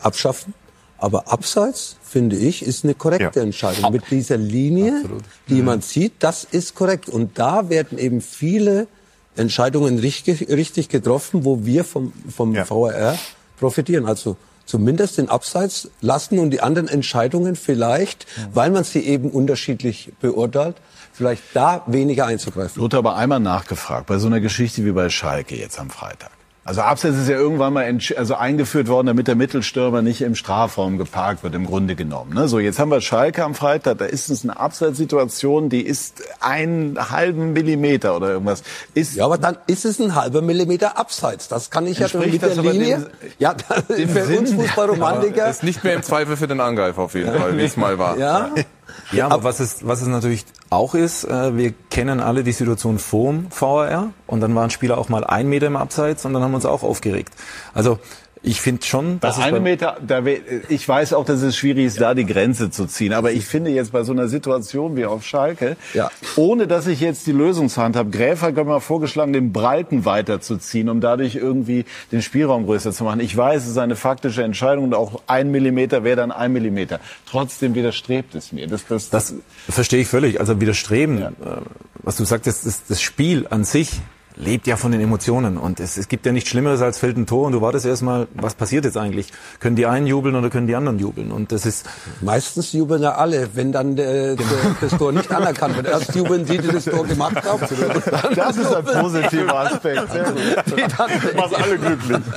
abschaffen, 0.00 0.54
Aber 1.02 1.32
abseits, 1.32 1.96
finde 2.00 2.36
ich, 2.36 2.64
ist 2.64 2.84
eine 2.84 2.94
korrekte 2.94 3.40
ja. 3.40 3.44
Entscheidung. 3.44 3.90
Mit 3.90 4.04
dieser 4.12 4.36
Linie, 4.36 4.98
Absolut. 4.98 5.24
die 5.48 5.54
mhm. 5.54 5.64
man 5.64 5.80
sieht, 5.80 6.12
das 6.20 6.44
ist 6.44 6.76
korrekt. 6.76 7.08
Und 7.08 7.40
da 7.40 7.68
werden 7.68 7.98
eben 7.98 8.20
viele 8.20 8.86
Entscheidungen 9.34 9.98
richtig, 9.98 10.48
richtig 10.48 10.88
getroffen, 10.88 11.44
wo 11.44 11.66
wir 11.66 11.82
vom, 11.82 12.12
vom 12.32 12.54
ja. 12.54 12.64
VRR 12.64 13.18
profitieren. 13.58 14.06
Also 14.06 14.36
zumindest 14.64 15.18
den 15.18 15.28
Abseits 15.28 15.90
lassen 16.00 16.38
und 16.38 16.50
die 16.50 16.60
anderen 16.60 16.86
Entscheidungen 16.86 17.56
vielleicht, 17.56 18.24
mhm. 18.36 18.54
weil 18.54 18.70
man 18.70 18.84
sie 18.84 19.00
eben 19.00 19.28
unterschiedlich 19.28 20.12
beurteilt, 20.20 20.76
vielleicht 21.12 21.42
da 21.52 21.82
weniger 21.88 22.26
einzugreifen. 22.26 22.80
Lothar 22.80 22.98
aber 22.98 23.16
einmal 23.16 23.40
nachgefragt, 23.40 24.06
bei 24.06 24.18
so 24.18 24.28
einer 24.28 24.38
Geschichte 24.38 24.84
wie 24.84 24.92
bei 24.92 25.10
Schalke 25.10 25.56
jetzt 25.56 25.80
am 25.80 25.90
Freitag. 25.90 26.30
Also 26.64 26.80
Abseits 26.82 27.16
ist 27.16 27.28
ja 27.28 27.36
irgendwann 27.36 27.72
mal 27.72 27.98
also 28.16 28.36
eingeführt 28.36 28.86
worden, 28.86 29.08
damit 29.08 29.26
der 29.26 29.34
Mittelstürmer 29.34 30.00
nicht 30.00 30.22
im 30.22 30.36
Strafraum 30.36 30.96
geparkt 30.96 31.42
wird, 31.42 31.56
im 31.56 31.66
Grunde 31.66 31.96
genommen. 31.96 32.34
Ne? 32.34 32.46
So, 32.46 32.60
jetzt 32.60 32.78
haben 32.78 32.90
wir 32.90 33.00
Schalke 33.00 33.42
am 33.42 33.56
Freitag, 33.56 33.98
da 33.98 34.04
ist 34.04 34.30
es 34.30 34.44
eine 34.44 34.60
Abseitssituation, 34.60 35.70
die 35.70 35.80
ist 35.80 36.22
einen 36.38 37.10
halben 37.10 37.52
Millimeter 37.52 38.14
oder 38.14 38.28
irgendwas. 38.28 38.62
Ist 38.94 39.16
ja, 39.16 39.24
aber 39.24 39.38
dann 39.38 39.58
ist 39.66 39.84
es 39.84 39.98
ein 39.98 40.14
halber 40.14 40.40
Millimeter 40.40 40.96
Abseits. 40.98 41.48
Das 41.48 41.70
kann 41.70 41.84
ich 41.88 41.98
ja 41.98 42.08
schon 42.08 42.20
mit 42.20 42.40
der 42.40 42.54
Linie. 42.54 42.98
Dem, 42.98 43.06
ja, 43.40 43.54
dem 43.88 44.08
für 44.08 44.24
Sinn, 44.24 44.38
uns 44.38 44.52
Fußballromantiker. 44.52 45.50
Ist 45.50 45.64
nicht 45.64 45.82
mehr 45.82 45.94
im 45.94 46.04
Zweifel 46.04 46.36
für 46.36 46.46
den 46.46 46.60
Angreifer 46.60 47.02
auf 47.02 47.14
jeden 47.14 47.34
Fall, 47.40 47.58
wie 47.58 47.64
es 47.64 47.76
mal 47.76 47.98
war. 47.98 48.16
Ja. 48.18 48.50
Ja, 49.10 49.28
aber 49.28 49.42
was 49.42 49.58
es, 49.58 49.86
was 49.86 50.00
es 50.00 50.08
natürlich 50.08 50.44
auch 50.72 50.94
ist, 50.94 51.24
äh, 51.24 51.56
wir 51.56 51.74
kennen 51.90 52.20
alle 52.20 52.42
die 52.42 52.52
Situation 52.52 52.98
vorm 52.98 53.46
VAR 53.50 54.12
und 54.26 54.40
dann 54.40 54.54
waren 54.54 54.70
Spieler 54.70 54.98
auch 54.98 55.08
mal 55.08 55.24
ein 55.24 55.48
Meter 55.48 55.66
im 55.66 55.76
Abseits 55.76 56.24
und 56.24 56.32
dann 56.32 56.42
haben 56.42 56.52
wir 56.52 56.56
uns 56.56 56.66
auch 56.66 56.82
aufgeregt. 56.82 57.32
Also 57.74 57.98
ich 58.44 58.60
finde 58.60 58.84
schon, 58.84 59.20
dass 59.20 59.36
bei 59.36 59.44
einem 59.44 59.62
Meter, 59.62 59.98
da, 60.04 60.22
ich 60.68 60.88
weiß 60.88 61.12
auch, 61.12 61.24
dass 61.24 61.42
es 61.42 61.56
schwierig 61.56 61.86
ist, 61.86 62.00
da 62.00 62.14
die 62.14 62.26
Grenze 62.26 62.70
zu 62.70 62.86
ziehen. 62.86 63.12
Aber 63.12 63.30
ich 63.30 63.44
finde 63.44 63.70
jetzt 63.70 63.92
bei 63.92 64.02
so 64.02 64.12
einer 64.12 64.26
Situation 64.26 64.96
wie 64.96 65.04
auf 65.04 65.24
Schalke, 65.24 65.76
ja. 65.94 66.10
ohne 66.34 66.66
dass 66.66 66.88
ich 66.88 67.00
jetzt 67.00 67.26
die 67.26 67.32
Lösungshand 67.32 67.94
habe, 67.94 68.10
Gräfer 68.10 68.48
hat 68.48 68.66
mal 68.66 68.80
vorgeschlagen, 68.80 69.32
den 69.32 69.52
Breiten 69.52 70.04
weiterzuziehen, 70.04 70.88
um 70.88 71.00
dadurch 71.00 71.36
irgendwie 71.36 71.84
den 72.10 72.20
Spielraum 72.20 72.66
größer 72.66 72.92
zu 72.92 73.04
machen. 73.04 73.20
Ich 73.20 73.36
weiß, 73.36 73.62
es 73.62 73.70
ist 73.70 73.78
eine 73.78 73.94
faktische 73.96 74.42
Entscheidung 74.42 74.84
und 74.84 74.94
auch 74.94 75.22
ein 75.28 75.52
Millimeter 75.52 76.02
wäre 76.02 76.16
dann 76.16 76.32
ein 76.32 76.52
Millimeter. 76.52 76.98
Trotzdem 77.26 77.76
widerstrebt 77.76 78.34
es 78.34 78.50
mir. 78.50 78.66
Das, 78.66 78.86
das, 78.88 79.08
das 79.10 79.34
verstehe 79.68 80.00
ich 80.00 80.08
völlig. 80.08 80.40
Also 80.40 80.60
widerstreben, 80.60 81.20
ja. 81.20 81.28
Äh, 81.28 81.60
was 82.02 82.16
du 82.16 82.24
sagst, 82.24 82.48
das, 82.48 82.82
das 82.88 83.00
Spiel 83.00 83.46
an 83.48 83.62
sich 83.64 84.00
lebt 84.36 84.66
ja 84.66 84.76
von 84.76 84.92
den 84.92 85.00
Emotionen 85.00 85.58
und 85.58 85.80
es, 85.80 85.96
es 85.96 86.08
gibt 86.08 86.26
ja 86.26 86.32
nichts 86.32 86.50
Schlimmeres 86.50 86.80
als 86.80 86.98
fällt 86.98 87.16
ein 87.16 87.26
Tor 87.26 87.46
und 87.46 87.52
du 87.52 87.60
wartest 87.60 87.86
erstmal, 87.86 88.28
was 88.34 88.54
passiert 88.54 88.84
jetzt 88.84 88.96
eigentlich? 88.96 89.32
Können 89.60 89.76
die 89.76 89.86
einen 89.86 90.06
jubeln 90.06 90.34
oder 90.34 90.50
können 90.50 90.66
die 90.66 90.74
anderen 90.74 90.98
jubeln? 90.98 91.32
Und 91.32 91.52
das 91.52 91.66
ist 91.66 91.88
meistens 92.20 92.72
jubeln 92.72 93.02
ja 93.02 93.14
alle, 93.16 93.50
wenn 93.54 93.72
dann 93.72 93.96
der, 93.96 94.36
das 94.80 94.96
Tor 94.96 95.12
nicht 95.12 95.30
anerkannt 95.30 95.76
wird. 95.76 95.86
Erst 95.86 96.14
jubeln 96.14 96.46
die, 96.46 96.58
die 96.58 96.68
das 96.68 96.84
Tor 96.84 97.06
gemacht 97.06 97.42
haben. 97.44 97.60
Das 98.34 98.56
ist 98.56 98.74
ein 98.74 98.84
positiver 98.84 99.58
Aspekt. 99.60 100.08
Macht 101.36 101.54
alle 101.54 101.78
glücklich. 101.78 102.18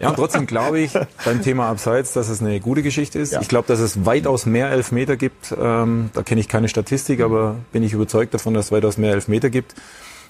Ja, 0.00 0.08
und 0.08 0.16
trotzdem 0.16 0.46
glaube 0.46 0.80
ich 0.80 0.92
beim 1.24 1.42
Thema 1.42 1.68
Abseits, 1.68 2.12
dass 2.12 2.28
es 2.28 2.40
eine 2.40 2.60
gute 2.60 2.82
Geschichte 2.82 3.18
ist. 3.18 3.32
Ja. 3.32 3.40
Ich 3.40 3.48
glaube, 3.48 3.68
dass 3.68 3.80
es 3.80 4.04
weitaus 4.04 4.46
mehr 4.46 4.70
Elfmeter 4.70 5.16
gibt. 5.16 5.54
Ähm, 5.58 6.10
da 6.14 6.22
kenne 6.22 6.40
ich 6.40 6.48
keine 6.48 6.68
Statistik, 6.68 7.20
aber 7.20 7.56
bin 7.72 7.82
ich 7.82 7.92
überzeugt 7.92 8.34
davon, 8.34 8.54
dass 8.54 8.66
es 8.66 8.72
weitaus 8.72 8.98
mehr 8.98 9.12
Elfmeter 9.12 9.50
gibt. 9.50 9.74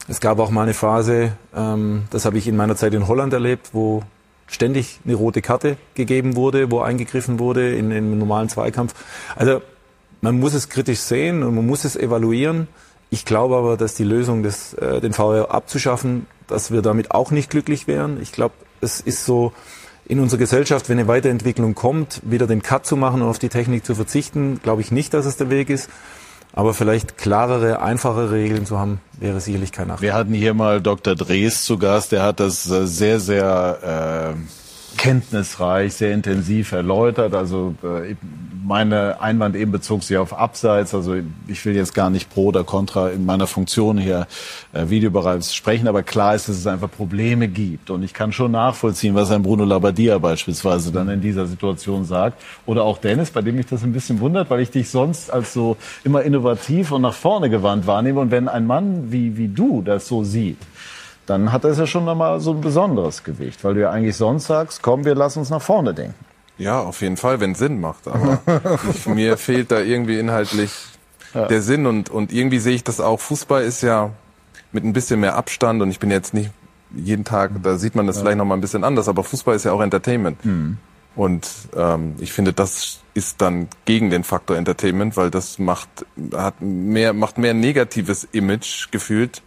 Es 0.09 0.21
gab 0.21 0.39
auch 0.39 0.51
mal 0.51 0.63
eine 0.63 0.75
Phase, 0.75 1.33
ähm, 1.55 2.05
das 2.11 2.25
habe 2.25 2.39
ich 2.39 2.49
in 2.49 2.57
meiner 2.57 2.77
Zeit 2.77 2.93
in 2.95 3.07
Holland 3.07 3.33
erlebt, 3.33 3.71
wo 3.73 4.03
ständig 4.47 5.01
eine 5.05 5.15
rote 5.15 5.43
Karte 5.43 5.77
gegeben 5.95 6.37
wurde, 6.37 6.71
wo 6.71 6.81
eingegriffen 6.81 7.39
wurde 7.39 7.75
in, 7.75 7.93
einem 7.93 8.19
normalen 8.19 8.49
Zweikampf. 8.49 8.95
Also 9.37 9.63
man 10.21 10.39
muss 10.39 10.55
es 10.55 10.69
kritisch 10.69 11.01
sehen 11.01 11.43
und 11.43 11.55
man 11.55 11.67
muss 11.67 11.85
es 11.85 11.97
evaluieren. 11.97 12.69
Ich 13.11 13.25
glaube 13.25 13.57
aber, 13.57 13.77
dass 13.77 13.95
die 13.95 14.05
Lösung, 14.05 14.43
des, 14.43 14.75
äh, 14.75 15.01
den 15.01 15.13
VR 15.13 15.51
abzuschaffen, 15.51 16.27
dass 16.47 16.71
wir 16.71 16.83
damit 16.83 17.11
auch 17.11 17.31
nicht 17.31 17.51
glücklich 17.51 17.87
wären. 17.87 18.21
Ich 18.21 18.33
glaube, 18.33 18.55
es 18.81 19.01
ist 19.01 19.25
so 19.25 19.53
in 20.07 20.19
unserer 20.19 20.39
Gesellschaft, 20.39 20.89
wenn 20.89 20.99
eine 20.99 21.09
Weiterentwicklung 21.09 21.75
kommt, 21.75 22.21
wieder 22.25 22.47
den 22.47 22.63
Cut 22.63 22.87
zu 22.87 22.97
machen 22.97 23.23
und 23.23 23.29
auf 23.29 23.39
die 23.39 23.49
Technik 23.49 23.85
zu 23.85 23.95
verzichten, 23.95 24.61
glaube 24.63 24.83
ich 24.83 24.91
nicht, 24.91 25.15
dass 25.15 25.27
es 25.27 25.37
der 25.37 25.49
Weg 25.49 25.71
ist. 25.71 25.89
Aber 26.55 26.75
vielleicht 26.75 27.17
klarere, 27.17 27.81
einfache 27.81 28.31
Regeln 28.31 28.67
zu 28.67 28.79
haben, 28.79 29.01
wäre 29.19 29.41
sicherlich 29.41 29.73
kein 29.73 29.89
Nachteil. 29.89 30.03
Wir 30.03 30.15
hatten 30.15 30.35
hier 30.35 30.53
mal 30.53 30.83
Dr. 30.83 31.15
Drees 31.15 31.65
zu 31.65 31.79
Gast, 31.79 32.13
der 32.13 32.23
hat 32.23 32.41
das 32.41 32.71
äh, 32.71 32.87
sehr, 32.87 33.21
sehr 33.21 34.35
äh, 34.35 34.62
kenntnisreich, 34.97 35.95
sehr 35.95 36.13
intensiv 36.13 36.73
erläutert. 36.73 37.35
Also 37.35 37.75
äh, 37.83 38.15
meine 38.65 39.21
Einwand 39.21 39.57
eben 39.57 39.73
bezog 39.73 40.03
sich 40.03 40.17
auf 40.17 40.37
Abseits. 40.37 40.95
Also 40.95 41.17
ich 41.49 41.65
will 41.65 41.75
jetzt 41.75 41.95
gar 41.95 42.11
nicht 42.11 42.31
pro 42.31 42.47
oder 42.47 42.65
contra 42.65 43.11
in 43.11 43.25
meiner 43.25 43.47
Funktion 43.47 43.99
hier 43.99 44.27
äh, 44.73 44.89
Videobereich 44.89 45.45
sprechen, 45.53 45.89
aber 45.89 46.03
klar 46.03 46.35
ist, 46.35 46.49
dass 46.49 46.57
es 46.57 46.67
einfach 46.67 46.91
Probleme 46.91 47.49
gibt. 47.49 47.91
Und 47.91 48.03
ich 48.03 48.15
kann 48.15 48.33
schon 48.33 48.53
nachvollziehen, 48.53 49.15
was 49.15 49.31
ein 49.31 49.43
Bruno 49.43 49.65
Labbadia 49.65 50.19
beispielsweise 50.19 50.93
dann 50.93 51.09
in 51.09 51.21
dieser 51.21 51.47
Situation 51.47 52.05
sagt. 52.05 52.41
Oder 52.67 52.85
auch 52.85 52.99
Dennis, 52.99 53.31
bei 53.31 53.43
dem 53.43 53.57
mich 53.57 53.67
das 53.67 53.83
ein 53.83 53.93
bisschen 53.93 54.21
wundert, 54.21 54.51
weil 54.51 54.61
ich 54.61 54.71
dich 54.71 54.89
sonst 54.89 55.33
als 55.33 55.53
so 55.53 55.77
immer 56.05 56.23
innovativ 56.23 56.93
und 56.93 57.03
nach 57.03 57.15
vorne 57.15 57.51
gewandt 57.51 57.87
wahrnehme. 57.87 58.21
Und 58.21 58.31
wenn 58.31 58.49
ein 58.49 58.67
Mann 58.67 59.11
wie, 59.11 59.37
wie 59.37 59.49
du 59.49 59.83
das 59.83 60.07
so 60.07 60.25
sieht, 60.25 60.59
dann 61.27 61.53
hat 61.53 61.65
das 61.65 61.79
ja 61.79 61.87
schon 61.87 62.05
nochmal 62.05 62.41
so 62.41 62.53
ein 62.53 62.61
besonderes 62.61 63.25
Gewicht, 63.25 63.63
weil 63.65 63.75
du 63.75 63.81
ja 63.81 63.91
eigentlich 63.91 64.17
sonst 64.17 64.47
sagst, 64.47 64.83
komm, 64.83 65.05
wir 65.05 65.15
lassen 65.15 65.41
uns 65.41 65.51
nach 65.51 65.63
vorne 65.63 65.95
denken. 65.95 66.15
Ja, 66.59 66.81
auf 66.81 67.01
jeden 67.01 67.17
Fall, 67.17 67.41
wenn 67.41 67.53
es 67.53 67.59
Sinn 67.59 67.81
macht. 67.81 68.07
Aber 68.09 68.41
ich, 68.91 69.07
mir 69.07 69.37
fehlt 69.37 69.71
da 69.71 69.81
irgendwie 69.81 70.19
inhaltlich 70.19 70.73
ja. 71.35 71.47
der 71.47 71.63
Sinn 71.63 71.87
und, 71.87 72.11
und 72.11 72.33
irgendwie 72.33 72.59
sehe 72.59 72.75
ich 72.75 72.85
das 72.85 73.01
auch. 73.01 73.21
Fußball 73.21 73.63
ist 73.63 73.83
ja 73.83 74.11
mit 74.73 74.85
ein 74.85 74.93
bisschen 74.93 75.21
mehr 75.21 75.37
Abstand 75.37 75.83
und 75.83 75.91
ich 75.91 75.99
bin 75.99 76.11
jetzt 76.11 76.35
nicht 76.35 76.51
jeden 76.95 77.25
Tag, 77.25 77.53
da 77.63 77.79
sieht 77.79 77.95
man 77.95 78.07
das 78.07 78.17
ja. 78.17 78.23
vielleicht 78.23 78.39
noch 78.39 78.45
mal 78.45 78.55
ein 78.55 78.61
bisschen 78.61 78.85
anders, 78.85 79.09
aber 79.09 79.25
Fußball 79.25 79.57
ist 79.57 79.65
ja 79.65 79.73
auch 79.73 79.81
Entertainment. 79.81 80.45
Mhm. 80.45 80.79
Und 81.15 81.49
ähm, 81.77 82.15
ich 82.19 82.33
finde, 82.33 82.53
das 82.53 83.01
ist 83.15 83.43
dann 83.43 83.69
gegen 83.85 84.11
den 84.11 84.25
Faktor 84.25 84.57
Entertainment, 84.57 85.17
weil 85.17 85.31
das 85.31 85.59
macht 85.59 85.89
hat 86.35 86.61
mehr 86.61 87.13
macht 87.13 87.37
mehr 87.37 87.53
negatives 87.53 88.25
Image 88.33 88.91
gefühlt 88.91 89.43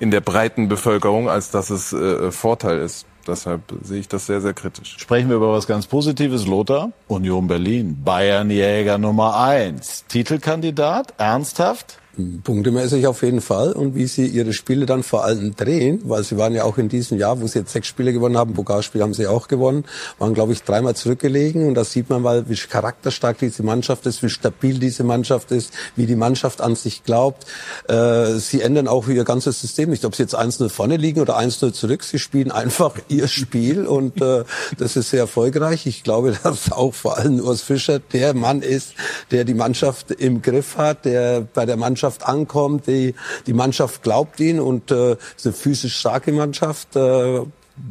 in 0.00 0.10
der 0.10 0.20
breiten 0.20 0.68
Bevölkerung, 0.68 1.28
als 1.28 1.50
dass 1.50 1.70
es 1.70 1.92
äh, 1.92 2.32
Vorteil 2.32 2.78
ist. 2.78 3.06
Deshalb 3.26 3.60
sehe 3.82 4.00
ich 4.00 4.08
das 4.08 4.26
sehr, 4.26 4.40
sehr 4.40 4.54
kritisch. 4.54 4.96
Sprechen 4.98 5.28
wir 5.28 5.36
über 5.36 5.52
was 5.52 5.66
ganz 5.66 5.86
Positives, 5.86 6.46
Lothar. 6.46 6.90
Union 7.06 7.46
Berlin, 7.46 8.02
Bayernjäger 8.02 8.98
Nummer 8.98 9.38
eins. 9.38 10.04
Titelkandidat, 10.08 11.14
ernsthaft? 11.18 11.99
Punktemäßig 12.42 13.06
auf 13.06 13.22
jeden 13.22 13.40
Fall. 13.40 13.72
Und 13.72 13.94
wie 13.94 14.06
sie 14.06 14.26
ihre 14.26 14.52
Spiele 14.52 14.86
dann 14.86 15.02
vor 15.02 15.24
allem 15.24 15.54
drehen, 15.54 16.00
weil 16.04 16.24
sie 16.24 16.36
waren 16.36 16.54
ja 16.54 16.64
auch 16.64 16.76
in 16.76 16.88
diesem 16.88 17.18
Jahr, 17.18 17.40
wo 17.40 17.46
sie 17.46 17.60
jetzt 17.60 17.72
sechs 17.72 17.86
Spiele 17.86 18.12
gewonnen 18.12 18.36
haben, 18.36 18.52
Pokalspiel 18.54 19.02
haben 19.02 19.14
sie 19.14 19.26
auch 19.26 19.48
gewonnen, 19.48 19.84
waren, 20.18 20.34
glaube 20.34 20.52
ich, 20.52 20.62
dreimal 20.62 20.96
zurückgelegen. 20.96 21.68
Und 21.68 21.74
da 21.74 21.84
sieht 21.84 22.10
man 22.10 22.22
mal, 22.22 22.48
wie 22.48 22.56
charakterstark 22.56 23.38
diese 23.38 23.62
Mannschaft 23.62 24.06
ist, 24.06 24.22
wie 24.22 24.28
stabil 24.28 24.78
diese 24.78 25.04
Mannschaft 25.04 25.52
ist, 25.52 25.72
wie 25.96 26.06
die 26.06 26.16
Mannschaft 26.16 26.60
an 26.60 26.74
sich 26.74 27.04
glaubt. 27.04 27.46
Äh, 27.88 28.34
sie 28.38 28.60
ändern 28.60 28.88
auch 28.88 29.08
ihr 29.08 29.24
ganzes 29.24 29.60
System 29.60 29.90
nicht. 29.90 30.04
Ob 30.04 30.16
sie 30.16 30.24
jetzt 30.24 30.36
1-0 30.36 30.68
vorne 30.68 30.96
liegen 30.96 31.20
oder 31.20 31.38
1-0 31.38 31.72
zurück, 31.72 32.02
sie 32.02 32.18
spielen 32.18 32.50
einfach 32.50 32.96
ihr 33.08 33.28
Spiel 33.28 33.86
und 33.86 34.20
äh, 34.20 34.44
das 34.78 34.96
ist 34.96 35.10
sehr 35.10 35.20
erfolgreich. 35.20 35.86
Ich 35.86 36.02
glaube, 36.02 36.36
dass 36.42 36.72
auch 36.72 36.94
vor 36.94 37.18
allem 37.18 37.40
Urs 37.40 37.62
Fischer 37.62 38.00
der 38.00 38.34
Mann 38.34 38.62
ist, 38.62 38.94
der 39.30 39.44
die 39.44 39.54
Mannschaft 39.54 40.10
im 40.10 40.42
Griff 40.42 40.76
hat, 40.76 41.04
der 41.04 41.42
bei 41.54 41.66
der 41.66 41.76
Mannschaft 41.76 41.99
Mannschaft 42.00 42.26
ankommt. 42.26 42.86
Die, 42.86 43.14
die 43.46 43.52
Mannschaft 43.52 44.02
glaubt 44.02 44.40
ihn 44.40 44.58
und 44.58 44.90
äh, 44.90 45.12
ist 45.36 45.44
eine 45.46 45.52
physisch 45.52 45.96
starke 45.96 46.32
Mannschaft. 46.32 46.96
Äh, 46.96 47.40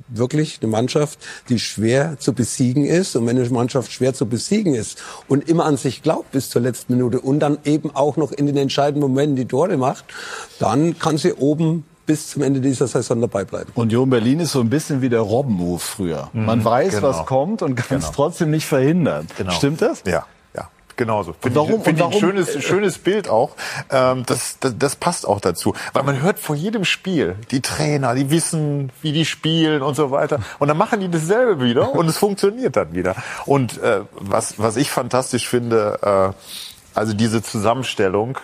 wirklich 0.08 0.60
eine 0.62 0.70
Mannschaft, 0.70 1.20
die 1.50 1.58
schwer 1.58 2.18
zu 2.20 2.34
besiegen 2.34 2.86
ist. 2.86 3.16
Und 3.16 3.26
wenn 3.28 3.38
eine 3.38 3.50
Mannschaft 3.50 3.92
schwer 3.92 4.14
zu 4.14 4.28
besiegen 4.28 4.76
ist 4.76 5.02
und 5.28 5.48
immer 5.50 5.66
an 5.66 5.78
sich 5.78 6.04
glaubt 6.04 6.32
bis 6.32 6.50
zur 6.50 6.62
letzten 6.62 6.94
Minute 6.96 7.20
und 7.20 7.40
dann 7.40 7.58
eben 7.66 7.96
auch 7.96 8.18
noch 8.18 8.32
in 8.32 8.46
den 8.46 8.58
entscheidenden 8.58 9.02
Momenten 9.02 9.36
die 9.36 9.46
Tore 9.46 9.78
macht, 9.78 10.06
dann 10.60 10.98
kann 11.00 11.18
sie 11.18 11.34
oben 11.34 11.86
bis 12.06 12.30
zum 12.30 12.44
Ende 12.44 12.62
dieser 12.62 12.88
Saison 12.88 13.22
dabei 13.22 13.46
bleiben. 13.46 13.72
Union 13.76 14.10
Berlin 14.10 14.40
ist 14.40 14.52
so 14.52 14.60
ein 14.60 14.70
bisschen 14.70 15.02
wie 15.02 15.10
der 15.10 15.22
Robben-Move 15.22 15.80
früher. 15.80 16.30
Man 16.34 16.60
mhm, 16.60 16.66
weiß, 16.66 16.96
genau. 16.96 17.08
was 17.08 17.26
kommt 17.26 17.62
und 17.62 17.76
kann 17.76 17.98
es 17.98 18.06
genau. 18.06 18.16
trotzdem 18.16 18.52
nicht 18.52 18.66
verhindern. 18.66 19.28
Genau. 19.38 19.52
Stimmt 19.52 19.82
das? 19.82 20.04
Ja 20.06 20.26
genauso. 21.00 21.34
Find 21.42 21.56
warum? 21.56 21.80
Ich, 21.80 21.84
find 21.84 22.00
warum? 22.00 22.14
ein 22.14 22.20
schönes, 22.20 22.64
schönes 22.64 23.00
Bild 23.00 23.28
auch. 23.28 23.56
Ähm, 23.90 24.24
das, 24.28 24.60
das, 24.60 24.78
das 24.78 24.96
passt 24.96 25.28
auch 25.28 25.40
dazu. 25.40 25.74
Weil 25.94 26.04
man 26.04 26.22
hört 26.22 26.38
vor 26.38 26.56
jedem 26.56 26.86
Spiel, 26.86 27.38
die 27.50 27.62
Trainer, 27.62 28.14
die 28.14 28.30
wissen, 28.30 28.92
wie 29.02 29.12
die 29.12 29.26
spielen 29.26 29.82
und 29.82 29.96
so 29.96 30.12
weiter. 30.12 30.40
Und 30.60 30.68
dann 30.68 30.78
machen 30.78 31.00
die 31.00 31.10
dasselbe 31.10 31.64
wieder 31.64 31.96
und 31.96 32.08
es 32.08 32.18
funktioniert 32.18 32.76
dann 32.76 32.94
wieder. 32.94 33.16
Und 33.48 33.82
äh, 33.82 34.02
was, 34.12 34.60
was 34.60 34.76
ich 34.76 34.92
fantastisch 34.92 35.48
finde, 35.48 35.98
äh, 36.04 36.98
also 37.00 37.14
diese 37.14 37.42
Zusammenstellung 37.42 38.38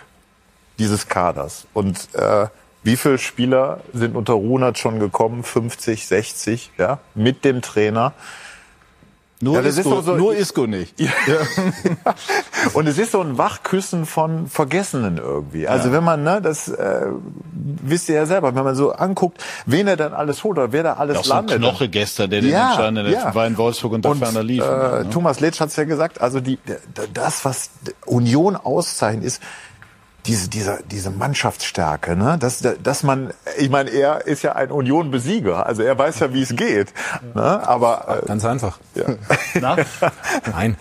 dieses 0.78 1.08
Kaders. 1.08 1.66
Und 1.72 2.08
äh, 2.14 2.46
wie 2.82 2.96
viele 2.96 3.18
Spieler 3.18 3.80
sind 3.92 4.16
unter 4.16 4.32
Runert 4.32 4.78
schon 4.78 4.98
gekommen? 4.98 5.42
50, 5.42 6.06
60, 6.06 6.70
ja, 6.78 6.98
mit 7.14 7.44
dem 7.44 7.60
Trainer 7.60 8.14
Nur, 9.40 9.60
Ja, 9.60 9.68
Isco, 9.68 10.00
so- 10.00 10.16
nur 10.16 10.34
Isco 10.34 10.66
nicht. 10.66 10.98
Ja. 10.98 11.10
Und 12.72 12.86
es 12.86 12.96
ist 12.98 13.12
so 13.12 13.20
ein 13.20 13.36
Wachküssen 13.36 14.06
von 14.06 14.46
Vergessenen 14.46 15.18
irgendwie. 15.18 15.68
Also 15.68 15.88
Ja. 15.88 15.94
wenn 15.94 16.04
man, 16.04 16.22
ne, 16.22 16.40
das 16.40 16.68
äh, 16.68 17.06
wisst 17.52 18.08
ihr 18.08 18.14
ja 18.14 18.26
selber, 18.26 18.54
wenn 18.54 18.64
man 18.64 18.74
so 18.74 18.92
anguckt, 18.92 19.44
wen 19.66 19.86
er 19.88 19.96
dann 19.96 20.14
alles 20.14 20.42
holt 20.42 20.56
oder 20.58 20.72
wer 20.72 20.82
da 20.82 20.92
alles 20.94 21.18
Auch 21.18 21.24
so 21.24 21.32
ein 21.34 21.36
landet. 21.48 21.58
Knoche 21.58 21.88
gestern, 21.88 22.30
der 22.30 22.40
den 22.40 22.50
Ja, 22.50 22.68
entscheidenden 22.70 23.12
ja. 23.12 23.34
war 23.34 23.46
in 23.46 23.58
Wolfsburg 23.58 23.92
und 23.92 24.04
dann 24.04 24.16
ferner 24.16 24.42
lief. 24.42 24.62
Äh, 24.64 24.66
ne? 25.04 25.06
Thomas 25.10 25.40
Letsch 25.40 25.60
hat 25.60 25.68
es 25.68 25.76
ja 25.76 25.84
gesagt, 25.84 26.20
also 26.20 26.40
die, 26.40 26.58
das, 27.12 27.44
was 27.44 27.70
Union 28.06 28.56
auszeichnet, 28.56 29.24
ist 29.24 29.42
diese, 30.26 30.48
diese, 30.48 30.78
diese 30.90 31.10
Mannschaftsstärke, 31.10 32.16
ne? 32.16 32.36
dass, 32.38 32.60
dass 32.60 33.02
man, 33.02 33.32
ich 33.56 33.70
meine, 33.70 33.90
er 33.90 34.26
ist 34.26 34.42
ja 34.42 34.52
ein 34.52 34.70
Union-Besieger, 34.70 35.66
also 35.66 35.82
er 35.82 35.96
weiß 35.98 36.20
ja, 36.20 36.34
wie 36.34 36.42
es 36.42 36.54
geht. 36.54 36.92
Ne? 37.34 37.66
Aber 37.66 38.22
äh, 38.22 38.26
Ganz 38.26 38.44
einfach. 38.44 38.78
Ja. 38.94 39.16
Nein, 40.52 40.76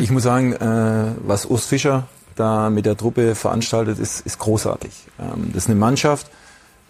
ich 0.00 0.10
muss 0.10 0.22
sagen, 0.22 0.52
äh, 0.52 1.12
was 1.26 1.46
Urs 1.46 1.66
Fischer 1.66 2.06
da 2.36 2.70
mit 2.70 2.86
der 2.86 2.96
Truppe 2.96 3.34
veranstaltet, 3.34 3.98
ist, 3.98 4.24
ist 4.24 4.38
großartig. 4.38 4.92
Ähm, 5.18 5.50
das 5.52 5.64
ist 5.64 5.70
eine 5.70 5.78
Mannschaft, 5.78 6.30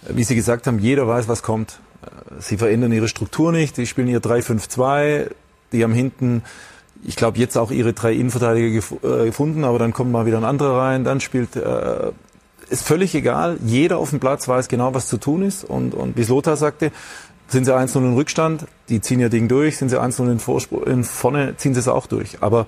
wie 0.09 0.25
Sie 0.25 0.35
gesagt 0.35 0.67
haben, 0.67 0.79
jeder 0.79 1.09
weiß, 1.09 1.29
was 1.29 1.43
kommt. 1.43 1.81
Äh, 2.03 2.41
Sie 2.41 2.59
verändern 2.59 2.93
ihre 2.93 3.09
Struktur 3.09 3.53
nicht, 3.53 3.77
die 3.77 3.87
spielen 3.87 4.09
ihr 4.09 4.21
3-5-2, 4.21 5.31
die 5.73 5.83
haben 5.83 5.95
hinten, 5.95 6.43
ich 7.05 7.17
glaube, 7.17 7.39
jetzt 7.39 7.57
auch 7.57 7.71
ihre 7.71 7.93
drei 7.93 8.13
Innenverteidiger 8.13 8.71
gef 8.71 8.95
äh, 9.03 9.27
gefunden, 9.27 9.65
aber 9.65 9.79
dann 9.79 9.93
kommt 9.93 10.13
mal 10.13 10.27
wieder 10.27 10.39
ein 10.39 10.45
anderer 10.45 10.79
rein, 10.79 11.05
dann 11.05 11.21
spielt, 11.21 11.57
äh, 11.57 12.13
ist 12.69 12.87
völlig 12.87 13.15
egal, 13.15 13.59
jeder 13.65 13.99
auf 13.99 14.11
dem 14.11 14.21
Platz 14.21 14.49
weiß 14.49 14.69
genau, 14.69 14.95
was 14.95 15.09
zu 15.09 15.19
tun 15.19 15.43
ist 15.43 15.65
und, 15.65 15.95
und 15.95 16.17
wie 16.17 16.23
es 16.23 16.29
Lothar 16.29 16.57
sagte, 16.57 16.91
sind 17.49 17.65
sie 17.65 17.75
1-0 17.75 17.97
in 17.99 18.15
Rückstand, 18.15 18.67
die 18.89 19.01
ziehen 19.01 19.21
ihr 19.21 19.29
Ding 19.29 19.49
durch, 19.49 19.77
sind 19.77 19.89
sie 19.89 20.01
1-0 20.01 20.25
in, 20.25 20.93
in 20.93 21.05
vorne, 21.05 21.57
ziehen 21.57 21.75
sie 21.75 21.81
es 21.81 21.89
auch 21.89 22.07
durch. 22.07 22.39
Aber 22.41 22.67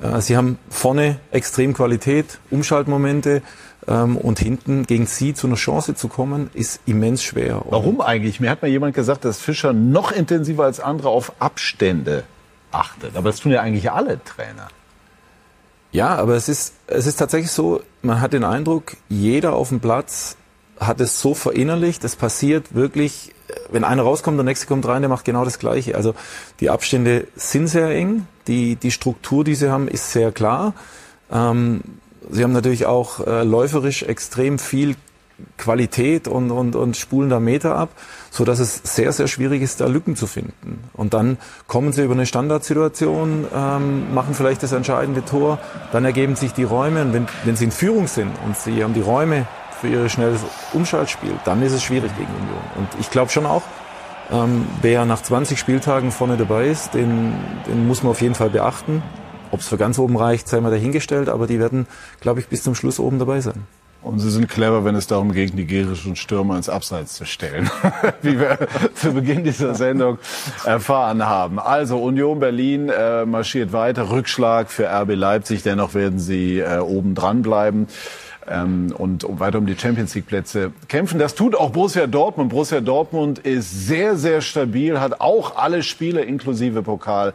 äh, 0.00 0.20
sie 0.20 0.36
haben 0.36 0.58
vorne 0.68 1.18
extrem 1.30 1.74
Qualität, 1.74 2.38
Umschaltmomente 2.50 3.42
ähm, 3.88 4.16
und 4.16 4.38
hinten 4.38 4.86
gegen 4.86 5.06
sie 5.06 5.34
zu 5.34 5.46
einer 5.46 5.56
Chance 5.56 5.94
zu 5.94 6.08
kommen, 6.08 6.50
ist 6.54 6.80
immens 6.86 7.22
schwer. 7.22 7.62
Warum 7.68 8.00
eigentlich? 8.00 8.40
Mir 8.40 8.50
hat 8.50 8.62
mal 8.62 8.68
jemand 8.68 8.94
gesagt, 8.94 9.24
dass 9.24 9.38
Fischer 9.38 9.72
noch 9.72 10.12
intensiver 10.12 10.64
als 10.64 10.80
andere 10.80 11.08
auf 11.08 11.32
Abstände 11.40 12.24
achtet. 12.72 13.16
Aber 13.16 13.30
das 13.30 13.40
tun 13.40 13.52
ja 13.52 13.60
eigentlich 13.60 13.90
alle 13.90 14.22
Trainer. 14.24 14.68
Ja, 15.92 16.16
aber 16.16 16.34
es 16.36 16.48
ist, 16.48 16.74
es 16.86 17.06
ist 17.06 17.16
tatsächlich 17.16 17.50
so, 17.50 17.82
man 18.00 18.20
hat 18.20 18.32
den 18.32 18.44
Eindruck, 18.44 18.96
jeder 19.08 19.52
auf 19.52 19.68
dem 19.68 19.80
Platz 19.80 20.36
hat 20.80 21.00
es 21.00 21.20
so 21.20 21.34
verinnerlicht, 21.34 22.02
es 22.02 22.16
passiert 22.16 22.74
wirklich, 22.74 23.34
wenn 23.70 23.84
einer 23.84 24.02
rauskommt, 24.02 24.38
der 24.38 24.44
nächste 24.44 24.66
kommt 24.66 24.86
rein, 24.86 25.02
der 25.02 25.10
macht 25.10 25.24
genau 25.24 25.44
das 25.44 25.58
Gleiche. 25.58 25.94
Also 25.94 26.14
die 26.60 26.70
Abstände 26.70 27.28
sind 27.36 27.68
sehr 27.68 27.90
eng, 27.90 28.26
die, 28.46 28.76
die 28.76 28.90
Struktur, 28.90 29.44
die 29.44 29.54
sie 29.54 29.70
haben, 29.70 29.86
ist 29.86 30.12
sehr 30.12 30.32
klar. 30.32 30.72
Ähm, 31.30 31.82
sie 32.30 32.42
haben 32.42 32.52
natürlich 32.52 32.86
auch 32.86 33.26
äh, 33.26 33.44
läuferisch 33.44 34.02
extrem 34.02 34.58
viel 34.58 34.96
Qualität 35.58 36.28
und, 36.28 36.50
und, 36.50 36.76
und 36.76 36.96
spulen 36.96 37.30
da 37.30 37.40
Meter 37.40 37.76
ab, 37.76 37.90
so 38.30 38.44
dass 38.44 38.58
es 38.58 38.80
sehr, 38.84 39.12
sehr 39.12 39.28
schwierig 39.28 39.62
ist, 39.62 39.80
da 39.80 39.86
Lücken 39.86 40.16
zu 40.16 40.26
finden. 40.26 40.84
Und 40.94 41.14
dann 41.14 41.38
kommen 41.66 41.92
sie 41.92 42.04
über 42.04 42.14
eine 42.14 42.26
Standardsituation, 42.26 43.46
ähm, 43.54 44.14
machen 44.14 44.34
vielleicht 44.34 44.62
das 44.62 44.72
entscheidende 44.72 45.24
Tor, 45.24 45.58
dann 45.92 46.04
ergeben 46.04 46.36
sich 46.36 46.52
die 46.52 46.64
Räume 46.64 47.02
und 47.02 47.12
wenn, 47.12 47.26
wenn 47.44 47.56
sie 47.56 47.64
in 47.64 47.70
Führung 47.70 48.06
sind 48.06 48.32
und 48.44 48.56
sie 48.56 48.82
haben 48.82 48.94
die 48.94 49.00
Räume 49.00 49.46
für 49.80 49.88
ihr 49.88 50.08
schnelles 50.08 50.40
Umschaltspiel, 50.72 51.32
dann 51.44 51.62
ist 51.62 51.72
es 51.72 51.82
schwierig 51.82 52.12
gegen 52.16 52.30
Union. 52.30 52.62
Und 52.76 52.88
ich 53.00 53.10
glaube 53.10 53.30
schon 53.30 53.46
auch, 53.46 53.62
ähm, 54.30 54.66
wer 54.80 55.04
nach 55.04 55.22
20 55.22 55.58
Spieltagen 55.58 56.10
vorne 56.10 56.36
dabei 56.36 56.68
ist, 56.68 56.94
den, 56.94 57.34
den 57.66 57.86
muss 57.86 58.02
man 58.02 58.12
auf 58.12 58.22
jeden 58.22 58.34
Fall 58.34 58.50
beachten. 58.50 59.02
Ob 59.50 59.60
es 59.60 59.68
für 59.68 59.76
ganz 59.76 59.98
oben 59.98 60.16
reicht, 60.16 60.48
sei 60.48 60.60
mal 60.60 60.70
dahingestellt, 60.70 61.28
aber 61.28 61.46
die 61.46 61.58
werden, 61.58 61.86
glaube 62.20 62.40
ich, 62.40 62.48
bis 62.48 62.62
zum 62.62 62.74
Schluss 62.74 62.98
oben 62.98 63.18
dabei 63.18 63.40
sein. 63.40 63.66
Und 64.02 64.18
sie 64.18 64.30
sind 64.30 64.48
clever, 64.48 64.84
wenn 64.84 64.96
es 64.96 65.06
darum 65.06 65.32
geht, 65.32 65.54
nigerischen 65.54 66.16
Stürmer 66.16 66.56
ins 66.56 66.68
Abseits 66.68 67.14
zu 67.14 67.24
stellen. 67.24 67.70
Wie 68.22 68.38
wir 68.38 68.58
zu 68.94 69.12
Beginn 69.12 69.44
dieser 69.44 69.76
Sendung 69.76 70.18
erfahren 70.64 71.24
haben. 71.24 71.60
Also 71.60 71.98
Union 71.98 72.40
Berlin 72.40 72.88
äh, 72.88 73.24
marschiert 73.24 73.72
weiter. 73.72 74.10
Rückschlag 74.10 74.70
für 74.70 74.88
RB 74.88 75.14
Leipzig. 75.14 75.62
Dennoch 75.62 75.94
werden 75.94 76.18
sie 76.18 76.58
äh, 76.58 76.78
oben 76.78 77.14
dran 77.14 77.42
bleiben. 77.42 77.86
Ähm, 78.48 78.92
und 78.98 79.24
weiter 79.38 79.58
um 79.58 79.66
die 79.66 79.78
Champions 79.78 80.16
League 80.16 80.26
Plätze 80.26 80.72
kämpfen. 80.88 81.20
Das 81.20 81.36
tut 81.36 81.54
auch 81.54 81.70
Borussia 81.70 82.08
Dortmund. 82.08 82.50
Borussia 82.50 82.80
Dortmund 82.80 83.38
ist 83.38 83.86
sehr, 83.86 84.16
sehr 84.16 84.40
stabil, 84.40 84.98
hat 84.98 85.20
auch 85.20 85.56
alle 85.56 85.84
Spiele 85.84 86.22
inklusive 86.22 86.82
Pokal, 86.82 87.34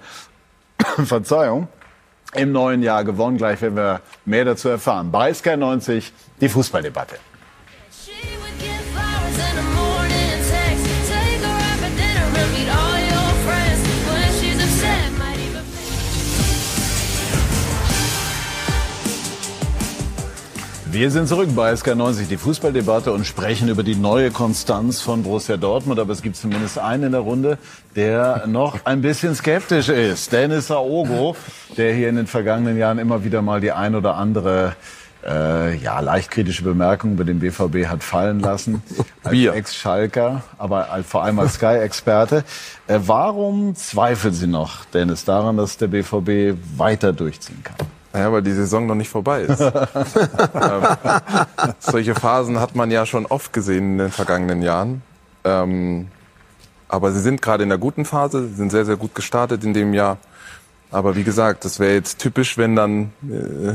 Verzeihung, 1.05 1.69
im 2.33 2.51
neuen 2.51 2.83
Jahr 2.83 3.03
gewonnen. 3.03 3.37
Gleich 3.37 3.61
werden 3.61 3.75
wir 3.75 4.01
mehr 4.25 4.45
dazu 4.45 4.69
erfahren. 4.69 5.11
Bei 5.11 5.33
Sky 5.33 5.57
90 5.57 6.11
die 6.41 6.49
Fußballdebatte. 6.49 7.17
Wir 20.97 21.11
sind 21.11 21.27
zurück 21.27 21.49
bei 21.55 21.71
SK90, 21.73 22.27
die 22.27 22.37
Fußballdebatte 22.37 23.13
und 23.13 23.23
sprechen 23.23 23.69
über 23.69 23.83
die 23.83 23.93
neue 23.93 24.31
Konstanz 24.31 24.99
von 24.99 25.21
Borussia 25.21 25.55
Dortmund. 25.55 25.99
Aber 25.99 26.11
es 26.11 26.23
gibt 26.23 26.37
zumindest 26.37 26.79
einen 26.79 27.03
in 27.03 27.11
der 27.11 27.21
Runde, 27.21 27.59
der 27.95 28.47
noch 28.47 28.83
ein 28.83 29.01
bisschen 29.01 29.35
skeptisch 29.35 29.89
ist. 29.89 30.31
Dennis 30.31 30.71
Aogo, 30.71 31.35
der 31.77 31.93
hier 31.93 32.09
in 32.09 32.15
den 32.15 32.25
vergangenen 32.25 32.79
Jahren 32.79 32.97
immer 32.97 33.23
wieder 33.23 33.43
mal 33.43 33.61
die 33.61 33.71
ein 33.71 33.93
oder 33.93 34.15
andere 34.15 34.75
äh, 35.23 35.75
ja, 35.77 35.99
leicht 35.99 36.31
kritische 36.31 36.63
Bemerkung 36.63 37.11
über 37.11 37.25
den 37.25 37.41
BVB 37.41 37.85
hat 37.85 38.01
fallen 38.01 38.39
lassen. 38.39 38.81
Als 39.23 39.37
Ex-Schalker, 39.37 40.41
aber 40.57 40.87
vor 41.07 41.23
allem 41.23 41.37
als 41.37 41.53
Sky-Experte. 41.53 42.43
Äh, 42.87 43.01
warum 43.05 43.75
zweifeln 43.75 44.33
Sie 44.33 44.47
noch, 44.47 44.85
Dennis, 44.85 45.25
daran, 45.25 45.57
dass 45.57 45.77
der 45.77 45.89
BVB 45.89 46.57
weiter 46.75 47.13
durchziehen 47.13 47.63
kann? 47.63 47.75
Naja, 48.17 48.31
weil 48.31 48.41
die 48.41 48.53
Saison 48.53 48.87
noch 48.87 48.95
nicht 48.95 49.09
vorbei 49.09 49.41
ist. 49.41 49.59
ähm, 49.61 49.71
solche 51.77 52.15
Phasen 52.15 52.59
hat 52.59 52.75
man 52.75 52.89
ja 52.89 53.05
schon 53.05 53.27
oft 53.27 53.53
gesehen 53.53 53.91
in 53.93 53.97
den 53.99 54.11
vergangenen 54.11 54.63
Jahren. 54.63 55.03
Ähm, 55.43 56.07
aber 56.87 57.11
sie 57.11 57.19
sind 57.19 57.43
gerade 57.43 57.61
in 57.61 57.69
der 57.69 57.77
guten 57.77 58.05
Phase, 58.05 58.47
sie 58.47 58.55
sind 58.55 58.71
sehr, 58.71 58.85
sehr 58.85 58.95
gut 58.95 59.13
gestartet 59.13 59.63
in 59.63 59.73
dem 59.75 59.93
Jahr. 59.93 60.17
Aber 60.89 61.15
wie 61.15 61.23
gesagt, 61.23 61.63
das 61.63 61.79
wäre 61.79 61.93
jetzt 61.93 62.17
typisch, 62.17 62.57
wenn 62.57 62.75
dann, 62.75 63.11
äh, 63.29 63.73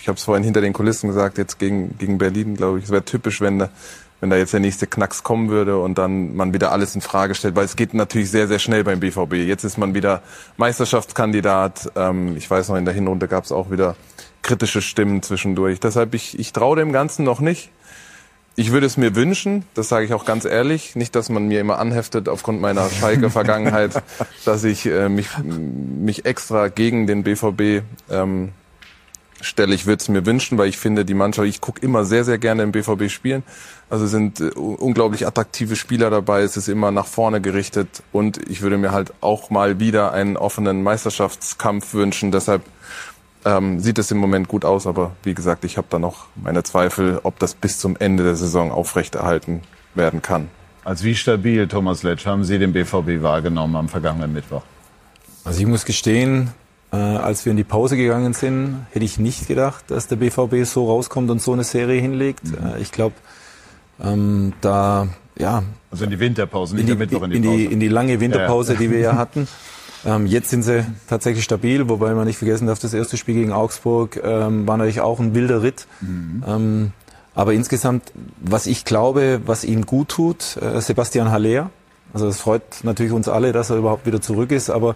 ich 0.00 0.08
habe 0.08 0.16
es 0.16 0.24
vorhin 0.24 0.42
hinter 0.42 0.62
den 0.62 0.72
Kulissen 0.72 1.06
gesagt, 1.08 1.38
jetzt 1.38 1.60
gegen, 1.60 1.96
gegen 1.96 2.18
Berlin, 2.18 2.56
glaube 2.56 2.78
ich, 2.78 2.86
es 2.86 2.90
wäre 2.90 3.04
typisch, 3.04 3.40
wenn, 3.40 3.60
da- 3.60 3.68
wenn 4.20 4.30
da 4.30 4.36
jetzt 4.36 4.52
der 4.52 4.60
nächste 4.60 4.86
Knacks 4.86 5.22
kommen 5.22 5.50
würde 5.50 5.78
und 5.78 5.98
dann 5.98 6.34
man 6.34 6.54
wieder 6.54 6.72
alles 6.72 6.94
in 6.94 7.00
Frage 7.00 7.34
stellt, 7.34 7.54
weil 7.56 7.64
es 7.64 7.76
geht 7.76 7.94
natürlich 7.94 8.30
sehr, 8.30 8.48
sehr 8.48 8.58
schnell 8.58 8.84
beim 8.84 9.00
BVB. 9.00 9.34
Jetzt 9.34 9.64
ist 9.64 9.76
man 9.76 9.94
wieder 9.94 10.22
Meisterschaftskandidat. 10.56 11.92
Ähm, 11.96 12.36
ich 12.36 12.50
weiß 12.50 12.68
noch, 12.68 12.76
in 12.76 12.84
der 12.84 12.94
Hinrunde 12.94 13.28
gab 13.28 13.44
es 13.44 13.52
auch 13.52 13.70
wieder 13.70 13.96
kritische 14.42 14.80
Stimmen 14.80 15.22
zwischendurch. 15.22 15.80
Deshalb, 15.80 16.14
ich, 16.14 16.38
ich 16.38 16.52
traue 16.52 16.76
dem 16.76 16.92
Ganzen 16.92 17.24
noch 17.24 17.40
nicht. 17.40 17.70
Ich 18.58 18.72
würde 18.72 18.86
es 18.86 18.96
mir 18.96 19.14
wünschen, 19.14 19.66
das 19.74 19.90
sage 19.90 20.06
ich 20.06 20.14
auch 20.14 20.24
ganz 20.24 20.46
ehrlich, 20.46 20.96
nicht, 20.96 21.14
dass 21.14 21.28
man 21.28 21.46
mir 21.46 21.60
immer 21.60 21.78
anheftet 21.78 22.26
aufgrund 22.26 22.62
meiner 22.62 22.88
Schalke-Vergangenheit, 23.00 24.02
dass 24.46 24.64
ich 24.64 24.86
äh, 24.86 25.10
mich, 25.10 25.28
mich 25.42 26.24
extra 26.24 26.68
gegen 26.68 27.06
den 27.06 27.22
BVB 27.22 27.82
ähm, 28.10 28.52
stelle. 29.40 29.74
Ich 29.74 29.86
würde 29.86 30.00
es 30.00 30.08
mir 30.08 30.24
wünschen, 30.26 30.58
weil 30.58 30.68
ich 30.68 30.78
finde, 30.78 31.04
die 31.04 31.14
Mannschaft, 31.14 31.48
ich 31.48 31.60
gucke 31.60 31.80
immer 31.82 32.04
sehr, 32.04 32.24
sehr 32.24 32.38
gerne 32.38 32.62
im 32.62 32.72
BVB 32.72 33.10
spielen. 33.10 33.42
Also 33.90 34.06
sind 34.06 34.40
äh, 34.40 34.50
unglaublich 34.50 35.26
attraktive 35.26 35.76
Spieler 35.76 36.10
dabei, 36.10 36.42
es 36.42 36.56
ist 36.56 36.68
immer 36.68 36.90
nach 36.90 37.06
vorne 37.06 37.40
gerichtet 37.40 38.02
und 38.12 38.38
ich 38.50 38.62
würde 38.62 38.78
mir 38.78 38.92
halt 38.92 39.12
auch 39.20 39.50
mal 39.50 39.78
wieder 39.78 40.12
einen 40.12 40.36
offenen 40.36 40.82
Meisterschaftskampf 40.82 41.94
wünschen. 41.94 42.32
Deshalb 42.32 42.62
ähm, 43.44 43.78
sieht 43.80 43.98
es 43.98 44.10
im 44.10 44.18
Moment 44.18 44.48
gut 44.48 44.64
aus, 44.64 44.86
aber 44.86 45.12
wie 45.22 45.34
gesagt, 45.34 45.64
ich 45.64 45.76
habe 45.76 45.86
da 45.90 45.98
noch 45.98 46.26
meine 46.34 46.62
Zweifel, 46.62 47.20
ob 47.22 47.38
das 47.38 47.54
bis 47.54 47.78
zum 47.78 47.96
Ende 47.96 48.24
der 48.24 48.36
Saison 48.36 48.72
aufrechterhalten 48.72 49.62
werden 49.94 50.20
kann. 50.22 50.48
Als 50.84 51.02
wie 51.02 51.14
stabil, 51.14 51.66
Thomas 51.68 52.02
Letsch, 52.02 52.26
haben 52.26 52.44
Sie 52.44 52.58
den 52.58 52.72
BVB 52.72 53.22
wahrgenommen 53.22 53.76
am 53.76 53.88
vergangenen 53.88 54.32
Mittwoch? 54.32 54.62
Also 55.44 55.60
ich 55.60 55.66
muss 55.66 55.84
gestehen, 55.84 56.50
äh, 56.96 57.16
als 57.18 57.44
wir 57.44 57.50
in 57.50 57.56
die 57.56 57.64
Pause 57.64 57.96
gegangen 57.96 58.32
sind, 58.32 58.86
hätte 58.90 59.04
ich 59.04 59.18
nicht 59.18 59.46
gedacht, 59.48 59.84
dass 59.88 60.06
der 60.06 60.16
BVB 60.16 60.64
so 60.64 60.86
rauskommt 60.88 61.30
und 61.30 61.42
so 61.42 61.52
eine 61.52 61.64
Serie 61.64 62.00
hinlegt. 62.00 62.42
Äh, 62.46 62.80
ich 62.80 62.92
glaube, 62.92 63.14
ähm, 64.02 64.52
da 64.60 65.08
ja. 65.38 65.62
Also 65.90 66.04
in 66.04 66.10
die 66.10 66.20
Winterpause, 66.20 66.74
nicht 66.74 66.82
in 66.82 66.86
die, 66.86 67.06
der 67.06 67.20
Mittwoch 67.20 67.22
in 67.24 67.30
die 67.30 67.36
in 67.36 67.42
die, 67.42 67.48
Pause. 67.48 67.74
in 67.74 67.80
die 67.80 67.88
lange 67.88 68.20
Winterpause, 68.20 68.72
Ja, 68.74 68.80
ja. 68.80 68.86
die 68.86 68.90
wir 68.90 69.00
ja 69.00 69.16
hatten. 69.18 69.48
Ähm, 70.04 70.26
jetzt 70.26 70.50
sind 70.50 70.62
sie 70.62 70.84
tatsächlich 71.08 71.44
stabil, 71.44 71.88
wobei 71.88 72.14
man 72.14 72.26
nicht 72.26 72.38
vergessen 72.38 72.66
darf, 72.66 72.78
das 72.78 72.94
erste 72.94 73.16
Spiel 73.16 73.34
gegen 73.34 73.52
Augsburg 73.52 74.20
ähm, 74.22 74.66
war 74.66 74.76
natürlich 74.76 75.00
auch 75.00 75.18
ein 75.20 75.34
wilder 75.34 75.62
Ritt. 75.62 75.86
Mhm. 76.00 76.44
Ähm, 76.46 76.92
aber 77.34 77.52
insgesamt, 77.52 78.12
was 78.40 78.66
ich 78.66 78.84
glaube, 78.84 79.40
was 79.44 79.64
ihm 79.64 79.84
gut 79.84 80.08
tut, 80.08 80.56
äh, 80.56 80.80
Sebastian 80.80 81.30
Haller, 81.30 81.70
also 82.14 82.28
es 82.28 82.40
freut 82.40 82.62
natürlich 82.82 83.12
uns 83.12 83.28
alle, 83.28 83.52
dass 83.52 83.68
er 83.68 83.76
überhaupt 83.76 84.06
wieder 84.06 84.22
zurück 84.22 84.52
ist, 84.52 84.70
aber 84.70 84.94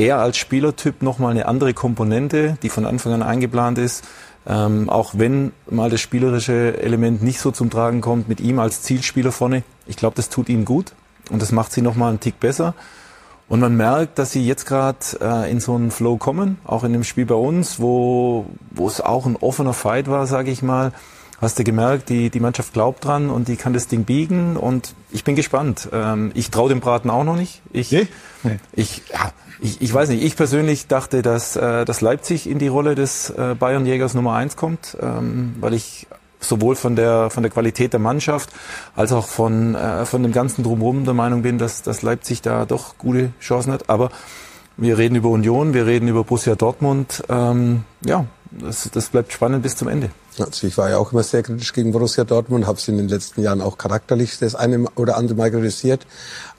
er 0.00 0.18
als 0.18 0.38
Spielertyp 0.38 1.02
nochmal 1.02 1.32
eine 1.32 1.46
andere 1.46 1.74
Komponente, 1.74 2.56
die 2.62 2.70
von 2.70 2.86
Anfang 2.86 3.12
an 3.12 3.22
eingeplant 3.22 3.78
ist. 3.78 4.04
Ähm, 4.46 4.88
auch 4.88 5.12
wenn 5.16 5.52
mal 5.68 5.90
das 5.90 6.00
spielerische 6.00 6.80
Element 6.82 7.22
nicht 7.22 7.40
so 7.40 7.50
zum 7.50 7.68
Tragen 7.68 8.00
kommt, 8.00 8.28
mit 8.28 8.40
ihm 8.40 8.58
als 8.58 8.82
Zielspieler 8.82 9.32
vorne. 9.32 9.62
Ich 9.86 9.96
glaube, 9.96 10.16
das 10.16 10.30
tut 10.30 10.48
ihm 10.48 10.64
gut 10.64 10.94
und 11.30 11.42
das 11.42 11.52
macht 11.52 11.72
sie 11.72 11.82
nochmal 11.82 12.08
einen 12.08 12.20
Tick 12.20 12.40
besser. 12.40 12.74
Und 13.48 13.60
man 13.60 13.76
merkt, 13.76 14.18
dass 14.18 14.32
sie 14.32 14.46
jetzt 14.46 14.64
gerade 14.64 14.98
äh, 15.20 15.50
in 15.50 15.60
so 15.60 15.74
einen 15.74 15.90
Flow 15.90 16.16
kommen, 16.16 16.58
auch 16.64 16.84
in 16.84 16.92
dem 16.92 17.04
Spiel 17.04 17.26
bei 17.26 17.34
uns, 17.34 17.80
wo, 17.80 18.46
wo 18.70 18.86
es 18.86 19.00
auch 19.00 19.26
ein 19.26 19.36
offener 19.36 19.74
Fight 19.74 20.08
war, 20.08 20.26
sage 20.26 20.50
ich 20.50 20.62
mal. 20.62 20.92
Hast 21.40 21.58
du 21.58 21.64
gemerkt, 21.64 22.10
die, 22.10 22.30
die 22.30 22.40
Mannschaft 22.40 22.72
glaubt 22.72 23.04
dran 23.04 23.28
und 23.28 23.48
die 23.48 23.56
kann 23.56 23.72
das 23.72 23.88
Ding 23.88 24.04
biegen 24.04 24.56
und 24.56 24.94
ich 25.10 25.24
bin 25.24 25.36
gespannt. 25.36 25.88
Ähm, 25.92 26.30
ich 26.34 26.50
traue 26.50 26.68
dem 26.68 26.80
Braten 26.80 27.10
auch 27.10 27.24
noch 27.24 27.36
nicht. 27.36 27.60
Ich, 27.72 27.90
nee? 27.92 28.08
Nee. 28.42 28.58
ich, 28.72 29.02
ja, 29.12 29.32
ich, 29.60 29.80
ich 29.82 29.92
weiß 29.92 30.08
nicht, 30.08 30.22
ich 30.22 30.36
persönlich 30.36 30.86
dachte, 30.86 31.22
dass, 31.22 31.56
äh, 31.56 31.84
dass 31.84 32.00
Leipzig 32.00 32.48
in 32.48 32.58
die 32.58 32.68
Rolle 32.68 32.94
des 32.94 33.30
äh, 33.30 33.54
Bayern-Jägers 33.58 34.14
Nummer 34.14 34.34
eins 34.34 34.56
kommt, 34.56 34.96
ähm, 35.00 35.56
weil 35.60 35.74
ich 35.74 36.06
sowohl 36.40 36.74
von 36.74 36.96
der, 36.96 37.30
von 37.30 37.42
der 37.42 37.52
Qualität 37.52 37.92
der 37.92 38.00
Mannschaft 38.00 38.50
als 38.96 39.12
auch 39.12 39.26
von, 39.26 39.74
äh, 39.74 40.06
von 40.06 40.22
dem 40.22 40.32
ganzen 40.32 40.62
Drumherum 40.62 41.04
der 41.04 41.14
Meinung 41.14 41.42
bin, 41.42 41.58
dass, 41.58 41.82
dass 41.82 42.02
Leipzig 42.02 42.42
da 42.42 42.64
doch 42.64 42.96
gute 42.96 43.32
Chancen 43.40 43.72
hat. 43.72 43.90
Aber 43.90 44.10
wir 44.76 44.96
reden 44.96 45.16
über 45.16 45.28
Union, 45.28 45.74
wir 45.74 45.86
reden 45.86 46.08
über 46.08 46.24
Borussia 46.24 46.54
Dortmund. 46.54 47.22
Ähm, 47.28 47.84
ja, 48.04 48.24
das, 48.50 48.90
das 48.90 49.08
bleibt 49.10 49.32
spannend 49.32 49.62
bis 49.62 49.76
zum 49.76 49.88
Ende. 49.88 50.10
Also 50.38 50.66
ich 50.66 50.78
war 50.78 50.88
ja 50.88 50.96
auch 50.96 51.12
immer 51.12 51.22
sehr 51.22 51.42
kritisch 51.42 51.72
gegen 51.72 51.92
Borussia 51.92 52.24
Dortmund, 52.24 52.66
habe 52.66 52.80
sie 52.80 52.92
in 52.92 52.98
den 52.98 53.08
letzten 53.08 53.42
Jahren 53.42 53.60
auch 53.60 53.76
charakterlich 53.76 54.38
das 54.38 54.54
eine 54.54 54.86
oder 54.94 55.16
andere 55.16 55.36
Mal 55.36 55.50
kritisiert. 55.50 56.06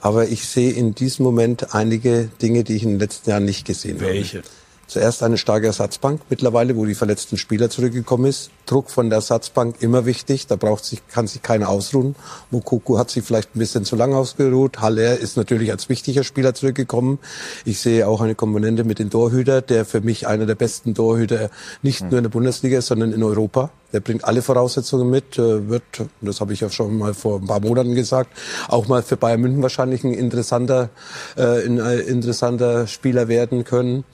Aber 0.02 0.28
ich 0.28 0.46
sehe 0.46 0.72
in 0.72 0.94
diesem 0.94 1.24
Moment 1.24 1.74
einige 1.74 2.28
Dinge, 2.42 2.64
die 2.64 2.74
ich 2.74 2.82
in 2.82 2.90
den 2.90 2.98
letzten 2.98 3.30
Jahren 3.30 3.44
nicht 3.44 3.64
gesehen 3.64 4.00
Welche? 4.00 4.38
habe. 4.38 4.44
Welche? 4.44 4.62
Zuerst 4.88 5.22
eine 5.22 5.38
starke 5.38 5.68
Ersatzbank 5.68 6.20
mittlerweile, 6.28 6.76
wo 6.76 6.84
die 6.84 6.94
verletzten 6.94 7.38
Spieler 7.38 7.70
zurückgekommen 7.70 8.26
ist. 8.26 8.50
Druck 8.66 8.90
von 8.90 9.10
der 9.10 9.18
Ersatzbank 9.18 9.76
immer 9.80 10.06
wichtig. 10.06 10.46
Da 10.46 10.56
braucht 10.56 10.84
sich, 10.84 11.06
kann 11.08 11.26
sich 11.26 11.42
keiner 11.42 11.68
ausruhen. 11.68 12.14
Mokoko 12.50 12.98
hat 12.98 13.10
sich 13.10 13.24
vielleicht 13.24 13.54
ein 13.56 13.58
bisschen 13.58 13.84
zu 13.84 13.96
lang 13.96 14.14
ausgeruht. 14.14 14.80
Haller 14.80 15.18
ist 15.18 15.36
natürlich 15.36 15.70
als 15.70 15.88
wichtiger 15.88 16.24
Spieler 16.24 16.54
zurückgekommen. 16.54 17.18
Ich 17.64 17.80
sehe 17.80 18.06
auch 18.08 18.20
eine 18.20 18.34
Komponente 18.34 18.84
mit 18.84 18.98
dem 18.98 19.10
Torhüter, 19.10 19.62
der 19.62 19.84
für 19.84 20.00
mich 20.00 20.26
einer 20.26 20.46
der 20.46 20.54
besten 20.54 20.94
Torhüter 20.94 21.50
nicht 21.82 22.02
nur 22.02 22.18
in 22.18 22.24
der 22.24 22.30
Bundesliga 22.30 22.78
ist, 22.78 22.86
sondern 22.86 23.12
in 23.12 23.22
Europa. 23.22 23.70
Der 23.92 24.00
bringt 24.00 24.24
alle 24.24 24.40
Voraussetzungen 24.40 25.10
mit, 25.10 25.38
äh, 25.38 25.68
wird, 25.68 25.82
das 26.22 26.40
habe 26.40 26.52
ich 26.54 26.60
ja 26.60 26.70
schon 26.70 26.96
mal 26.96 27.12
vor 27.12 27.40
ein 27.40 27.46
paar 27.46 27.60
Monaten 27.60 27.94
gesagt, 27.94 28.30
auch 28.68 28.88
mal 28.88 29.02
für 29.02 29.16
Bayern 29.16 29.40
München 29.40 29.62
wahrscheinlich 29.62 30.02
ein 30.02 30.14
interessanter, 30.14 30.88
äh, 31.36 31.66
ein 31.66 31.78
äh, 31.78 31.98
interessanter 32.00 32.86
Spieler 32.86 33.28
werden 33.28 33.64
können. 33.64 34.04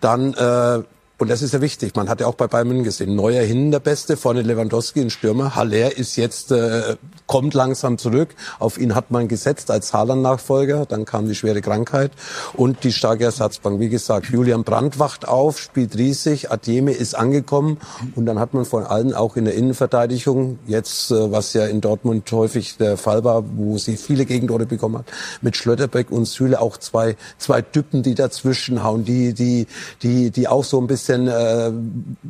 Dann 0.00 0.34
äh, 0.34 0.82
und 1.20 1.28
das 1.30 1.42
ist 1.42 1.52
ja 1.52 1.60
wichtig. 1.60 1.96
Man 1.96 2.08
hat 2.08 2.20
ja 2.20 2.28
auch 2.28 2.36
bei 2.36 2.46
Bayern 2.46 2.68
München 2.68 2.84
gesehen, 2.84 3.16
neuer 3.16 3.42
Hin 3.42 3.72
der 3.72 3.80
Beste, 3.80 4.16
vorne 4.16 4.42
Lewandowski, 4.42 5.00
ein 5.00 5.10
Stürmer. 5.10 5.56
Haller 5.56 5.96
ist 5.96 6.14
jetzt, 6.14 6.52
äh, 6.52 6.94
kommt 7.26 7.54
langsam 7.54 7.98
zurück. 7.98 8.36
Auf 8.60 8.78
ihn 8.78 8.94
hat 8.94 9.10
man 9.10 9.26
gesetzt 9.26 9.72
als 9.72 9.92
Haaland-Nachfolger. 9.92 10.86
Dann 10.86 11.06
kam 11.06 11.26
die 11.26 11.34
schwere 11.34 11.60
Krankheit 11.60 12.12
und 12.54 12.84
die 12.84 12.92
starke 12.92 13.24
Ersatzbank. 13.24 13.80
Wie 13.80 13.88
gesagt, 13.88 14.26
Julian 14.26 14.62
Brandt 14.62 15.00
wacht 15.00 15.26
auf, 15.26 15.58
spielt 15.58 15.98
riesig. 15.98 16.52
Adjeme 16.52 16.92
ist 16.92 17.16
angekommen. 17.16 17.78
Und 18.14 18.26
dann 18.26 18.38
hat 18.38 18.54
man 18.54 18.64
vor 18.64 18.88
allem 18.88 19.12
auch 19.12 19.34
in 19.34 19.44
der 19.44 19.54
Innenverteidigung, 19.54 20.60
jetzt, 20.68 21.10
äh, 21.10 21.32
was 21.32 21.52
ja 21.52 21.66
in 21.66 21.80
Dortmund 21.80 22.30
häufig 22.30 22.76
der 22.76 22.96
Fall 22.96 23.24
war, 23.24 23.42
wo 23.56 23.76
sie 23.76 23.96
viele 23.96 24.24
Gegentore 24.24 24.66
bekommen 24.66 24.98
hat, 24.98 25.06
mit 25.42 25.56
Schlotterbeck 25.56 26.12
und 26.12 26.26
Süle 26.26 26.60
auch 26.60 26.76
zwei, 26.76 27.16
zwei 27.38 27.60
Typen, 27.60 28.04
die 28.04 28.14
dazwischen 28.14 28.84
hauen, 28.84 29.04
die, 29.04 29.34
die, 29.34 29.66
die, 30.02 30.30
die 30.30 30.46
auch 30.46 30.62
so 30.62 30.80
ein 30.80 30.86
bisschen 30.86 31.07
bisschen 31.08 31.28
äh, 31.28 31.72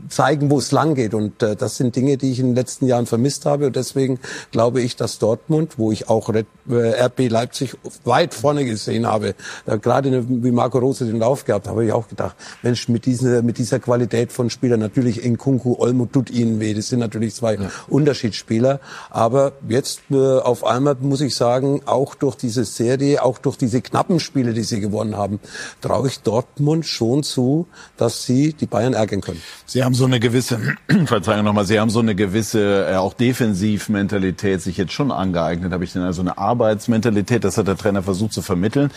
zeigen, 0.09 0.51
wo 0.51 0.59
es 0.59 0.73
lang 0.73 0.95
geht. 0.95 1.15
Und 1.15 1.43
äh, 1.43 1.57
das 1.57 1.77
sind 1.77 1.97
Dinge, 1.97 2.17
die 2.17 2.33
ich 2.33 2.41
in 2.41 2.47
den 2.47 2.55
letzten 2.55 2.87
Jahren 2.87 3.07
vermisst 3.07 3.47
habe. 3.47 3.67
Und 3.67 3.77
deswegen 3.77 4.19
glaube 4.51 4.81
ich, 4.81 4.97
dass 4.97 5.19
Dortmund, 5.19 5.79
wo 5.79 5.93
ich 5.93 6.09
auch 6.09 6.29
Red, 6.33 6.47
äh, 6.69 7.05
RB 7.05 7.29
Leipzig 7.29 7.77
weit 8.05 8.35
vorne 8.35 8.65
gesehen 8.65 9.07
habe, 9.07 9.35
da 9.67 9.77
gerade 9.77 10.25
wie 10.29 10.51
Marco 10.51 10.79
Rose 10.79 11.05
den 11.05 11.19
Lauf 11.19 11.45
gehabt, 11.45 11.69
habe 11.69 11.85
ich 11.85 11.93
auch 11.93 12.09
gedacht, 12.09 12.37
Mensch, 12.63 12.89
mit 12.89 13.07
dieser, 13.07 13.43
mit 13.43 13.59
dieser 13.59 13.81
Qualität 13.81 14.33
von 14.33 14.51
Spielern, 14.51 14.81
natürlich 14.81 15.25
in 15.25 15.39
Kunku, 15.39 15.77
Olmo 15.79 16.07
tut 16.07 16.31
ihnen 16.31 16.61
weh. 16.61 16.75
Das 16.75 16.89
sind 16.89 17.01
natürlich 17.01 17.35
zwei 17.35 17.55
ja. 17.55 17.71
Unterschiedsspieler. 17.89 18.81
Aber 19.11 19.53
jetzt 19.69 20.03
äh, 20.11 20.17
auf 20.17 20.65
einmal 20.65 20.97
muss 21.01 21.21
ich 21.21 21.35
sagen, 21.35 21.83
auch 21.87 22.15
durch 22.15 22.37
diese 22.37 22.65
Serie, 22.65 23.23
auch 23.23 23.39
durch 23.39 23.57
diese 23.57 23.81
knappen 23.81 24.21
Spiele, 24.21 24.53
die 24.53 24.63
sie 24.63 24.81
gewonnen 24.81 25.17
haben, 25.17 25.41
traue 25.81 26.09
ich 26.09 26.21
Dortmund 26.21 26.87
schon 26.87 27.23
zu, 27.23 27.67
dass 27.97 28.25
sie 28.25 28.53
die 28.53 28.68
Bayern 28.69 28.95
ärgern 28.95 29.21
können. 29.21 29.43
Sie 29.67 29.85
haben 29.85 29.95
so 29.95 30.05
eine 30.05 30.21
gewisse, 30.21 30.59
Verzeihung 31.07 31.45
nochmal, 31.45 31.65
Sie 31.65 31.79
haben 31.79 31.91
so 31.91 32.01
eine 32.01 32.15
gewisse, 32.15 32.89
äh, 32.91 32.97
auch 32.97 33.15
Defensivmentalität 33.15 34.63
sich 34.63 34.77
jetzt 34.77 34.93
schon 34.93 35.11
angeeignet, 35.11 35.73
habe 35.73 35.85
ich 35.85 35.93
denn 35.93 36.03
also 36.03 36.21
eine 36.21 36.39
Arbeitsmentalität, 36.39 37.45
das 37.45 37.59
hat 37.59 37.69
der 37.69 37.77
Trainer 37.77 38.03
versucht 38.03 38.33
zu 38.33 38.43
vermitteln. 38.43 38.91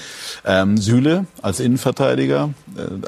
Ähm, 0.46 0.78
Süle 0.78 1.26
als 1.42 1.60
Innenverteidiger, 1.60 2.50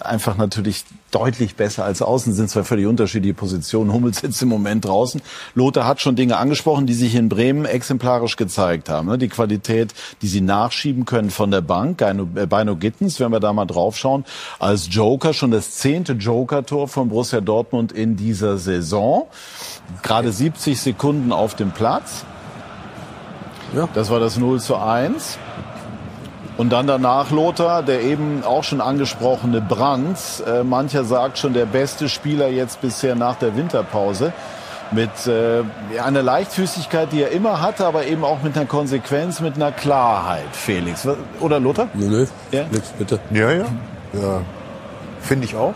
einfach 0.03 0.37
natürlich 0.37 0.83
deutlich 1.11 1.55
besser 1.55 1.85
als 1.85 2.01
außen, 2.01 2.33
sind 2.33 2.49
zwei 2.49 2.63
völlig 2.63 2.85
unterschiedliche 2.85 3.33
Positionen. 3.33 3.93
Hummels 3.93 4.19
sitzt 4.19 4.41
im 4.41 4.49
Moment 4.49 4.85
draußen. 4.85 5.21
Lothar 5.55 5.85
hat 5.85 6.01
schon 6.01 6.15
Dinge 6.15 6.37
angesprochen, 6.37 6.87
die 6.87 6.93
sich 6.93 7.15
in 7.15 7.29
Bremen 7.29 7.65
exemplarisch 7.65 8.35
gezeigt 8.35 8.89
haben. 8.89 9.07
Ne? 9.07 9.17
Die 9.17 9.29
Qualität, 9.29 9.93
die 10.21 10.27
sie 10.27 10.41
nachschieben 10.41 11.05
können 11.05 11.29
von 11.29 11.51
der 11.51 11.61
Bank. 11.61 12.03
Beino 12.49 12.73
äh, 12.73 12.75
Gittens, 12.75 13.19
wenn 13.19 13.31
wir 13.31 13.39
da 13.39 13.53
mal 13.53 13.65
draufschauen, 13.65 14.25
als 14.59 14.87
Joker, 14.91 15.33
schon 15.33 15.51
das 15.51 15.71
zehnte 15.71 16.13
Joker-Tor 16.13 16.87
von 16.87 17.09
Borussia 17.09 17.41
Dortmund 17.41 17.91
in 17.91 18.15
dieser 18.15 18.57
Saison. 18.57 19.27
Gerade 20.01 20.31
70 20.31 20.79
Sekunden 20.79 21.31
auf 21.31 21.55
dem 21.55 21.71
Platz. 21.71 22.25
Ja. 23.75 23.87
Das 23.93 24.09
war 24.09 24.19
das 24.19 24.37
0 24.37 24.59
zu 24.59 24.75
1. 24.75 25.37
Und 26.55 26.69
dann 26.71 26.85
danach 26.85 27.31
Lothar, 27.31 27.81
der 27.81 28.01
eben 28.01 28.43
auch 28.43 28.63
schon 28.63 28.79
angesprochene 28.79 29.59
Brandt. 29.59 30.17
Äh, 30.45 30.63
mancher 30.63 31.03
sagt 31.03 31.39
schon 31.39 31.53
der 31.53 31.65
beste 31.65 32.09
Spieler 32.09 32.47
jetzt 32.47 32.81
bisher 32.81 33.15
nach 33.15 33.35
der 33.35 33.55
Winterpause. 33.55 34.33
Mit 34.91 35.25
äh, 35.25 35.63
einer 35.99 36.21
Leichtfüßigkeit, 36.21 37.11
die 37.11 37.23
er 37.23 37.31
immer 37.31 37.61
hatte, 37.61 37.87
aber 37.87 38.05
eben 38.05 38.23
auch 38.23 38.43
mit 38.43 38.55
einer 38.55 38.67
Konsequenz, 38.67 39.39
mit 39.39 39.55
einer 39.55 39.71
Klarheit, 39.71 40.49
Felix. 40.51 41.07
Oder 41.39 41.59
Lothar? 41.59 41.87
Nö, 41.95 42.07
nö. 42.07 42.25
Ja? 42.51 42.65
Nix, 42.69 42.89
bitte. 42.89 43.19
Ja, 43.31 43.51
ja. 43.51 43.65
ja. 44.13 44.41
Finde 45.21 45.45
ich 45.45 45.55
auch. 45.55 45.73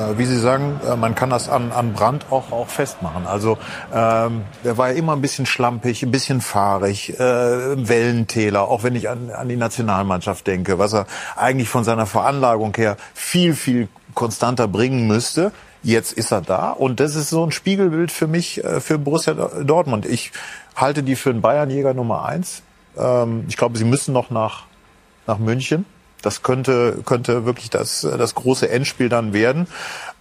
Äh, 0.00 0.18
wie 0.18 0.24
Sie 0.24 0.38
sagen, 0.38 0.80
äh, 0.86 0.96
man 0.96 1.14
kann 1.14 1.30
das 1.30 1.48
an, 1.48 1.72
an 1.72 1.92
Brand 1.92 2.26
auch, 2.30 2.52
auch 2.52 2.68
festmachen. 2.68 3.26
Also 3.26 3.58
ähm, 3.92 4.42
der 4.64 4.78
war 4.78 4.90
ja 4.90 4.94
immer 4.94 5.12
ein 5.12 5.20
bisschen 5.20 5.46
schlampig, 5.46 6.02
ein 6.02 6.10
bisschen 6.10 6.40
fahrig, 6.40 7.18
äh, 7.18 7.88
Wellentäler, 7.88 8.68
auch 8.68 8.82
wenn 8.82 8.94
ich 8.94 9.08
an, 9.08 9.30
an 9.30 9.48
die 9.48 9.56
Nationalmannschaft 9.56 10.46
denke, 10.46 10.78
was 10.78 10.92
er 10.94 11.06
eigentlich 11.36 11.68
von 11.68 11.84
seiner 11.84 12.06
Veranlagung 12.06 12.74
her 12.76 12.96
viel, 13.14 13.54
viel 13.54 13.88
konstanter 14.14 14.68
bringen 14.68 15.06
müsste. 15.06 15.52
Jetzt 15.82 16.12
ist 16.12 16.30
er 16.30 16.42
da 16.42 16.70
und 16.70 17.00
das 17.00 17.14
ist 17.14 17.30
so 17.30 17.44
ein 17.44 17.52
Spiegelbild 17.52 18.12
für 18.12 18.26
mich, 18.26 18.62
äh, 18.64 18.80
für 18.80 18.98
Borussia 18.98 19.34
Dortmund. 19.34 20.06
Ich 20.06 20.32
halte 20.76 21.02
die 21.02 21.16
für 21.16 21.30
einen 21.30 21.40
Bayernjäger 21.40 21.94
Nummer 21.94 22.24
eins. 22.24 22.62
Ähm, 22.98 23.44
ich 23.48 23.56
glaube, 23.56 23.78
sie 23.78 23.84
müssen 23.84 24.12
noch 24.12 24.30
nach, 24.30 24.64
nach 25.26 25.38
München. 25.38 25.86
Das 26.22 26.42
könnte, 26.42 26.98
könnte 27.04 27.44
wirklich 27.44 27.70
das, 27.70 28.00
das 28.02 28.34
große 28.34 28.68
Endspiel 28.68 29.08
dann 29.08 29.32
werden. 29.32 29.66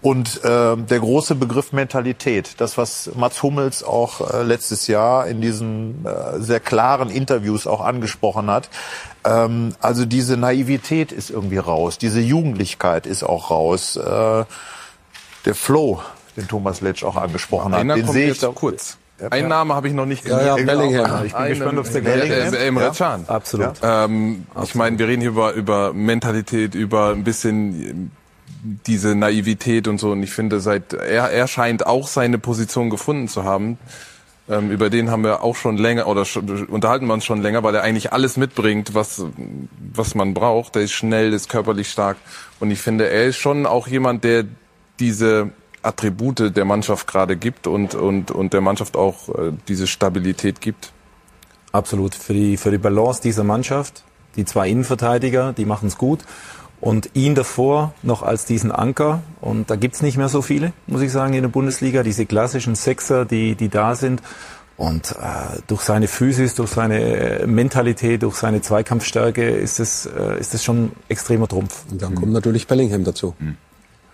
Und 0.01 0.43
äh, 0.45 0.77
der 0.77 0.99
große 0.99 1.35
Begriff 1.35 1.73
Mentalität, 1.73 2.55
das, 2.59 2.77
was 2.77 3.11
Mats 3.15 3.43
Hummels 3.43 3.83
auch 3.83 4.33
äh, 4.33 4.43
letztes 4.43 4.87
Jahr 4.87 5.27
in 5.27 5.41
diesen 5.41 6.05
äh, 6.05 6.39
sehr 6.39 6.61
klaren 6.61 7.09
Interviews 7.09 7.67
auch 7.67 7.81
angesprochen 7.81 8.49
hat. 8.49 8.69
Ähm, 9.25 9.75
also 9.81 10.05
diese 10.05 10.37
Naivität 10.37 11.11
ist 11.11 11.29
irgendwie 11.29 11.57
raus, 11.57 11.97
diese 11.97 12.21
Jugendlichkeit 12.21 13.05
ist 13.05 13.23
auch 13.23 13.51
raus. 13.51 13.97
Äh, 13.97 14.45
der 15.45 15.55
Flow, 15.55 16.01
den 16.37 16.47
Thomas 16.47 16.81
Letsch 16.81 17.03
auch 17.03 17.15
angesprochen 17.15 17.73
hat, 17.73 17.81
den 17.81 18.07
sehe 18.07 18.31
ich 18.31 18.45
auch 18.45 18.55
kurz. 18.55 18.98
Ein 19.29 19.47
Name 19.47 19.75
habe 19.75 19.87
ich 19.87 19.93
noch 19.93 20.05
nicht 20.05 20.23
gesehen. 20.23 20.39
Ja, 20.39 20.57
ja, 20.57 20.65
Bellingham. 20.65 21.25
Ich 21.25 21.33
bin 21.33 21.41
Einen, 21.41 21.49
gespannt, 21.49 21.79
ob 21.79 21.85
es 21.85 21.91
der 21.91 22.01
gleiche 22.01 22.33
ist. 22.33 22.53
Äh, 22.53 22.67
Emre 22.67 22.91
Can. 22.95 23.25
Absolut. 23.27 23.73
Ähm, 23.81 24.45
Absolut. 24.49 24.69
Ich 24.69 24.75
meine, 24.75 24.99
wir 24.99 25.07
reden 25.07 25.21
hier 25.21 25.31
über, 25.31 25.53
über 25.53 25.93
Mentalität, 25.93 26.75
über 26.75 27.09
ein 27.09 27.23
bisschen 27.23 28.11
diese 28.63 29.15
Naivität 29.15 29.87
und 29.87 29.99
so. 29.99 30.11
Und 30.11 30.23
ich 30.23 30.31
finde, 30.31 30.59
seit 30.59 30.93
er, 30.93 31.29
er 31.29 31.47
scheint 31.47 31.85
auch 31.85 32.07
seine 32.07 32.39
Position 32.39 32.89
gefunden 32.89 33.27
zu 33.27 33.43
haben. 33.43 33.77
Ähm, 34.49 34.71
über 34.71 34.89
den 34.89 35.11
haben 35.11 35.23
wir 35.23 35.43
auch 35.43 35.55
schon 35.55 35.77
länger 35.77 36.07
oder 36.07 36.25
schon, 36.25 36.65
unterhalten 36.65 37.05
wir 37.05 37.13
uns 37.13 37.23
schon 37.23 37.41
länger, 37.41 37.61
weil 37.63 37.75
er 37.75 37.83
eigentlich 37.83 38.11
alles 38.13 38.35
mitbringt, 38.35 38.95
was 38.95 39.23
was 39.93 40.15
man 40.15 40.33
braucht. 40.33 40.75
Der 40.75 40.81
ist 40.81 40.91
schnell, 40.91 41.33
ist 41.33 41.49
körperlich 41.49 41.89
stark 41.89 42.17
und 42.59 42.71
ich 42.71 42.81
finde, 42.81 43.07
er 43.07 43.25
ist 43.25 43.37
schon 43.37 43.67
auch 43.67 43.87
jemand, 43.87 44.23
der 44.23 44.45
diese 44.99 45.51
Attribute 45.81 46.55
der 46.55 46.65
Mannschaft 46.65 47.07
gerade 47.07 47.37
gibt 47.37 47.67
und, 47.67 47.95
und, 47.95 48.31
und 48.31 48.53
der 48.53 48.61
Mannschaft 48.61 48.95
auch 48.95 49.29
äh, 49.29 49.53
diese 49.67 49.87
Stabilität 49.87 50.61
gibt. 50.61 50.91
Absolut. 51.71 52.15
Für 52.15 52.33
die, 52.33 52.57
für 52.57 52.71
die 52.71 52.77
Balance 52.77 53.21
dieser 53.21 53.43
Mannschaft, 53.43 54.03
die 54.35 54.45
zwei 54.45 54.69
Innenverteidiger, 54.69 55.53
die 55.53 55.65
machen 55.65 55.87
es 55.87 55.97
gut. 55.97 56.21
Und 56.81 57.09
ihn 57.13 57.35
davor 57.35 57.93
noch 58.03 58.23
als 58.23 58.45
diesen 58.45 58.71
Anker. 58.71 59.21
Und 59.41 59.69
da 59.69 59.75
gibt's 59.75 60.01
nicht 60.01 60.17
mehr 60.17 60.29
so 60.29 60.41
viele, 60.41 60.71
muss 60.87 61.01
ich 61.01 61.11
sagen, 61.11 61.33
in 61.33 61.41
der 61.41 61.49
Bundesliga. 61.49 62.03
Diese 62.03 62.25
klassischen 62.25 62.75
Sechser, 62.75 63.25
die, 63.25 63.55
die 63.55 63.67
da 63.67 63.95
sind. 63.95 64.21
Und 64.77 65.11
äh, 65.11 65.59
durch 65.67 65.81
seine 65.81 66.07
Physis, 66.07 66.55
durch 66.55 66.69
seine 66.69 67.43
Mentalität, 67.45 68.23
durch 68.23 68.35
seine 68.35 68.61
Zweikampfstärke 68.61 69.45
ist 69.49 69.81
es, 69.81 70.05
äh, 70.05 70.39
ist 70.39 70.53
es 70.53 70.63
schon 70.63 70.93
extremer 71.09 71.49
Trumpf. 71.49 71.83
Und 71.91 72.01
dann 72.01 72.15
kommt 72.15 72.31
natürlich 72.31 72.65
Bellingham 72.65 73.03
dazu. 73.03 73.35
Mhm. 73.39 73.57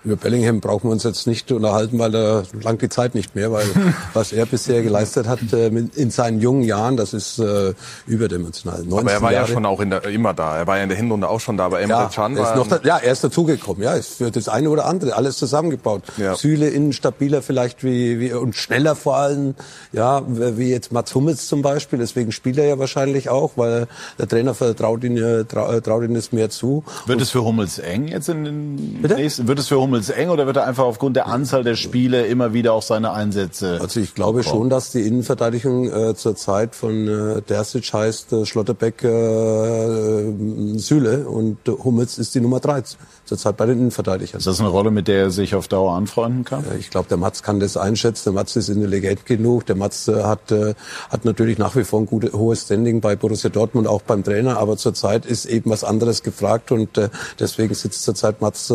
Über 0.06 0.15
Bellingham 0.15 0.61
brauchen 0.61 0.88
wir 0.88 0.91
uns 0.91 1.03
jetzt 1.03 1.26
nicht 1.26 1.52
unterhalten, 1.52 1.98
weil 1.98 2.11
da 2.11 2.44
langt 2.61 2.82
die 2.84 2.90
Zeit 2.90 3.15
nicht 3.15 3.36
mehr, 3.36 3.52
weil 3.52 3.65
was 4.14 4.32
er 4.32 4.45
bisher 4.45 4.84
geleistet 4.84 5.27
hat 5.27 5.40
äh, 5.52 5.68
in 5.68 6.11
seinen 6.11 6.40
jungen 6.40 6.61
Jahren, 6.61 6.95
das 6.95 7.14
ist 7.14 7.40
äh, 7.40 7.73
überdimensional. 8.06 8.84
Aber 8.91 9.11
er 9.11 9.22
war 9.22 9.32
Jahre. 9.32 9.48
ja 9.48 9.53
schon 9.53 9.65
auch 9.65 9.80
in 9.80 9.90
der, 9.90 10.03
immer 10.06 10.34
da. 10.34 10.57
Er 10.57 10.68
war 10.68 10.77
ja 10.77 10.84
in 10.84 10.90
der 10.90 10.98
Hinrunde 10.98 11.27
auch 11.27 11.40
schon 11.40 11.57
da. 11.57 11.65
Aber 11.65 11.82
Emre 11.82 11.98
ja, 11.98 12.10
Can 12.14 12.38
war... 12.38 12.56
Noch 12.56 12.68
da, 12.68 12.80
ja, 12.84 12.98
er 12.98 13.11
ist 13.11 13.23
dazugekommen. 13.23 13.82
Ja, 13.82 13.94
ist 13.94 14.18
für 14.18 14.30
das 14.30 14.48
eine 14.48 14.69
oder 14.69 14.86
andere 14.86 15.15
alles 15.15 15.38
zusammengebaut. 15.38 16.03
Ja. 16.18 16.36
Süle 16.36 16.69
innen 16.69 16.94
stabiler 16.94 17.41
vielleicht 17.41 17.84
wie, 17.84 18.19
wie 18.19 18.32
und 18.32 18.56
schneller 18.56 18.95
vor 18.95 19.18
allem. 19.18 19.56
Ja, 19.91 20.22
wie 20.27 20.69
jetzt 20.69 20.91
Mats 20.91 21.15
Hummels 21.15 21.48
zum 21.48 21.64
Beispiel. 21.64 21.98
Deswegen 21.98 22.32
spielt 22.32 22.57
er 22.57 22.65
ja 22.65 22.77
wahrscheinlich 22.77 23.30
auch, 23.30 23.53
weil 23.56 23.88
der 24.19 24.27
Trainer 24.27 24.53
vertraut 24.53 25.03
ihn, 25.03 25.45
traut 25.48 26.03
ihn 26.03 26.15
es 26.15 26.32
mehr 26.32 26.52
zu. 26.52 26.84
Wird 27.07 27.18
und 27.18 27.22
es 27.23 27.32
für 27.32 27.44
Hummels 27.44 27.80
eng 27.80 28.07
jetzt 28.07 28.30
in 28.30 28.45
den 28.45 28.99
Bitte? 29.02 29.15
nächsten? 29.15 29.48
Wird 29.48 29.57
es 29.57 29.68
für 29.68 29.80
Hummels 29.80 29.94
Hummels 29.95 30.09
eng 30.09 30.30
oder 30.30 30.45
wird 30.45 30.57
er 30.57 30.67
einfach 30.67 30.84
aufgrund 30.84 31.15
der 31.15 31.27
Anzahl 31.27 31.63
der 31.63 31.76
Spiele 31.76 32.26
immer 32.26 32.51
wieder 32.51 32.73
auch 32.73 32.81
seine 32.81 33.13
Einsätze? 33.13 33.80
Also 33.81 34.01
ich 34.01 34.13
glaube 34.13 34.39
bekommen? 34.39 34.63
schon, 34.63 34.69
dass 34.69 34.91
die 34.91 35.07
Innenverteidigung 35.07 35.89
äh, 35.89 36.15
zur 36.15 36.35
Zeit 36.35 36.76
von 36.76 37.07
äh, 37.07 37.41
Dersic 37.41 37.93
heißt 37.93 38.34
äh, 38.34 38.45
Schlotterbeck 38.45 39.03
äh, 39.03 39.07
äh 39.07 40.77
Süle 40.77 41.30
und 41.30 41.59
Hummels 41.67 42.17
ist 42.17 42.35
die 42.35 42.41
Nummer 42.41 42.59
13 42.59 42.99
zurzeit 43.26 43.57
bei 43.57 43.65
den 43.65 43.80
Innenverteidigern. 43.80 44.38
Ist 44.38 44.47
das 44.47 44.60
eine 44.60 44.69
Rolle, 44.69 44.91
mit 44.91 45.07
der 45.07 45.19
er 45.19 45.31
sich 45.31 45.56
auf 45.56 45.68
Dauer 45.68 45.95
anfreunden 45.95 46.43
kann? 46.43 46.64
Ich 46.80 46.89
glaube, 46.89 47.10
der 47.10 47.18
Matz 47.18 47.43
kann 47.43 47.60
das 47.60 47.77
einschätzen. 47.77 48.26
Der 48.26 48.34
Matz 48.34 48.56
ist 48.56 48.69
intelligent 48.69 49.26
genug. 49.26 49.65
Der 49.65 49.76
Matz 49.76 50.07
äh, 50.07 50.23
hat, 50.23 50.52
äh, 50.52 50.76
hat 51.10 51.26
natürlich 51.26 51.57
nach 51.57 51.76
wie 51.76 51.84
vor 51.84 51.99
ein 51.99 52.06
gutes, 52.06 52.34
hohes 52.34 52.64
Standing 52.64 53.02
bei 53.02 53.15
Borussia 53.15 53.49
Dortmund, 53.49 53.88
auch 53.88 54.02
beim 54.02 54.23
Trainer. 54.23 54.57
Aber 54.57 54.77
zurzeit 54.77 55.26
ist 55.26 55.45
eben 55.45 55.69
was 55.69 55.84
anderes 55.84 56.23
gefragt 56.23 56.72
und 56.72 56.97
äh, 56.97 57.10
deswegen 57.39 57.73
sitzt 57.73 58.03
zurzeit 58.03 58.41
Matz 58.41 58.72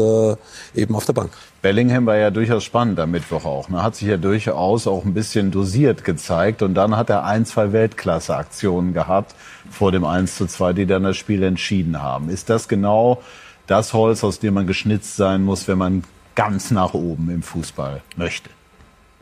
eben 0.74 0.94
auf 0.94 1.04
der 1.04 1.12
Bank. 1.12 1.30
Bellingham 1.62 2.06
war 2.06 2.16
ja 2.16 2.30
durchaus 2.30 2.64
spannend 2.64 2.98
am 3.00 3.10
Mittwoch 3.10 3.44
auch. 3.44 3.68
Ne? 3.68 3.82
Hat 3.82 3.94
sich 3.94 4.08
ja 4.08 4.16
durchaus 4.16 4.86
auch 4.86 5.04
ein 5.04 5.12
bisschen 5.12 5.50
dosiert 5.50 6.04
gezeigt. 6.04 6.62
Und 6.62 6.74
dann 6.74 6.96
hat 6.96 7.10
er 7.10 7.24
ein, 7.24 7.44
zwei 7.44 7.72
Weltklasse-Aktionen 7.72 8.94
gehabt 8.94 9.34
vor 9.70 9.92
dem 9.92 10.04
1 10.04 10.36
zu 10.36 10.46
2, 10.46 10.72
die 10.72 10.86
dann 10.86 11.02
das 11.02 11.18
Spiel 11.18 11.42
entschieden 11.42 12.02
haben. 12.02 12.30
Ist 12.30 12.48
das 12.48 12.66
genau 12.66 13.22
das 13.70 13.92
Holz, 13.92 14.24
aus 14.24 14.40
dem 14.40 14.54
man 14.54 14.66
geschnitzt 14.66 15.16
sein 15.16 15.42
muss, 15.42 15.68
wenn 15.68 15.78
man 15.78 16.04
ganz 16.34 16.70
nach 16.70 16.94
oben 16.94 17.30
im 17.30 17.42
Fußball 17.42 18.02
möchte. 18.16 18.50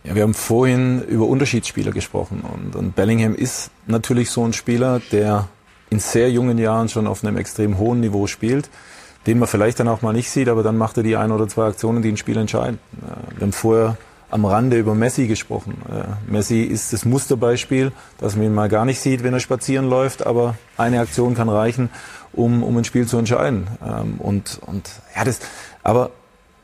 Ja, 0.04 0.14
wir 0.14 0.22
haben 0.22 0.34
vorhin 0.34 1.02
über 1.02 1.26
Unterschiedsspieler 1.26 1.90
gesprochen 1.90 2.42
und, 2.42 2.74
und 2.76 2.94
Bellingham 2.94 3.34
ist 3.34 3.70
natürlich 3.86 4.30
so 4.30 4.44
ein 4.44 4.52
Spieler, 4.52 5.00
der 5.12 5.48
in 5.90 5.98
sehr 5.98 6.30
jungen 6.30 6.56
Jahren 6.56 6.88
schon 6.88 7.06
auf 7.06 7.24
einem 7.24 7.36
extrem 7.36 7.78
hohen 7.78 8.00
Niveau 8.00 8.26
spielt, 8.26 8.70
den 9.26 9.38
man 9.38 9.48
vielleicht 9.48 9.80
dann 9.80 9.88
auch 9.88 10.00
mal 10.00 10.12
nicht 10.12 10.30
sieht, 10.30 10.48
aber 10.48 10.62
dann 10.62 10.78
macht 10.78 10.96
er 10.96 11.02
die 11.02 11.16
ein 11.16 11.32
oder 11.32 11.48
zwei 11.48 11.66
Aktionen, 11.66 12.02
die 12.02 12.10
ein 12.10 12.16
Spiel 12.16 12.36
entscheiden. 12.36 12.78
Wir 13.34 13.42
haben 13.42 13.52
vorher 13.52 13.96
am 14.30 14.44
Rande 14.44 14.78
über 14.78 14.94
Messi 14.94 15.26
gesprochen. 15.26 15.78
Messi 16.26 16.62
ist 16.62 16.92
das 16.92 17.04
Musterbeispiel, 17.04 17.92
dass 18.18 18.36
man 18.36 18.46
ihn 18.46 18.54
mal 18.54 18.68
gar 18.68 18.84
nicht 18.84 19.00
sieht, 19.00 19.22
wenn 19.24 19.32
er 19.32 19.40
spazieren 19.40 19.88
läuft, 19.88 20.26
aber 20.26 20.54
eine 20.76 21.00
Aktion 21.00 21.34
kann 21.34 21.48
reichen, 21.48 21.88
um, 22.39 22.62
um 22.62 22.77
ein 22.77 22.85
Spiel 22.85 23.06
zu 23.06 23.19
entscheiden. 23.19 23.66
Ähm, 23.85 24.15
und, 24.19 24.60
und 24.65 24.89
ja, 25.15 25.24
das, 25.24 25.40
aber 25.82 26.10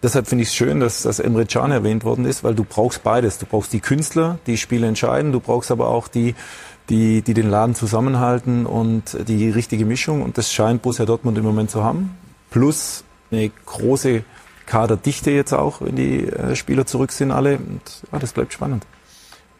deshalb 0.03 0.29
finde 0.29 0.43
ich 0.43 0.49
es 0.49 0.55
schön, 0.55 0.81
dass, 0.81 1.03
dass 1.03 1.19
Emre 1.19 1.47
Can 1.47 1.73
erwähnt 1.73 2.05
worden 2.05 2.25
ist, 2.25 2.45
weil 2.45 2.55
du 2.55 2.65
brauchst 2.65 3.03
beides. 3.03 3.39
Du 3.39 3.47
brauchst 3.47 3.73
die 3.73 3.81
Künstler, 3.81 4.39
die 4.47 4.57
Spiele 4.57 4.87
entscheiden, 4.87 5.33
du 5.33 5.41
brauchst 5.41 5.71
aber 5.71 5.89
auch 5.89 6.09
die, 6.09 6.35
die, 6.89 7.23
die 7.23 7.35
den 7.35 7.51
Laden 7.51 7.75
zusammenhalten 7.75 8.67
und 8.67 9.17
die 9.29 9.51
richtige 9.51 9.85
Mischung. 9.85 10.23
Und 10.23 10.39
das 10.39 10.53
scheint 10.53 10.83
Borussia 10.83 11.05
Dortmund 11.05 11.37
im 11.37 11.45
Moment 11.45 11.71
zu 11.71 11.83
haben. 11.83 12.17
Plus 12.51 13.05
eine 13.31 13.51
große 13.67 14.23
Kaderdichte 14.67 15.31
jetzt 15.33 15.53
auch, 15.53 15.81
wenn 15.81 15.97
die 15.97 16.27
äh, 16.27 16.55
Spieler 16.55 16.87
zurück 16.87 17.13
sind 17.13 17.33
alle. 17.33 17.57
Und 17.57 18.03
ja, 18.13 18.19
das 18.19 18.33
bleibt 18.33 18.53
spannend. 18.53 18.87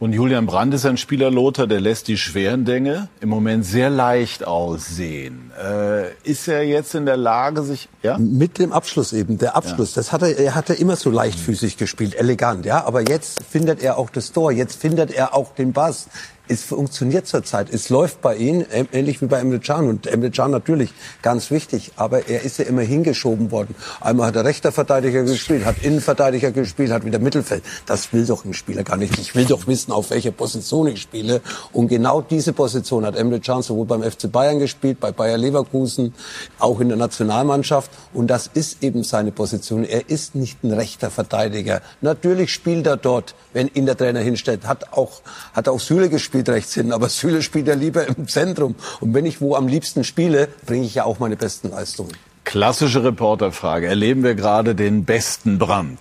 Und 0.01 0.13
Julian 0.13 0.47
Brandt 0.47 0.75
ist 0.75 0.85
ein 0.87 0.97
Spieler, 0.97 1.31
Lothar, 1.31 1.69
der 1.69 1.81
lässt 1.81 2.09
die 2.09 2.19
schweren 2.19 2.65
Dinge 2.65 3.09
im 3.21 3.29
Moment 3.29 3.65
sehr 3.65 3.91
leicht 3.91 4.45
aussehen. 4.45 5.53
Äh, 5.59 6.13
ist 6.25 6.49
er 6.49 6.65
jetzt 6.65 6.97
in 6.97 7.07
der 7.07 7.17
Lage, 7.17 7.63
sich... 7.63 7.89
Ja? 8.03 8.19
Mit 8.19 8.59
dem 8.59 8.73
Abschluss 8.73 9.13
eben, 9.13 9.39
der 9.39 9.57
Abschluss, 9.57 9.95
ja. 9.95 10.01
das 10.01 10.13
hat 10.13 10.23
er, 10.23 10.37
er 10.37 10.55
hat 10.57 10.69
er 10.69 10.81
immer 10.81 10.97
so 10.97 11.11
leichtfüßig 11.11 11.77
gespielt, 11.77 12.15
elegant, 12.17 12.67
ja. 12.67 12.85
Aber 12.85 13.09
jetzt 13.09 13.45
findet 13.45 13.83
er 13.83 13.97
auch 13.97 14.11
das 14.11 14.33
Tor, 14.33 14.51
jetzt 14.51 14.81
findet 14.81 15.13
er 15.13 15.33
auch 15.33 15.55
den 15.55 15.73
Bass 15.73 16.09
es 16.47 16.63
funktioniert 16.63 17.27
zurzeit. 17.27 17.73
Es 17.73 17.89
läuft 17.89 18.21
bei 18.21 18.37
ihm, 18.37 18.67
ähnlich 18.93 19.23
wie 19.23 19.27
bei 19.27 19.39
Emre 19.39 19.61
Can. 19.61 19.89
Und 19.89 20.07
Emre 20.07 20.31
Can 20.31 20.51
natürlich 20.51 20.93
ganz 21.23 21.51
wichtig, 21.51 21.93
aber 21.97 22.29
er 22.29 22.43
ist 22.43 22.59
ja 22.59 22.67
immer 22.67 22.83
hingeschoben 22.83 23.51
worden. 23.51 23.75
Einmal 24.01 24.29
hat 24.29 24.37
er 24.37 24.45
rechter 24.45 24.71
Verteidiger 24.71 25.23
gespielt, 25.23 25.65
hat 25.65 25.83
Innenverteidiger 25.83 26.51
gespielt, 26.53 26.91
hat 26.91 27.07
wieder 27.07 27.19
Mittelfeld. 27.19 27.63
Das 27.87 28.13
will 28.13 28.27
doch 28.27 28.45
ein 28.45 28.53
Spieler 28.53 28.85
gar 28.85 28.99
nicht. 28.99 29.19
Ich 29.19 29.35
will 29.35 29.47
doch 29.47 29.67
wissen, 29.67 29.91
auf 29.91 30.11
welcher 30.11 30.33
Position 30.33 30.87
ich 30.89 31.01
spiele. 31.01 31.41
Und 31.73 31.89
genau 31.89 32.21
diese 32.21 32.53
Position 32.53 33.07
hat 33.07 33.17
Emre 33.17 33.41
Can 33.41 33.63
sowohl 33.63 33.87
beim 33.87 34.03
FC 34.03 34.31
Bayern 34.31 34.59
gespielt, 34.59 35.01
bei 35.01 35.13
Bayer 35.13 35.39
Leverkusen, 35.39 36.13
auch 36.59 36.79
in 36.81 36.89
der 36.89 36.99
Nationalmannschaft. 36.99 37.91
Und 38.13 38.27
das 38.27 38.51
ist 38.53 38.83
eben 38.83 39.03
seine 39.03 39.33
Position. 39.33 39.85
Er 39.85 40.11
ist 40.11 40.35
nicht 40.35 40.63
ein 40.63 40.73
rechter 40.73 41.11
Verteidiger. 41.11 41.81
Natürlich 42.03 42.53
spielt 42.53 42.87
er 42.87 42.99
dort, 42.99 43.35
wenn 43.55 43.69
ihn 43.69 43.87
der 43.87 43.97
Trainer 43.97 44.21
hinstellt. 44.21 44.67
Hat 44.67 44.93
auch, 44.93 45.23
hat 45.55 45.69
auch 45.69 45.81
Süle 45.81 46.11
gespielt 46.11 46.34
spielt 46.35 46.49
rechts 46.49 46.75
hin, 46.75 46.91
aber 46.91 47.09
Süle 47.09 47.43
spielt 47.43 47.69
ja 47.69 47.75
lieber 47.75 48.09
im 48.09 48.27
Zentrum. 48.27 48.75
Und 48.99 49.15
wenn 49.15 49.25
ich 49.25 49.41
wo 49.41 49.55
am 49.55 49.69
liebsten 49.69 50.03
spiele, 50.03 50.49
bringe 50.67 50.85
ich 50.85 50.97
ja 50.97 51.05
auch 51.05 51.21
meine 51.21 51.37
besten 51.37 51.71
Leistungen. 51.71 52.11
Klassische 52.43 53.05
Reporterfrage. 53.05 53.87
Erleben 53.87 54.25
wir 54.25 54.35
gerade 54.35 54.75
den 54.75 55.05
besten 55.05 55.61
Brand 55.61 56.01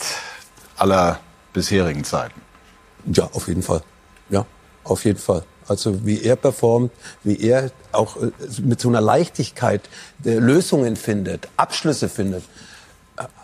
aller 0.76 1.19
bisherigen 1.53 2.03
Zeiten? 2.03 2.41
Ja, 3.05 3.30
auf 3.31 3.47
jeden 3.47 3.61
Fall. 3.61 3.84
Ja, 4.31 4.47
auf 4.84 5.05
jeden 5.05 5.19
Fall. 5.19 5.43
Also 5.68 6.03
wie 6.03 6.23
er 6.23 6.35
performt, 6.35 6.91
wie 7.23 7.39
er 7.39 7.69
auch 7.91 8.18
äh, 8.18 8.31
mit 8.64 8.81
so 8.81 8.89
einer 8.89 9.01
Leichtigkeit 9.01 9.81
äh, 10.26 10.39
Lösungen 10.39 10.95
findet, 10.95 11.47
Abschlüsse 11.57 12.10
findet. 12.10 12.43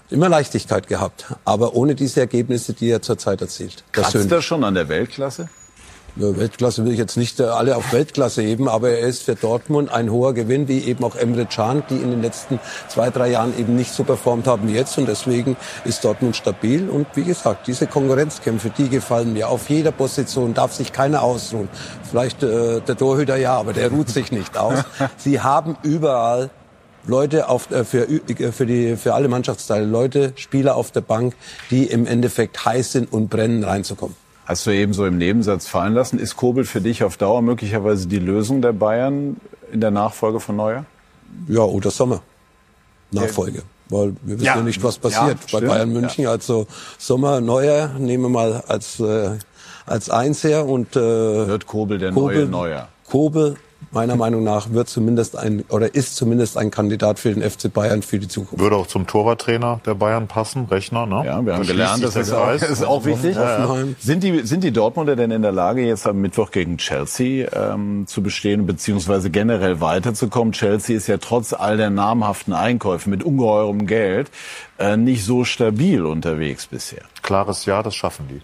Immer 0.09 0.27
Leichtigkeit 0.27 0.87
gehabt, 0.87 1.27
aber 1.45 1.75
ohne 1.75 1.93
diese 1.93 2.19
Ergebnisse, 2.19 2.73
die 2.73 2.89
er 2.89 3.03
zurzeit 3.03 3.41
erzielt. 3.41 3.83
Kratzt 3.91 4.31
er 4.31 4.41
schon 4.41 4.63
an 4.63 4.73
der 4.73 4.89
Weltklasse? 4.89 5.49
Weltklasse 6.19 6.85
will 6.85 6.91
ich 6.91 6.97
jetzt 6.97 7.17
nicht 7.17 7.39
äh, 7.39 7.43
alle 7.43 7.75
auf 7.77 7.93
Weltklasse 7.93 8.41
heben, 8.41 8.67
aber 8.67 8.89
er 8.89 9.07
ist 9.07 9.23
für 9.23 9.35
Dortmund 9.35 9.91
ein 9.91 10.11
hoher 10.11 10.33
Gewinn, 10.33 10.67
wie 10.67 10.79
eben 10.79 11.03
auch 11.03 11.15
Emre 11.15 11.45
Can, 11.45 11.83
die 11.89 11.95
in 11.95 12.11
den 12.11 12.21
letzten 12.21 12.59
zwei, 12.87 13.09
drei 13.09 13.29
Jahren 13.29 13.57
eben 13.57 13.75
nicht 13.75 13.93
so 13.93 14.03
performt 14.03 14.47
haben 14.47 14.67
wie 14.67 14.73
jetzt. 14.73 14.97
Und 14.97 15.07
deswegen 15.07 15.55
ist 15.85 16.03
Dortmund 16.03 16.35
stabil. 16.35 16.89
Und 16.89 17.07
wie 17.15 17.23
gesagt, 17.23 17.67
diese 17.67 17.87
Konkurrenzkämpfe, 17.87 18.71
die 18.77 18.89
gefallen 18.89 19.33
mir. 19.33 19.49
Auf 19.49 19.69
jeder 19.69 19.91
Position 19.91 20.53
darf 20.53 20.73
sich 20.73 20.91
keiner 20.91 21.23
ausruhen. 21.23 21.69
Vielleicht 22.09 22.43
äh, 22.43 22.81
der 22.81 22.97
Torhüter 22.97 23.37
ja, 23.37 23.57
aber 23.57 23.73
der 23.73 23.89
ruht 23.89 24.09
sich 24.09 24.31
nicht 24.31 24.57
aus. 24.57 24.83
Sie 25.17 25.39
haben 25.39 25.77
überall 25.83 26.49
Leute 27.05 27.49
auf, 27.49 27.71
äh, 27.71 27.85
für, 27.85 28.09
äh, 28.09 28.51
für, 28.51 28.65
die, 28.65 28.95
für 28.95 29.13
alle 29.13 29.27
Mannschaftsteile, 29.27 29.85
Leute, 29.85 30.33
Spieler 30.35 30.75
auf 30.75 30.91
der 30.91 31.01
Bank, 31.01 31.35
die 31.71 31.85
im 31.85 32.05
Endeffekt 32.05 32.65
heiß 32.65 32.91
sind 32.91 33.11
und 33.11 33.29
brennen, 33.29 33.63
reinzukommen. 33.63 34.15
Hast 34.49 34.65
du 34.65 34.71
eben 34.71 34.93
so 34.93 35.05
im 35.05 35.19
Nebensatz 35.19 35.67
fallen 35.67 35.93
lassen. 35.93 36.17
Ist 36.17 36.35
Kobel 36.35 36.65
für 36.65 36.81
dich 36.81 37.03
auf 37.03 37.17
Dauer 37.17 37.43
möglicherweise 37.43 38.07
die 38.07 38.17
Lösung 38.17 38.63
der 38.63 38.73
Bayern 38.73 39.37
in 39.71 39.79
der 39.79 39.91
Nachfolge 39.91 40.39
von 40.39 40.55
Neuer? 40.55 40.85
Ja, 41.47 41.61
oder 41.61 41.91
Sommer. 41.91 42.23
Nachfolge. 43.11 43.61
Weil 43.89 44.15
wir 44.23 44.37
wissen 44.37 44.45
ja, 44.45 44.55
ja 44.55 44.63
nicht, 44.63 44.81
was 44.81 44.97
passiert 44.97 45.37
ja, 45.49 45.59
bei 45.59 45.67
Bayern 45.67 45.91
München. 45.91 46.23
Ja. 46.23 46.31
Also 46.31 46.65
Sommer, 46.97 47.41
Neuer 47.41 47.89
nehmen 47.99 48.23
wir 48.23 48.29
mal 48.29 48.63
als, 48.67 48.99
äh, 48.99 49.37
als 49.85 50.09
eins 50.09 50.43
her 50.43 50.65
und 50.65 50.95
äh, 50.95 50.99
wird 51.47 51.67
Kobel 51.67 51.99
der 51.99 52.11
Kobel, 52.11 52.47
neue 52.47 52.69
Neuer. 52.71 52.87
Kobel 53.07 53.55
meiner 53.91 54.15
Meinung 54.15 54.43
nach 54.43 54.71
wird 54.71 54.89
zumindest 54.89 55.37
ein 55.37 55.63
oder 55.69 55.93
ist 55.95 56.15
zumindest 56.15 56.57
ein 56.57 56.71
Kandidat 56.71 57.19
für 57.19 57.33
den 57.33 57.47
FC 57.47 57.71
Bayern 57.73 58.01
für 58.01 58.19
die 58.19 58.27
Zukunft. 58.27 58.63
Würde 58.63 58.75
auch 58.75 58.87
zum 58.87 59.07
Torwarttrainer 59.07 59.81
der 59.85 59.95
Bayern 59.95 60.27
passen, 60.27 60.65
Rechner, 60.65 61.05
ne? 61.05 61.23
Ja, 61.25 61.45
wir 61.45 61.55
haben 61.55 61.65
gelernt, 61.65 62.03
das 62.03 62.15
ist 62.15 62.31
auch, 62.31 62.51
ist 62.53 62.85
auch 62.85 63.05
wichtig. 63.05 63.35
Ja, 63.35 63.75
ja. 63.75 63.83
Sind 63.99 64.23
die 64.23 64.45
sind 64.45 64.63
die 64.63 64.71
Dortmunder 64.71 65.15
denn 65.15 65.31
in 65.31 65.41
der 65.41 65.51
Lage 65.51 65.81
jetzt 65.81 66.05
am 66.07 66.21
Mittwoch 66.21 66.51
gegen 66.51 66.77
Chelsea 66.77 67.49
ähm, 67.53 68.05
zu 68.07 68.21
bestehen 68.21 68.65
beziehungsweise 68.65 69.29
generell 69.29 69.81
weiterzukommen? 69.81 70.53
Chelsea 70.53 70.95
ist 70.95 71.07
ja 71.07 71.17
trotz 71.17 71.53
all 71.53 71.77
der 71.77 71.89
namhaften 71.89 72.53
Einkäufe 72.53 73.09
mit 73.09 73.23
ungeheurem 73.23 73.87
Geld 73.87 74.29
äh, 74.77 74.97
nicht 74.97 75.25
so 75.25 75.45
stabil 75.45 76.05
unterwegs 76.05 76.67
bisher. 76.67 77.01
Klares 77.21 77.65
Ja, 77.65 77.83
das 77.83 77.95
schaffen 77.95 78.27
die. 78.29 78.41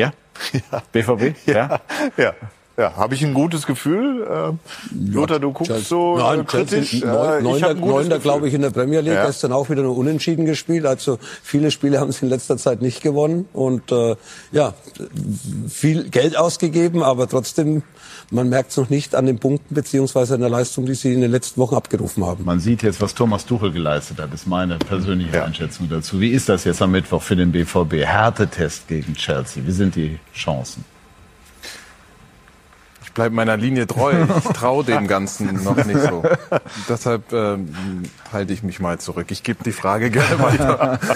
Ja? 0.00 0.12
ja. 0.72 0.82
BVB? 0.92 1.46
Ja. 1.46 1.80
ja. 2.16 2.16
Ja, 2.16 2.34
habe 2.78 3.14
ich 3.14 3.24
ein 3.24 3.32
gutes 3.32 3.66
Gefühl. 3.66 4.22
Äh, 4.22 5.12
Lothar, 5.12 5.38
du 5.38 5.52
guckst 5.52 5.72
Chelsea. 5.72 5.88
so 5.88 6.18
Nein, 6.18 6.40
äh, 6.40 6.44
kritisch. 6.44 7.00
Neun, 7.02 7.42
Neunter, 7.42 7.74
Neunter 7.74 8.18
glaube 8.18 8.48
ich, 8.48 8.54
in 8.54 8.62
der 8.62 8.70
Premier 8.70 9.00
League. 9.00 9.14
Ja. 9.14 9.26
Gestern 9.26 9.52
auch 9.52 9.70
wieder 9.70 9.82
nur 9.82 9.96
unentschieden 9.96 10.44
gespielt. 10.44 10.84
Also 10.84 11.18
viele 11.42 11.70
Spiele 11.70 12.00
haben 12.00 12.12
sie 12.12 12.26
in 12.26 12.30
letzter 12.30 12.58
Zeit 12.58 12.82
nicht 12.82 13.02
gewonnen. 13.02 13.48
Und 13.52 13.90
äh, 13.92 14.16
ja, 14.52 14.74
viel 15.68 16.10
Geld 16.10 16.36
ausgegeben, 16.36 17.02
aber 17.02 17.28
trotzdem, 17.28 17.82
man 18.30 18.48
merkt 18.48 18.72
es 18.72 18.76
noch 18.76 18.90
nicht 18.90 19.14
an 19.14 19.26
den 19.26 19.38
Punkten 19.38 19.74
beziehungsweise 19.74 20.34
an 20.34 20.40
der 20.40 20.50
Leistung, 20.50 20.84
die 20.84 20.94
sie 20.94 21.14
in 21.14 21.22
den 21.22 21.30
letzten 21.30 21.60
Wochen 21.60 21.76
abgerufen 21.76 22.26
haben. 22.26 22.44
Man 22.44 22.60
sieht 22.60 22.82
jetzt, 22.82 23.00
was 23.00 23.14
Thomas 23.14 23.46
Tuchel 23.46 23.72
geleistet 23.72 24.20
hat. 24.20 24.32
Das 24.32 24.42
ist 24.42 24.46
meine 24.46 24.76
persönliche 24.76 25.36
ja. 25.36 25.44
Einschätzung 25.44 25.88
dazu. 25.88 26.20
Wie 26.20 26.30
ist 26.30 26.48
das 26.48 26.64
jetzt 26.64 26.82
am 26.82 26.90
Mittwoch 26.90 27.22
für 27.22 27.36
den 27.36 27.52
BVB? 27.52 28.04
Härtetest 28.04 28.88
gegen 28.88 29.14
Chelsea. 29.14 29.62
Wie 29.66 29.72
sind 29.72 29.96
die 29.96 30.18
Chancen? 30.34 30.84
Bleibe 33.16 33.34
meiner 33.34 33.56
Linie 33.56 33.88
treu. 33.88 34.12
Ich 34.38 34.44
traue 34.52 34.84
dem 34.84 35.08
Ganzen 35.08 35.64
noch 35.64 35.84
nicht 35.84 36.00
so. 36.00 36.22
Deshalb 36.88 37.32
ähm, 37.32 37.72
halte 38.32 38.52
ich 38.52 38.62
mich 38.62 38.78
mal 38.78 38.98
zurück. 39.00 39.26
Ich 39.30 39.42
gebe 39.42 39.64
die 39.64 39.72
Frage 39.72 40.10
gerne 40.10 40.38
weiter. 40.38 41.00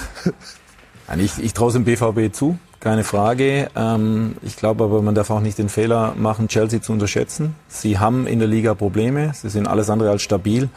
Ich, 1.19 1.43
ich 1.43 1.55
traue 1.55 1.71
es 1.71 1.75
dem 1.75 1.83
BVB 1.83 2.33
zu, 2.33 2.57
keine 2.79 3.03
Frage. 3.03 3.69
Ähm, 3.75 4.37
ich 4.43 4.55
glaube 4.55 4.85
aber, 4.85 5.03
man 5.03 5.17
darf 5.17 5.29
auch 5.31 5.41
nicht 5.41 5.59
den 5.59 5.69
Fehler 5.69 6.15
machen, 6.17 6.47
Chelsea 6.47 6.81
zu 6.81 6.93
unterschätzen. 6.93 7.57
Sie 7.67 7.99
haben 7.99 8.29
in 8.29 8.39
der 8.39 8.47
Liga 8.47 8.75
Probleme. 8.75 9.33
Sie 9.35 9.49
sind 9.49 9.67
alles 9.67 9.91
andere 9.91 10.11
als 10.11 10.23
stabil. 10.23 10.69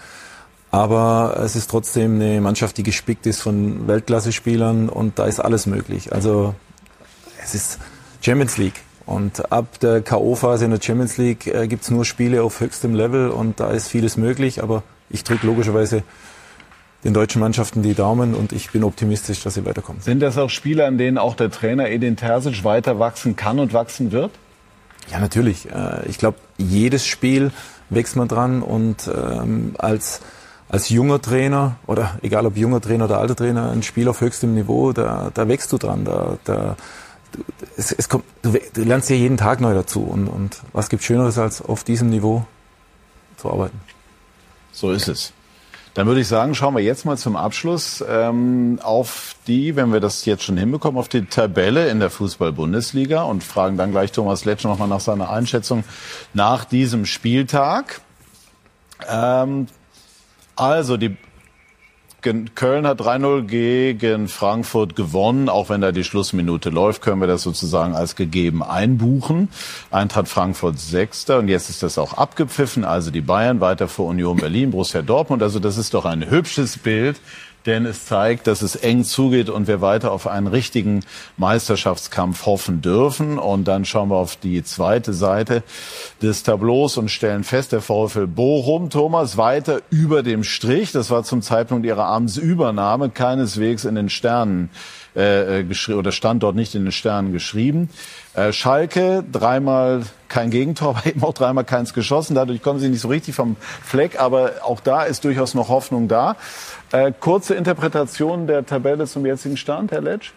Aber 0.71 1.39
es 1.39 1.55
ist 1.55 1.69
trotzdem 1.69 2.15
eine 2.15 2.41
Mannschaft, 2.41 2.77
die 2.77 2.83
gespickt 2.83 3.27
ist 3.27 3.41
von 3.41 3.87
Weltklasse-Spielern 3.87 4.89
und 4.89 5.19
da 5.19 5.25
ist 5.27 5.39
alles 5.39 5.67
möglich. 5.67 6.11
Also 6.13 6.55
es 7.43 7.53
ist 7.53 7.77
Champions 8.21 8.57
League. 8.57 8.81
Und 9.05 9.51
ab 9.51 9.79
der 9.79 10.01
K.O.-Phase 10.01 10.63
in 10.65 10.71
der 10.71 10.81
Champions 10.81 11.17
League 11.17 11.47
äh, 11.47 11.67
gibt's 11.67 11.91
nur 11.91 12.05
Spiele 12.05 12.43
auf 12.43 12.59
höchstem 12.59 12.95
Level 12.95 13.29
und 13.29 13.59
da 13.59 13.71
ist 13.71 13.89
vieles 13.89 14.17
möglich. 14.17 14.63
Aber 14.63 14.83
ich 15.09 15.23
drücke 15.23 15.45
logischerweise 15.45 16.03
den 17.03 17.13
deutschen 17.13 17.41
Mannschaften 17.41 17.81
die 17.83 17.95
Daumen 17.95 18.33
und 18.33 18.53
ich 18.53 18.71
bin 18.71 18.83
optimistisch, 18.83 19.43
dass 19.43 19.55
sie 19.55 19.65
weiterkommen. 19.65 20.01
Sind 20.01 20.21
das 20.21 20.37
auch 20.37 20.49
Spiele, 20.49 20.85
an 20.85 20.97
denen 20.97 21.17
auch 21.17 21.35
der 21.35 21.51
Trainer 21.51 21.89
Edin 21.89 22.15
Terzic 22.15 22.63
weiter 22.63 22.97
wachsen 22.97 23.35
kann 23.35 23.59
und 23.59 23.73
wachsen 23.73 24.11
wird? 24.13 24.31
Ja, 25.11 25.19
natürlich. 25.19 25.69
Äh, 25.69 26.07
ich 26.07 26.17
glaube, 26.17 26.37
jedes 26.57 27.05
Spiel 27.05 27.51
wächst 27.89 28.15
man 28.15 28.29
dran 28.29 28.61
und 28.61 29.09
ähm, 29.13 29.75
als 29.77 30.21
als 30.69 30.89
junger 30.89 31.21
Trainer 31.21 31.75
oder 31.85 32.17
egal 32.23 32.47
ob 32.47 32.57
junger 32.57 32.81
Trainer 32.81 33.05
oder 33.05 33.19
alter 33.19 33.35
Trainer, 33.35 33.71
ein 33.71 33.83
Spiel 33.83 34.07
auf 34.07 34.21
höchstem 34.21 34.55
Niveau, 34.55 34.91
da, 34.91 35.29
da 35.31 35.47
wächst 35.47 35.71
du 35.71 35.77
dran, 35.77 36.03
da, 36.03 36.39
da, 36.45 36.75
es, 37.77 37.91
es 37.91 38.09
kommt, 38.09 38.25
du, 38.41 38.53
du 38.73 38.83
lernst 38.83 39.09
ja 39.09 39.15
jeden 39.15 39.37
Tag 39.37 39.61
neu 39.61 39.73
dazu. 39.73 40.01
Und, 40.01 40.27
und 40.27 40.61
was 40.73 40.89
gibt 40.89 41.03
Schöneres, 41.03 41.37
als 41.37 41.61
auf 41.61 41.83
diesem 41.83 42.09
Niveau 42.09 42.45
zu 43.37 43.49
arbeiten? 43.51 43.79
So 44.71 44.91
ist 44.91 45.07
es. 45.07 45.33
Dann 45.93 46.07
würde 46.07 46.21
ich 46.21 46.27
sagen, 46.27 46.55
schauen 46.55 46.75
wir 46.75 46.81
jetzt 46.81 47.05
mal 47.05 47.17
zum 47.17 47.35
Abschluss 47.35 48.03
ähm, 48.07 48.79
auf 48.81 49.35
die, 49.45 49.75
wenn 49.75 49.93
wir 49.93 49.99
das 49.99 50.25
jetzt 50.25 50.43
schon 50.43 50.57
hinbekommen, 50.57 50.99
auf 50.99 51.07
die 51.07 51.25
Tabelle 51.25 51.87
in 51.89 51.99
der 51.99 52.09
Fußball-Bundesliga 52.09 53.21
und 53.21 53.43
fragen 53.43 53.77
dann 53.77 53.91
gleich 53.91 54.11
Thomas 54.11 54.43
Letsch 54.43 54.63
nochmal 54.63 54.87
nach 54.87 55.01
seiner 55.01 55.29
Einschätzung 55.29 55.83
nach 56.33 56.65
diesem 56.65 57.05
Spieltag. 57.05 58.01
Ähm, 59.07 59.67
also 60.55 60.97
die 60.97 61.15
Köln 62.23 62.87
hat 62.87 63.01
3-0 63.01 63.43
gegen 63.43 64.27
Frankfurt 64.27 64.95
gewonnen. 64.95 65.49
Auch 65.49 65.69
wenn 65.69 65.81
da 65.81 65.91
die 65.91 66.03
Schlussminute 66.03 66.69
läuft, 66.69 67.01
können 67.01 67.21
wir 67.21 67.27
das 67.27 67.43
sozusagen 67.43 67.93
als 67.93 68.15
gegeben 68.15 68.63
einbuchen. 68.63 69.49
Eintracht 69.91 70.27
Frankfurt 70.27 70.79
Sechster 70.79 71.39
und 71.39 71.49
jetzt 71.49 71.69
ist 71.69 71.83
das 71.83 71.97
auch 71.97 72.13
abgepfiffen. 72.13 72.85
Also 72.85 73.11
die 73.11 73.21
Bayern 73.21 73.59
weiter 73.59 73.87
vor 73.87 74.07
Union 74.07 74.37
Berlin, 74.37 74.71
Borussia 74.71 75.01
Dortmund. 75.01 75.43
Also 75.43 75.59
das 75.59 75.77
ist 75.77 75.93
doch 75.93 76.05
ein 76.05 76.29
hübsches 76.29 76.77
Bild 76.77 77.19
denn 77.65 77.85
es 77.85 78.05
zeigt, 78.05 78.47
dass 78.47 78.61
es 78.61 78.75
eng 78.75 79.03
zugeht 79.03 79.49
und 79.49 79.67
wir 79.67 79.81
weiter 79.81 80.11
auf 80.11 80.27
einen 80.27 80.47
richtigen 80.47 81.01
Meisterschaftskampf 81.37 82.45
hoffen 82.45 82.81
dürfen. 82.81 83.37
Und 83.37 83.65
dann 83.67 83.85
schauen 83.85 84.09
wir 84.09 84.17
auf 84.17 84.35
die 84.35 84.63
zweite 84.63 85.13
Seite 85.13 85.63
des 86.21 86.43
Tableaus 86.43 86.97
und 86.97 87.09
stellen 87.09 87.43
fest, 87.43 87.71
der 87.71 87.81
VfL 87.81 88.27
Bochum, 88.27 88.89
Thomas, 88.89 89.37
weiter 89.37 89.81
über 89.89 90.23
dem 90.23 90.43
Strich. 90.43 90.91
Das 90.91 91.09
war 91.09 91.23
zum 91.23 91.41
Zeitpunkt 91.41 91.85
ihrer 91.85 92.05
Amtsübernahme 92.05 93.09
keineswegs 93.09 93.85
in 93.85 93.95
den 93.95 94.09
Sternen 94.09 94.69
äh, 95.15 95.61
äh 95.61 95.93
oder 95.93 96.11
stand 96.11 96.43
dort 96.43 96.55
nicht 96.55 96.75
in 96.75 96.83
den 96.83 96.91
Sternen 96.91 97.31
geschrieben. 97.31 97.89
Äh, 98.33 98.51
Schalke 98.51 99.23
dreimal 99.31 100.03
kein 100.27 100.49
Gegentor, 100.49 100.89
aber 100.97 101.05
eben 101.05 101.23
auch 101.23 101.33
dreimal 101.33 101.63
keins 101.63 101.93
geschossen. 101.93 102.35
Dadurch 102.35 102.61
kommen 102.61 102.79
sie 102.79 102.89
nicht 102.89 103.01
so 103.01 103.07
richtig 103.07 103.35
vom 103.35 103.55
Fleck, 103.83 104.19
aber 104.19 104.53
auch 104.63 104.79
da 104.79 105.03
ist 105.03 105.23
durchaus 105.23 105.53
noch 105.53 105.69
Hoffnung 105.69 106.07
da. 106.07 106.35
Äh, 106.91 107.11
kurze 107.19 107.55
Interpretation 107.55 108.47
der 108.47 108.65
Tabelle 108.65 109.05
zum 109.07 109.25
jetzigen 109.25 109.57
Stand, 109.57 109.91
Herr 109.91 110.01
Letsch? 110.01 110.31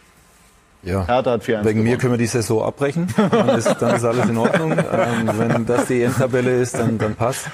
Ja, 0.83 1.07
hat 1.09 1.43
4 1.43 1.65
wegen 1.65 1.83
mir 1.83 1.99
können 1.99 2.13
wir 2.13 2.19
die 2.19 2.27
Saison 2.27 2.63
abbrechen. 2.63 3.09
Dann 3.31 3.49
ist, 3.59 3.75
dann 3.81 3.97
ist 3.97 4.05
alles 4.05 4.29
in 4.29 4.37
Ordnung. 4.37 4.73
Ähm, 4.73 5.31
wenn 5.37 5.67
das 5.67 5.87
die 5.87 6.03
Endtabelle 6.03 6.61
ist, 6.61 6.79
dann, 6.79 6.97
dann 6.97 7.17
passt. 7.17 7.47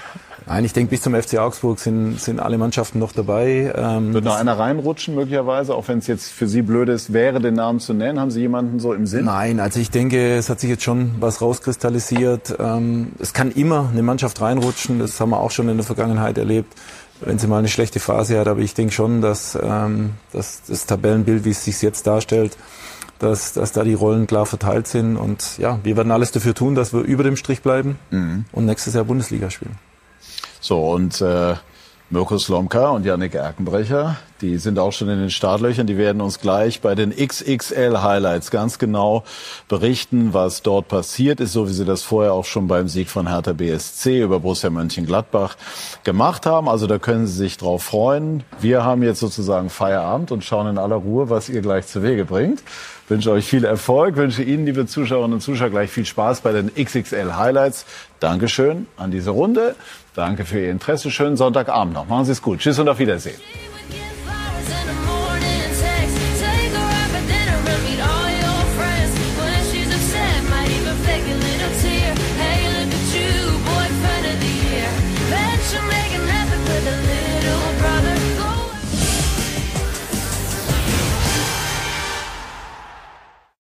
Nein, 0.47 0.65
ich 0.65 0.73
denke, 0.73 0.91
bis 0.91 1.03
zum 1.03 1.15
FC 1.15 1.39
Augsburg 1.39 1.79
sind, 1.79 2.21
sind 2.21 2.41
alle 2.41 2.59
Mannschaften 2.59 2.99
noch 2.99 3.13
dabei. 3.13 3.73
Ähm, 3.77 4.13
Wird 4.13 4.25
noch 4.25 4.37
einer 4.37 4.59
reinrutschen 4.59 5.15
möglicherweise, 5.15 5.75
auch 5.75 5.89
wenn 5.89 5.99
es 5.99 6.07
jetzt 6.07 6.31
für 6.31 6.49
Sie 6.49 6.63
blöd 6.63 6.89
ist, 6.89 7.13
wäre 7.13 7.41
den 7.41 7.55
Namen 7.55 7.81
zu 7.81 7.95
nennen? 7.95 8.19
Haben 8.19 8.31
Sie 8.31 8.41
jemanden 8.41 8.79
so 8.79 8.93
im 8.93 9.07
Sinn? 9.07 9.27
Nein, 9.27 9.61
also 9.61 9.81
ich 9.81 9.91
denke, 9.91 10.37
es 10.37 10.51
hat 10.51 10.61
sich 10.61 10.71
jetzt 10.71 10.83
schon 10.83 11.13
was 11.21 11.41
rauskristallisiert. 11.41 12.57
Ähm, 12.59 13.13
es 13.19 13.33
kann 13.33 13.51
immer 13.51 13.89
eine 13.93 14.03
Mannschaft 14.03 14.41
reinrutschen, 14.41 14.99
das 14.99 15.21
haben 15.21 15.31
wir 15.31 15.41
auch 15.41 15.51
schon 15.51 15.69
in 15.69 15.77
der 15.77 15.87
Vergangenheit 15.87 16.39
erlebt 16.39 16.75
wenn 17.25 17.39
sie 17.39 17.47
mal 17.47 17.59
eine 17.59 17.69
schlechte 17.69 18.01
Phase 18.01 18.39
hat. 18.39 18.49
Aber 18.49 18.61
ich 18.61 18.75
denke 18.75 18.93
schon, 18.93 19.21
dass, 19.21 19.57
ähm, 19.61 20.15
dass 20.33 20.63
das 20.67 20.87
Tabellenbild, 20.87 21.45
wie 21.45 21.51
es 21.51 21.65
sich 21.65 21.81
jetzt 21.83 22.07
darstellt, 22.07 22.57
dass, 23.19 23.53
dass 23.53 23.73
da 23.73 23.85
die 23.85 23.95
Rollen 23.95 24.27
klar 24.27 24.47
verteilt 24.47 24.89
sind. 24.89 25.17
Und 25.17 25.59
ja, 25.59 25.79
wir 25.83 25.97
werden 25.97 26.11
alles 26.11 26.33
dafür 26.33 26.55
tun, 26.55 26.75
dass 26.75 26.93
wir 26.93 27.01
über 27.01 27.23
dem 27.23 27.37
Strich 27.37 27.63
bleiben 27.63 27.99
mhm. 28.11 28.45
und 28.53 28.67
nächstes 28.67 28.95
Jahr 28.95 29.05
Bundesliga 29.05 29.51
spielen. 29.51 29.77
So, 30.63 30.79
und 30.93 31.21
äh, 31.21 31.57
Mirko 32.09 32.39
Slomka 32.39 32.91
und 32.91 33.05
Yannick 33.05 33.35
Erkenbrecher, 33.35 34.17
die 34.43 34.59
sind 34.59 34.79
auch 34.79 34.93
schon 34.93 35.09
in 35.09 35.19
den 35.19 35.31
Startlöchern. 35.31 35.89
Die 35.89 35.99
werden 35.99 36.21
uns 36.21 36.41
gleich 36.41 36.81
bei 36.81 36.95
den 36.95 37.11
XXL 37.11 38.01
Highlights 38.01 38.53
ganz 38.53 38.79
genau 38.79 39.25
berichten, 39.67 40.35
was 40.35 40.63
dort 40.63 40.87
passiert 40.87 41.41
ist, 41.41 41.53
so 41.53 41.69
wie 41.69 41.73
sie 41.73 41.85
das 41.85 42.03
vorher 42.03 42.35
auch 42.35 42.45
schon 42.45 42.69
beim 42.69 42.87
Sieg 42.87 43.11
von 43.11 43.29
Hertha 43.29 43.55
BSC 43.55 44.23
über 44.23 44.39
Borussia 44.39 44.71
Mönchengladbach 44.71 45.57
gemacht 46.05 46.47
haben. 46.47 46.69
Also 46.69 46.87
da 46.87 46.99
können 46.99 47.27
Sie 47.27 47.35
sich 47.35 47.57
drauf 47.57 47.83
freuen. 47.83 48.45
Wir 48.61 48.85
haben 48.85 49.03
jetzt 49.03 49.21
sozusagen 49.21 49.69
Feierabend 49.69 50.31
und 50.31 50.45
schauen 50.45 50.69
in 50.69 50.79
aller 50.79 50.97
Ruhe, 50.97 51.29
was 51.29 51.49
ihr 51.49 51.61
gleich 51.61 51.89
zu 51.89 52.05
Wege 52.05 52.25
bringt. 52.25 52.63
Ich 53.05 53.11
wünsche 53.11 53.33
euch 53.33 53.47
viel 53.47 53.65
Erfolg, 53.65 54.17
wünsche 54.17 54.43
Ihnen, 54.43 54.65
liebe 54.65 54.87
Zuschauerinnen 54.87 55.35
und 55.35 55.41
Zuschauer, 55.41 55.71
gleich 55.71 55.91
viel 55.91 56.07
Spaß 56.07 56.43
bei 56.43 56.53
den 56.53 56.73
XXL 56.75 57.35
Highlights. 57.37 57.85
Dankeschön 58.21 58.87
an 58.97 59.11
diese 59.11 59.31
Runde. 59.31 59.75
Danke 60.15 60.45
für 60.45 60.61
Ihr 60.61 60.71
Interesse. 60.71 61.11
Schönen 61.11 61.37
Sonntagabend 61.37 61.95
noch. 61.95 62.07
Machen 62.07 62.25
Sie 62.25 62.33
es 62.33 62.43
gut. 62.43 62.61
Tschüss 62.61 62.79
und 62.79 62.89
auf 62.89 62.99
Wiedersehen. 62.99 63.41